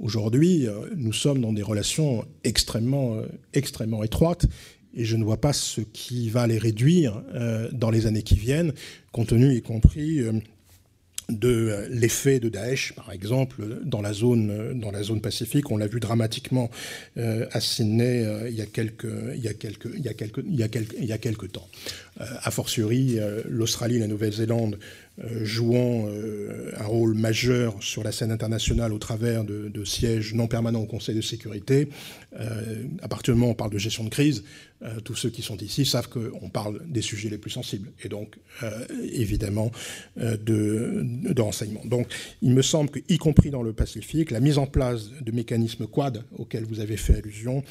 Aujourd'hui, 0.00 0.66
euh, 0.66 0.88
nous 0.96 1.12
sommes 1.12 1.42
dans 1.42 1.52
des 1.52 1.62
relations 1.62 2.24
extrêmement, 2.42 3.16
euh, 3.16 3.26
extrêmement 3.52 4.02
étroites 4.02 4.46
et 4.94 5.04
je 5.04 5.16
ne 5.16 5.24
vois 5.24 5.40
pas 5.40 5.52
ce 5.52 5.82
qui 5.82 6.30
va 6.30 6.46
les 6.46 6.56
réduire 6.56 7.22
euh, 7.34 7.68
dans 7.72 7.90
les 7.90 8.06
années 8.06 8.22
qui 8.22 8.36
viennent, 8.36 8.72
compte 9.12 9.28
tenu 9.28 9.54
y 9.54 9.60
compris 9.60 10.22
de 11.28 11.86
l'effet 11.90 12.40
de 12.40 12.48
Daesh, 12.48 12.94
par 12.94 13.12
exemple, 13.12 13.62
dans 13.84 14.00
la 14.00 14.12
zone, 14.12 14.80
dans 14.80 14.90
la 14.90 15.04
zone 15.04 15.20
pacifique. 15.20 15.70
On 15.70 15.76
l'a 15.76 15.86
vu 15.86 16.00
dramatiquement 16.00 16.70
à 17.16 17.60
Sydney 17.60 18.26
il, 18.48 18.56
y 18.56 18.62
a 18.62 18.66
quelques, 18.66 19.06
temps. 21.52 21.68
A 22.20 22.50
fortiori, 22.50 23.18
l'Australie 23.48 23.96
et 23.96 24.00
la 24.00 24.06
Nouvelle-Zélande 24.06 24.78
euh, 25.24 25.44
jouant 25.44 26.06
euh, 26.06 26.72
un 26.78 26.86
rôle 26.86 27.14
majeur 27.14 27.82
sur 27.82 28.02
la 28.02 28.10
scène 28.10 28.30
internationale 28.30 28.90
au 28.92 28.98
travers 28.98 29.44
de, 29.44 29.84
sièges 29.84 30.32
non 30.32 30.46
permanents 30.46 30.80
au 30.80 30.86
Conseil 30.86 31.14
de 31.14 31.20
sécurité. 31.20 31.88
Euh, 32.38 32.84
à 33.02 33.08
partir 33.08 33.34
du 33.34 33.40
moment 33.40 33.50
où 33.50 33.52
on 33.52 33.56
parle 33.56 33.72
de 33.72 33.78
gestion 33.78 34.04
de 34.04 34.08
crise, 34.08 34.44
tous 35.04 35.14
ceux 35.14 35.28
qui 35.28 35.42
sont 35.42 35.58
ici 35.58 35.84
savent 35.84 36.08
qu'on 36.08 36.48
parle 36.48 36.80
des 36.86 37.02
sujets 37.02 37.28
les 37.28 37.36
plus 37.36 37.50
sensibles 37.50 37.90
et 38.02 38.08
donc 38.08 38.38
évidemment 39.12 39.70
de, 40.16 41.02
de 41.04 41.42
renseignement. 41.42 41.82
Donc 41.84 42.06
il 42.40 42.52
me 42.52 42.62
semble 42.62 42.88
que, 42.88 42.98
y 43.10 43.18
compris 43.18 43.50
dans 43.50 43.62
le 43.62 43.74
Pacifique, 43.74 44.30
la 44.30 44.40
mise 44.40 44.56
en 44.56 44.66
place 44.66 45.10
de 45.20 45.32
mécanismes 45.32 45.86
quad 45.86 46.24
auxquels 46.38 46.64
vous 46.64 46.80
avez 46.80 46.96
fait 46.96 47.16
allusion 47.16 47.62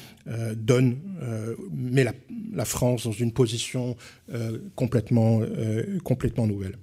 donne, 0.54 0.98
met 1.72 2.04
la, 2.04 2.14
la, 2.52 2.64
France 2.64 3.04
dans 3.04 3.12
une 3.12 3.32
position 3.32 3.96
complètement, 4.76 5.40
complètement 6.04 6.46
nouvelle. 6.46 6.76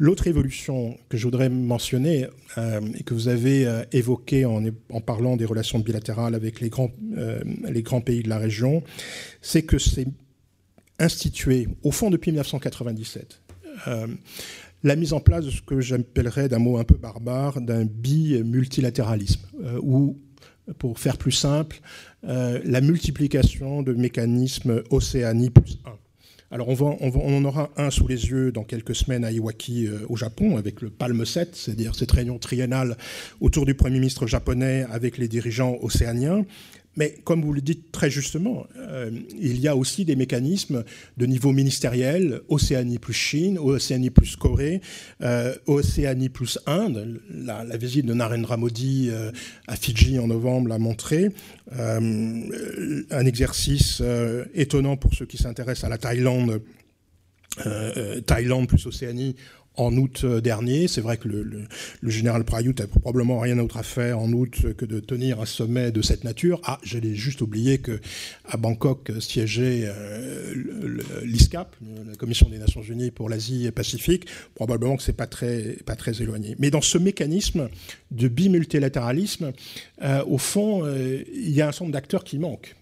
L'autre 0.00 0.28
évolution 0.28 0.96
que 1.08 1.16
je 1.16 1.24
voudrais 1.24 1.48
mentionner 1.48 2.28
euh, 2.56 2.80
et 2.96 3.02
que 3.02 3.14
vous 3.14 3.26
avez 3.26 3.66
euh, 3.66 3.82
évoquée 3.90 4.44
en, 4.44 4.62
parlant 5.00 5.36
des 5.36 5.44
relations 5.44 5.80
bilatérales 5.80 6.36
avec 6.36 6.60
les 6.60 6.68
grands, 6.68 6.92
euh, 7.16 7.40
les 7.68 7.82
grands 7.82 8.00
pays 8.00 8.22
de 8.22 8.28
la 8.28 8.38
région, 8.38 8.84
c'est 9.42 9.62
que 9.62 9.78
c'est 9.78 10.06
institué, 11.00 11.66
au 11.82 11.90
fond 11.90 12.10
depuis 12.10 12.30
1997, 12.30 13.40
la 14.84 14.96
mise 14.96 15.12
en 15.12 15.20
place 15.20 15.44
de 15.44 15.50
ce 15.50 15.62
que 15.62 15.80
j'appellerais 15.80 16.48
d'un 16.48 16.58
mot 16.58 16.78
un 16.78 16.84
peu 16.84 16.96
barbare, 16.96 17.60
d'un 17.60 17.84
bi-multilatéralisme, 17.84 19.40
ou 19.80 20.18
pour 20.78 20.98
faire 20.98 21.16
plus 21.16 21.32
simple, 21.32 21.80
la 22.22 22.80
multiplication 22.80 23.82
de 23.82 23.92
mécanismes 23.92 24.82
Océanie 24.90 25.50
plus 25.50 25.78
1. 25.84 25.90
Alors 26.50 26.68
on, 26.68 26.96
on, 27.00 27.36
en 27.36 27.44
aura 27.44 27.68
un 27.76 27.90
sous 27.90 28.08
les 28.08 28.30
yeux 28.30 28.52
dans 28.52 28.64
quelques 28.64 28.94
semaines 28.94 29.22
à 29.22 29.30
Iwaki 29.30 29.86
euh, 29.86 30.06
au 30.08 30.16
Japon 30.16 30.56
avec 30.56 30.80
le 30.80 30.88
Palme 30.88 31.26
7, 31.26 31.54
c'est-à-dire 31.54 31.94
cette 31.94 32.10
réunion 32.10 32.38
triennale 32.38 32.96
autour 33.42 33.66
du 33.66 33.74
Premier 33.74 33.98
ministre 33.98 34.26
japonais 34.26 34.86
avec 34.90 35.18
les 35.18 35.28
dirigeants 35.28 35.76
océaniens. 35.82 36.46
Mais 36.98 37.14
comme 37.22 37.42
vous 37.42 37.52
le 37.52 37.60
dites 37.60 37.92
très 37.92 38.10
justement, 38.10 38.66
euh, 38.76 39.08
il 39.40 39.60
y 39.60 39.68
a 39.68 39.76
aussi 39.76 40.04
des 40.04 40.16
mécanismes 40.16 40.82
de 41.16 41.26
niveau 41.26 41.52
ministériel, 41.52 42.40
Océanie 42.48 42.98
plus 42.98 43.14
Chine, 43.14 43.56
Océanie 43.56 44.10
plus 44.10 44.34
Corée, 44.34 44.80
euh, 45.22 45.54
Océanie 45.68 46.28
plus 46.28 46.58
Inde. 46.66 47.20
La, 47.30 47.76
visite 47.76 48.04
de 48.04 48.14
Narendra 48.14 48.56
Modi 48.56 49.10
euh, 49.12 49.30
à 49.68 49.76
Fidji 49.76 50.18
en 50.18 50.26
novembre 50.26 50.68
l'a 50.68 50.78
montré. 50.78 51.30
un 51.70 53.26
exercice 53.26 54.02
étonnant 54.54 54.96
pour 54.96 55.14
ceux 55.14 55.26
qui 55.26 55.36
s'intéressent 55.36 55.84
à 55.84 55.88
la 55.88 55.98
Thaïlande. 55.98 56.60
Thaïlande 58.26 58.66
plus 58.66 58.86
Océanie 58.86 59.36
en 59.78 59.96
août 59.96 60.22
euh, 60.24 60.40
dernier. 60.40 60.88
C'est 60.88 61.00
vrai 61.00 61.16
que 61.16 61.28
le, 61.28 61.66
général 62.02 62.44
Prayut 62.44 62.74
a 62.80 62.86
probablement 62.86 63.38
rien 63.38 63.56
d'autre 63.56 63.76
à 63.76 63.82
faire 63.82 64.18
en 64.18 64.30
août 64.32 64.74
que 64.76 64.84
de 64.84 65.00
tenir 65.00 65.40
un 65.40 65.46
sommet 65.46 65.90
de 65.90 66.02
cette 66.02 66.24
nature. 66.24 66.60
Ah, 66.64 66.78
j'allais 66.82 67.14
juste 67.14 67.40
oublier 67.40 67.78
que 67.78 68.00
à 68.46 68.56
Bangkok 68.56 69.10
siégeait 69.20 69.84
euh, 69.84 70.54
l'ISCAP, 71.24 71.76
la 72.06 72.14
Commission 72.16 72.48
des 72.48 72.58
Nations 72.58 72.82
Unies 72.82 73.10
pour 73.10 73.28
l'Asie 73.28 73.66
et 73.66 73.70
Pacifique. 73.70 74.26
Probablement 74.54 74.96
que 74.96 75.02
c'est 75.02 75.12
pas 75.12 75.26
très 75.26 75.76
pas 75.86 75.96
très 75.96 76.20
éloigné. 76.22 76.56
Mais 76.58 76.70
dans 76.70 76.82
ce 76.82 76.98
mécanisme 76.98 77.68
de 78.10 78.28
bimultilatéralisme, 78.28 79.52
euh, 80.02 80.24
au 80.26 80.38
fond, 80.38 80.84
il 80.88 81.50
y 81.50 81.62
a 81.62 81.68
un 81.68 81.72
certain 81.72 81.86
nombre 81.86 81.94
d'acteurs 81.94 82.24
qui 82.24 82.38
manquent. 82.38 82.74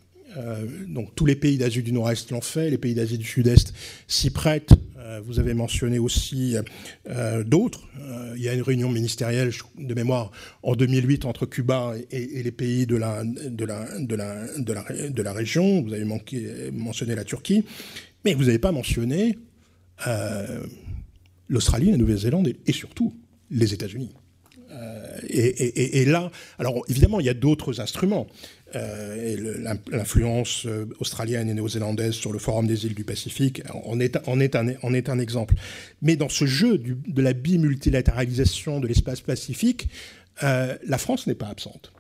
Donc 0.89 1.15
tous 1.15 1.27
les 1.27 1.37
pays 1.37 1.59
d'Asie 1.59 1.83
du 1.83 1.93
Nord-Est 1.93 2.31
l'ont 2.31 2.41
fait, 2.41 2.71
les 2.71 2.79
pays 2.79 2.95
d'Asie 2.95 3.19
du 3.19 3.27
Sud-Est 3.27 3.73
s'y 4.07 4.31
prêtent 4.31 4.73
euh, 5.07 5.21
vous 5.25 5.39
avez 5.39 5.55
mentionné 5.55 5.99
aussi 5.99 6.57
euh, 7.09 7.45
d'autres. 7.45 7.87
Euh, 8.01 8.35
il 8.37 8.43
y 8.43 8.49
a 8.49 8.55
une 8.55 8.63
réunion 8.63 8.91
ministérielle 8.91 9.53
de 9.79 9.95
mémoire 9.95 10.33
en 10.63 10.75
2008 10.75 11.25
entre 11.25 11.47
Cuba 11.47 11.95
et, 12.11 12.43
les 12.43 12.51
pays 12.51 12.87
de 12.87 12.97
la, 12.97 13.23
région. 15.33 15.83
Vous 15.83 15.93
avez 15.93 16.05
mentionné 16.73 17.15
la 17.15 17.25
Turquie. 17.25 17.65
Mais 18.25 18.35
vous 18.35 18.45
n'avez 18.45 18.59
pas 18.59 18.73
mentionné 18.73 19.39
l'Australie, 21.49 21.93
la 21.93 21.97
Nouvelle-Zélande 21.97 22.53
et, 22.67 22.73
surtout 22.73 23.15
les 23.51 23.73
États-Unis. 23.73 24.11
Et, 25.29 26.05
là, 26.05 26.31
alors 26.59 26.83
évidemment, 26.89 27.21
il 27.21 27.27
y 27.27 27.31
a 27.31 27.35
d'autres 27.35 27.81
instruments. 27.81 28.27
Euh, 28.75 29.55
l'influence 29.91 30.67
euh, 30.67 30.87
australienne 30.99 31.49
et 31.49 31.55
néo-zélandaise 31.55 32.15
sur 32.15 32.33
le 32.33 32.41
Forum 32.41 32.67
des 32.67 32.85
îles 32.85 32.97
du 32.97 33.05
Pacifique 33.05 33.63
en 33.73 34.01
est, 34.01 34.17
un, 34.17 35.19
exemple. 35.19 35.55
Mais 36.03 36.17
dans 36.17 36.29
ce 36.29 36.47
jeu 36.47 36.77
de 36.79 37.23
la 37.23 37.33
bimultilatéralisation 37.33 38.81
de 38.81 38.89
l'espace 38.89 39.21
Pacifique, 39.21 39.89
euh, 40.43 40.77
la 40.85 40.99
France 40.99 41.29
n'est 41.29 41.37
pas 41.37 41.47
absente, 41.47 41.93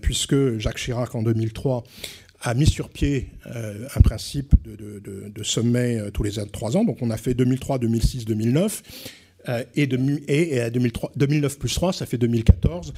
puisque 0.00 0.58
Jacques 0.58 0.78
Chirac, 0.78 1.14
en 1.14 1.22
2003, 1.22 1.82
a 2.42 2.54
mis 2.54 2.66
sur 2.66 2.88
pied 2.90 3.30
un 3.44 4.00
principe 4.00 4.54
de, 4.64 5.42
sommet 5.42 6.00
tous 6.12 6.22
les 6.22 6.32
trois 6.52 6.76
ans. 6.76 6.84
Donc 6.84 6.98
on 7.02 7.10
a 7.10 7.16
fait 7.16 7.34
2003, 7.34 7.78
2006, 7.78 8.24
2009. 8.24 8.82
Et, 9.74 9.82
et, 9.82 10.70
2003, 10.70 11.12
2009 11.16 11.58
plus 11.58 11.74
3, 11.74 11.92
ça 11.92 12.06
fait 12.06 12.18
2014. 12.18 12.92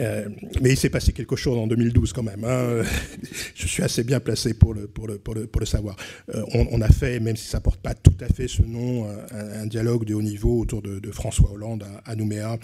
Euh, 0.00 0.28
mais 0.60 0.70
il 0.70 0.76
s'est 0.76 0.90
passé 0.90 1.12
quelque 1.12 1.36
chose 1.36 1.58
en 1.58 1.66
2012 1.66 2.12
quand 2.12 2.22
même. 2.22 2.44
Hein. 2.44 2.82
Je 3.54 3.66
suis 3.66 3.82
assez 3.82 4.04
bien 4.04 4.20
placé 4.20 4.54
pour 4.54 4.74
le, 4.74 4.86
pour 4.86 5.06
le, 5.06 5.18
pour 5.18 5.34
le, 5.34 5.46
pour 5.46 5.60
le 5.60 5.66
savoir. 5.66 5.96
Euh, 6.34 6.42
on, 6.54 6.80
a 6.80 6.88
fait, 6.88 7.20
même 7.20 7.36
si 7.36 7.48
ça 7.48 7.60
porte 7.60 7.80
pas 7.80 7.94
tout 7.94 8.16
à 8.20 8.32
fait 8.32 8.48
ce 8.48 8.62
nom, 8.62 9.06
un, 9.30 9.66
dialogue 9.66 10.04
de 10.04 10.14
haut 10.14 10.22
niveau 10.22 10.60
autour 10.60 10.82
de, 10.82 11.00
François 11.12 11.52
Hollande 11.52 11.84
à, 12.04 12.16
Nouméa, 12.16 12.58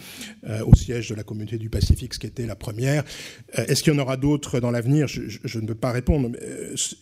euh, 0.49 0.65
au 0.65 0.75
siège 0.75 1.11
de 1.11 1.15
la 1.15 1.23
communauté 1.23 1.59
du 1.59 1.69
Pacifique, 1.69 2.15
ce 2.15 2.19
qui 2.19 2.27
était 2.27 2.47
la 2.47 2.57
première. 2.57 3.05
Est-ce 3.53 3.83
qu'il 3.83 3.93
y 3.93 3.97
en 3.97 3.99
aura 3.99 4.17
d'autres 4.17 4.61
dans 4.61 4.71
l'avenir? 4.71 5.07
Je, 5.07 5.59
ne 5.59 5.67
peux 5.67 5.75
pas 5.75 5.93
répondre. 5.93 6.31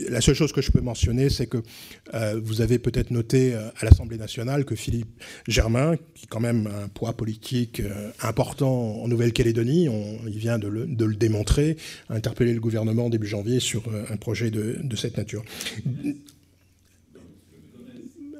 la 0.08 0.20
seule 0.20 0.34
chose 0.34 0.52
que 0.52 0.60
je 0.60 0.72
peux 0.72 0.80
mentionner, 0.80 1.30
c'est 1.30 1.46
que 1.46 1.62
vous 2.42 2.60
avez 2.60 2.78
peut-être 2.78 3.10
noté 3.10 3.54
à 3.54 3.84
l'Assemblée 3.84 4.18
nationale 4.18 4.64
que 4.64 4.74
Philippe 4.74 5.22
Germain, 5.46 5.96
qui 6.14 6.26
quand 6.26 6.40
même 6.40 6.66
un 6.66 6.88
poids 6.88 7.16
politique 7.16 7.82
important 8.22 9.02
en 9.02 9.08
Nouvelle-Calédonie, 9.08 9.88
on 9.88 10.15
il 10.26 10.38
vient 10.38 10.58
de 10.58 10.68
le, 10.68 11.14
démontrer, 11.14 11.76
a 12.08 12.14
interpellé 12.14 12.52
le 12.52 12.60
gouvernement 12.60 13.10
début 13.10 13.26
janvier 13.26 13.60
sur 13.60 13.86
euh, 13.88 14.04
un 14.10 14.16
projet 14.16 14.50
de, 14.50 14.96
cette 14.96 15.16
nature. 15.16 15.44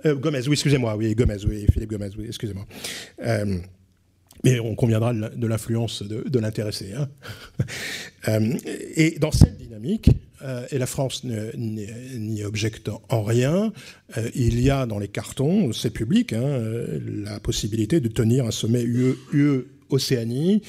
Euh, 0.04 0.14
Gomez, 0.14 0.46
oui, 0.46 0.52
excusez-moi, 0.52 0.96
oui, 0.96 1.14
Gomez, 1.14 1.44
oui, 1.46 1.66
Philippe 1.72 1.90
Gomez, 1.90 2.10
oui, 2.18 2.26
excusez-moi. 2.28 2.66
Euh, 3.22 3.58
mais 4.44 4.60
on 4.60 4.74
conviendra 4.74 5.12
de 5.12 5.46
l'influence 5.46 6.02
de, 6.02 6.38
l'intéressé. 6.38 6.92
Hein. 6.92 7.08
et 8.96 9.18
dans 9.18 9.32
cette 9.32 9.56
dynamique, 9.56 10.10
et 10.70 10.78
la 10.78 10.86
France 10.86 11.24
n'y 11.24 12.44
objecte 12.44 12.90
en 13.08 13.22
rien, 13.22 13.72
il 14.34 14.60
y 14.60 14.70
a 14.70 14.84
dans 14.86 14.98
les 14.98 15.08
cartons, 15.08 15.72
c'est 15.72 15.90
public, 15.90 16.34
hein, 16.34 16.60
la 17.24 17.40
possibilité 17.40 17.98
de 17.98 18.08
tenir 18.08 18.44
un 18.44 18.50
sommet 18.50 18.82
UE-Océanie 18.82 20.62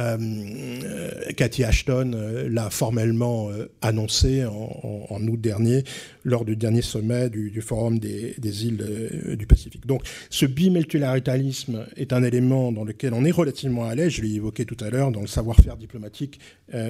euh, 0.00 1.32
Cathy 1.36 1.64
Ashton 1.64 2.12
euh, 2.14 2.48
l'a 2.48 2.70
formellement 2.70 3.50
euh, 3.50 3.70
annoncé 3.82 4.44
en, 4.44 5.26
août 5.26 5.40
dernier 5.40 5.82
lors 6.24 6.44
du 6.44 6.56
dernier 6.56 6.82
sommet 6.82 7.30
du, 7.30 7.60
Forum 7.60 7.98
des, 7.98 8.66
îles 8.66 9.36
du 9.36 9.46
Pacifique. 9.46 9.86
Donc 9.86 10.02
ce 10.30 10.46
bimultilatéralisme 10.46 11.86
est 11.96 12.12
un 12.12 12.22
élément 12.22 12.70
dans 12.70 12.84
lequel 12.84 13.14
on 13.14 13.24
est 13.24 13.30
relativement 13.30 13.86
à 13.86 13.94
l'aise, 13.94 14.12
je 14.12 14.22
l'ai 14.22 14.34
évoqué 14.34 14.64
tout 14.64 14.76
à 14.80 14.90
l'heure, 14.90 15.10
dans 15.10 15.22
le 15.22 15.26
savoir-faire 15.26 15.76
diplomatique 15.76 16.38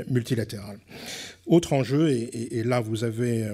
multilatéral. 0.08 0.78
Autre 1.46 1.72
enjeu, 1.72 2.10
et, 2.10 2.62
là 2.64 2.80
vous 2.80 3.04
avez, 3.04 3.46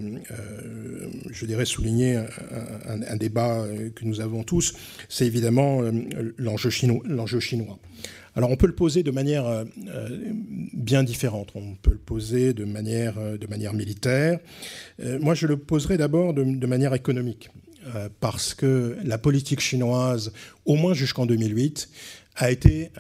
je 1.31 1.47
dirais, 1.47 1.67
souligné 1.67 2.17
un, 2.17 3.17
débat 3.17 3.67
que 3.95 4.05
nous 4.05 4.21
avons 4.21 4.43
tous, 4.43 4.75
c'est 5.09 5.27
évidemment 5.27 5.83
l'enjeu 6.39 6.71
chinois. 6.71 7.79
Alors 8.37 8.51
on 8.51 8.57
peut 8.57 8.67
le 8.67 8.75
poser 8.75 9.03
de 9.03 9.11
manière 9.11 9.47
euh, 9.47 9.65
euh, 9.89 10.33
bien 10.73 11.05
différente. 11.05 11.53
On 11.55 11.75
peut 11.75 11.93
le 11.93 11.99
poser 11.99 12.53
de 12.53 12.65
manière, 12.65 13.19
euh, 13.19 13.37
de 13.39 13.47
manière 13.47 13.75
militaire. 13.75 14.39
moi, 15.21 15.35
je 15.35 15.47
le 15.47 15.57
poserai 15.57 15.97
d'abord 15.97 16.35
de, 16.35 16.67
manière 16.67 16.95
économique, 16.95 17.51
parce 18.21 18.55
que 18.55 18.97
la 19.05 19.19
politique 19.19 19.61
chinoise, 19.61 20.33
au 20.65 20.77
moins 20.77 20.95
jusqu'en 20.95 21.27
2008, 21.27 21.89
a 22.37 22.51
été 22.51 22.91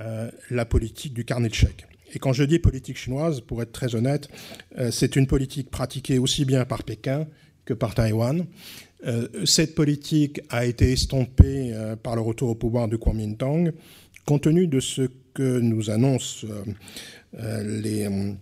la 0.51 0.65
politique 0.65 1.15
du 1.15 1.25
carnet 1.25 1.49
de 1.49 1.55
chèques. 1.55 1.87
Et 2.15 2.19
quand 2.19 2.33
je 2.33 2.45
dis 2.45 2.59
politique 2.59 2.99
chinoise, 2.99 3.41
pour 3.41 3.63
être 3.63 3.73
très 3.73 3.95
honnête, 3.95 4.29
c'est 4.91 5.17
une 5.17 5.27
politique 5.27 5.71
pratiquée 5.71 6.19
aussi 6.19 6.45
bien 6.45 6.65
par 6.65 6.83
Pékin 6.83 7.27
que 7.65 7.75
par 7.75 7.95
Taïwan. 7.95 8.45
cette 9.45 9.75
politique 9.75 10.41
a 10.51 10.67
été 10.67 10.93
estompée 10.93 11.73
par 12.03 12.17
le 12.17 12.23
retour 12.23 12.51
au 12.51 12.55
pouvoir 12.55 12.89
de 12.89 12.97
Kuomintang, 12.97 13.73
compte 14.25 14.43
tenu 14.43 14.67
de 14.67 14.81
ce 14.81 15.09
que 15.35 15.61
nous 15.61 15.91
annoncent 15.91 16.47
euh, 16.47 16.63
euh, 17.41 18.35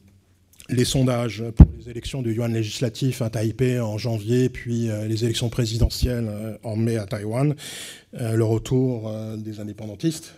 les, 0.69 0.85
sondages 0.85 1.45
pour 1.57 1.67
les 1.79 1.91
élections 1.91 2.23
du 2.23 2.35
yuan 2.35 2.53
législatif 2.53 3.23
à 3.23 3.31
Taipei 3.31 3.81
en 3.81 3.99
janvier, 3.99 4.49
puis 4.49 4.91
euh, 4.91 5.07
les 5.07 5.25
élections 5.25 5.49
présidentielles 5.49 6.59
en 6.63 6.77
mai 6.77 6.97
à 6.97 7.07
Taïwan, 7.07 7.55
le 8.13 8.45
retour 8.45 9.11
des 9.39 9.61
indépendantistes 9.61 10.35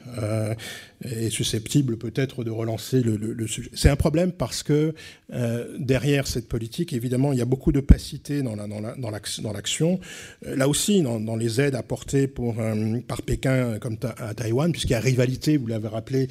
est 1.05 1.31
susceptible 1.31 1.97
peut-être 1.97 2.45
de 2.45 2.51
relancer 2.51 3.03
le, 3.03 3.47
sujet. 3.49 3.71
C'est 3.75 3.89
un 3.89 3.97
problème 3.97 4.31
parce 4.31 4.63
que 4.63 4.95
derrière 5.79 6.27
cette 6.27 6.49
politique, 6.49 6.93
évidemment, 6.93 7.33
il 7.33 7.39
y 7.39 7.43
a 7.43 7.47
beaucoup 7.47 7.73
d'opacité 7.73 8.43
dans 8.43 8.55
l'action. 8.55 9.43
La, 9.43 9.49
dans 9.49 9.53
l'action. 9.53 10.01
là 10.43 10.69
aussi, 10.69 11.03
dans, 11.03 11.37
les 11.37 11.61
aides 11.61 11.75
apportées 11.75 12.29
par 12.29 13.23
Pékin 13.23 13.79
comme 13.81 13.97
à 14.19 14.35
Taïwan, 14.35 14.71
puisqu'il 14.71 14.93
y 14.93 14.97
a 14.97 15.01
rivalité, 15.01 15.57
vous 15.57 15.67
l'avez 15.67 15.89
rappelé, 15.89 16.29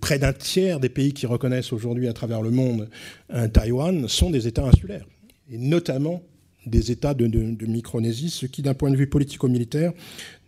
près 0.00 0.18
d'un 0.18 0.32
tiers 0.32 0.78
des 0.78 0.88
pays 0.90 1.12
qui 1.12 1.26
reconnaissent 1.26 1.72
aujourd'hui 1.72 2.08
à 2.08 2.12
travers 2.12 2.42
le 2.42 2.50
monde 2.50 2.88
Taïwan 3.52 4.08
sont 4.08 4.30
des 4.30 4.46
États 4.46 4.64
insulaires, 4.64 5.06
et 5.50 5.58
notamment 5.58 6.22
des 6.66 6.90
États 6.90 7.14
de, 7.14 7.26
Micronésie, 7.66 8.30
ce 8.30 8.46
qui, 8.46 8.62
d'un 8.62 8.74
point 8.74 8.90
de 8.90 8.96
vue 8.96 9.08
politico-militaire, 9.08 9.92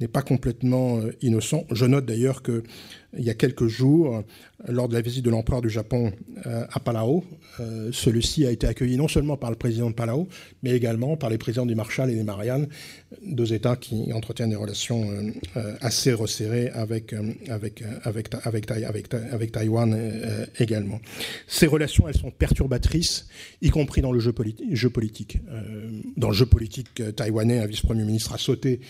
n'est 0.00 0.08
pas 0.08 0.22
complètement 0.22 0.98
euh, 0.98 1.12
innocent. 1.22 1.64
Je 1.70 1.86
note 1.86 2.06
d'ailleurs 2.06 2.42
que 2.42 2.62
il 3.16 3.24
y 3.24 3.30
a 3.30 3.34
quelques 3.34 3.66
jours, 3.66 4.24
lors 4.68 4.88
de 4.88 4.94
la 4.94 5.00
visite 5.00 5.24
de 5.24 5.30
l'empereur 5.30 5.60
du 5.60 5.70
Japon 5.70 6.12
euh, 6.46 6.64
à 6.70 6.80
Palau. 6.80 7.24
Euh, 7.60 7.90
celui-ci 7.92 8.46
a 8.46 8.50
été 8.50 8.66
accueilli 8.66 8.96
non 8.96 9.08
seulement 9.08 9.36
par 9.36 9.50
le 9.50 9.56
président 9.56 9.90
de 9.90 9.94
Palau, 9.94 10.28
mais 10.62 10.70
également 10.70 11.16
par 11.16 11.30
les 11.30 11.38
présidents 11.38 11.66
du 11.66 11.74
Marshall 11.74 12.10
et 12.10 12.14
des 12.14 12.24
Mariannes, 12.24 12.66
deux 13.22 13.52
États 13.52 13.76
qui 13.76 14.12
entretiennent 14.12 14.50
des 14.50 14.56
relations 14.56 15.08
euh, 15.56 15.74
assez 15.80 16.12
resserrées 16.12 16.68
avec, 16.70 17.14
avec, 17.48 17.82
avec, 18.04 18.34
avec, 18.44 18.70
avec, 18.70 19.14
avec 19.14 19.52
Taïwan 19.52 19.98
également. 20.58 21.00
Ces 21.46 21.66
relations, 21.66 22.08
elles 22.08 22.16
sont 22.16 22.30
perturbatrices, 22.30 23.28
y 23.62 23.70
compris 23.70 24.00
dans 24.00 24.12
le 24.12 24.20
jeu, 24.20 24.32
politique. 24.32 25.38
dans 26.16 26.28
le 26.28 26.34
jeu 26.34 26.46
politique 26.46 27.02
taïwanais, 27.16 27.58
un 27.58 27.66
vice-premier 27.66 28.04
ministre 28.04 28.32
a 28.34 28.38
sauté 28.38 28.80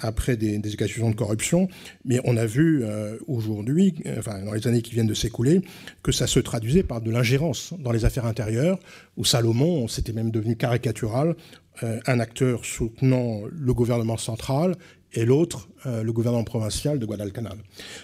après 0.00 0.36
des, 0.36 0.56
accusations 0.56 1.10
de 1.10 1.16
corruption, 1.16 1.68
mais 2.04 2.20
on 2.24 2.36
a 2.36 2.46
vu 2.46 2.84
aujourd'hui, 3.26 3.94
enfin 4.18 4.42
dans 4.44 4.52
les 4.52 4.66
années 4.66 4.82
qui 4.82 4.92
viennent 4.92 5.06
de 5.06 5.14
s'écouler, 5.14 5.60
que 6.02 6.12
ça 6.12 6.26
se 6.26 6.40
traduisait 6.40 6.82
par 6.82 7.00
de 7.00 7.10
l'ingérence 7.10 7.74
dans 7.78 7.92
les 7.92 8.04
affaires 8.04 8.26
intérieures, 8.26 8.78
où 9.16 9.24
Salomon, 9.24 9.88
c'était 9.88 10.12
même 10.12 10.30
devenu 10.30 10.56
caricatural, 10.56 11.30
euh, 11.30 11.34
un 11.82 12.20
acteur 12.20 12.64
soutenant 12.64 13.42
le 13.50 13.74
gouvernement 13.74 14.16
central 14.16 14.74
et 15.12 15.24
l'autre, 15.24 15.68
euh, 15.86 16.02
le 16.02 16.12
gouvernement 16.12 16.44
provincial 16.44 16.98
de 16.98 17.06
Guadalcanal. 17.06 17.56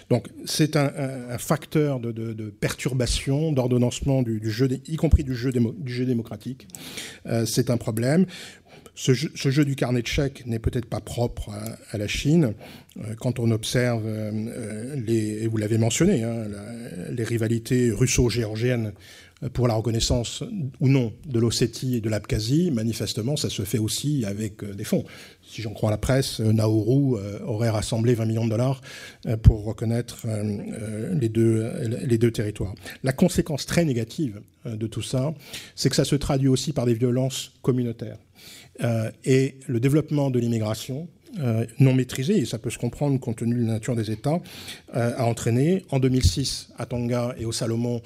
Donc 0.09 0.27
c'est 0.45 0.75
un, 0.75 1.37
facteur 1.37 1.99
de, 1.99 2.49
perturbation, 2.49 3.51
d'ordonnancement 3.51 4.21
du, 4.21 4.49
jeu, 4.49 4.67
y 4.87 4.95
compris 4.95 5.23
du 5.23 5.35
jeu, 5.35 5.51
du 5.51 5.93
jeu 5.93 6.05
démocratique. 6.05 6.67
Euh, 7.27 7.45
c'est 7.45 7.69
un 7.69 7.77
problème. 7.77 8.25
Ce 8.97 9.11
jeu, 9.13 9.65
du 9.65 9.75
carnet 9.75 10.01
de 10.01 10.07
chèques 10.07 10.45
n'est 10.45 10.59
peut-être 10.59 10.85
pas 10.85 11.01
propre 11.01 11.51
à, 11.91 11.97
la 11.97 12.07
Chine. 12.07 12.53
quand 13.19 13.39
on 13.39 13.51
observe 13.51 14.05
les, 14.95 15.43
et 15.43 15.47
vous 15.47 15.57
l'avez 15.57 15.77
mentionné, 15.77 16.23
hein, 16.23 16.45
les 17.11 17.25
rivalités 17.25 17.91
russo-géorgiennes 17.91 18.93
pour 19.53 19.67
la 19.67 19.73
reconnaissance 19.73 20.43
ou 20.79 20.87
non 20.87 21.13
de 21.25 21.39
l'Ossétie 21.39 21.95
et 21.95 22.01
de 22.01 22.09
l'Abkhazie, 22.09 22.71
manifestement, 22.71 23.35
ça 23.35 23.49
se 23.49 23.63
fait 23.63 23.77
aussi 23.77 24.25
avec 24.25 24.63
des 24.63 24.83
fonds. 24.83 25.05
Si 25.43 25.61
j'en 25.61 25.71
crois 25.71 25.91
la 25.91 25.97
presse, 25.97 26.39
Nauru 26.39 27.17
aurait 27.45 27.69
rassemblé 27.69 28.13
20 28.15 28.25
millions 28.25 28.45
de 28.45 28.49
dollars 28.49 28.81
pour 29.43 29.63
reconnaître 29.63 30.25
les 31.13 31.29
deux, 31.29 31.71
les 32.03 32.17
deux 32.17 32.31
territoires. 32.31 32.73
La 33.03 33.13
conséquence 33.13 33.65
très 33.65 33.85
négative 33.85 34.41
de 34.65 34.87
tout 34.87 35.01
ça, 35.01 35.33
c'est 35.75 35.89
que 35.89 35.95
ça 35.95 36.05
se 36.05 36.15
traduit 36.15 36.47
aussi 36.47 36.73
par 36.73 36.85
des 36.85 36.93
violences 36.93 37.51
communautaires. 37.61 38.17
et 39.23 39.55
le 39.67 39.79
développement 39.79 40.31
de 40.31 40.39
l'immigration 40.39 41.07
euh, 41.39 41.65
non 41.79 41.93
maîtrisée, 41.93 42.37
et 42.37 42.45
ça 42.45 42.57
peut 42.59 42.69
se 42.69 42.77
comprendre 42.77 43.19
compte 43.19 43.37
tenu 43.37 43.55
de 43.55 43.65
la 43.65 43.73
nature 43.73 43.95
des 43.95 44.09
États, 44.11 44.39
euh, 44.95 45.13
a 45.17 45.25
entraîné 45.25 45.85
en 45.89 45.99
2006 45.99 46.69
à 46.77 46.85
Tonga 46.85 47.35
et 47.37 47.45
au 47.45 47.51
Salomon, 47.51 48.01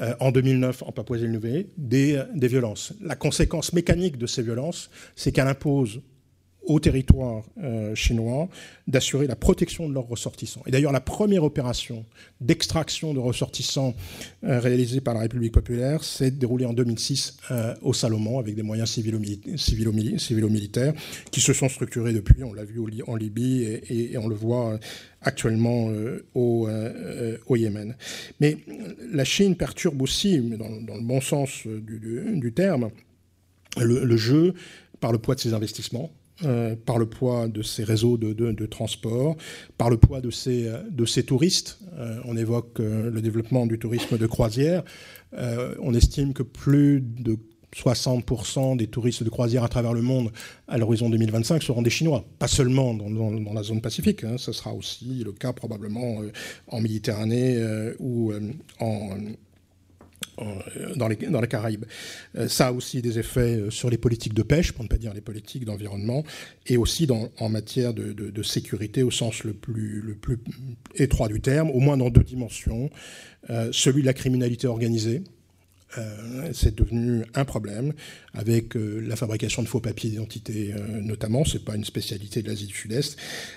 euh, 0.00 0.14
en 0.20 0.30
2009 0.30 0.84
en 0.86 0.92
Papouasie-Nouvelle, 0.92 1.66
des, 1.76 2.22
des 2.34 2.48
violences. 2.48 2.94
La 3.02 3.16
conséquence 3.16 3.72
mécanique 3.72 4.16
de 4.16 4.26
ces 4.26 4.42
violences, 4.42 4.90
c'est 5.14 5.32
qu'elle 5.32 5.48
impose 5.48 6.00
au 6.62 6.78
territoire 6.78 7.42
euh, 7.62 7.94
chinois 7.94 8.48
d'assurer 8.86 9.26
la 9.26 9.36
protection 9.36 9.88
de 9.88 9.94
leurs 9.94 10.06
ressortissants. 10.06 10.62
Et 10.66 10.70
d'ailleurs, 10.70 10.92
la 10.92 11.00
première 11.00 11.42
opération 11.42 12.04
d'extraction 12.40 13.14
de 13.14 13.18
ressortissants 13.18 13.94
euh, 14.44 14.60
réalisée 14.60 15.00
par 15.00 15.14
la 15.14 15.20
République 15.20 15.52
populaire 15.52 16.04
s'est 16.04 16.30
déroulée 16.30 16.66
en 16.66 16.72
2006 16.72 17.38
euh, 17.50 17.74
au 17.82 17.92
Salomon 17.92 18.38
avec 18.38 18.54
des 18.54 18.62
moyens 18.62 18.90
civilo-militaires 18.90 20.92
qui 21.30 21.40
se 21.40 21.52
sont 21.52 21.68
structurés 21.68 22.12
depuis. 22.12 22.44
On 22.44 22.52
l'a 22.52 22.64
vu 22.64 22.80
en 23.06 23.16
Libye 23.16 23.80
et, 23.88 24.16
on 24.18 24.28
le 24.28 24.34
voit 24.34 24.78
actuellement 25.22 25.90
au, 26.34 26.68
Yémen. 27.56 27.96
Mais 28.40 28.58
la 29.12 29.24
Chine 29.24 29.56
perturbe 29.56 30.02
aussi, 30.02 30.38
dans, 30.40 30.68
le 30.68 31.02
bon 31.02 31.20
sens 31.20 31.66
du, 31.66 32.52
terme, 32.52 32.90
le, 33.78 34.16
jeu 34.16 34.54
par 35.00 35.12
le 35.12 35.18
poids 35.18 35.34
de 35.34 35.40
ses 35.40 35.54
investissements, 35.54 36.10
euh, 36.44 36.74
par 36.74 36.98
le 36.98 37.06
poids 37.06 37.48
de 37.48 37.62
ces 37.62 37.84
réseaux 37.84 38.16
de, 38.16 38.66
transport, 38.66 39.36
par 39.76 39.90
le 39.90 39.96
poids 39.98 40.20
de 40.20 40.30
ces, 40.30 40.72
de 40.90 41.04
ces 41.04 41.22
touristes. 41.22 41.78
Euh, 41.98 42.20
on 42.24 42.36
évoque 42.36 42.80
euh, 42.80 43.10
le 43.10 43.20
développement 43.20 43.66
du 43.66 43.78
tourisme 43.78 44.16
de 44.16 44.26
croisière. 44.26 44.82
on 45.32 45.94
estime 45.94 46.32
que 46.32 46.42
plus 46.42 47.00
de 47.00 47.36
60% 47.76 48.76
des 48.76 48.86
touristes 48.86 49.22
de 49.22 49.28
croisière 49.28 49.64
à 49.64 49.68
travers 49.68 49.92
le 49.92 50.02
monde 50.02 50.32
à 50.66 50.76
l'horizon 50.78 51.08
2025 51.08 51.62
seront 51.62 51.82
des 51.82 51.90
Chinois, 51.90 52.24
pas 52.38 52.48
seulement 52.48 52.94
dans, 52.94 53.52
la 53.52 53.62
zone 53.62 53.80
pacifique, 53.80 54.24
hein. 54.24 54.36
ce 54.38 54.50
sera 54.52 54.74
aussi 54.74 55.22
le 55.24 55.32
cas 55.32 55.52
probablement 55.52 56.22
en 56.66 56.80
Méditerranée 56.80 57.62
ou 58.00 58.32
en, 58.80 59.10
euh, 59.10 59.32
dans 60.96 61.08
les, 61.08 61.16
dans 61.16 61.40
les 61.40 61.48
Caraïbes. 61.48 61.84
Euh, 62.36 62.48
ça 62.48 62.68
a 62.68 62.72
aussi 62.72 63.02
des 63.02 63.18
effets 63.18 63.56
euh, 63.56 63.70
sur 63.70 63.90
les 63.90 63.98
politiques 63.98 64.34
de 64.34 64.42
pêche, 64.42 64.72
pour 64.72 64.84
ne 64.84 64.88
pas 64.88 64.98
dire 64.98 65.14
les 65.14 65.20
politiques 65.20 65.64
d'environnement, 65.64 66.24
et 66.66 66.76
aussi 66.76 67.06
dans, 67.06 67.30
en 67.38 67.48
matière 67.48 67.94
de, 67.94 68.12
de, 68.12 68.42
sécurité 68.42 69.02
au 69.02 69.10
sens 69.10 69.44
le 69.44 69.52
plus, 69.52 70.00
le 70.00 70.14
plus 70.14 70.38
étroit 70.94 71.28
du 71.28 71.40
terme, 71.40 71.70
au 71.70 71.80
moins 71.80 71.96
dans 71.96 72.10
deux 72.10 72.22
dimensions. 72.22 72.90
celui 73.72 74.02
de 74.02 74.06
la 74.06 74.14
criminalité 74.14 74.66
organisée, 74.66 75.22
euh, 75.98 76.50
c'est 76.52 76.74
devenu 76.76 77.24
un 77.34 77.44
problème 77.44 77.92
avec 78.32 78.76
euh, 78.76 79.00
la 79.00 79.16
fabrication 79.16 79.62
de 79.62 79.68
faux 79.68 79.80
papiers 79.80 80.10
d'identité 80.10 80.72
euh, 80.72 81.00
notamment, 81.00 81.44
c'est 81.44 81.64
pas 81.64 81.74
une 81.74 81.84
spécialité 81.84 82.42
de 82.42 82.48
l'Asie 82.48 82.66
du 82.66 82.74
Sud-Est, 82.74 83.16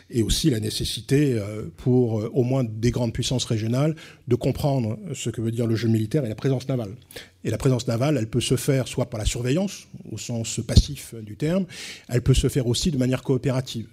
et 0.10 0.24
aussi 0.24 0.50
la 0.50 0.60
nécessité 0.60 1.40
pour 1.78 2.30
au 2.34 2.44
moins 2.44 2.64
des 2.64 2.92
grandes 2.92 3.14
puissances 3.14 3.46
régionales 3.46 3.96
de 4.28 4.36
comprendre 4.36 4.98
ce 5.14 5.30
que 5.30 5.42
veut 5.42 5.52
dire 5.52 5.68
le 5.68 5.76
jeu 5.76 5.88
militaire 5.88 6.26
et 6.26 6.30
la 6.30 6.36
présence 6.36 6.68
navale. 6.68 6.96
Et 7.44 7.50
la 7.50 7.58
présence 7.58 7.88
navale, 7.88 8.18
elle 8.18 8.30
peut 8.30 8.42
se 8.42 8.56
faire 8.56 8.88
soit 8.88 9.10
par 9.10 9.20
la 9.20 9.26
surveillance, 9.26 9.88
au 10.12 10.18
sens 10.18 10.60
passif 10.66 11.14
du 11.16 11.36
terme, 11.36 11.66
elle 12.08 12.22
peut 12.22 12.34
se 12.34 12.48
faire 12.50 12.68
aussi 12.68 12.92
de 12.92 12.98
manière 12.98 13.22
coopérative. 13.22 13.88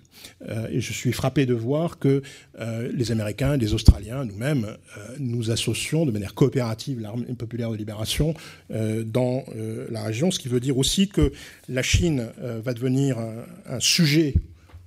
Euh, 0.48 0.68
et 0.70 0.80
je 0.80 0.92
suis 0.92 1.12
frappé 1.12 1.47
de 1.47 1.55
voir 1.55 1.98
que 1.98 2.22
euh, 2.59 2.90
les 2.94 3.12
Américains, 3.12 3.56
les 3.56 3.74
Australiens, 3.74 4.24
nous-mêmes, 4.24 4.64
euh, 4.64 5.16
nous 5.18 5.51
associons 5.51 6.06
de 6.06 6.10
manière 6.10 6.34
coopérative 6.34 7.01
l'armée 7.01 7.26
populaire 7.34 7.70
de 7.70 7.76
libération 7.76 8.34
dans 8.68 9.44
la 9.90 10.02
région, 10.02 10.30
ce 10.30 10.38
qui 10.38 10.48
veut 10.48 10.60
dire 10.60 10.78
aussi 10.78 11.09
que 11.09 11.32
la 11.68 11.82
Chine 11.82 12.28
va 12.38 12.74
devenir 12.74 13.18
un, 13.18 13.80
sujet 13.80 14.34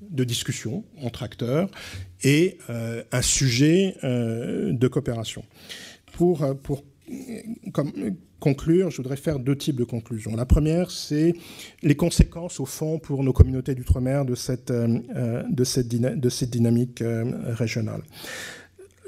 de 0.09 0.23
discussion 0.23 0.83
entre 1.01 1.23
acteurs 1.23 1.69
et 2.23 2.57
un 2.69 3.21
sujet 3.21 3.95
de 4.03 4.87
coopération. 4.87 5.43
Pour, 6.13 6.55
pour 6.61 6.83
comme, 7.71 7.91
conclure, 8.43 8.91
je 8.91 8.97
voudrais 8.97 9.15
faire 9.15 9.39
deux 9.39 9.55
types 9.55 9.77
de 9.77 9.85
conclusions. 9.85 10.35
La 10.35 10.45
première, 10.45 10.91
c'est 10.91 11.33
les 11.81 11.95
conséquences, 11.95 12.59
au 12.59 12.65
fond, 12.65 12.99
pour 12.99 13.23
nos 13.23 13.31
communautés 13.31 13.73
d'outre-mer 13.73 14.25
de 14.25 14.35
cette, 14.35 14.69
euh, 14.69 14.99
euh, 15.15 16.43
dynamique 16.51 17.01
euh, 17.01 17.23
régionale. 17.53 18.01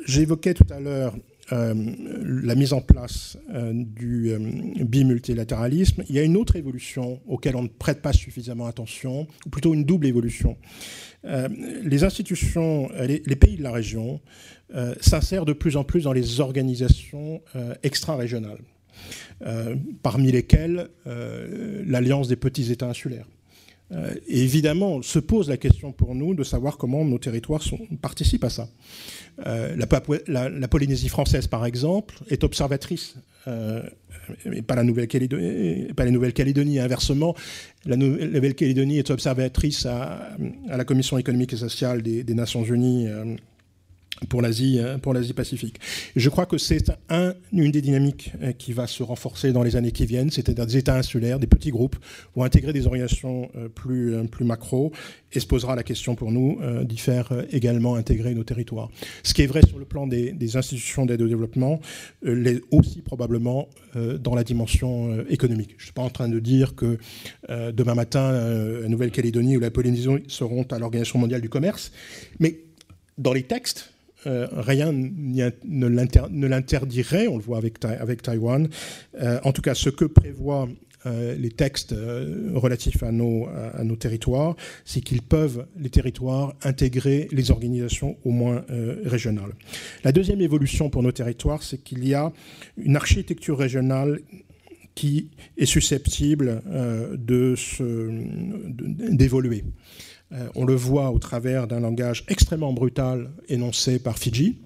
J'évoquais 0.05 0.53
tout 0.53 0.67
à 0.69 0.79
l'heure 0.79 1.17
la 1.51 2.55
mise 2.55 2.73
en 2.73 2.81
place 2.81 3.37
du 3.73 4.33
bimultilatéralisme. 4.83 6.03
Il 6.09 6.15
y 6.15 6.17
a 6.17 6.23
une 6.23 6.37
autre 6.37 6.55
évolution 6.55 7.19
auquel 7.27 7.55
on 7.55 7.61
ne 7.61 7.67
prête 7.67 8.01
pas 8.01 8.13
suffisamment 8.13 8.65
attention, 8.65 9.27
ou 9.45 9.49
plutôt 9.49 9.75
une 9.75 9.83
double 9.83 10.07
évolution. 10.07 10.57
les 11.23 12.03
institutions, 12.03 12.89
les, 12.99 13.21
les, 13.23 13.35
pays 13.35 13.57
de 13.57 13.63
la 13.63 13.71
région 13.71 14.21
s'insèrent 14.99 15.45
de 15.45 15.53
plus 15.53 15.77
en 15.77 15.83
plus 15.83 16.05
dans 16.05 16.13
les 16.13 16.39
organisations 16.39 17.43
extra-régionales. 17.83 18.63
Euh, 19.45 19.75
parmi 20.01 20.31
lesquels 20.31 20.87
euh, 21.07 21.83
l'Alliance 21.85 22.29
des 22.29 22.37
petits 22.37 22.71
États 22.71 22.87
insulaires. 22.87 23.27
Euh, 23.91 24.13
et 24.29 24.41
évidemment, 24.41 25.01
se 25.01 25.19
pose 25.19 25.49
la 25.49 25.57
question 25.57 25.91
pour 25.91 26.15
nous 26.15 26.33
de 26.33 26.43
savoir 26.43 26.77
comment 26.77 27.03
nos 27.03 27.19
territoires 27.19 27.61
participent 28.01 28.45
à 28.45 28.49
ça. 28.49 28.69
la, 29.37 30.67
Polynésie 30.69 31.09
française, 31.09 31.47
par 31.47 31.65
exemple, 31.65 32.15
est 32.29 32.45
observatrice, 32.45 33.15
mais 34.45 34.61
pas 34.61 34.75
la 34.75 34.83
Nouvelle-Calédonie. 34.83 36.79
Inversement, 36.79 37.35
la 37.85 37.97
Nouvelle-Calédonie 37.97 38.99
est 38.99 39.11
observatrice 39.11 39.85
à, 39.85 40.29
la 40.69 40.85
Commission 40.85 41.17
économique 41.17 41.51
et 41.51 41.57
sociale 41.57 42.01
des 42.01 42.33
Nations 42.33 42.63
Unies 42.63 43.09
pour 44.29 44.41
l'Asie 44.41 44.79
euh, 44.79 44.97
pour 44.97 45.13
l'Asie 45.13 45.33
Pacifique. 45.33 45.79
Je 46.15 46.29
crois 46.29 46.45
que 46.45 46.57
c'est 46.57 46.91
un, 47.09 47.33
une 47.51 47.71
des 47.71 47.81
dynamiques 47.81 48.31
euh, 48.41 48.53
qui 48.53 48.73
va 48.73 48.87
se 48.87 49.03
renforcer 49.03 49.51
dans 49.51 49.63
les 49.63 49.75
années 49.75 49.91
qui 49.91 50.05
viennent, 50.05 50.31
c'est-à-dire 50.31 50.65
des 50.65 50.77
États 50.77 50.95
insulaires, 50.95 51.39
des 51.39 51.47
petits 51.47 51.71
groupes 51.71 51.97
vont 52.35 52.43
intégrer 52.43 52.73
des 52.73 52.87
orientations 52.87 53.49
euh, 53.55 53.67
plus 53.67 54.15
plus 54.27 54.45
macro 54.45 54.91
et 55.33 55.39
se 55.39 55.45
posera 55.45 55.75
la 55.75 55.83
question 55.83 56.15
pour 56.15 56.31
nous 56.31 56.59
d'y 56.83 56.97
faire 56.97 57.29
également 57.51 57.95
intégrer 57.95 58.33
nos 58.33 58.43
territoires. 58.43 58.89
Ce 59.23 59.33
qui 59.33 59.41
est 59.41 59.47
vrai 59.47 59.61
sur 59.67 59.77
le 59.77 59.85
plan 59.85 60.07
des, 60.07 60.31
des 60.31 60.55
institutions 60.55 61.05
d'aide 61.05 61.21
au 61.21 61.27
développement, 61.27 61.81
l'est 62.21 62.61
aussi 62.71 63.01
probablement 63.01 63.67
dans 63.95 64.33
la 64.33 64.43
dimension 64.45 65.25
économique. 65.27 65.71
Je 65.71 65.83
ne 65.83 65.85
suis 65.85 65.93
pas 65.93 66.03
en 66.03 66.09
train 66.09 66.29
de 66.29 66.39
dire 66.39 66.75
que 66.75 66.97
demain 67.49 67.95
matin, 67.95 68.31
la 68.31 68.87
Nouvelle-Calédonie 68.87 69.57
ou 69.57 69.59
la 69.59 69.71
Polynésie 69.71 70.07
seront 70.27 70.63
à 70.63 70.79
l'Organisation 70.79 71.19
mondiale 71.19 71.41
du 71.41 71.49
commerce, 71.49 71.91
mais 72.39 72.59
dans 73.17 73.33
les 73.33 73.43
textes, 73.43 73.94
euh, 74.27 74.47
rien 74.51 74.91
ne 74.91 76.47
l'interdirait, 76.47 77.27
on 77.27 77.37
le 77.37 77.43
voit 77.43 77.57
avec, 77.57 78.21
Taïwan. 78.21 78.67
Euh, 79.21 79.39
en 79.43 79.51
tout 79.51 79.61
cas, 79.61 79.75
ce 79.75 79.89
que 79.89 80.05
prévoient 80.05 80.67
euh, 81.05 81.35
les 81.35 81.51
textes 81.51 81.93
relatifs 82.53 83.03
à 83.03 83.11
nos 83.11 83.95
territoires, 83.99 84.55
c'est 84.83 85.01
qu'ils 85.01 85.21
peuvent, 85.21 85.67
les 85.77 85.89
territoires, 85.89 86.55
intégrer 86.63 87.27
les 87.31 87.51
organisations 87.51 88.17
au 88.25 88.31
moins 88.31 88.65
régionales. 89.03 89.53
La 90.03 90.11
deuxième 90.11 90.41
évolution 90.41 90.89
pour 90.89 91.03
nos 91.03 91.11
territoires, 91.11 91.61
c'est 91.61 91.77
qu'il 91.77 92.07
y 92.07 92.13
a 92.13 92.31
une 92.77 92.95
architecture 92.95 93.57
régionale 93.57 94.19
qui 94.95 95.29
est 95.57 95.65
susceptible 95.65 96.61
d'évoluer. 99.11 99.63
Euh, 100.31 100.47
on 100.55 100.65
le 100.65 100.75
voit 100.75 101.11
au 101.11 101.19
travers 101.19 101.67
d'un 101.67 101.79
langage 101.79 102.25
extrêmement 102.27 102.73
brutal 102.73 103.31
énoncé 103.47 103.99
par 103.99 104.17
Fidji. 104.17 104.59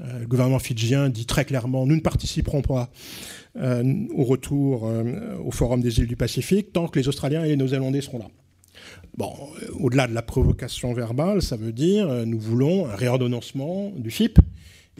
Euh, 0.00 0.20
le 0.20 0.26
gouvernement 0.26 0.58
fidjien 0.58 1.10
dit 1.10 1.26
très 1.26 1.44
clairement 1.44 1.84
nous 1.84 1.96
ne 1.96 2.00
participerons 2.00 2.62
pas 2.62 2.90
euh, 3.56 3.84
au 4.14 4.24
retour 4.24 4.90
au 5.44 5.50
Forum 5.50 5.82
des 5.82 5.98
îles 5.98 6.06
du 6.06 6.16
Pacifique 6.16 6.72
tant 6.72 6.88
que 6.88 6.98
les 6.98 7.08
Australiens 7.08 7.44
et 7.44 7.48
les 7.48 7.56
Néo-Zélandais 7.56 8.00
seront 8.00 8.18
là. 8.18 8.28
Bon, 9.18 9.30
au-delà 9.78 10.06
de 10.06 10.14
la 10.14 10.22
provocation 10.22 10.94
verbale, 10.94 11.42
ça 11.42 11.56
veut 11.56 11.72
dire 11.72 12.08
nous 12.26 12.38
voulons 12.38 12.86
un 12.86 12.96
réordonnancement 12.96 13.92
du 13.96 14.10
FIP 14.10 14.38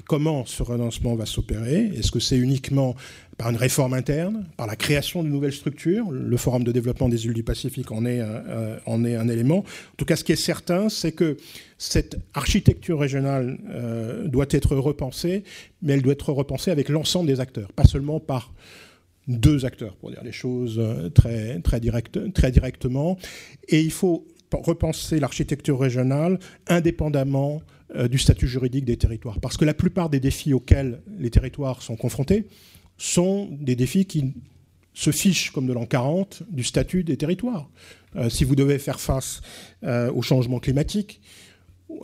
comment 0.06 0.44
ce 0.46 0.62
renoncement 0.62 1.14
va 1.14 1.26
s'opérer? 1.26 1.90
Est-ce 1.96 2.10
que 2.10 2.20
c'est 2.20 2.38
uniquement 2.38 2.94
par 3.38 3.50
une 3.50 3.56
réforme 3.56 3.94
interne, 3.94 4.46
par 4.56 4.66
la 4.66 4.76
création 4.76 5.22
de 5.22 5.28
nouvelles 5.28 5.52
structures 5.52 6.10
Le 6.10 6.36
Forum 6.36 6.64
de 6.64 6.72
développement 6.72 7.08
des 7.08 7.26
îles 7.26 7.32
du 7.32 7.42
Pacifique 7.42 7.90
en 7.90 8.04
est, 8.04 8.18
est 8.18 9.16
un 9.16 9.28
élément. 9.28 9.58
En 9.58 9.96
tout 9.96 10.04
cas, 10.04 10.16
ce 10.16 10.24
qui 10.24 10.32
est 10.32 10.36
certain, 10.36 10.88
c'est 10.88 11.12
que 11.12 11.36
cette 11.82 12.16
architecture 12.34 13.00
régionale 13.00 13.58
euh, 13.70 14.28
doit 14.28 14.46
être 14.50 14.76
repensée, 14.76 15.42
mais 15.82 15.94
elle 15.94 16.02
doit 16.02 16.12
être 16.12 16.32
repensée 16.32 16.70
avec 16.70 16.88
l'ensemble 16.88 17.26
des 17.26 17.40
acteurs, 17.40 17.72
pas 17.72 17.84
seulement 17.84 18.20
par 18.20 18.52
deux 19.26 19.64
acteurs, 19.64 19.96
pour 19.96 20.10
dire 20.10 20.22
les 20.22 20.32
choses 20.32 20.78
euh, 20.78 21.08
très, 21.08 21.58
très, 21.60 21.80
direct, 21.80 22.32
très 22.34 22.52
directement. 22.52 23.18
Et 23.68 23.80
il 23.80 23.90
faut 23.90 24.26
repenser 24.52 25.18
l'architecture 25.18 25.80
régionale 25.80 26.38
indépendamment 26.68 27.62
euh, 27.96 28.06
du 28.06 28.18
statut 28.18 28.46
juridique 28.46 28.84
des 28.84 28.96
territoires. 28.96 29.40
Parce 29.40 29.56
que 29.56 29.64
la 29.64 29.74
plupart 29.74 30.08
des 30.08 30.20
défis 30.20 30.52
auxquels 30.52 31.00
les 31.18 31.30
territoires 31.30 31.82
sont 31.82 31.96
confrontés 31.96 32.46
sont 32.96 33.48
des 33.60 33.76
défis 33.76 34.06
qui 34.06 34.34
se 34.94 35.10
fichent, 35.10 35.50
comme 35.50 35.66
de 35.66 35.72
l'an 35.72 35.86
40, 35.86 36.42
du 36.50 36.64
statut 36.64 37.04
des 37.04 37.16
territoires. 37.16 37.68
Euh, 38.16 38.28
si 38.28 38.44
vous 38.44 38.54
devez 38.54 38.78
faire 38.78 39.00
face 39.00 39.40
euh, 39.84 40.12
au 40.12 40.22
changement 40.22 40.58
climatique, 40.58 41.20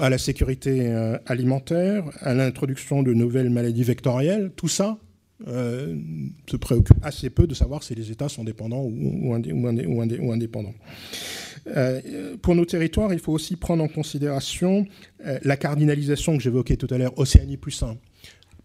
à 0.01 0.11
la 0.11 0.19
sécurité 0.19 0.93
alimentaire, 1.25 2.05
à 2.21 2.35
l'introduction 2.35 3.03
de 3.03 3.15
nouvelles 3.15 3.49
maladies 3.49 3.85
vectorielles, 3.85 4.53
tout 4.55 4.69
ça 4.69 4.99
se 5.47 6.57
préoccupe 6.61 6.99
assez 7.03 7.31
peu 7.31 7.47
de 7.47 7.55
savoir 7.55 7.83
si 7.83 7.95
les 7.95 8.11
États 8.11 8.29
sont 8.29 8.45
dépendants 8.45 8.83
ou, 8.83 9.33
indépendants. 9.33 10.75
Euh, 11.77 12.37
pour 12.41 12.55
nos 12.55 12.65
territoires, 12.65 13.13
il 13.13 13.19
faut 13.19 13.33
aussi 13.33 13.57
prendre 13.57 13.83
en 13.83 13.89
considération 13.89 14.87
euh, 15.27 15.39
la 15.43 15.57
cardinalisation 15.57 16.37
que 16.37 16.43
j'évoquais 16.43 16.77
tout 16.77 16.89
à 16.91 16.99
l'heure, 16.99 17.19
Océanie 17.19 17.57
plus 17.57 17.83
1. 17.83 17.97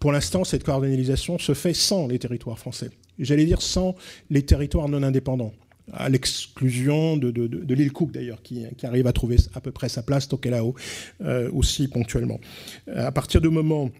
Pour 0.03 0.11
l'instant, 0.11 0.43
cette 0.43 0.65
cardinalisation 0.65 1.39
se 1.39 1.53
fait 1.53 1.73
sans 1.73 2.07
les 2.07 2.19
territoires 2.19 2.59
français. 2.59 2.89
J'allais 3.19 3.45
dire 3.45 3.61
sans 3.61 3.95
les 4.29 4.45
territoires 4.45 4.89
non 4.89 5.01
indépendants 5.01 5.53
à 5.93 6.09
l'exclusion 6.09 7.15
de, 7.15 7.73
l'île 7.73 7.93
Cook 7.93 8.11
d'ailleurs, 8.11 8.41
qui, 8.41 8.65
arrive 8.83 9.07
à 9.07 9.13
trouver 9.13 9.37
à 9.53 9.61
peu 9.61 9.71
près 9.71 9.87
sa 9.87 10.03
place, 10.03 10.27
Tokelau, 10.27 10.75
euh, 11.21 11.49
aussi 11.53 11.87
ponctuellement. 11.87 12.41
À 12.93 13.13
partir 13.13 13.39
du 13.39 13.47
moment 13.47 13.91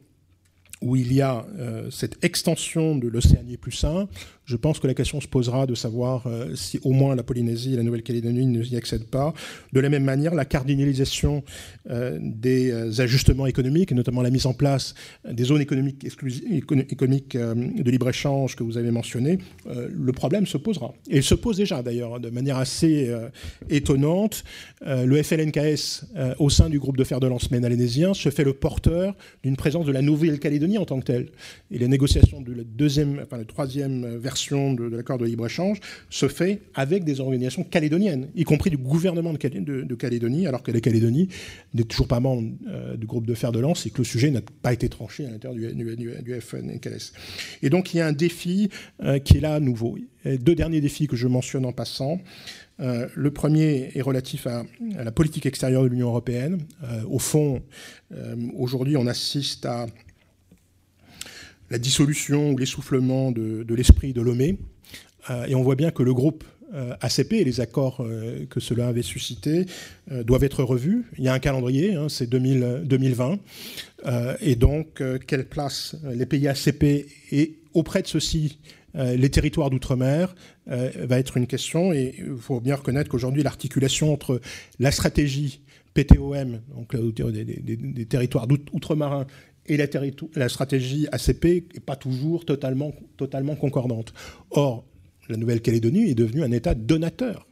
où 0.82 0.98
il 0.98 1.14
y 1.14 1.22
a 1.22 1.46
cette 1.90 2.22
extension 2.26 2.98
de 2.98 3.08
l'Océanie 3.08 3.56
plus 3.56 3.82
1, 3.86 4.10
je 4.46 4.58
pense 4.58 4.80
que 4.80 4.88
la 4.88 4.94
question 4.94 5.22
se 5.22 5.28
posera 5.28 5.66
de 5.66 5.76
savoir 5.76 6.28
euh, 6.28 6.56
si 6.56 6.80
au 6.84 6.92
moins 6.92 7.16
la 7.16 7.24
Polynésie 7.24 7.74
et 7.74 7.78
la 7.78 7.84
Nouvelle-Calédonie 7.84 8.46
ne 8.46 8.64
y 8.64 8.76
accèdent 8.76 9.08
pas. 9.08 9.34
De 9.72 9.80
la 9.80 9.90
même 9.90 10.04
manière, 10.04 10.36
la 10.36 10.46
cardinalisation 10.46 11.44
euh, 11.90 12.18
des 12.22 12.72
euh, 12.72 13.02
ajustements 13.02 13.48
économiques, 13.48 13.92
et 13.92 13.96
notamment 13.96 14.22
la 14.22 14.30
mise 14.30 14.46
en 14.46 14.54
place 14.54 14.94
des 15.30 15.44
zones 15.46 15.62
économiques, 15.62 16.04
de 17.38 17.92
libre-échange 17.92 18.56
que 18.56 18.64
vous 18.64 18.78
avez 18.78 18.92
mentionnées, 18.92 19.40
le 19.66 20.12
problème 20.12 20.46
se 20.46 20.58
posera. 20.58 20.94
Et 21.10 21.18
il 21.18 21.24
se 21.24 21.36
pose 21.36 21.58
déjà 21.58 21.82
d'ailleurs 21.82 22.20
de 22.20 22.30
manière 22.30 22.58
assez 22.58 23.12
étonnante. 23.70 24.44
le 24.86 25.22
FLNKS, 25.22 26.06
au 26.40 26.50
sein 26.50 26.70
du 26.70 26.80
groupe 26.80 26.98
de 26.98 27.04
fer 27.04 27.20
de 27.20 27.28
lance 27.28 27.52
ménalésien, 27.52 28.14
se 28.14 28.30
fait 28.30 28.44
le 28.44 28.54
porteur 28.54 29.16
d'une 29.44 29.56
présence 29.56 29.86
de 29.86 29.92
la 29.92 30.02
Nouvelle-Calédonie 30.02 30.78
en 30.78 30.86
tant 30.86 31.00
que 31.00 31.06
telle. 31.06 31.30
Et 31.72 31.78
les 31.78 31.88
négociations 31.88 32.44
la 32.52 32.64
deuxième, 32.64 33.20
enfin, 33.24 33.38
la 33.38 33.46
troisième 33.46 34.18
de, 34.34 34.96
l'accord 34.96 35.18
de 35.18 35.26
libre-échange 35.26 35.80
se 36.10 36.28
fait 36.28 36.62
avec 36.74 37.04
des 37.04 37.20
organisations 37.20 37.64
calédoniennes, 37.64 38.30
y 38.36 38.44
compris 38.44 38.70
du 38.70 38.78
gouvernement 38.78 39.34
de, 39.34 39.96
Calédonie, 39.96 40.48
alors 40.48 40.64
que 40.64 40.72
la 40.72 40.80
Calédonie 40.80 41.30
n'est 41.74 41.84
toujours 41.84 42.08
pas 42.08 42.20
membre 42.20 42.50
euh, 42.68 42.96
du 42.96 43.06
groupe 43.06 43.26
de 43.26 43.34
fer 43.34 43.52
de 43.52 43.60
lance 43.60 43.86
et 43.86 43.90
que 43.90 44.00
le 44.00 44.04
sujet 44.04 44.32
n'a 44.32 44.42
pas 44.62 44.74
été 44.74 44.90
tranché 44.90 45.26
à 45.26 45.32
l'intérieur 45.32 45.74
du, 45.74 45.96
du, 45.96 46.42
FNKS. 46.42 47.14
Et 47.62 47.70
donc 47.70 47.94
il 47.94 47.98
y 47.98 48.02
a 48.02 48.08
un 48.08 48.12
défi 48.12 48.70
euh, 49.04 49.20
qui 49.20 49.38
est 49.38 49.42
là 49.42 49.56
à 49.56 49.60
nouveau. 49.60 49.98
deux 50.26 50.56
derniers 50.56 50.82
défis 50.82 51.08
que 51.08 51.16
je 51.16 51.28
mentionne 51.28 51.66
en 51.66 51.72
passant. 51.72 52.20
Euh, 52.80 53.08
le 53.14 53.32
premier 53.32 53.92
est 53.94 54.02
relatif 54.02 54.48
à, 54.48 54.66
la 54.96 55.12
politique 55.12 55.46
extérieure 55.46 55.84
de 55.84 55.90
l'Union 55.90 56.08
européenne. 56.08 56.60
au 57.10 57.20
fond, 57.20 57.62
aujourd'hui, 58.56 58.98
on 58.98 59.08
assiste 59.08 59.66
à 59.66 59.86
la 61.74 61.80
dissolution 61.80 62.52
ou 62.52 62.58
l'essoufflement 62.58 63.32
de, 63.32 63.74
l'esprit 63.74 64.14
de 64.14 64.22
Lomé. 64.22 64.60
Euh, 65.32 65.46
et 65.46 65.56
on 65.56 65.64
voit 65.64 65.76
bien 65.76 65.90
que 65.90 66.04
le 66.04 66.14
groupe 66.14 66.44
euh, 66.72 66.94
ACP 67.02 67.34
et 67.34 67.44
les 67.44 67.62
accords 67.62 68.02
euh, 68.02 68.46
que 68.46 68.60
cela 68.60 68.88
avait 68.88 69.02
suscités 69.02 69.66
doivent 70.08 70.44
être 70.44 70.64
revus. 70.64 71.06
Il 71.18 71.24
y 71.24 71.30
a 71.30 71.34
un 71.34 71.40
calendrier, 71.40 71.96
hein, 71.96 72.10
c'est 72.10 72.30
2020. 72.30 73.40
et 74.42 74.56
donc, 74.56 75.02
quelle 75.26 75.46
place 75.48 75.96
les 76.14 76.28
pays 76.28 76.48
ACP 76.48 77.08
et 77.32 77.58
auprès 77.74 78.04
de 78.04 78.08
ceux-ci, 78.08 78.60
les 78.94 79.30
territoires 79.30 79.72
d'outre-mer 79.72 80.36
va 80.68 81.18
être 81.18 81.38
une 81.38 81.48
question. 81.48 81.94
Et 81.94 82.16
il 82.20 82.38
faut 82.38 82.60
bien 82.60 82.76
reconnaître 82.76 83.10
qu'aujourd'hui, 83.10 83.42
l'articulation 83.42 84.14
entre 84.14 84.42
la 84.80 84.92
stratégie 84.92 85.62
PTOM, 85.94 86.60
donc 86.76 86.96
des, 87.32 87.44
des 87.44 88.06
territoires 88.06 88.46
d'outre-marins, 88.46 89.26
et 89.68 89.78
la, 89.78 90.50
stratégie 90.50 91.08
ACP 91.12 91.46
n'est 91.74 91.80
pas 91.80 91.96
toujours 91.96 92.46
totalement, 92.46 92.94
totalement 93.18 93.56
concordante. 93.56 94.14
Or, 94.52 94.86
la 95.30 95.38
Nouvelle-Calédonie 95.38 96.10
est 96.10 96.16
devenue 96.16 96.44
un 96.44 96.52
État 96.52 96.76
donateur. 96.76 97.48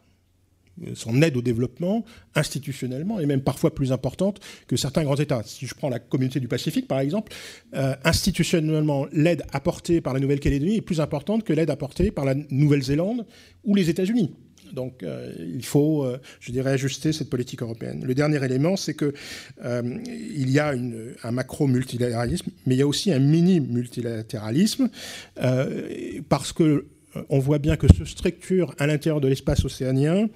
Son 0.96 1.22
aide 1.22 1.38
au 1.38 1.42
développement, 1.42 2.06
institutionnellement, 2.34 3.20
est 3.20 3.26
même 3.26 3.42
parfois 3.42 3.76
plus 3.76 3.92
importante 3.92 4.40
que 4.68 4.76
certains 4.76 5.04
grands 5.04 5.16
États. 5.16 5.44
Si 5.44 5.68
je 5.68 5.76
prends 5.76 5.90
la 5.90 6.00
communauté 6.00 6.40
du 6.40 6.48
Pacifique, 6.48 6.88
par 6.88 7.00
exemple, 7.00 7.32
euh, 7.76 7.96
institutionnellement, 8.04 9.06
l'aide 9.12 9.44
apportée 9.52 10.02
par 10.02 10.14
la 10.14 10.20
Nouvelle-Calédonie 10.20 10.78
est 10.78 10.82
plus 10.82 11.00
importante 11.00 11.44
que 11.44 11.54
l'aide 11.54 11.70
apportée 11.70 12.10
par 12.10 12.26
la 12.26 12.36
Nouvelle-Zélande 12.50 13.26
ou 13.64 13.76
les 13.76 13.90
États-Unis. 13.90 14.34
Donc 14.74 15.04
euh, 15.04 15.34
il 15.40 15.66
faut, 15.66 16.04
euh, 16.04 16.20
je 16.40 16.52
dirais, 16.52 16.72
ajuster 16.72 17.14
cette 17.14 17.30
politique 17.30 17.62
européenne. 17.62 18.04
Le 18.06 18.14
dernier 18.14 18.44
élément, 18.44 18.76
c'est 18.76 18.94
que 18.94 19.14
euh, 19.64 19.98
il 20.08 20.50
y 20.50 20.60
a 20.60 20.74
un 21.24 21.32
macro 21.32 21.68
multilatéralisme, 21.68 22.52
mais 22.66 22.76
il 22.76 22.78
y 22.80 22.82
a 22.82 22.88
aussi 22.88 23.12
un 23.12 23.20
mini 23.20 23.60
multilatéralisme 23.60 24.90
parce 26.30 26.54
que 26.54 26.86
on 27.30 27.40
voit 27.40 27.60
bien 27.60 27.76
que 27.76 27.88
se 27.94 28.06
structure 28.06 28.74
à 28.80 28.88
l'intérieur 28.88 29.20
de 29.20 29.28
l'espace 29.28 29.66
océanien 29.66 30.30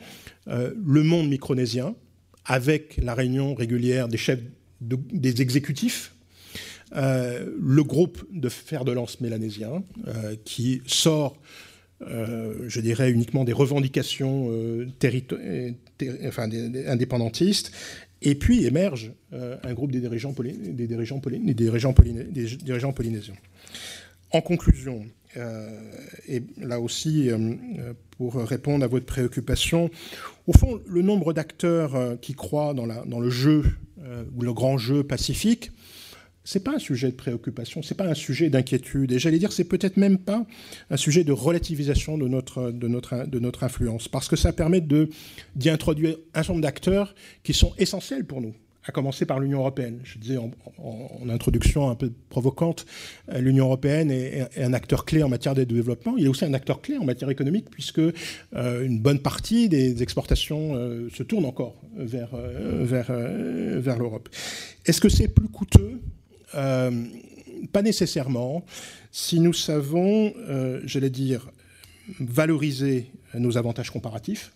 le 0.48 1.03
monde 1.03 1.30
micronésien 1.30 1.95
avec 2.45 2.98
la 3.02 3.14
réunion 3.14 3.56
régulière 3.56 4.07
des 4.07 4.18
chefs 4.18 4.41
des 4.82 5.41
exécutifs 5.41 6.14
le 6.94 7.82
groupe 7.82 8.26
de 8.32 8.49
fer 8.49 8.84
de 8.84 8.91
lance 8.91 9.22
mélanésien 9.22 9.84
qui 10.44 10.82
sort 10.86 11.38
euh, 11.38 11.40
je 12.07 12.82
dirais, 12.82 13.11
uniquement 13.11 13.44
des 13.44 13.53
revendications 13.53 14.48
euh, 14.49 14.88
indépendantistes. 16.88 17.72
Et 18.22 18.36
puis 18.36 18.65
émerge 18.65 19.11
euh, 19.34 19.57
un 19.64 19.73
groupe 19.73 19.91
des 19.91 19.99
dirigeants, 19.99 20.34
des 20.34 20.88
dirigeants, 20.88 21.22
des 21.22 21.53
des 21.53 21.53
dirigeants 21.53 22.94
polynésiens. 22.94 23.36
En 24.32 24.41
conclusion, 24.41 25.06
et 26.27 26.41
là 26.61 26.80
aussi, 26.80 27.30
pour 28.18 28.36
répondre 28.36 28.84
à 28.84 28.88
votre 28.88 29.06
préoccupation, 29.06 29.90
au 30.48 30.53
fond, 30.53 30.82
le 30.88 31.02
nombre 31.02 31.34
d'acteurs 31.34 32.18
qui 32.22 32.34
croient 32.34 32.73
dans, 32.73 32.88
dans, 33.06 33.19
le 33.19 33.30
jeu, 33.30 33.64
ou 34.36 34.41
le 34.41 34.53
grand 34.53 34.77
jeu 34.77 35.03
pacifique, 35.03 35.72
c'est 36.46 36.64
pas 36.64 36.76
un 36.76 36.80
sujet 36.80 37.10
de 37.10 37.16
préoccupation, 37.16 37.82
c'est 37.82 37.96
pas 37.96 38.08
un 38.08 38.14
sujet 38.14 38.50
d'inquiétude, 38.50 39.12
et 39.12 39.20
j'allais 39.20 39.40
dire 39.40 39.52
c'est 39.52 39.66
peut-être 39.66 39.98
même 39.98 40.20
pas 40.20 40.46
un 40.90 40.98
sujet 40.98 41.24
de 41.24 41.34
relativisation 41.34 42.18
de 42.18 42.28
notre, 42.28 42.72
de 42.72 42.88
notre, 42.88 43.26
de 43.26 43.40
notre 43.40 43.64
influence, 43.64 44.08
parce 44.08 44.30
que 44.30 44.36
ça 44.36 44.54
permet 44.54 44.80
d'y 44.80 45.70
introduire 45.70 46.16
un 46.34 46.44
certain 46.44 46.54
nombre 46.54 46.64
d'acteurs 46.64 47.16
qui 47.44 47.54
sont 47.54 47.74
essentiels 47.80 48.26
pour 48.26 48.42
nous, 48.42 48.54
à 48.84 48.92
commencer 48.92 49.26
par 49.26 49.40
l'Union 49.40 49.60
européenne. 49.60 50.00
Je 50.04 50.20
disais 50.20 50.38
en, 50.38 50.52
introduction 51.28 51.90
un 51.90 51.96
peu 51.96 52.12
provocante, 52.30 52.86
euh, 53.30 53.40
l'Union 53.40 53.66
européenne 53.66 54.12
est, 54.12 54.48
un 54.58 54.74
acteur 54.74 55.06
clé 55.06 55.24
en 55.24 55.30
matière 55.30 55.56
d'aide 55.56 55.72
au 55.72 55.76
développement. 55.76 56.16
Il 56.18 56.26
est 56.26 56.28
aussi 56.28 56.46
un 56.46 56.54
acteur 56.54 56.82
clé 56.82 56.98
en 56.98 57.06
matière 57.06 57.32
économique, 57.32 57.72
puisque 57.72 58.00
euh, 58.00 58.86
une 58.86 59.00
bonne 59.00 59.20
partie 59.20 59.68
des 59.68 60.04
exportations 60.04 60.76
euh, 60.76 61.10
se 61.10 61.24
tournent 61.24 61.46
encore 61.46 61.82
vers, 61.98 62.36
vers, 62.36 63.12
vers 63.12 63.98
l'Europe. 63.98 64.30
Est-ce 64.86 65.02
que 65.02 65.10
c'est 65.10 65.30
plus 65.30 65.48
coûteux 65.48 66.00
euh, 66.54 66.92
pas 67.72 67.82
nécessairement. 67.82 68.66
Si 69.12 69.40
nous 69.40 69.54
savons, 69.54 70.34
euh, 70.38 70.82
j'allais 70.86 71.10
dire, 71.10 71.50
valoriser 72.20 73.12
nos 73.34 73.58
avantages 73.58 73.90
comparatifs, 73.90 74.52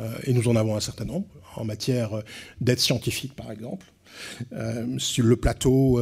euh, 0.00 0.10
et 0.24 0.32
nous 0.32 0.48
en 0.48 0.56
avons 0.56 0.76
un 0.76 0.80
certain 0.80 1.04
nombre, 1.04 1.26
en 1.56 1.64
matière 1.64 2.22
d'aide 2.60 2.78
scientifique 2.78 3.34
par 3.34 3.50
exemple, 3.50 3.86
sur 4.98 5.24
le 5.24 5.36
plateau 5.36 5.98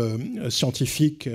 scientifique 0.48 1.28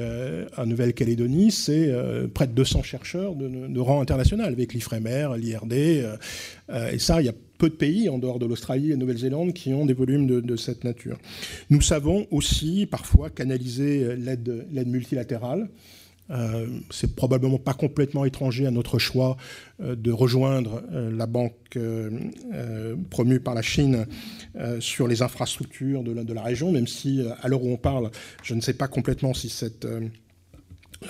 en 0.57 0.65
Nouvelle-Calédonie, 0.65 1.49
c'est 1.49 1.89
près 2.33 2.47
de 2.47 2.51
200 2.51 2.83
chercheurs 2.83 3.33
de, 3.33 3.79
rang 3.79 4.01
international, 4.01 4.51
avec 4.51 4.73
l'IFREMER, 4.73 5.29
l'IRD. 5.37 5.73
et 5.73 6.99
ça, 6.99 7.21
il 7.21 7.27
y 7.27 7.29
a 7.29 7.33
peu 7.57 7.69
de 7.69 7.75
pays, 7.75 8.09
en 8.09 8.17
dehors 8.17 8.39
de 8.39 8.45
l'Australie 8.45 8.91
et 8.91 8.95
de 8.95 8.99
Nouvelle-Zélande, 8.99 9.53
qui 9.53 9.73
ont 9.73 9.85
des 9.85 9.93
volumes 9.93 10.27
de, 10.27 10.55
cette 10.55 10.83
nature. 10.83 11.17
Nous 11.69 11.81
savons 11.81 12.27
aussi 12.31 12.85
parfois 12.85 13.29
canaliser 13.29 14.15
l'aide 14.15 14.87
multilatérale. 14.87 15.69
Euh, 16.31 16.67
c'est 16.89 17.15
probablement 17.15 17.59
pas 17.59 17.73
complètement 17.73 18.25
étranger 18.25 18.65
à 18.65 18.71
notre 18.71 18.97
choix 18.97 19.37
euh, 19.79 19.95
de 19.95 20.11
rejoindre 20.11 20.81
euh, 20.91 21.15
la 21.15 21.27
banque 21.27 21.53
promue 23.09 23.41
par 23.41 23.53
la 23.53 23.61
Chine 23.61 24.05
sur 24.79 25.09
les 25.09 25.21
infrastructures 25.21 26.03
de 26.03 26.33
la, 26.33 26.41
région, 26.41 26.71
même 26.71 26.87
si 26.87 27.21
à 27.41 27.49
l'heure 27.49 27.61
où 27.61 27.69
on 27.69 27.75
parle, 27.75 28.11
je 28.43 28.53
ne 28.53 28.61
sais 28.61 28.73
pas 28.73 28.87
complètement 28.87 29.33
si 29.33 29.49
cette 29.49 29.85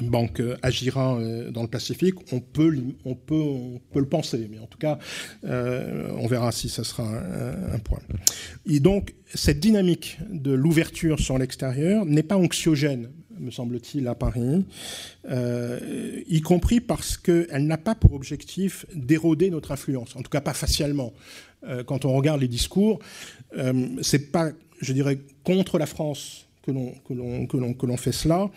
banque 0.02 0.42
agira 0.62 1.20
dans 1.52 1.62
le 1.62 1.68
Pacifique. 1.68 2.16
On 2.32 2.40
peut, 2.40 2.70
le 2.70 4.06
penser, 4.06 4.48
mais 4.50 4.60
en 4.60 4.68
tout 4.68 4.78
cas, 4.78 5.00
on 5.44 6.28
verra 6.28 6.52
si 6.52 6.70
ça 6.70 6.84
sera 6.84 7.04
un, 7.04 7.74
un 7.74 7.80
point. 7.80 8.00
Et 8.66 8.80
donc, 8.80 9.16
cette 9.34 9.60
dynamique 9.60 10.18
de 10.30 10.52
l'ouverture 10.52 11.20
sur 11.20 11.38
l'extérieur 11.38 12.06
n'est 12.06 12.24
pas 12.24 12.38
anxiogène 12.38 13.10
me 13.40 13.52
semble-t-il, 13.52 14.08
à 14.08 14.16
Paris, 14.16 14.66
euh, 15.30 16.22
y 16.28 16.42
compris 16.42 16.80
parce 16.80 17.18
qu'elle 17.18 17.66
n'a 17.66 17.78
pas 17.78 17.96
pour 17.96 18.14
objectif 18.14 18.86
d'éroder 18.94 19.50
notre 19.50 19.72
influence, 19.72 20.16
en 20.16 20.22
tout 20.22 20.30
cas 20.30 20.42
pas 20.42 20.54
facialement. 20.54 21.14
Euh, 21.68 21.84
quand 21.84 22.06
on 22.06 22.14
regarde 22.14 22.42
les 22.42 22.48
discours, 22.48 23.00
euh, 23.58 23.88
c'est 24.02 24.32
pas, 24.32 24.52
je 24.82 24.94
dirais, 24.94 25.20
contre 25.44 25.78
la 25.78 25.86
France 25.86 26.45
que 26.66 27.86
l'on 27.88 27.98
fait 27.98 28.12
cela. 28.12 28.50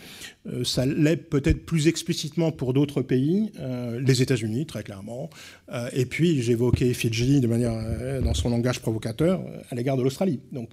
Euh, 0.46 0.64
ça 0.64 0.86
l'est 0.86 1.16
peut-être 1.16 1.64
plus 1.64 1.88
explicitement 1.88 2.52
pour 2.52 2.72
d'autres 2.72 3.02
pays, 3.02 3.52
euh, 3.58 4.00
les 4.00 4.22
États-Unis 4.22 4.66
très 4.66 4.82
clairement. 4.82 5.30
Euh, 5.72 5.88
et 5.92 6.06
puis 6.06 6.42
j'évoquais 6.42 6.92
Fidji 6.94 7.40
de 7.40 7.46
manière 7.46 8.22
dans 8.22 8.34
son 8.34 8.50
langage 8.50 8.80
provocateur 8.80 9.42
à 9.70 9.74
l'égard 9.74 9.96
de 9.96 10.02
l'Australie. 10.02 10.40
Donc 10.52 10.70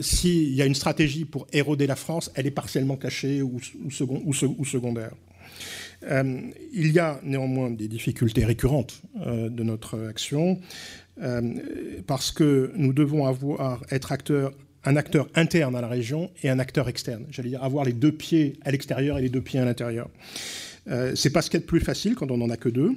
s'il 0.00 0.54
y 0.54 0.62
a 0.62 0.66
une 0.66 0.74
stratégie 0.74 1.24
pour 1.24 1.46
éroder 1.52 1.86
la 1.86 1.96
France, 1.96 2.30
elle 2.34 2.46
est 2.46 2.52
partiellement 2.52 2.96
cachée 2.96 3.42
ou, 3.42 3.58
second, 3.90 4.22
ou, 4.24 4.64
secondaire. 4.64 5.12
il 6.02 6.92
y 6.92 6.98
a 6.98 7.20
néanmoins 7.22 7.70
des 7.70 7.88
difficultés 7.88 8.44
récurrentes 8.44 9.02
de 9.16 9.62
notre 9.62 10.08
action 10.08 10.60
parce 12.06 12.30
que 12.30 12.72
nous 12.76 12.92
devons 12.92 13.26
être 13.90 14.12
acteurs 14.12 14.52
un 14.84 14.96
acteur 14.96 15.28
interne 15.34 15.76
à 15.76 15.80
la 15.80 15.88
région 15.88 16.30
et 16.42 16.48
un 16.48 16.58
acteur 16.58 16.88
externe. 16.88 17.26
J'allais 17.30 17.50
dire 17.50 17.62
avoir 17.62 17.84
les 17.84 17.92
deux 17.92 18.12
pieds 18.12 18.54
à 18.62 18.70
l'extérieur 18.70 19.18
et 19.18 19.22
les 19.22 19.28
deux 19.28 19.40
pieds 19.40 19.60
à 19.60 19.64
l'intérieur. 19.64 20.08
Euh, 20.88 21.12
c'est 21.14 21.30
pas 21.30 21.42
ce 21.42 21.50
qu'il 21.50 21.60
y 21.60 21.62
plus 21.62 21.80
facile 21.80 22.14
quand 22.14 22.30
on 22.30 22.38
n'en 22.38 22.50
a 22.50 22.56
que 22.56 22.68
deux. 22.68 22.96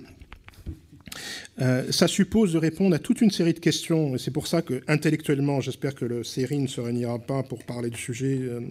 Euh, 1.62 1.92
ça 1.92 2.08
suppose 2.08 2.54
de 2.54 2.58
répondre 2.58 2.96
à 2.96 3.00
toute 3.00 3.22
une 3.22 3.32
série 3.32 3.54
de 3.54 3.60
questions, 3.60 4.16
et 4.16 4.18
c'est 4.18 4.32
pour 4.32 4.48
ça 4.48 4.62
que 4.62 4.82
intellectuellement, 4.88 5.62
j'espère 5.62 5.94
que 5.94 6.06
le 6.06 6.24
série 6.24 6.60
ne 6.60 6.68
se 6.68 6.82
réunira 6.82 7.20
pas 7.20 7.44
pour 7.44 7.64
parler 7.64 7.90
du 7.90 8.00
sujet 8.00 8.40
euh, 8.42 8.62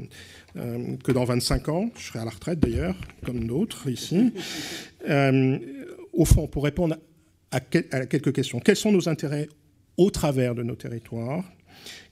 euh, 0.56 0.96
que 1.04 1.12
dans 1.12 1.24
25 1.24 1.68
ans. 1.68 1.90
Je 1.96 2.06
serai 2.06 2.18
à 2.18 2.24
la 2.24 2.30
retraite 2.30 2.58
d'ailleurs, 2.58 2.96
comme 3.24 3.46
d'autres 3.46 3.88
ici. 3.88 4.32
au 6.12 6.24
fond, 6.24 6.46
pour 6.46 6.64
répondre 6.64 6.96
à 7.50 7.60
quelques 7.60 8.32
questions, 8.32 8.60
quels 8.60 8.76
sont 8.76 8.92
nos 8.92 9.08
intérêts 9.08 9.48
au 9.96 10.10
travers 10.10 10.54
de 10.54 10.62
nos 10.62 10.74
territoires? 10.74 11.44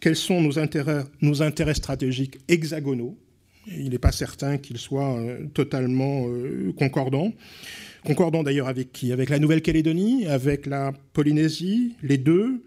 Quels 0.01 0.17
sont 0.17 0.41
nos 0.41 0.59
intérêts, 0.59 1.75
stratégiques 1.75 2.39
hexagonaux? 2.49 3.17
Il 3.67 3.91
n'est 3.91 3.99
pas 3.99 4.13
certain 4.13 4.59
qu'ils 4.59 4.79
soient 4.79 5.19
euh, 5.19 5.47
totalement 5.53 6.27
euh, 6.27 6.73
concordants. 6.79 7.33
Concordants 8.05 8.43
d'ailleurs 8.43 8.69
avec 8.69 8.93
qui? 8.93 9.13
Avec 9.13 9.29
la 9.29 9.39
Nouvelle-Calédonie, 9.39 10.27
avec 10.27 10.67
la 10.67 10.93
Polynésie, 11.13 11.95
les 12.03 12.17
deux, 12.17 12.65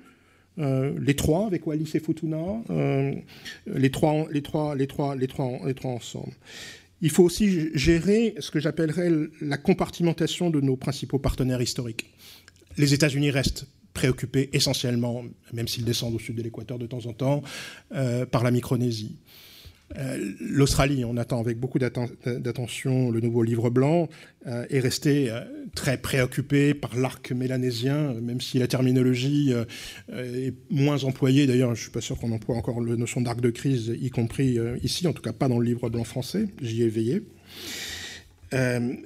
euh, 0.59 0.93
les 1.01 1.15
trois 1.15 1.47
avec 1.47 1.65
Wallis 1.65 1.89
et 1.95 1.99
Futuna, 1.99 2.61
les, 3.65 3.89
trois, 3.89 4.27
les, 4.31 4.43
les 4.75 4.87
trois 4.87 5.15
ensemble. 5.83 6.33
Il 7.01 7.09
faut 7.09 7.23
aussi 7.23 7.69
gérer 7.73 8.35
ce 8.39 8.51
que 8.51 8.59
j'appellerais 8.59 9.11
la 9.41 9.57
compartimentation 9.57 10.51
de 10.51 10.61
nos 10.61 10.77
principaux 10.77 11.19
partenaires 11.19 11.61
historiques. 11.61 12.05
Les 12.77 12.93
États-Unis 12.93 13.31
restent 13.31 13.67
préoccupé 13.93 14.49
essentiellement, 14.53 15.23
même 15.53 15.67
s'ils 15.67 15.85
descendent 15.85 16.15
au 16.15 16.19
sud 16.19 16.35
de 16.35 16.41
l'équateur 16.41 16.79
de 16.79 16.87
temps 16.87 17.05
en 17.05 17.13
temps, 17.13 17.43
euh, 17.93 18.25
par 18.25 18.43
la 18.43 18.51
Micronésie. 18.51 19.17
Euh, 19.97 20.31
L'Australie, 20.39 21.05
on 21.05 21.17
attend 21.17 21.39
avec 21.39 21.59
beaucoup 21.59 21.77
d'attention 21.77 23.11
le 23.11 23.19
nouveau 23.19 23.43
livre 23.43 23.69
blanc, 23.69 24.09
euh, 24.47 24.65
est 24.71 24.79
resté 24.79 25.31
très 25.75 25.97
préoccupé 25.97 26.73
par 26.73 26.95
l'arc 26.95 27.31
mélanésien, 27.31 28.13
même 28.15 28.41
si 28.41 28.57
la 28.57 28.67
terminologie 28.67 29.53
est 30.11 30.53
moins 30.71 31.03
employée. 31.03 31.45
D'ailleurs, 31.45 31.75
je 31.75 31.79
ne 31.79 31.83
suis 31.83 31.91
pas 31.91 32.01
sûr 32.01 32.17
qu'on 32.17 32.31
emploie 32.31 32.55
encore 32.55 32.81
la 32.81 32.95
notion 32.95 33.21
d'arc 33.21 33.39
de 33.39 33.51
crise, 33.51 33.95
y 34.01 34.09
compris 34.09 34.57
ici, 34.81 35.07
en 35.07 35.13
tout 35.13 35.21
cas 35.21 35.33
pas 35.33 35.47
dans 35.47 35.59
le 35.59 35.65
livre 35.65 35.89
blanc 35.89 36.03
français. 36.03 36.47
J'y 36.61 36.81
ai 36.81 36.89
veillé. 36.89 37.21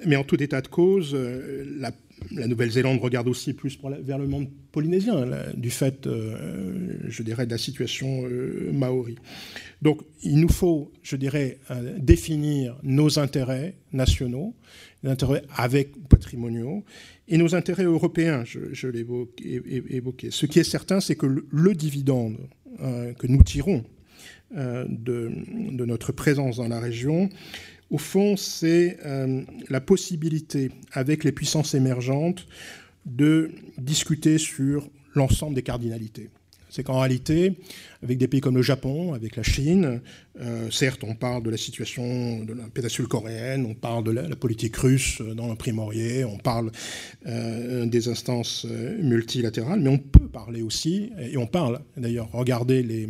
Mais 0.04 0.16
en 0.16 0.24
tout 0.24 0.42
état 0.42 0.60
de 0.60 0.68
cause, 0.68 1.14
la 1.14 1.92
la 2.32 2.46
Nouvelle-Zélande 2.46 3.00
regarde 3.00 3.28
aussi 3.28 3.52
plus 3.54 3.78
vers 4.00 4.18
le 4.18 4.26
monde 4.26 4.48
polynésien, 4.72 5.26
du 5.54 5.70
fait, 5.70 6.06
euh, 6.06 6.98
je 7.08 7.22
dirais, 7.22 7.46
de 7.46 7.50
la 7.50 7.58
situation 7.58 8.24
euh, 8.26 8.70
maori. 8.72 9.16
Donc, 9.82 10.02
il 10.22 10.40
nous 10.40 10.48
faut, 10.48 10.92
je 11.02 11.16
dirais, 11.16 11.58
euh, 11.70 11.96
définir 11.98 12.76
nos 12.82 13.18
intérêts 13.18 13.76
nationaux, 13.92 14.54
nos 15.02 15.10
intérêts 15.10 15.42
avec 15.56 16.08
patrimoniaux, 16.08 16.84
et 17.28 17.38
nos 17.38 17.54
intérêts 17.54 17.84
européens, 17.84 18.44
je, 18.44 18.88
l'ai 18.88 19.04
évoqué. 19.90 20.30
Ce 20.30 20.46
qui 20.46 20.58
est 20.58 20.64
certain, 20.64 21.00
c'est 21.00 21.16
que 21.16 21.26
le, 21.26 21.74
dividende 21.74 22.38
que 22.78 23.26
nous 23.26 23.42
tirons 23.42 23.84
de, 24.54 25.84
notre 25.84 26.12
présence 26.12 26.56
dans 26.56 26.68
la 26.68 26.80
région 26.80 27.28
au 27.90 27.98
fond, 27.98 28.36
c'est 28.36 28.98
euh, 29.04 29.42
la 29.68 29.80
possibilité, 29.80 30.70
avec 30.92 31.24
les 31.24 31.32
puissances 31.32 31.74
émergentes, 31.74 32.46
de 33.06 33.50
discuter 33.78 34.38
sur 34.38 34.88
l'ensemble 35.14 35.54
des 35.54 35.62
cardinalités. 35.62 36.28
C'est 36.70 36.82
qu'en 36.82 37.00
réalité, 37.00 37.54
avec 38.02 38.18
des 38.18 38.28
pays 38.28 38.40
comme 38.40 38.56
le 38.56 38.62
Japon, 38.62 39.14
avec 39.14 39.36
la 39.36 39.42
Chine, 39.42 40.00
euh, 40.40 40.70
certes, 40.70 41.02
on 41.02 41.14
parle 41.14 41.42
de 41.42 41.50
la 41.50 41.56
situation 41.56 42.44
de 42.44 42.52
la 42.52 42.64
péninsule 42.64 43.08
coréenne, 43.08 43.66
on 43.66 43.74
parle 43.74 44.04
de 44.04 44.12
la, 44.12 44.36
politique 44.36 44.76
russe 44.76 45.20
dans 45.20 45.48
le 45.48 45.56
on 46.24 46.38
parle 46.38 46.70
euh, 47.26 47.86
des 47.86 48.08
instances 48.08 48.64
euh, 48.70 49.02
multilatérales, 49.02 49.80
mais 49.80 49.88
on 49.88 49.98
peut 49.98 50.28
parler 50.28 50.62
aussi, 50.62 51.10
et 51.18 51.36
on 51.36 51.46
parle 51.46 51.80
d'ailleurs, 51.96 52.28
regardez 52.32 52.82
les, 52.82 53.08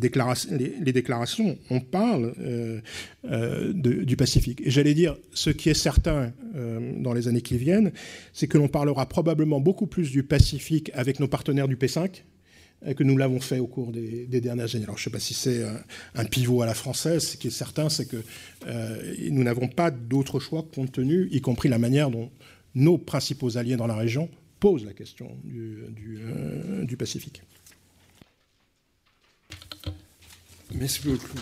déclarations, 0.00 1.58
on 1.68 1.80
parle 1.80 2.32
du 3.74 4.16
Pacifique. 4.16 4.62
Et 4.64 4.70
j'allais 4.70 4.94
dire, 4.94 5.16
ce 5.34 5.50
qui 5.50 5.68
est 5.68 5.74
certain 5.74 6.32
dans 6.96 7.12
les 7.12 7.28
années 7.28 7.42
qui 7.42 7.58
viennent, 7.58 7.92
c'est 8.32 8.46
que 8.46 8.56
l'on 8.56 8.68
parlera 8.68 9.06
probablement 9.06 9.60
beaucoup 9.60 9.86
plus 9.86 10.10
du 10.10 10.22
Pacifique 10.22 10.90
avec 10.94 11.20
nos 11.20 11.28
partenaires 11.28 11.68
du 11.68 11.76
P5 11.76 12.22
que 12.96 13.02
nous 13.02 13.16
l'avons 13.16 13.40
fait 13.40 13.58
au 13.58 13.66
cours 13.66 13.92
des, 13.92 14.26
dernières 14.40 14.74
années. 14.74 14.84
Alors, 14.84 14.96
je 14.96 15.02
ne 15.02 15.04
sais 15.04 15.10
pas 15.10 15.20
si 15.20 15.34
c'est 15.34 15.64
un, 16.14 16.24
pivot 16.24 16.62
à 16.62 16.66
la 16.66 16.74
française. 16.74 17.28
Ce 17.28 17.36
qui 17.36 17.48
est 17.48 17.50
certain, 17.50 17.88
c'est 17.88 18.06
que 18.06 18.16
euh, 18.66 19.14
nous 19.30 19.42
n'avons 19.42 19.68
pas 19.68 19.90
d'autre 19.90 20.40
choix 20.40 20.66
compte 20.74 20.92
tenu, 20.92 21.28
y 21.30 21.40
compris 21.40 21.68
la 21.68 21.78
manière 21.78 22.10
dont 22.10 22.30
nos 22.74 22.98
principaux 22.98 23.56
alliés 23.56 23.76
dans 23.76 23.86
la 23.86 23.96
région 23.96 24.28
posent 24.60 24.84
la 24.84 24.92
question 24.92 25.36
du, 25.44 25.84
euh, 26.20 26.96
Pacifique. 26.98 27.42
Merci 30.74 31.00
beaucoup. 31.04 31.38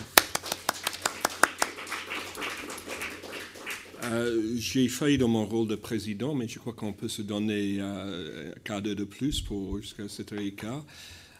Euh, 4.05 4.55
j'ai 4.55 4.87
failli 4.87 5.17
dans 5.17 5.27
mon 5.27 5.45
rôle 5.45 5.67
de 5.67 5.75
président, 5.75 6.33
mais 6.33 6.47
je 6.47 6.57
crois 6.57 6.73
qu'on 6.73 6.93
peut 6.93 7.09
se 7.09 7.21
donner 7.21 7.79
un 7.79 8.51
quart 8.63 8.81
d'heure 8.81 8.95
de 8.95 9.03
plus 9.03 9.41
pour 9.41 9.79
jusqu'à 9.79 10.07
cette 10.07 10.33
heure 10.33 10.41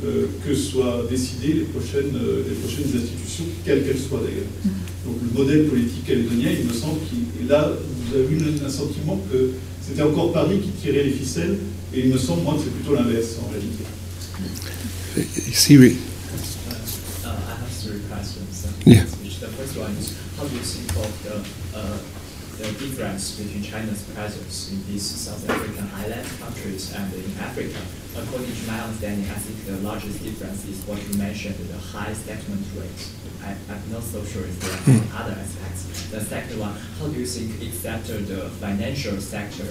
euh, 0.05 0.25
que 0.45 0.55
soient 0.55 1.05
décidées 1.09 1.53
les 1.53 1.65
prochaines, 1.65 2.15
euh, 2.15 2.43
les 2.47 2.55
prochaines 2.55 2.89
institutions, 2.95 3.45
quelles 3.65 3.83
qu'elles 3.85 3.99
soient 3.99 4.21
d'ailleurs. 4.23 4.49
Donc 5.05 5.17
le 5.21 5.37
modèle 5.37 5.65
politique 5.65 6.05
calédonien, 6.05 6.49
il 6.57 6.67
me 6.67 6.73
semble 6.73 6.99
qu'il. 7.07 7.47
Là, 7.47 7.71
vous 7.71 8.17
avez 8.17 8.33
eu 8.33 8.39
un 8.65 8.69
sentiment 8.69 9.19
que 9.31 9.51
c'était 9.85 10.01
encore 10.03 10.31
Paris 10.31 10.59
qui 10.59 10.69
tirait 10.69 11.03
les 11.03 11.11
ficelles, 11.11 11.57
et 11.93 12.01
il 12.01 12.13
me 12.13 12.17
semble, 12.17 12.43
moi, 12.43 12.55
que 12.55 12.61
c'est 12.63 12.73
plutôt 12.73 12.95
l'inverse 12.95 13.37
en 13.43 13.49
réalité. 13.51 13.83
Ici, 15.49 15.77
oui. 15.77 15.95
Yeah. 18.85 19.03
Which 19.21 19.39
the 19.39 19.47
first 19.49 19.77
one 19.77 19.91
is, 19.91 20.17
how 20.37 20.47
do 20.47 20.55
you 20.55 20.61
think 20.61 20.89
of 20.97 21.11
the, 21.23 21.35
uh, 21.77 21.97
the 22.57 22.67
difference 22.79 23.39
between 23.39 23.63
China's 23.63 24.03
presence 24.15 24.71
in 24.71 24.85
these 24.87 25.03
South 25.03 25.47
African 25.49 25.89
island 25.95 26.27
countries 26.39 26.93
and 26.95 27.13
in 27.13 27.31
Africa? 27.39 27.79
According 28.17 28.55
to 28.55 28.63
my 28.67 28.79
understanding, 28.81 29.29
I 29.29 29.37
think 29.39 29.65
the 29.65 29.77
largest 29.87 30.23
difference 30.23 30.65
is 30.65 30.81
what 30.87 30.97
you 31.07 31.13
mentioned, 31.17 31.55
the 31.55 31.77
high 31.77 32.13
settlement 32.13 32.65
rate. 32.75 33.01
I, 33.43 33.55
I'm 33.71 33.83
not 33.91 34.03
so 34.03 34.23
sure 34.25 34.43
if 34.43 34.59
there 34.59 34.73
are 34.73 34.97
any 34.99 35.09
other 35.13 35.35
aspects. 35.39 36.09
The 36.09 36.21
second 36.21 36.59
one, 36.59 36.75
how 36.99 37.07
do 37.07 37.19
you 37.19 37.25
think, 37.25 37.61
except 37.61 38.07
the 38.07 38.49
financial 38.59 39.19
sector, 39.21 39.67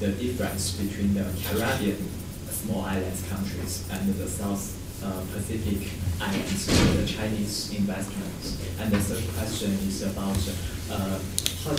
the 0.00 0.08
difference 0.12 0.72
between 0.72 1.14
the 1.14 1.26
Caribbean 1.44 2.08
small 2.50 2.82
island 2.82 3.18
countries 3.28 3.84
and 3.92 4.14
the 4.14 4.26
South 4.28 4.80
Pacific 5.32 5.90
islands 6.20 6.66
for 6.66 6.96
the 6.96 7.06
Chinese 7.06 7.74
investments? 7.76 8.58
And 8.80 8.90
the 8.90 8.98
third 8.98 9.24
question 9.36 9.72
is 9.86 10.02
about 10.02 10.38
uh, 10.90 11.18
how, 11.64 11.72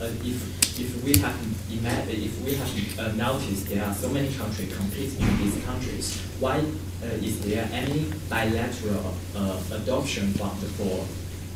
uh, 0.00 0.10
if, 0.22 0.78
if 0.78 1.04
we 1.04 1.16
have 1.18 1.36
if 1.70 2.40
we 2.42 2.54
have 2.54 2.98
uh, 2.98 3.12
noticed 3.12 3.68
there 3.68 3.84
are 3.84 3.94
so 3.94 4.08
many 4.08 4.32
countries 4.34 4.74
competing 4.76 5.20
in 5.20 5.38
these 5.38 5.64
countries, 5.64 6.20
why 6.40 6.58
uh, 6.58 7.06
is 7.06 7.40
there 7.40 7.68
any 7.72 8.06
bilateral 8.28 9.14
uh, 9.36 9.60
adoption 9.72 10.32
fund 10.34 10.58
for 10.78 11.06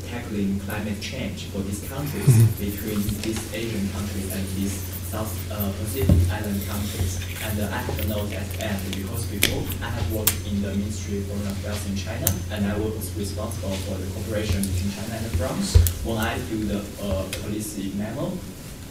tackling 0.07 0.59
climate 0.61 1.01
change 1.01 1.45
for 1.45 1.59
these 1.59 1.87
countries 1.89 2.27
between 2.59 3.01
these 3.21 3.53
Asian 3.53 3.89
countries 3.89 4.31
and 4.31 4.47
these 4.55 5.02
South 5.13 5.51
uh, 5.51 5.69
Pacific 5.77 6.09
island 6.33 6.57
countries. 6.65 7.21
And 7.45 7.61
uh, 7.61 7.69
I 7.69 7.85
have 7.85 7.99
a 8.01 8.07
note 8.09 8.33
at 8.33 8.49
the 8.49 8.65
end 8.65 8.81
because 8.97 9.25
before 9.29 9.61
I 9.85 9.91
have 9.93 10.11
worked 10.11 10.33
in 10.49 10.59
the 10.63 10.73
Ministry 10.73 11.19
of 11.19 11.25
Foreign 11.29 11.53
Affairs 11.53 11.85
in 11.85 11.95
China 11.95 12.25
and 12.49 12.65
I 12.65 12.75
was 12.79 13.13
responsible 13.13 13.77
for 13.85 13.93
the 14.01 14.09
cooperation 14.09 14.65
between 14.65 14.89
China 14.89 15.13
and 15.21 15.29
France. 15.37 15.77
When 16.03 16.17
I 16.17 16.39
do 16.49 16.65
the 16.65 16.79
uh, 17.05 17.29
policy 17.45 17.93
memo 17.93 18.33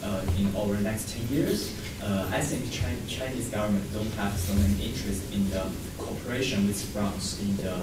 uh, 0.01 0.23
in 0.39 0.47
over 0.55 0.75
the 0.79 0.83
next 0.87 1.11
10 1.11 1.27
years, 1.27 1.75
uh, 2.01 2.31
I 2.31 2.39
think 2.39 2.71
Chi- 2.71 3.03
Chinese 3.05 3.49
government 3.49 3.83
don't 3.91 4.13
have 4.15 4.31
so 4.39 4.55
many 4.55 4.79
interest 4.79 5.27
in 5.33 5.49
the 5.49 5.67
cooperation 5.97 6.65
with 6.67 6.79
France 6.95 7.41
in 7.43 7.57
the 7.57 7.75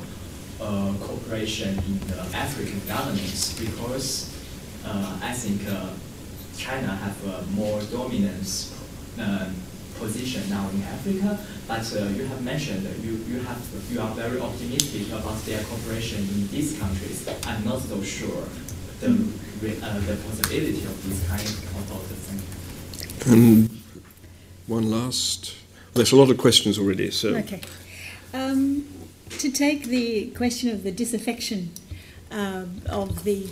uh, 0.64 0.94
cooperation 0.96 1.76
in 1.76 2.00
the 2.08 2.24
African 2.32 2.80
governance 2.88 3.52
because 3.60 4.32
I 5.22 5.32
think 5.34 5.60
China 6.56 6.88
have 6.88 7.24
a 7.26 7.42
more 7.52 7.80
dominance 7.82 8.76
uh, 9.18 9.50
position 9.98 10.48
now 10.48 10.68
in 10.70 10.82
Africa. 10.82 11.38
But 11.68 11.84
uh, 11.94 12.04
you 12.16 12.24
have 12.24 12.42
mentioned 12.42 12.84
that 12.86 12.98
you, 12.98 13.12
you 13.28 13.40
have 13.40 13.60
you 13.90 14.00
are 14.00 14.10
very 14.14 14.40
optimistic 14.40 15.08
about 15.08 15.38
their 15.44 15.62
cooperation 15.64 16.18
in 16.20 16.48
these 16.48 16.78
countries. 16.78 17.28
I'm 17.46 17.64
not 17.64 17.80
so 17.80 18.02
sure 18.02 18.44
the 19.00 19.08
uh, 19.08 20.00
the 20.00 20.16
possibility 20.26 20.84
of 20.84 20.96
this 21.08 21.28
kind 21.28 21.42
of 21.42 21.90
of 21.96 22.08
the 22.08 22.14
thing. 22.14 23.32
And 23.32 23.70
one 24.66 24.90
last. 24.90 25.56
There's 25.94 26.12
a 26.12 26.16
lot 26.16 26.30
of 26.30 26.38
questions 26.38 26.78
already, 26.78 27.10
so. 27.10 27.34
Okay. 27.34 27.60
Um, 28.32 28.86
to 29.38 29.50
take 29.50 29.84
the 29.86 30.30
question 30.30 30.70
of 30.70 30.84
the 30.84 30.92
disaffection 30.92 31.70
um 32.30 32.80
of 32.88 33.24
the, 33.24 33.46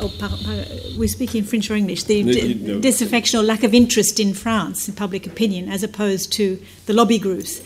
oh, 0.00 0.08
par, 0.18 0.30
par, 0.44 0.64
we 0.98 1.06
speak 1.08 1.34
in 1.34 1.44
French 1.44 1.70
or 1.70 1.74
English, 1.74 2.04
the 2.04 2.22
No, 2.22 2.32
you- 2.32 2.54
no. 2.54 2.80
disaffection 2.80 3.40
or 3.40 3.42
lack 3.42 3.62
of 3.64 3.74
interest 3.74 4.20
in 4.20 4.32
France 4.34 4.88
in 4.88 4.94
public 4.94 5.26
opinion 5.26 5.68
as 5.68 5.82
opposed 5.82 6.32
to 6.34 6.58
the 6.86 6.92
lobby 6.92 7.18
groups. 7.18 7.60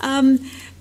Um, 0.00 0.38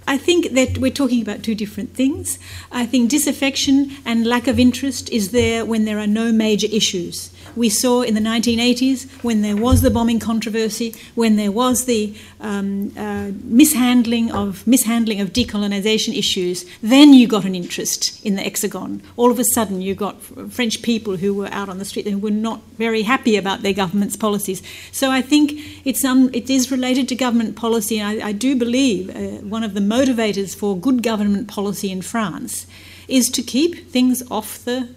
I 0.07 0.17
think 0.17 0.53
that 0.53 0.79
we're 0.79 0.91
talking 0.91 1.21
about 1.21 1.43
two 1.43 1.53
different 1.55 1.93
things. 1.93 2.39
I 2.71 2.85
think 2.87 3.09
disaffection 3.09 3.91
and 4.03 4.25
lack 4.25 4.47
of 4.47 4.59
interest 4.59 5.09
is 5.11 5.29
there 5.29 5.63
when 5.63 5.85
there 5.85 5.99
are 5.99 6.07
no 6.07 6.31
major 6.31 6.67
issues. 6.71 7.29
We 7.55 7.69
saw 7.69 8.01
in 8.01 8.13
the 8.13 8.21
1980s 8.21 9.09
when 9.23 9.41
there 9.41 9.57
was 9.57 9.81
the 9.81 9.89
bombing 9.89 10.19
controversy, 10.19 10.95
when 11.15 11.35
there 11.35 11.51
was 11.51 11.85
the 11.85 12.15
um, 12.39 12.91
uh, 12.97 13.31
mishandling 13.43 14.31
of 14.31 14.65
mishandling 14.65 15.21
of 15.21 15.33
decolonization 15.33 16.17
issues. 16.17 16.65
Then 16.81 17.13
you 17.13 17.27
got 17.27 17.45
an 17.45 17.55
interest 17.55 18.23
in 18.25 18.35
the 18.35 18.41
hexagon. 18.41 19.01
All 19.17 19.31
of 19.31 19.39
a 19.39 19.45
sudden, 19.45 19.81
you 19.81 19.95
got 19.95 20.21
French 20.21 20.81
people 20.81 21.17
who 21.17 21.33
were 21.33 21.49
out 21.51 21.69
on 21.69 21.77
the 21.77 21.85
street 21.85 22.07
and 22.07 22.21
were 22.21 22.31
not 22.31 22.61
very 22.77 23.03
happy 23.03 23.35
about 23.35 23.61
their 23.61 23.73
government's 23.73 24.15
policies. 24.15 24.61
So 24.91 25.11
I 25.11 25.21
think 25.21 25.53
it's 25.85 26.03
um, 26.05 26.29
it 26.33 26.49
is 26.49 26.71
related 26.71 27.07
to 27.09 27.15
government 27.15 27.55
policy. 27.55 27.99
And 27.99 28.21
I, 28.21 28.29
I 28.29 28.31
do 28.31 28.55
believe 28.55 29.09
uh, 29.09 29.43
one 29.45 29.63
of 29.63 29.73
the 29.73 29.81
motivators 29.81 30.55
for 30.55 30.77
good 30.77 31.03
government 31.03 31.47
policy 31.47 31.91
in 31.91 32.01
France 32.01 32.67
is 33.07 33.29
to 33.29 33.41
keep 33.41 33.89
things 33.89 34.23
off 34.31 34.63
the 34.63 34.89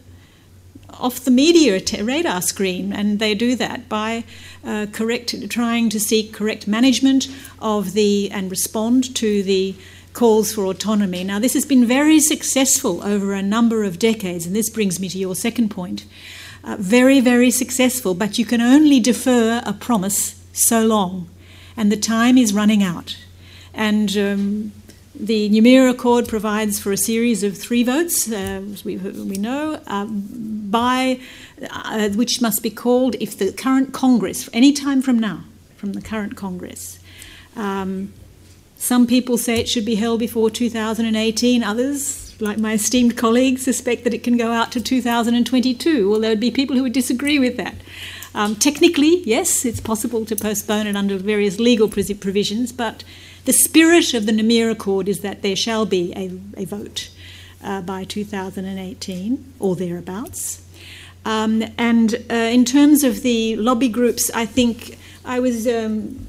off 0.99 1.21
the 1.21 1.31
media 1.31 1.81
radar 2.03 2.43
screen, 2.43 2.93
and 2.93 3.19
they 3.19 3.35
do 3.35 3.57
that 3.57 3.89
by 3.89 4.25
uh, 4.65 4.87
correct, 4.93 5.51
trying 5.51 5.91
to 5.91 6.01
seek 6.01 6.33
correct 6.33 6.67
management 6.67 7.29
of 7.59 7.93
the 7.93 8.31
and 8.31 8.51
respond 8.51 9.15
to 9.17 9.43
the 9.43 9.75
calls 10.13 10.55
for 10.55 10.65
autonomy. 10.65 11.25
Now, 11.25 11.39
this 11.39 11.55
has 11.55 11.67
been 11.67 11.85
very 11.85 12.21
successful 12.21 13.03
over 13.03 13.35
a 13.35 13.43
number 13.43 13.85
of 13.85 13.99
decades, 13.99 14.47
and 14.47 14.55
this 14.55 14.71
brings 14.71 15.01
me 15.01 15.09
to 15.09 15.19
your 15.19 15.35
second 15.35 15.71
point. 15.71 16.07
Uh, 16.63 16.77
very, 16.79 17.21
very 17.21 17.51
successful, 17.51 18.15
but 18.15 18.39
you 18.39 18.47
can 18.47 18.61
only 18.61 19.01
defer 19.01 19.63
a 19.67 19.73
promise 19.73 20.41
so 20.53 20.87
long, 20.87 21.29
and 21.77 21.93
the 21.93 21.97
time 21.97 22.39
is 22.39 22.55
running 22.55 22.83
out. 22.83 23.19
And 23.75 24.17
um, 24.17 24.73
the 25.15 25.49
Numera 25.51 25.91
Accord 25.91 26.29
provides 26.29 26.81
for 26.81 26.91
a 26.91 26.97
series 26.97 27.43
of 27.43 27.57
three 27.57 27.85
votes, 27.85 28.31
uh, 28.31 28.63
as 28.73 28.85
we, 28.85 28.97
we 28.97 29.37
know, 29.37 29.81
uh, 29.87 30.07
by 30.07 31.21
uh, 31.71 32.09
which 32.11 32.41
must 32.41 32.63
be 32.63 32.71
called 32.71 33.15
if 33.21 33.39
the 33.39 33.53
current 33.53 33.93
Congress, 33.93 34.49
any 34.53 34.73
time 34.73 35.03
from 35.03 35.19
now, 35.19 35.45
from 35.77 35.93
the 35.93 36.03
current 36.03 36.37
Congress. 36.37 36.99
Um, 37.57 38.13
some 38.77 39.07
people 39.07 39.39
say 39.39 39.61
it 39.61 39.69
should 39.69 39.85
be 39.85 39.95
held 39.95 40.19
before 40.19 40.51
2018. 40.51 41.63
Others, 41.63 42.41
like 42.41 42.59
my 42.59 42.73
esteemed 42.73 43.17
colleagues, 43.17 43.63
suspect 43.63 44.05
that 44.05 44.15
it 44.15 44.25
can 44.25 44.37
go 44.37 44.51
out 44.51 44.73
to 44.73 44.81
2022. 44.81 46.11
Well, 46.11 46.21
there 46.21 46.31
would 46.31 46.41
be 46.41 46.51
people 46.51 46.77
who 46.77 46.83
would 46.83 46.93
disagree 46.93 47.39
with 47.39 47.57
that. 47.57 47.77
Um, 48.35 48.57
technically, 48.57 49.23
yes, 49.23 49.65
it's 49.65 49.81
possible 49.81 50.27
to 50.27 50.35
postpone 50.35 50.89
it 50.89 50.97
under 50.97 51.17
various 51.19 51.61
legal 51.61 51.89
provisions, 51.89 52.73
but 52.73 53.05
the 53.45 53.53
spirit 53.53 54.15
of 54.15 54.27
the 54.27 54.33
Namir 54.33 54.71
Accord 54.71 55.09
is 55.09 55.21
that 55.21 55.43
there 55.43 55.57
shall 55.57 55.87
be 55.87 56.13
a, 56.15 56.61
a 56.61 56.65
vote 56.65 57.11
uh, 57.63 57.81
by 57.81 58.05
2018 58.05 59.55
or 59.59 59.77
thereabouts. 59.77 60.63
Um, 61.25 61.63
and 61.79 62.15
uh, 62.31 62.35
in 62.35 62.65
terms 62.65 63.03
of 63.03 63.23
the 63.23 63.57
lobby 63.57 63.89
groups, 63.89 64.31
I 64.35 64.45
think 64.47 64.99
I 65.25 65.41
was 65.41 65.67
um, 65.67 66.27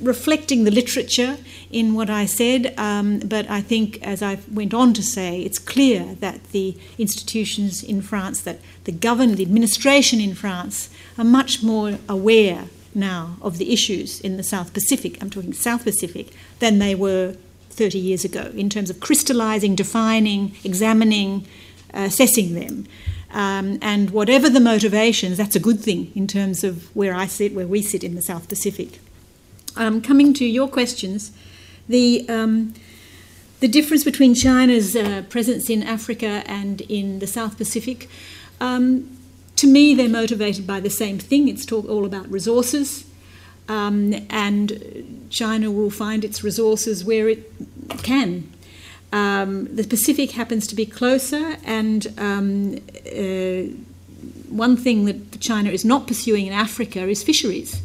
reflecting 0.00 0.64
the 0.64 0.70
literature 0.70 1.36
in 1.70 1.94
what 1.94 2.08
I 2.08 2.26
said, 2.26 2.72
um, 2.78 3.18
but 3.20 3.50
I 3.50 3.60
think, 3.60 4.00
as 4.02 4.22
I 4.22 4.38
went 4.52 4.72
on 4.72 4.94
to 4.94 5.02
say, 5.02 5.40
it's 5.40 5.58
clear 5.58 6.14
that 6.20 6.52
the 6.52 6.76
institutions 6.98 7.82
in 7.82 8.00
France, 8.00 8.40
that 8.42 8.60
the 8.84 8.92
government, 8.92 9.38
the 9.38 9.42
administration 9.42 10.20
in 10.20 10.34
France, 10.34 10.88
are 11.18 11.24
much 11.24 11.62
more 11.62 11.98
aware 12.08 12.66
now 12.94 13.36
of 13.42 13.58
the 13.58 13.72
issues 13.72 14.20
in 14.20 14.36
the 14.36 14.42
South 14.42 14.72
Pacific, 14.72 15.22
I'm 15.22 15.30
talking 15.30 15.52
South 15.52 15.84
Pacific, 15.84 16.28
than 16.58 16.78
they 16.78 16.94
were 16.94 17.36
30 17.70 17.98
years 17.98 18.24
ago 18.24 18.52
in 18.54 18.70
terms 18.70 18.90
of 18.90 19.00
crystallizing, 19.00 19.74
defining, 19.74 20.54
examining, 20.64 21.46
assessing 21.92 22.54
them. 22.54 22.86
Um, 23.30 23.78
and 23.82 24.10
whatever 24.10 24.48
the 24.48 24.60
motivations, 24.60 25.36
that's 25.36 25.56
a 25.56 25.60
good 25.60 25.80
thing 25.80 26.12
in 26.14 26.28
terms 26.28 26.62
of 26.62 26.94
where 26.94 27.14
I 27.14 27.26
sit, 27.26 27.52
where 27.52 27.66
we 27.66 27.82
sit 27.82 28.04
in 28.04 28.14
the 28.14 28.22
South 28.22 28.48
Pacific. 28.48 29.00
Um, 29.76 30.00
coming 30.00 30.32
to 30.34 30.44
your 30.44 30.68
questions, 30.68 31.32
the 31.88 32.24
um, 32.28 32.74
the 33.58 33.66
difference 33.66 34.04
between 34.04 34.34
China's 34.34 34.94
uh, 34.94 35.22
presence 35.28 35.68
in 35.68 35.82
Africa 35.82 36.44
and 36.46 36.82
in 36.82 37.18
the 37.18 37.26
South 37.26 37.56
Pacific. 37.56 38.08
Um, 38.60 39.13
to 39.56 39.66
me, 39.66 39.94
they're 39.94 40.08
motivated 40.08 40.66
by 40.66 40.80
the 40.80 40.90
same 40.90 41.18
thing. 41.18 41.48
It's 41.48 41.64
talk, 41.64 41.88
all 41.88 42.04
about 42.04 42.30
resources, 42.30 43.04
um, 43.68 44.14
and 44.30 45.26
China 45.30 45.70
will 45.70 45.90
find 45.90 46.24
its 46.24 46.42
resources 46.42 47.04
where 47.04 47.28
it 47.28 47.50
can. 48.02 48.52
Um, 49.12 49.74
the 49.74 49.84
Pacific 49.84 50.32
happens 50.32 50.66
to 50.66 50.74
be 50.74 50.86
closer, 50.86 51.56
and 51.64 52.06
um, 52.18 52.78
uh, 53.06 53.72
one 54.48 54.76
thing 54.76 55.04
that 55.04 55.40
China 55.40 55.70
is 55.70 55.84
not 55.84 56.06
pursuing 56.06 56.46
in 56.46 56.52
Africa 56.52 57.02
is 57.08 57.22
fisheries. 57.22 57.80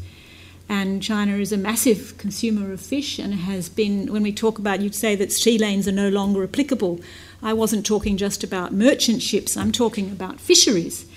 And 0.72 1.02
China 1.02 1.38
is 1.38 1.52
a 1.52 1.58
massive 1.58 2.16
consumer 2.20 2.72
of 2.72 2.80
fish 2.80 3.18
and 3.18 3.34
has 3.34 3.70
been, 3.70 4.14
when 4.14 4.22
we 4.22 4.32
talk 4.32 4.60
about, 4.60 4.82
you'd 4.82 4.94
say 4.94 5.16
that 5.16 5.32
sea 5.32 5.58
lanes 5.58 5.88
are 5.88 5.92
no 5.92 6.10
longer 6.10 6.44
applicable. 6.44 7.00
I 7.42 7.54
wasn't 7.54 7.88
talking 7.88 8.18
just 8.18 8.44
about 8.44 8.72
merchant 8.72 9.24
ships, 9.24 9.58
I'm 9.58 9.72
talking 9.72 10.12
about 10.12 10.40
fisheries. 10.40 11.09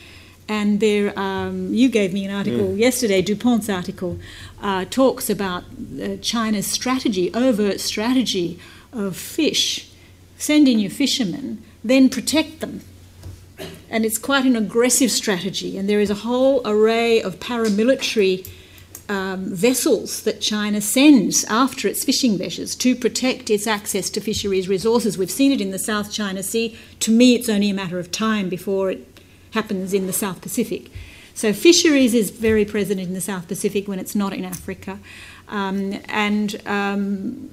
And 0.53 0.81
there, 0.81 1.19
um, 1.19 1.73
you 1.73 1.89
gave 1.89 2.13
me 2.13 2.27
an 2.27 2.31
article 2.31 2.69
mm. 2.69 2.79
yesterday, 2.79 3.23
DuPont's 3.23 3.71
article, 3.71 4.19
uh, 4.61 4.85
talks 4.85 5.31
about 5.31 5.65
uh, 5.65 6.17
China's 6.21 6.67
strategy, 6.67 7.33
overt 7.33 7.81
strategy 7.81 8.59
of 8.93 9.17
fish. 9.17 9.91
Send 10.37 10.69
in 10.69 10.79
your 10.79 10.91
fishermen, 10.91 11.63
then 11.83 12.11
protect 12.11 12.61
them. 12.61 12.83
And 13.89 14.05
it's 14.05 14.19
quite 14.19 14.45
an 14.45 14.55
aggressive 14.55 15.11
strategy. 15.11 15.79
And 15.79 15.89
there 15.89 16.01
is 16.01 16.11
a 16.11 16.17
whole 16.27 16.61
array 16.67 17.23
of 17.23 17.41
paramilitary 17.41 18.47
um, 19.09 19.47
vessels 19.47 20.23
that 20.25 20.43
China 20.43 20.83
sends 20.83 21.45
after 21.45 21.89
its 21.89 22.05
fishing 22.05 22.37
vessels 22.37 22.75
to 22.77 22.95
protect 22.95 23.49
its 23.49 23.67
access 23.67 24.11
to 24.11 24.21
fisheries 24.21 24.69
resources. 24.69 25.17
We've 25.17 25.31
seen 25.31 25.51
it 25.51 25.63
in 25.63 25.71
the 25.71 25.79
South 25.79 26.13
China 26.13 26.43
Sea. 26.43 26.77
To 27.01 27.11
me, 27.11 27.37
it's 27.37 27.49
only 27.49 27.71
a 27.71 27.75
matter 27.75 27.99
of 27.99 28.11
time 28.11 28.51
before 28.51 28.91
it 28.91 29.12
happens 29.53 29.95
in 29.95 30.07
the 30.07 30.13
South 30.13 30.41
Pacific. 30.41 30.91
So, 31.35 31.53
fisheries 31.53 32.15
is 32.15 32.31
very 32.31 32.65
present 32.65 33.01
in 33.01 33.15
the 33.15 33.21
South 33.21 33.49
Pacific 33.49 33.89
when 33.89 33.99
it's 33.99 34.15
not 34.15 34.33
in 34.33 34.45
Africa. 34.45 34.99
Um, 35.49 36.01
and 36.09 36.61
um, 36.67 37.51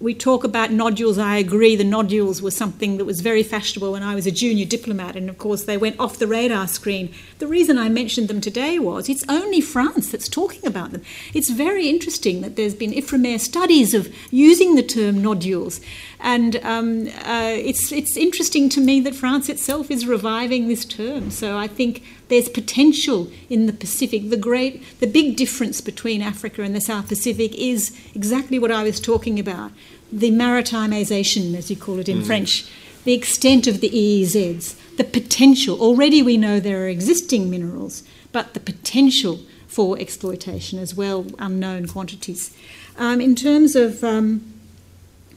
we 0.00 0.14
talk 0.14 0.44
about 0.44 0.70
nodules. 0.70 1.18
I 1.18 1.36
agree, 1.36 1.74
the 1.74 1.84
nodules 1.84 2.40
were 2.40 2.52
something 2.52 2.98
that 2.98 3.04
was 3.04 3.20
very 3.20 3.42
fashionable 3.42 3.92
when 3.92 4.02
I 4.02 4.14
was 4.14 4.26
a 4.26 4.30
junior 4.30 4.64
diplomat, 4.64 5.16
and 5.16 5.28
of 5.28 5.38
course, 5.38 5.64
they 5.64 5.76
went 5.76 5.98
off 5.98 6.18
the 6.18 6.26
radar 6.26 6.68
screen. 6.68 7.12
The 7.38 7.48
reason 7.48 7.78
I 7.78 7.88
mentioned 7.88 8.28
them 8.28 8.40
today 8.40 8.78
was 8.78 9.08
it's 9.08 9.24
only 9.28 9.60
France 9.60 10.10
that's 10.10 10.28
talking 10.28 10.64
about 10.66 10.92
them. 10.92 11.02
It's 11.34 11.50
very 11.50 11.88
interesting 11.88 12.42
that 12.42 12.54
there's 12.54 12.74
been 12.74 12.92
IFREMER 12.92 13.40
studies 13.40 13.92
of 13.92 14.14
using 14.30 14.76
the 14.76 14.84
term 14.84 15.20
nodules, 15.20 15.80
and 16.20 16.56
um, 16.64 17.08
uh, 17.24 17.54
it's, 17.54 17.90
it's 17.90 18.16
interesting 18.16 18.68
to 18.70 18.80
me 18.80 19.00
that 19.00 19.16
France 19.16 19.48
itself 19.48 19.90
is 19.90 20.06
reviving 20.06 20.68
this 20.68 20.84
term. 20.84 21.30
So 21.30 21.58
I 21.58 21.66
think 21.66 22.02
there's 22.28 22.48
potential 22.48 23.30
in 23.48 23.66
the 23.66 23.72
Pacific. 23.72 24.30
The 24.30 24.36
great, 24.36 25.00
the 25.00 25.06
big 25.06 25.36
difference 25.36 25.80
between 25.80 26.22
Africa 26.22 26.62
and 26.62 26.74
the 26.74 26.80
South 26.80 27.08
Pacific 27.08 27.54
is 27.54 27.98
exactly 28.14 28.58
what 28.58 28.70
I 28.70 28.82
was 28.82 29.00
talking 29.00 29.38
about: 29.38 29.72
the 30.12 30.30
maritimization, 30.30 31.54
as 31.56 31.70
you 31.70 31.76
call 31.76 31.98
it 31.98 32.08
in 32.08 32.22
mm. 32.22 32.26
French, 32.26 32.70
the 33.04 33.14
extent 33.14 33.66
of 33.66 33.80
the 33.80 33.90
EEZs, 33.90 34.76
the 34.96 35.04
potential. 35.04 35.80
Already 35.80 36.22
we 36.22 36.36
know 36.36 36.60
there 36.60 36.84
are 36.84 36.88
existing 36.88 37.50
minerals, 37.50 38.02
but 38.32 38.54
the 38.54 38.60
potential 38.60 39.40
for 39.66 39.98
exploitation 39.98 40.78
as 40.78 40.94
well, 40.94 41.26
unknown 41.38 41.86
quantities. 41.86 42.56
Um, 42.96 43.20
in 43.20 43.36
terms 43.36 43.76
of 43.76 44.02
um, 44.02 44.52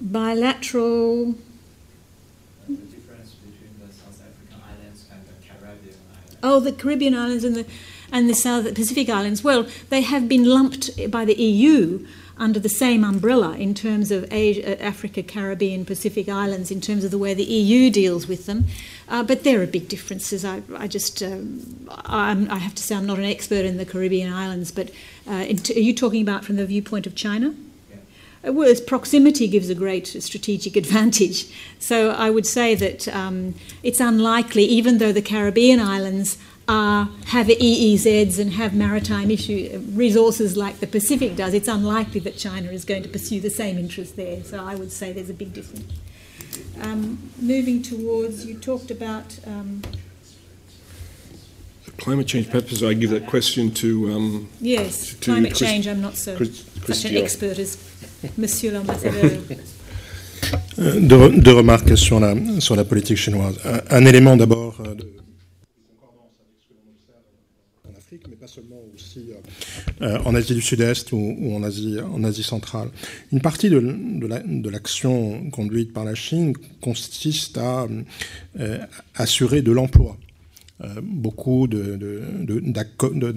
bilateral 0.01 1.35
Oh, 6.43 6.59
the 6.59 6.71
Caribbean 6.71 7.15
islands 7.15 7.43
and 7.43 7.55
the 7.55 7.65
and 8.11 8.29
the 8.29 8.33
South 8.33 8.73
Pacific 8.75 9.09
islands. 9.09 9.43
Well, 9.43 9.67
they 9.89 10.01
have 10.01 10.27
been 10.27 10.43
lumped 10.43 10.89
by 11.09 11.25
the 11.25 11.33
EU 11.35 12.05
under 12.37 12.59
the 12.59 12.69
same 12.69 13.03
umbrella 13.03 13.55
in 13.55 13.73
terms 13.73 14.11
of 14.11 14.31
Asia, 14.33 14.81
Africa, 14.83 15.21
Caribbean, 15.21 15.85
Pacific 15.85 16.27
islands, 16.27 16.71
in 16.71 16.81
terms 16.81 17.03
of 17.03 17.11
the 17.11 17.17
way 17.17 17.33
the 17.33 17.43
EU 17.43 17.89
deals 17.89 18.27
with 18.27 18.47
them. 18.47 18.65
Uh, 19.07 19.23
but 19.23 19.43
there 19.43 19.61
are 19.61 19.67
big 19.67 19.87
differences. 19.87 20.43
I, 20.43 20.63
I 20.75 20.87
just, 20.87 21.21
um, 21.21 21.87
i 22.05 22.57
have 22.57 22.75
to 22.75 22.83
say, 22.83 22.95
I'm 22.95 23.05
not 23.05 23.19
an 23.19 23.25
expert 23.25 23.63
in 23.63 23.77
the 23.77 23.85
Caribbean 23.85 24.33
islands, 24.33 24.71
but 24.71 24.89
uh, 25.27 25.45
are 25.45 25.79
you 25.79 25.93
talking 25.93 26.21
about 26.21 26.43
from 26.43 26.55
the 26.55 26.65
viewpoint 26.65 27.05
of 27.05 27.15
China? 27.15 27.53
Uh, 28.45 28.53
well, 28.53 28.73
proximity 28.87 29.47
gives 29.47 29.69
a 29.69 29.75
great 29.75 30.07
strategic 30.07 30.75
advantage. 30.75 31.47
So 31.79 32.11
I 32.11 32.29
would 32.29 32.45
say 32.45 32.75
that 32.75 33.07
um, 33.09 33.55
it's 33.83 33.99
unlikely, 33.99 34.63
even 34.63 34.97
though 34.97 35.11
the 35.11 35.21
Caribbean 35.21 35.79
islands 35.79 36.37
are, 36.67 37.09
have 37.27 37.47
EEZs 37.47 38.39
and 38.39 38.53
have 38.53 38.73
maritime 38.73 39.29
issue 39.29 39.69
uh, 39.73 39.79
resources 39.95 40.55
like 40.55 40.79
the 40.79 40.87
Pacific 40.87 41.35
does, 41.35 41.53
it's 41.53 41.67
unlikely 41.67 42.19
that 42.21 42.37
China 42.37 42.69
is 42.69 42.85
going 42.85 43.03
to 43.03 43.09
pursue 43.09 43.39
the 43.39 43.49
same 43.49 43.77
interest 43.77 44.15
there. 44.15 44.43
So 44.43 44.63
I 44.63 44.75
would 44.75 44.91
say 44.91 45.11
there's 45.11 45.29
a 45.29 45.33
big 45.33 45.53
difference. 45.53 45.91
Um, 46.81 47.29
moving 47.39 47.81
towards, 47.81 48.45
you 48.45 48.57
talked 48.57 48.91
about. 48.91 49.39
Um, 49.45 49.81
climate 51.97 52.27
change 52.27 52.49
purpose, 52.49 52.81
I 52.81 52.93
give 52.93 53.11
that 53.11 53.27
question 53.27 53.71
to. 53.75 54.11
Um, 54.11 54.49
yes, 54.59 55.13
to 55.13 55.31
climate 55.31 55.51
Chris, 55.51 55.59
change, 55.59 55.87
I'm 55.87 56.01
not 56.01 56.15
so 56.15 56.35
Chris, 56.35 56.65
such 56.85 57.05
an 57.05 57.17
expert 57.17 57.59
as 57.59 57.75
Monsieur 58.37 58.71
l'ambassadeur. 58.71 59.31
Euh, 60.79 60.99
deux, 60.99 61.51
remarques 61.53 61.97
sur 61.97 62.19
la, 62.19 62.35
sur 62.59 62.75
la 62.75 62.83
politique 62.83 63.17
chinoise. 63.17 63.55
Un, 63.89 64.05
élément 64.05 64.35
d'abord 64.35 64.79
euh, 64.79 64.95
de 64.95 65.03
concordance 65.99 66.31
avec 66.39 66.53
ce 66.59 66.67
que 66.67 66.73
l'on 66.73 66.91
observe 66.91 67.21
en 67.87 67.97
Afrique, 67.97 68.23
mais 68.29 68.35
pas 68.35 68.47
seulement 68.47 68.81
aussi 68.93 69.27
euh, 70.01 70.19
en 70.25 70.33
Asie 70.35 70.55
du 70.55 70.61
Sud-Est 70.61 71.11
ou, 71.11 71.53
en, 71.53 71.63
Asie, 71.63 71.97
en 71.99 72.23
Asie 72.23 72.43
centrale. 72.43 72.89
Une 73.31 73.41
partie 73.41 73.69
de, 73.69 73.79
de 73.79 74.69
l'action 74.69 75.43
la, 75.43 75.49
conduite 75.51 75.93
par 75.93 76.05
la 76.05 76.15
Chine 76.15 76.53
consiste 76.81 77.57
à 77.57 77.87
assurer 79.15 79.61
de 79.61 79.71
l'emploi. 79.71 80.17
Beaucoup 81.03 81.67
d'accords 81.67 83.11
de, 83.13 83.31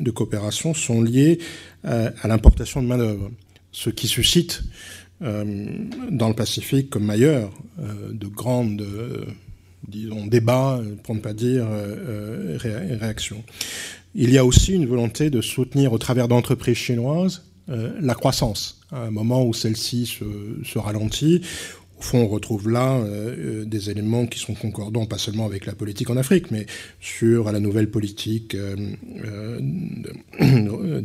de, 0.00 0.10
coopération 0.10 0.74
sont 0.74 1.00
liés 1.00 1.38
à 1.84 2.26
l'importation 2.26 2.82
de 2.82 2.88
main-d'œuvre 2.88 3.30
ce 3.74 3.90
qui 3.90 4.08
suscite 4.08 4.62
euh, 5.22 5.44
dans 6.10 6.28
le 6.28 6.34
Pacifique 6.34 6.88
comme 6.90 7.10
ailleurs 7.10 7.50
euh, 7.80 8.12
de 8.12 8.26
grandes 8.26 8.80
euh, 8.80 9.24
disons, 9.86 10.26
débats, 10.26 10.80
pour 11.02 11.14
ne 11.14 11.20
pas 11.20 11.34
dire 11.34 11.66
réactions. 12.56 13.44
Il 14.14 14.30
y 14.30 14.38
a 14.38 14.44
aussi 14.44 14.72
une 14.72 14.86
volonté 14.86 15.28
de 15.28 15.42
soutenir 15.42 15.92
au 15.92 15.98
travers 15.98 16.26
d'entreprises 16.26 16.78
chinoises 16.78 17.44
la 17.68 18.14
croissance, 18.14 18.80
à 18.90 19.02
un 19.02 19.10
moment 19.10 19.44
où 19.44 19.52
celle-ci 19.54 20.06
se, 20.06 20.24
se 20.64 20.78
ralentit, 20.78 21.42
au 21.98 22.02
fond, 22.02 22.18
on 22.18 22.28
retrouve 22.28 22.70
là 22.70 22.96
euh, 22.96 23.62
euh, 23.62 23.64
des 23.64 23.90
éléments 23.90 24.26
qui 24.26 24.38
sont 24.38 24.54
concordants, 24.54 25.06
pas 25.06 25.18
seulement 25.18 25.46
avec 25.46 25.64
la 25.64 25.74
politique 25.74 26.10
en 26.10 26.16
Afrique, 26.16 26.50
mais 26.50 26.66
sur 27.00 27.50
la 27.52 27.60
nouvelle 27.60 27.90
politique, 27.90 28.54
euh, 28.54 29.60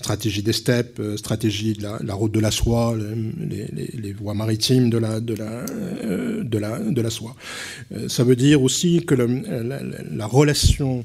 stratégie 0.00 0.42
des 0.42 0.52
steppes, 0.52 1.00
stratégie 1.16 1.74
de 1.74 1.82
la, 1.82 2.14
route 2.14 2.32
de 2.32 2.40
la 2.40 2.50
soie, 2.50 2.96
les, 3.38 4.12
voies 4.12 4.34
maritimes 4.34 4.90
de 4.90 4.98
la, 4.98 5.20
soie. 7.10 7.36
ça 8.08 8.24
veut 8.24 8.36
dire 8.36 8.62
aussi 8.62 9.04
que 9.04 9.14
la, 9.14 10.26
relation 10.26 11.04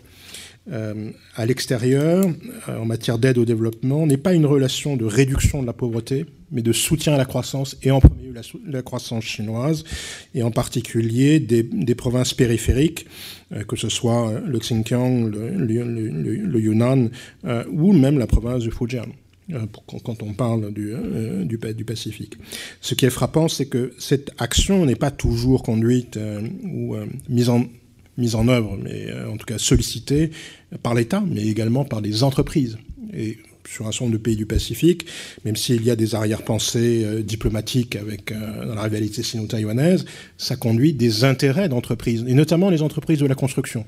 à 1.35 1.45
l'extérieur, 1.45 2.25
en 2.67 2.85
matière 2.85 3.17
d'aide 3.17 3.39
au 3.39 3.45
développement, 3.45 4.05
n'est 4.05 4.17
pas 4.17 4.33
une 4.33 4.45
relation 4.45 4.97
de 4.97 5.05
réduction 5.05 5.61
de 5.61 5.67
la 5.67 5.73
pauvreté, 5.73 6.25
mais 6.51 6.61
de 6.61 6.73
soutien 6.73 7.13
à 7.13 7.17
la 7.17 7.25
croissance, 7.25 7.75
et 7.81 7.91
en 7.91 7.99
premier 7.99 8.23
lieu 8.27 8.33
la, 8.67 8.81
croissance 8.81 9.23
chinoise, 9.23 9.83
et 10.35 10.43
en 10.43 10.51
particulier 10.51 11.39
des, 11.39 11.95
provinces 11.95 12.33
périphériques, 12.33 13.07
euh, 13.51 13.63
que 13.63 13.75
ce 13.75 13.89
soit 13.89 14.29
euh, 14.29 14.41
le 14.45 14.59
Xinjiang, 14.59 15.27
le, 15.27 16.59
Yunnan, 16.59 17.09
euh, 17.45 17.63
ou 17.71 17.93
même 17.93 18.19
la 18.19 18.27
province 18.27 18.63
du 18.63 18.71
Fujian 18.71 19.07
euh, 19.53 19.65
quand 20.03 20.21
on 20.21 20.33
parle 20.33 20.71
du, 20.71 20.91
euh, 20.93 21.43
du, 21.43 21.85
Pacifique. 21.85 22.35
Ce 22.81 22.93
qui 22.93 23.05
est 23.05 23.09
frappant, 23.09 23.47
c'est 23.47 23.65
que 23.65 23.93
cette 23.97 24.31
action 24.37 24.85
n'est 24.85 24.95
pas 24.95 25.09
toujours 25.09 25.63
conduite 25.63 26.17
euh, 26.17 26.41
ou 26.63 26.95
mise 27.29 27.49
en 27.49 27.65
mise 28.19 28.35
en 28.35 28.47
œuvre, 28.47 28.77
mais 28.81 29.07
en 29.31 29.37
tout 29.37 29.45
cas 29.45 29.57
sollicitée 29.57 30.31
par 30.83 30.93
l'État, 30.93 31.23
mais 31.27 31.47
également 31.47 31.85
par 31.85 32.01
des 32.01 32.23
entreprises. 32.23 32.77
Et 33.13 33.37
sur 33.69 33.87
un 33.87 33.91
certain 33.91 34.05
nombre 34.05 34.17
de 34.17 34.21
pays 34.21 34.35
du 34.35 34.45
Pacifique, 34.45 35.05
même 35.45 35.55
s'il 35.55 35.83
y 35.83 35.91
a 35.91 35.95
des 35.95 36.15
arrière-pensées 36.15 37.03
euh, 37.05 37.21
diplomatiques 37.21 37.95
avec 37.95 38.31
euh, 38.31 38.65
dans 38.65 38.75
la 38.75 38.83
rivalité 38.83 39.21
sino-taïwanaise, 39.23 40.05
ça 40.37 40.55
conduit 40.55 40.93
des 40.93 41.23
intérêts 41.23 41.69
d'entreprises, 41.69 42.25
et 42.27 42.33
notamment 42.33 42.69
les 42.69 42.81
entreprises 42.81 43.19
de 43.19 43.27
la 43.27 43.35
construction. 43.35 43.85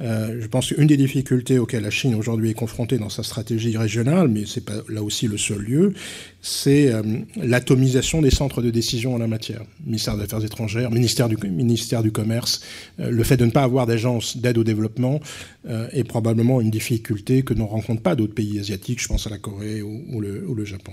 Je 0.00 0.46
pense 0.46 0.72
qu'une 0.72 0.86
des 0.86 0.96
difficultés 0.96 1.58
auxquelles 1.58 1.82
la 1.82 1.90
Chine 1.90 2.14
aujourd'hui 2.14 2.50
est 2.50 2.54
confrontée 2.54 2.98
dans 2.98 3.08
sa 3.08 3.22
stratégie 3.22 3.76
régionale, 3.76 4.28
mais 4.28 4.44
c'est 4.46 4.64
pas 4.64 4.74
là 4.88 5.02
aussi 5.02 5.26
le 5.26 5.38
seul 5.38 5.58
lieu, 5.58 5.92
c'est 6.40 6.92
l'atomisation 7.36 8.22
des 8.22 8.30
centres 8.30 8.62
de 8.62 8.70
décision 8.70 9.14
en 9.14 9.18
la 9.18 9.26
matière. 9.26 9.62
Ministère 9.84 10.16
des 10.16 10.24
Affaires 10.24 10.44
étrangères, 10.44 10.90
ministère 10.90 11.28
du, 11.28 12.12
Commerce, 12.12 12.62
le 12.98 13.24
fait 13.24 13.36
de 13.36 13.44
ne 13.44 13.50
pas 13.50 13.62
avoir 13.62 13.86
d'agence 13.86 14.36
d'aide 14.36 14.58
au 14.58 14.64
développement 14.64 15.20
est 15.68 16.04
probablement 16.04 16.60
une 16.60 16.70
difficulté 16.70 17.42
que 17.42 17.54
n'en 17.54 17.66
rencontrent 17.66 18.02
pas 18.02 18.14
d'autres 18.14 18.34
pays 18.34 18.58
asiatiques, 18.58 19.02
je 19.02 19.08
pense 19.08 19.26
à 19.26 19.30
la 19.30 19.38
Corée 19.38 19.82
ou, 19.82 20.20
le, 20.20 20.46
ou 20.46 20.54
le 20.54 20.64
Japon. 20.64 20.92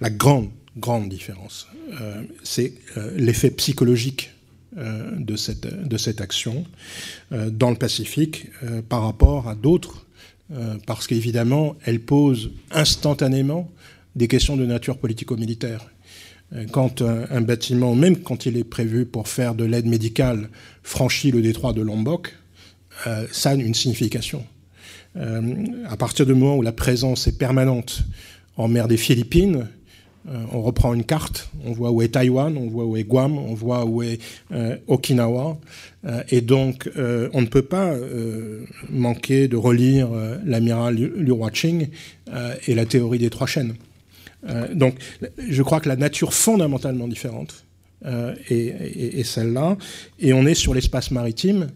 La 0.00 0.10
grande 0.10 0.48
grande 0.78 1.08
différence. 1.08 1.68
Euh, 2.00 2.22
c'est 2.42 2.72
euh, 2.96 3.12
l'effet 3.16 3.50
psychologique 3.50 4.30
euh, 4.30 4.37
de, 4.76 5.36
cette, 5.36 5.66
de 5.66 5.96
cette 5.96 6.20
action 6.20 6.64
dans 7.30 7.70
le 7.70 7.76
Pacifique 7.76 8.46
par 8.88 9.02
rapport 9.02 9.48
à 9.48 9.54
d'autres, 9.54 10.06
parce 10.86 11.06
qu'évidemment, 11.06 11.76
elle 11.84 12.00
pose 12.00 12.50
instantanément 12.70 13.70
des 14.14 14.28
questions 14.28 14.56
de 14.56 14.66
nature 14.66 14.98
politico-militaire. 14.98 15.90
Quand 16.72 17.02
un, 17.02 17.40
bâtiment, 17.40 17.94
même 17.94 18.18
quand 18.18 18.46
il 18.46 18.56
est 18.56 18.64
prévu 18.64 19.04
pour 19.04 19.28
faire 19.28 19.54
de 19.54 19.64
l'aide 19.64 19.86
médicale, 19.86 20.48
franchit 20.82 21.30
le 21.30 21.42
détroit 21.42 21.72
de 21.72 21.82
Lombok, 21.82 22.34
ça 23.30 23.50
a 23.50 23.54
une 23.54 23.74
signification. 23.74 24.44
à 25.14 25.96
partir 25.98 26.26
du 26.26 26.34
moment 26.34 26.56
où 26.56 26.62
la 26.62 26.72
présence 26.72 27.26
est 27.26 27.38
permanente 27.38 28.02
en 28.56 28.68
mer 28.68 28.88
des 28.88 28.96
Philippines, 28.96 29.68
euh, 30.30 30.44
on 30.52 30.60
reprend 30.60 30.92
une 30.92 31.04
carte, 31.04 31.50
on 31.64 31.72
voit 31.72 31.90
où 31.90 32.02
est 32.02 32.08
Taïwan, 32.08 32.56
on 32.58 32.68
voit 32.68 32.84
où 32.84 32.96
est 32.96 33.04
Guam, 33.04 33.38
on 33.38 33.54
voit 33.54 33.86
où 33.86 34.02
est 34.02 34.18
euh, 34.52 34.76
Okinawa. 34.86 35.58
Euh, 36.04 36.22
et 36.28 36.42
donc, 36.42 36.90
on 36.96 37.40
ne 37.40 37.46
peut 37.46 37.62
pas 37.62 37.94
manquer 38.90 39.48
de 39.48 39.56
relire 39.56 40.08
l'amiral 40.44 40.96
Liu 40.96 41.32
Huaching 41.32 41.88
et 42.66 42.74
la 42.74 42.86
théorie 42.86 43.18
des 43.18 43.30
trois 43.30 43.46
chaînes. 43.46 43.74
donc, 44.74 44.96
je 45.48 45.62
crois 45.62 45.80
que 45.80 45.88
la 45.88 45.96
nature 45.96 46.32
fondamentalement 46.32 47.08
différente 47.08 47.64
est, 48.04 49.24
celle-là. 49.24 49.76
Et 50.20 50.32
on 50.32 50.46
est 50.46 50.54
sur 50.54 50.74
l'espace 50.74 51.10
maritime, 51.10 51.68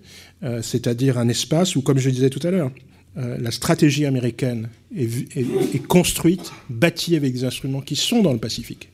c'est-à-dire 0.62 1.18
un 1.18 1.28
espace 1.28 1.74
où, 1.76 1.82
comme 1.82 1.98
je 1.98 2.10
disais 2.10 2.30
tout 2.30 2.46
à 2.46 2.50
l'heure, 2.50 2.70
euh, 3.18 3.36
la 3.38 3.50
stratégie 3.50 4.06
américaine 4.06 4.68
est, 4.96 5.86
construite, 5.86 6.50
bâtie 6.70 7.14
avec 7.14 7.32
des 7.34 7.44
instruments 7.44 7.82
qui 7.82 7.94
sont 7.94 8.22
dans 8.22 8.32
le 8.32 8.38
Pacifique, 8.38 8.88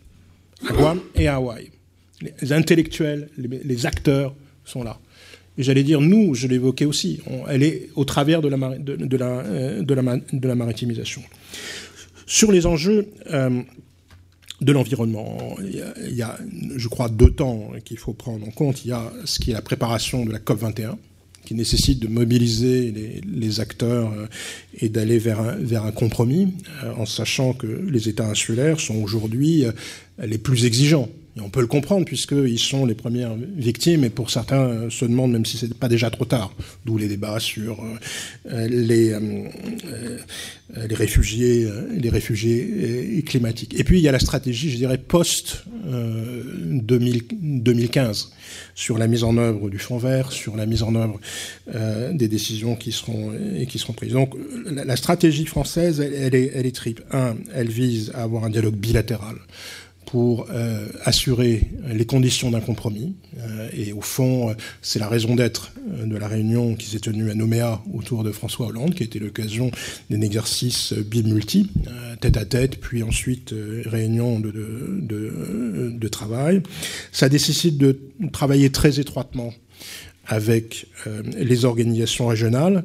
à 0.68 0.72
Guam 0.72 1.00
et 1.14 1.28
à 1.28 1.36
Hawaï. 1.36 1.70
Les 2.42 2.52
intellectuels, 2.52 3.28
les, 3.36 3.86
acteurs 3.86 4.34
sont 4.64 4.82
là. 4.82 4.98
Et 5.56 5.62
j'allais 5.62 5.84
dire, 5.84 6.00
nous, 6.00 6.34
je 6.34 6.48
l'évoquais 6.48 6.84
aussi, 6.84 7.20
elle 7.48 7.62
est 7.62 7.90
au 7.94 8.04
travers 8.04 8.42
de 8.42 8.48
la, 8.48 8.56
euh, 8.56 8.78
de, 8.78 9.16
la, 9.16 10.16
de 10.32 10.48
la, 10.48 10.54
maritimisation. 10.56 11.22
Sur 12.26 12.50
les 12.50 12.66
enjeux 12.66 13.06
euh, 13.30 13.62
de 14.60 14.72
l'environnement, 14.72 15.56
il, 15.60 16.14
y 16.14 16.22
a, 16.22 16.36
je 16.74 16.88
crois, 16.88 17.08
deux 17.08 17.30
temps 17.30 17.70
qu'il 17.84 17.98
faut 17.98 18.14
prendre 18.14 18.46
en 18.46 18.50
compte. 18.50 18.84
Il 18.84 18.88
y 18.88 18.92
a 18.92 19.12
ce 19.24 19.38
qui 19.38 19.52
est 19.52 19.54
la 19.54 19.62
préparation 19.62 20.24
de 20.24 20.32
la 20.32 20.40
COP 20.40 20.58
21, 20.58 20.98
qui 21.48 21.54
nécessite 21.54 21.98
de 21.98 22.08
mobiliser 22.08 22.92
les, 23.26 23.60
acteurs 23.60 24.12
euh, 24.12 24.26
et 24.82 24.90
d'aller 24.90 25.16
vers 25.16 25.40
un, 25.40 25.92
compromis, 25.92 26.52
euh, 26.84 26.92
en 26.98 27.06
sachant 27.06 27.54
que 27.54 27.66
les 27.66 28.10
États 28.10 28.26
insulaires 28.26 28.78
sont 28.78 28.96
aujourd'hui 28.96 29.64
euh, 29.64 29.72
les 30.18 30.36
plus 30.36 30.66
exigeants 30.66 31.08
on 31.40 31.50
peut 31.50 31.60
le 31.60 31.66
comprendre 31.66 32.04
puisqu'ils 32.04 32.58
sont 32.58 32.86
les 32.86 32.94
premières 32.94 33.34
victimes 33.56 34.04
et 34.04 34.10
pour 34.10 34.30
certains 34.30 34.60
euh, 34.60 34.90
se 34.90 35.04
demandent 35.04 35.32
même 35.32 35.46
si 35.46 35.56
ce 35.56 35.66
n'est 35.66 35.74
pas 35.74 35.88
déjà 35.88 36.10
trop 36.10 36.24
tard. 36.24 36.52
D'où 36.84 36.98
les 36.98 37.08
débats 37.08 37.40
sur 37.40 37.82
euh, 38.50 38.68
les, 38.68 39.12
euh, 39.12 39.48
les 40.88 40.94
réfugiés, 40.94 41.68
les 41.92 42.10
réfugiés 42.10 43.22
climatiques. 43.26 43.74
Et 43.78 43.84
puis 43.84 43.98
il 43.98 44.02
y 44.02 44.08
a 44.08 44.12
la 44.12 44.18
stratégie, 44.18 44.70
je 44.70 44.76
dirais, 44.76 44.98
post 44.98 45.64
2015 45.86 48.32
sur 48.74 48.98
la 48.98 49.06
mise 49.06 49.24
en 49.24 49.38
œuvre 49.38 49.70
du 49.70 49.78
fonds 49.78 49.96
vert, 49.98 50.32
sur 50.32 50.56
la 50.56 50.66
mise 50.66 50.82
en 50.82 50.94
œuvre 50.94 51.18
des 52.12 52.28
décisions 52.28 52.76
qui 52.76 52.92
seront, 52.92 53.32
qui 53.66 53.78
seront 53.78 53.94
prises. 53.94 54.12
Donc 54.12 54.34
la, 54.66 54.96
stratégie 54.96 55.46
française, 55.46 56.00
elle 56.00 56.34
est 56.34 56.74
triple. 56.74 57.04
Un, 57.12 57.36
elle 57.54 57.70
vise 57.70 58.12
à 58.14 58.24
avoir 58.24 58.44
un 58.44 58.50
dialogue 58.50 58.76
bilatéral 58.76 59.36
pour 60.10 60.46
euh, 60.50 60.86
assurer 61.04 61.68
les 61.86 62.06
conditions 62.06 62.50
d'un 62.50 62.60
compromis. 62.60 63.14
Euh, 63.36 63.68
et 63.76 63.92
au 63.92 64.00
fond, 64.00 64.54
c'est 64.80 64.98
la 64.98 65.06
raison 65.06 65.34
d'être 65.34 65.72
euh, 65.92 66.06
de 66.06 66.16
la 66.16 66.26
réunion 66.26 66.76
qui 66.76 66.86
s'est 66.86 66.98
tenue 66.98 67.30
à 67.30 67.34
Nouméa 67.34 67.82
autour 67.92 68.24
de 68.24 68.32
François 68.32 68.68
Hollande, 68.68 68.94
qui 68.94 69.02
été 69.02 69.18
l'occasion 69.18 69.70
d'un 70.08 70.22
exercice 70.22 70.94
bimulti, 70.94 71.70
tête 72.22 72.38
à 72.38 72.46
tête, 72.46 72.80
puis 72.80 73.02
ensuite 73.02 73.54
réunion 73.84 74.40
de, 74.40 74.50
de, 74.50 76.08
travail. 76.08 76.62
Ça 77.12 77.28
nécessite 77.28 77.76
de 77.76 77.98
travailler 78.32 78.70
très 78.70 78.98
étroitement 78.98 79.52
avec 80.26 80.86
les 81.36 81.64
organisations 81.66 82.28
régionales. 82.28 82.84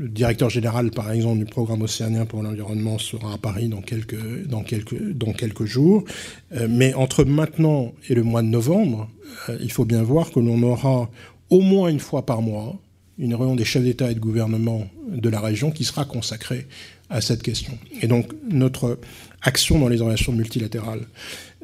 Le 0.00 0.08
directeur 0.08 0.48
général, 0.48 0.90
par 0.92 1.12
exemple, 1.12 1.40
du 1.40 1.44
programme 1.44 1.82
océanien 1.82 2.24
pour 2.24 2.42
l'environnement 2.42 2.98
sera 2.98 3.34
à 3.34 3.36
Paris 3.36 3.68
dans 3.68 3.82
quelques, 3.82 5.64
jours. 5.66 6.04
Euh, 6.52 6.68
mais 6.70 6.94
entre 6.94 7.24
maintenant 7.24 7.92
et 8.08 8.14
le 8.14 8.22
mois 8.22 8.40
de 8.40 8.46
novembre, 8.46 9.10
euh, 9.50 9.58
il 9.60 9.70
faut 9.70 9.84
bien 9.84 10.02
voir 10.02 10.30
que 10.30 10.40
l'on 10.40 10.62
aura 10.62 11.10
au 11.50 11.60
moins 11.60 11.90
une 11.90 12.00
fois 12.00 12.24
par 12.24 12.40
mois 12.40 12.78
une 13.18 13.34
réunion 13.34 13.56
des 13.56 13.66
chefs 13.66 13.82
d'État 13.82 14.10
et 14.10 14.14
de 14.14 14.20
gouvernement 14.20 14.88
de 15.06 15.28
la 15.28 15.38
région 15.38 15.70
qui 15.70 15.84
sera 15.84 16.06
consacrée 16.06 16.66
à 17.10 17.20
cette 17.20 17.42
question. 17.42 17.76
Et 18.00 18.06
donc 18.06 18.32
notre 18.48 18.98
action 19.42 19.78
dans 19.78 19.88
les 19.88 19.98
relations 19.98 20.32
multilatérales 20.32 21.06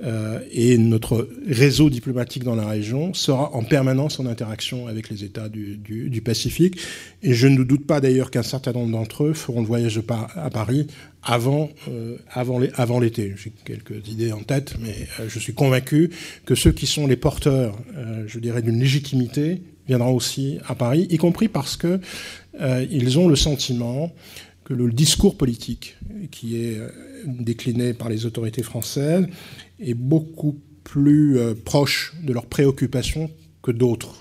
euh, 0.04 0.40
et 0.52 0.76
notre 0.76 1.26
réseau 1.48 1.88
diplomatique 1.88 2.44
dans 2.44 2.54
la 2.54 2.66
région 2.66 3.14
sera 3.14 3.54
en 3.54 3.62
permanence 3.62 4.20
en 4.20 4.26
interaction 4.26 4.88
avec 4.88 5.08
les 5.08 5.24
États 5.24 5.48
du, 5.48 6.22
Pacifique. 6.24 6.78
Et 7.22 7.34
je 7.34 7.46
ne 7.46 7.62
doute 7.62 7.86
pas 7.86 8.00
d'ailleurs 8.00 8.30
qu'un 8.30 8.42
certain 8.42 8.72
nombre 8.72 8.92
d'entre 8.92 9.24
eux 9.24 9.32
feront 9.32 9.60
le 9.60 9.66
voyage 9.66 10.00
à 10.08 10.50
Paris 10.50 10.88
avant, 11.22 11.70
euh, 11.88 12.16
avant 12.34 13.00
l'été. 13.00 13.34
J'ai 13.36 13.52
quelques 13.64 14.06
idées 14.08 14.32
en 14.32 14.42
tête, 14.42 14.74
mais 14.80 14.94
euh, 15.20 15.28
je 15.28 15.38
suis 15.38 15.54
convaincu 15.54 16.10
que 16.44 16.54
ceux 16.54 16.72
qui 16.72 16.86
sont 16.86 17.06
les 17.06 17.16
porteurs, 17.16 17.76
je 18.26 18.38
dirais, 18.38 18.60
d'une 18.60 18.80
légitimité 18.80 19.62
viendront 19.86 20.14
aussi 20.14 20.58
à 20.66 20.74
Paris, 20.74 21.06
y 21.10 21.16
compris 21.16 21.48
parce 21.48 21.76
que 21.76 22.00
ils 22.90 23.18
ont 23.18 23.28
le 23.28 23.36
sentiment 23.36 24.12
que 24.64 24.74
le 24.74 24.90
discours 24.90 25.36
politique 25.36 25.96
qui 26.30 26.56
est 26.56 26.80
décliné 27.24 27.92
par 27.92 28.08
les 28.08 28.26
autorités 28.26 28.62
françaises 28.62 29.26
est 29.80 29.94
beaucoup 29.94 30.58
plus 30.84 31.38
euh, 31.38 31.54
proche 31.54 32.14
de 32.22 32.32
leurs 32.32 32.46
préoccupations 32.46 33.30
que 33.62 33.70
d'autres. 33.70 34.14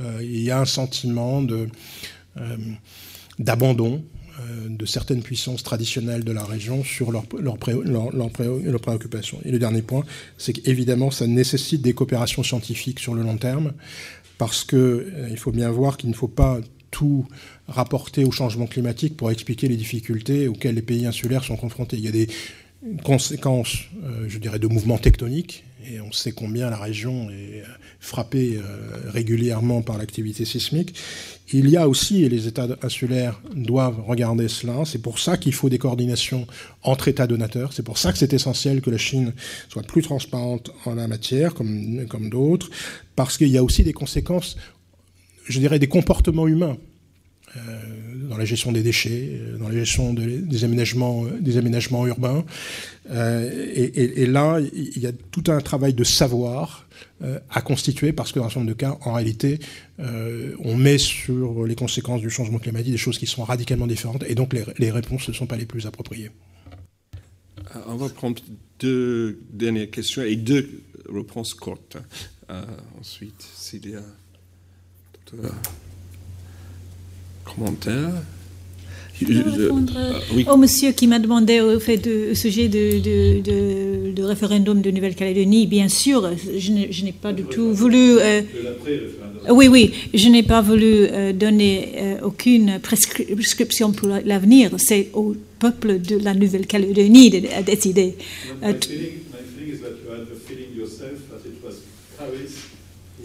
Euh, 0.00 0.20
il 0.22 0.40
y 0.40 0.50
a 0.50 0.60
un 0.60 0.64
sentiment 0.64 1.42
euh, 1.50 2.56
d'abandon 3.38 4.04
de 4.68 4.84
certaines 4.84 5.22
puissances 5.22 5.62
traditionnelles 5.62 6.24
de 6.24 6.32
la 6.32 6.42
région 6.42 6.82
sur 6.82 7.12
leurs 7.12 7.24
leur 7.38 7.56
leur, 7.84 8.80
préoccupations. 8.80 9.38
Et 9.44 9.52
le 9.52 9.60
dernier 9.60 9.80
point, 9.80 10.02
c'est 10.38 10.52
qu'évidemment, 10.52 11.12
ça 11.12 11.28
nécessite 11.28 11.82
des 11.82 11.94
coopérations 11.94 12.42
scientifiques 12.42 12.98
sur 12.98 13.14
le 13.14 13.22
long 13.22 13.36
terme, 13.36 13.74
parce 14.36 14.64
qu'il 14.64 15.36
faut 15.36 15.52
bien 15.52 15.70
voir 15.70 15.96
qu'il 15.96 16.10
ne 16.10 16.16
faut 16.16 16.26
pas 16.26 16.58
tout 16.90 17.26
rapporter 17.68 18.24
au 18.24 18.32
changement 18.32 18.66
climatique 18.66 19.16
pour 19.16 19.30
expliquer 19.30 19.68
les 19.68 19.76
difficultés 19.76 20.48
auxquelles 20.48 20.74
les 20.74 20.82
pays 20.82 21.06
insulaires 21.06 21.44
sont 21.44 21.56
confrontés. 21.56 21.96
Il 21.96 22.04
y 22.04 22.08
a 22.08 22.12
des 22.12 22.28
conséquences, 23.04 23.76
euh, 24.04 24.26
je 24.28 24.38
dirais, 24.38 24.58
de 24.58 24.66
mouvements 24.66 24.98
tectoniques, 24.98 25.64
et 25.90 26.00
on 26.00 26.12
sait 26.12 26.32
combien 26.32 26.70
la 26.70 26.78
région 26.78 27.30
est 27.30 27.62
frappée 28.00 28.56
euh, 28.56 29.10
régulièrement 29.10 29.82
par 29.82 29.98
l'activité 29.98 30.44
sismique. 30.44 30.94
Il 31.52 31.68
y 31.68 31.76
a 31.76 31.88
aussi, 31.88 32.24
et 32.24 32.28
les 32.28 32.46
États 32.46 32.68
insulaires 32.82 33.40
doivent 33.54 34.02
regarder 34.06 34.48
cela, 34.48 34.84
c'est 34.84 35.00
pour 35.00 35.18
ça 35.18 35.36
qu'il 35.36 35.52
faut 35.52 35.68
des 35.68 35.78
coordinations 35.78 36.46
entre 36.82 37.08
États 37.08 37.26
donateurs, 37.26 37.72
c'est 37.72 37.82
pour 37.82 37.98
ça 37.98 38.12
que 38.12 38.18
c'est 38.18 38.32
essentiel 38.32 38.80
que 38.80 38.90
la 38.90 38.98
Chine 38.98 39.32
soit 39.68 39.82
plus 39.82 40.02
transparente 40.02 40.70
en 40.84 40.94
la 40.94 41.06
matière, 41.06 41.54
comme, 41.54 42.06
comme 42.08 42.30
d'autres, 42.30 42.70
parce 43.16 43.36
qu'il 43.36 43.48
y 43.48 43.58
a 43.58 43.64
aussi 43.64 43.82
des 43.82 43.92
conséquences, 43.92 44.56
je 45.46 45.58
dirais, 45.58 45.78
des 45.78 45.88
comportements 45.88 46.48
humains. 46.48 46.78
Euh, 47.56 47.60
dans 48.28 48.36
la 48.36 48.44
gestion 48.44 48.72
des 48.72 48.82
déchets, 48.82 49.30
euh, 49.32 49.58
dans 49.58 49.68
la 49.68 49.74
gestion 49.74 50.14
des, 50.14 50.64
aménagements, 50.64 51.24
euh, 51.24 51.58
aménagements 51.58 52.06
urbains. 52.06 52.44
Euh, 53.10 53.72
et, 53.74 54.26
là, 54.26 54.60
il 54.60 54.98
y 54.98 55.06
a 55.06 55.12
tout 55.12 55.44
un 55.50 55.60
travail 55.60 55.94
de 55.94 56.04
savoir 56.04 56.86
à 57.50 57.62
constituer 57.62 58.12
parce 58.12 58.32
que 58.32 58.38
dans 58.38 58.46
un 58.46 58.48
certain 58.48 58.60
nombre 58.60 58.72
de 58.72 58.76
cas, 58.76 58.98
en 59.02 59.14
réalité, 59.14 59.58
on 59.98 60.76
met 60.76 60.98
sur 60.98 61.64
les 61.64 61.74
conséquences 61.74 62.20
du 62.20 62.28
changement 62.28 62.58
climatique 62.58 62.92
des 62.92 62.98
choses 62.98 63.18
qui 63.18 63.26
sont 63.26 63.44
radicalement 63.44 63.86
différentes 63.86 64.24
et 64.26 64.34
donc 64.34 64.54
les, 64.78 64.90
réponses 64.90 65.28
ne 65.28 65.32
sont 65.32 65.46
pas 65.46 65.56
les 65.56 65.64
plus 65.64 65.86
appropriées. 65.86 66.30
On 67.86 67.96
va 67.96 68.08
prendre 68.08 68.42
deux 68.78 69.40
dernières 69.50 69.90
questions 69.90 70.22
et 70.22 70.36
deux 70.36 70.82
réponses 71.08 71.54
courtes. 71.54 71.96
ensuite, 73.00 73.42
s'il 73.54 73.88
y 73.88 73.96
a... 73.96 74.02
commentaires. 77.44 78.12
Je 79.22 79.26
répondre 79.62 79.92
Euh, 79.96 80.12
oui. 80.34 80.44
au 80.50 80.56
monsieur 80.56 80.90
qui 80.90 81.06
m'a 81.06 81.20
demandé 81.20 81.60
au, 81.60 81.78
fait 81.78 81.98
de- 81.98 82.32
au 82.32 82.34
sujet 82.34 82.66
de, 82.66 82.98
de- 82.98 83.40
de- 83.42 84.12
de 84.12 84.22
référendum 84.24 84.82
de 84.82 84.90
Nouvelle-Calédonie. 84.90 85.68
Bien 85.68 85.88
sûr, 85.88 86.28
je 86.58 86.72
n'ai 87.04 87.12
pas 87.12 87.32
du 87.32 87.44
tout 87.44 87.72
voulu. 87.72 88.18
euh, 88.18 88.42
oui, 89.50 89.68
oui, 89.68 89.92
je 90.12 90.28
n'ai 90.28 90.42
pas 90.42 90.60
voulu 90.62 90.84
euh, 91.06 91.32
donner 91.32 91.90
aucune 92.24 92.78
prescri- 92.82 93.32
prescription 93.36 93.92
pour 93.92 94.08
l'avenir. 94.08 94.72
C'est 94.78 95.10
au 95.14 95.36
peuple 95.60 96.00
de 96.00 96.16
la 96.18 96.34
Nouvelle-Calédonie 96.34 97.30
de, 97.30 97.42
à 97.56 97.62
décider. 97.62 98.14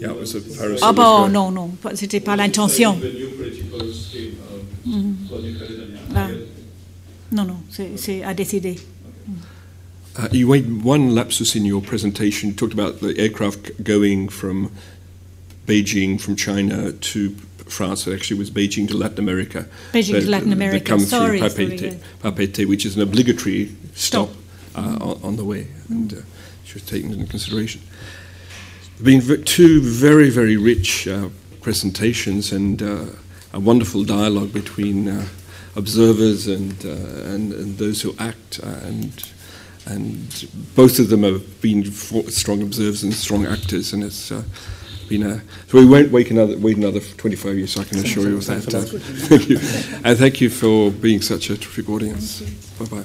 Yeah, 0.00 0.12
it 0.12 0.18
was 0.18 0.34
a 0.34 0.40
deciding 0.40 0.56
Paris 0.58 0.80
ah 0.82 0.92
bon, 0.92 1.28
non, 1.28 1.50
non, 1.52 1.70
c'était 1.94 2.20
pas 2.20 2.34
l'intention. 2.36 2.94
The 2.98 3.12
new 3.12 3.28
political 3.36 3.92
scheme 3.92 4.36
of 4.50 5.28
for 5.28 5.38
New 5.40 5.58
Caledonia. 5.58 5.98
Ah. 6.14 6.28
Non, 7.32 7.44
non, 7.44 7.56
c'est 7.70 7.96
c'est 7.96 8.22
à 8.24 8.32
décider. 8.34 8.76
Uh, 10.18 10.26
you 10.32 10.48
made 10.48 10.82
one 10.82 11.14
lapsus 11.14 11.54
in 11.54 11.64
your 11.64 11.80
presentation. 11.82 12.48
You 12.48 12.54
talked 12.56 12.72
about 12.72 13.00
the 13.00 13.14
aircraft 13.18 13.84
going 13.84 14.28
from 14.28 14.70
Beijing, 15.66 16.18
from 16.20 16.34
China 16.34 16.92
to 16.92 17.30
France. 17.68 18.06
It 18.08 18.14
actually 18.14 18.38
was 18.40 18.50
Beijing 18.50 18.88
to 18.88 18.96
Latin 18.96 19.18
America. 19.20 19.66
Beijing 19.92 20.14
to 20.14 20.20
They- 20.22 20.26
Latin 20.26 20.48
they 20.48 20.54
America. 20.56 20.84
come 20.84 21.00
Sorry, 21.00 21.38
through 21.38 21.48
sorry, 21.50 21.66
Papeete, 21.68 21.82
yeah. 21.82 21.94
Papeete, 22.30 22.66
which 22.66 22.84
is 22.84 22.96
an 22.96 23.02
obligatory 23.02 23.70
stop, 23.94 24.30
Stop. 24.30 24.36
Uh, 24.74 24.96
on, 25.04 25.20
on 25.22 25.36
the 25.36 25.44
way, 25.44 25.68
and 25.88 26.12
uh, 26.12 26.16
she 26.64 26.74
was 26.74 26.82
taken 26.84 27.12
into 27.12 27.26
consideration. 27.26 27.80
There 29.02 29.14
have 29.14 29.26
been 29.26 29.44
two 29.44 29.80
very, 29.80 30.28
very 30.28 30.58
rich 30.58 31.08
uh, 31.08 31.30
presentations 31.62 32.52
and 32.52 32.82
uh, 32.82 33.06
a 33.54 33.58
wonderful 33.58 34.04
dialogue 34.04 34.52
between 34.52 35.08
uh, 35.08 35.26
observers 35.74 36.46
and, 36.46 36.84
uh, 36.84 36.90
and, 37.32 37.50
and 37.54 37.78
those 37.78 38.02
who 38.02 38.14
act. 38.18 38.60
Uh, 38.62 38.66
and, 38.82 39.32
and 39.86 40.46
both 40.76 40.98
of 40.98 41.08
them 41.08 41.22
have 41.22 41.62
been 41.62 41.90
strong 41.90 42.60
observers 42.60 43.02
and 43.02 43.14
strong 43.14 43.46
actors, 43.46 43.94
and 43.94 44.04
it's 44.04 44.30
uh, 44.30 44.42
been 45.08 45.22
a. 45.22 45.40
So 45.68 45.78
we 45.78 45.86
won't 45.86 46.12
wait 46.12 46.30
another, 46.30 46.58
wait 46.58 46.76
another 46.76 47.00
25 47.00 47.56
years, 47.56 47.78
I 47.78 47.84
can 47.84 48.00
assure 48.00 48.28
you 48.28 48.36
of 48.36 48.44
that. 48.44 48.60
Thank 48.68 49.48
you. 49.48 49.58
And 50.04 50.18
thank 50.18 50.42
you 50.42 50.50
for 50.50 50.90
being 50.90 51.22
such 51.22 51.48
a 51.48 51.56
terrific 51.56 51.88
audience. 51.88 52.42
Bye 52.78 52.84
bye. 52.84 53.04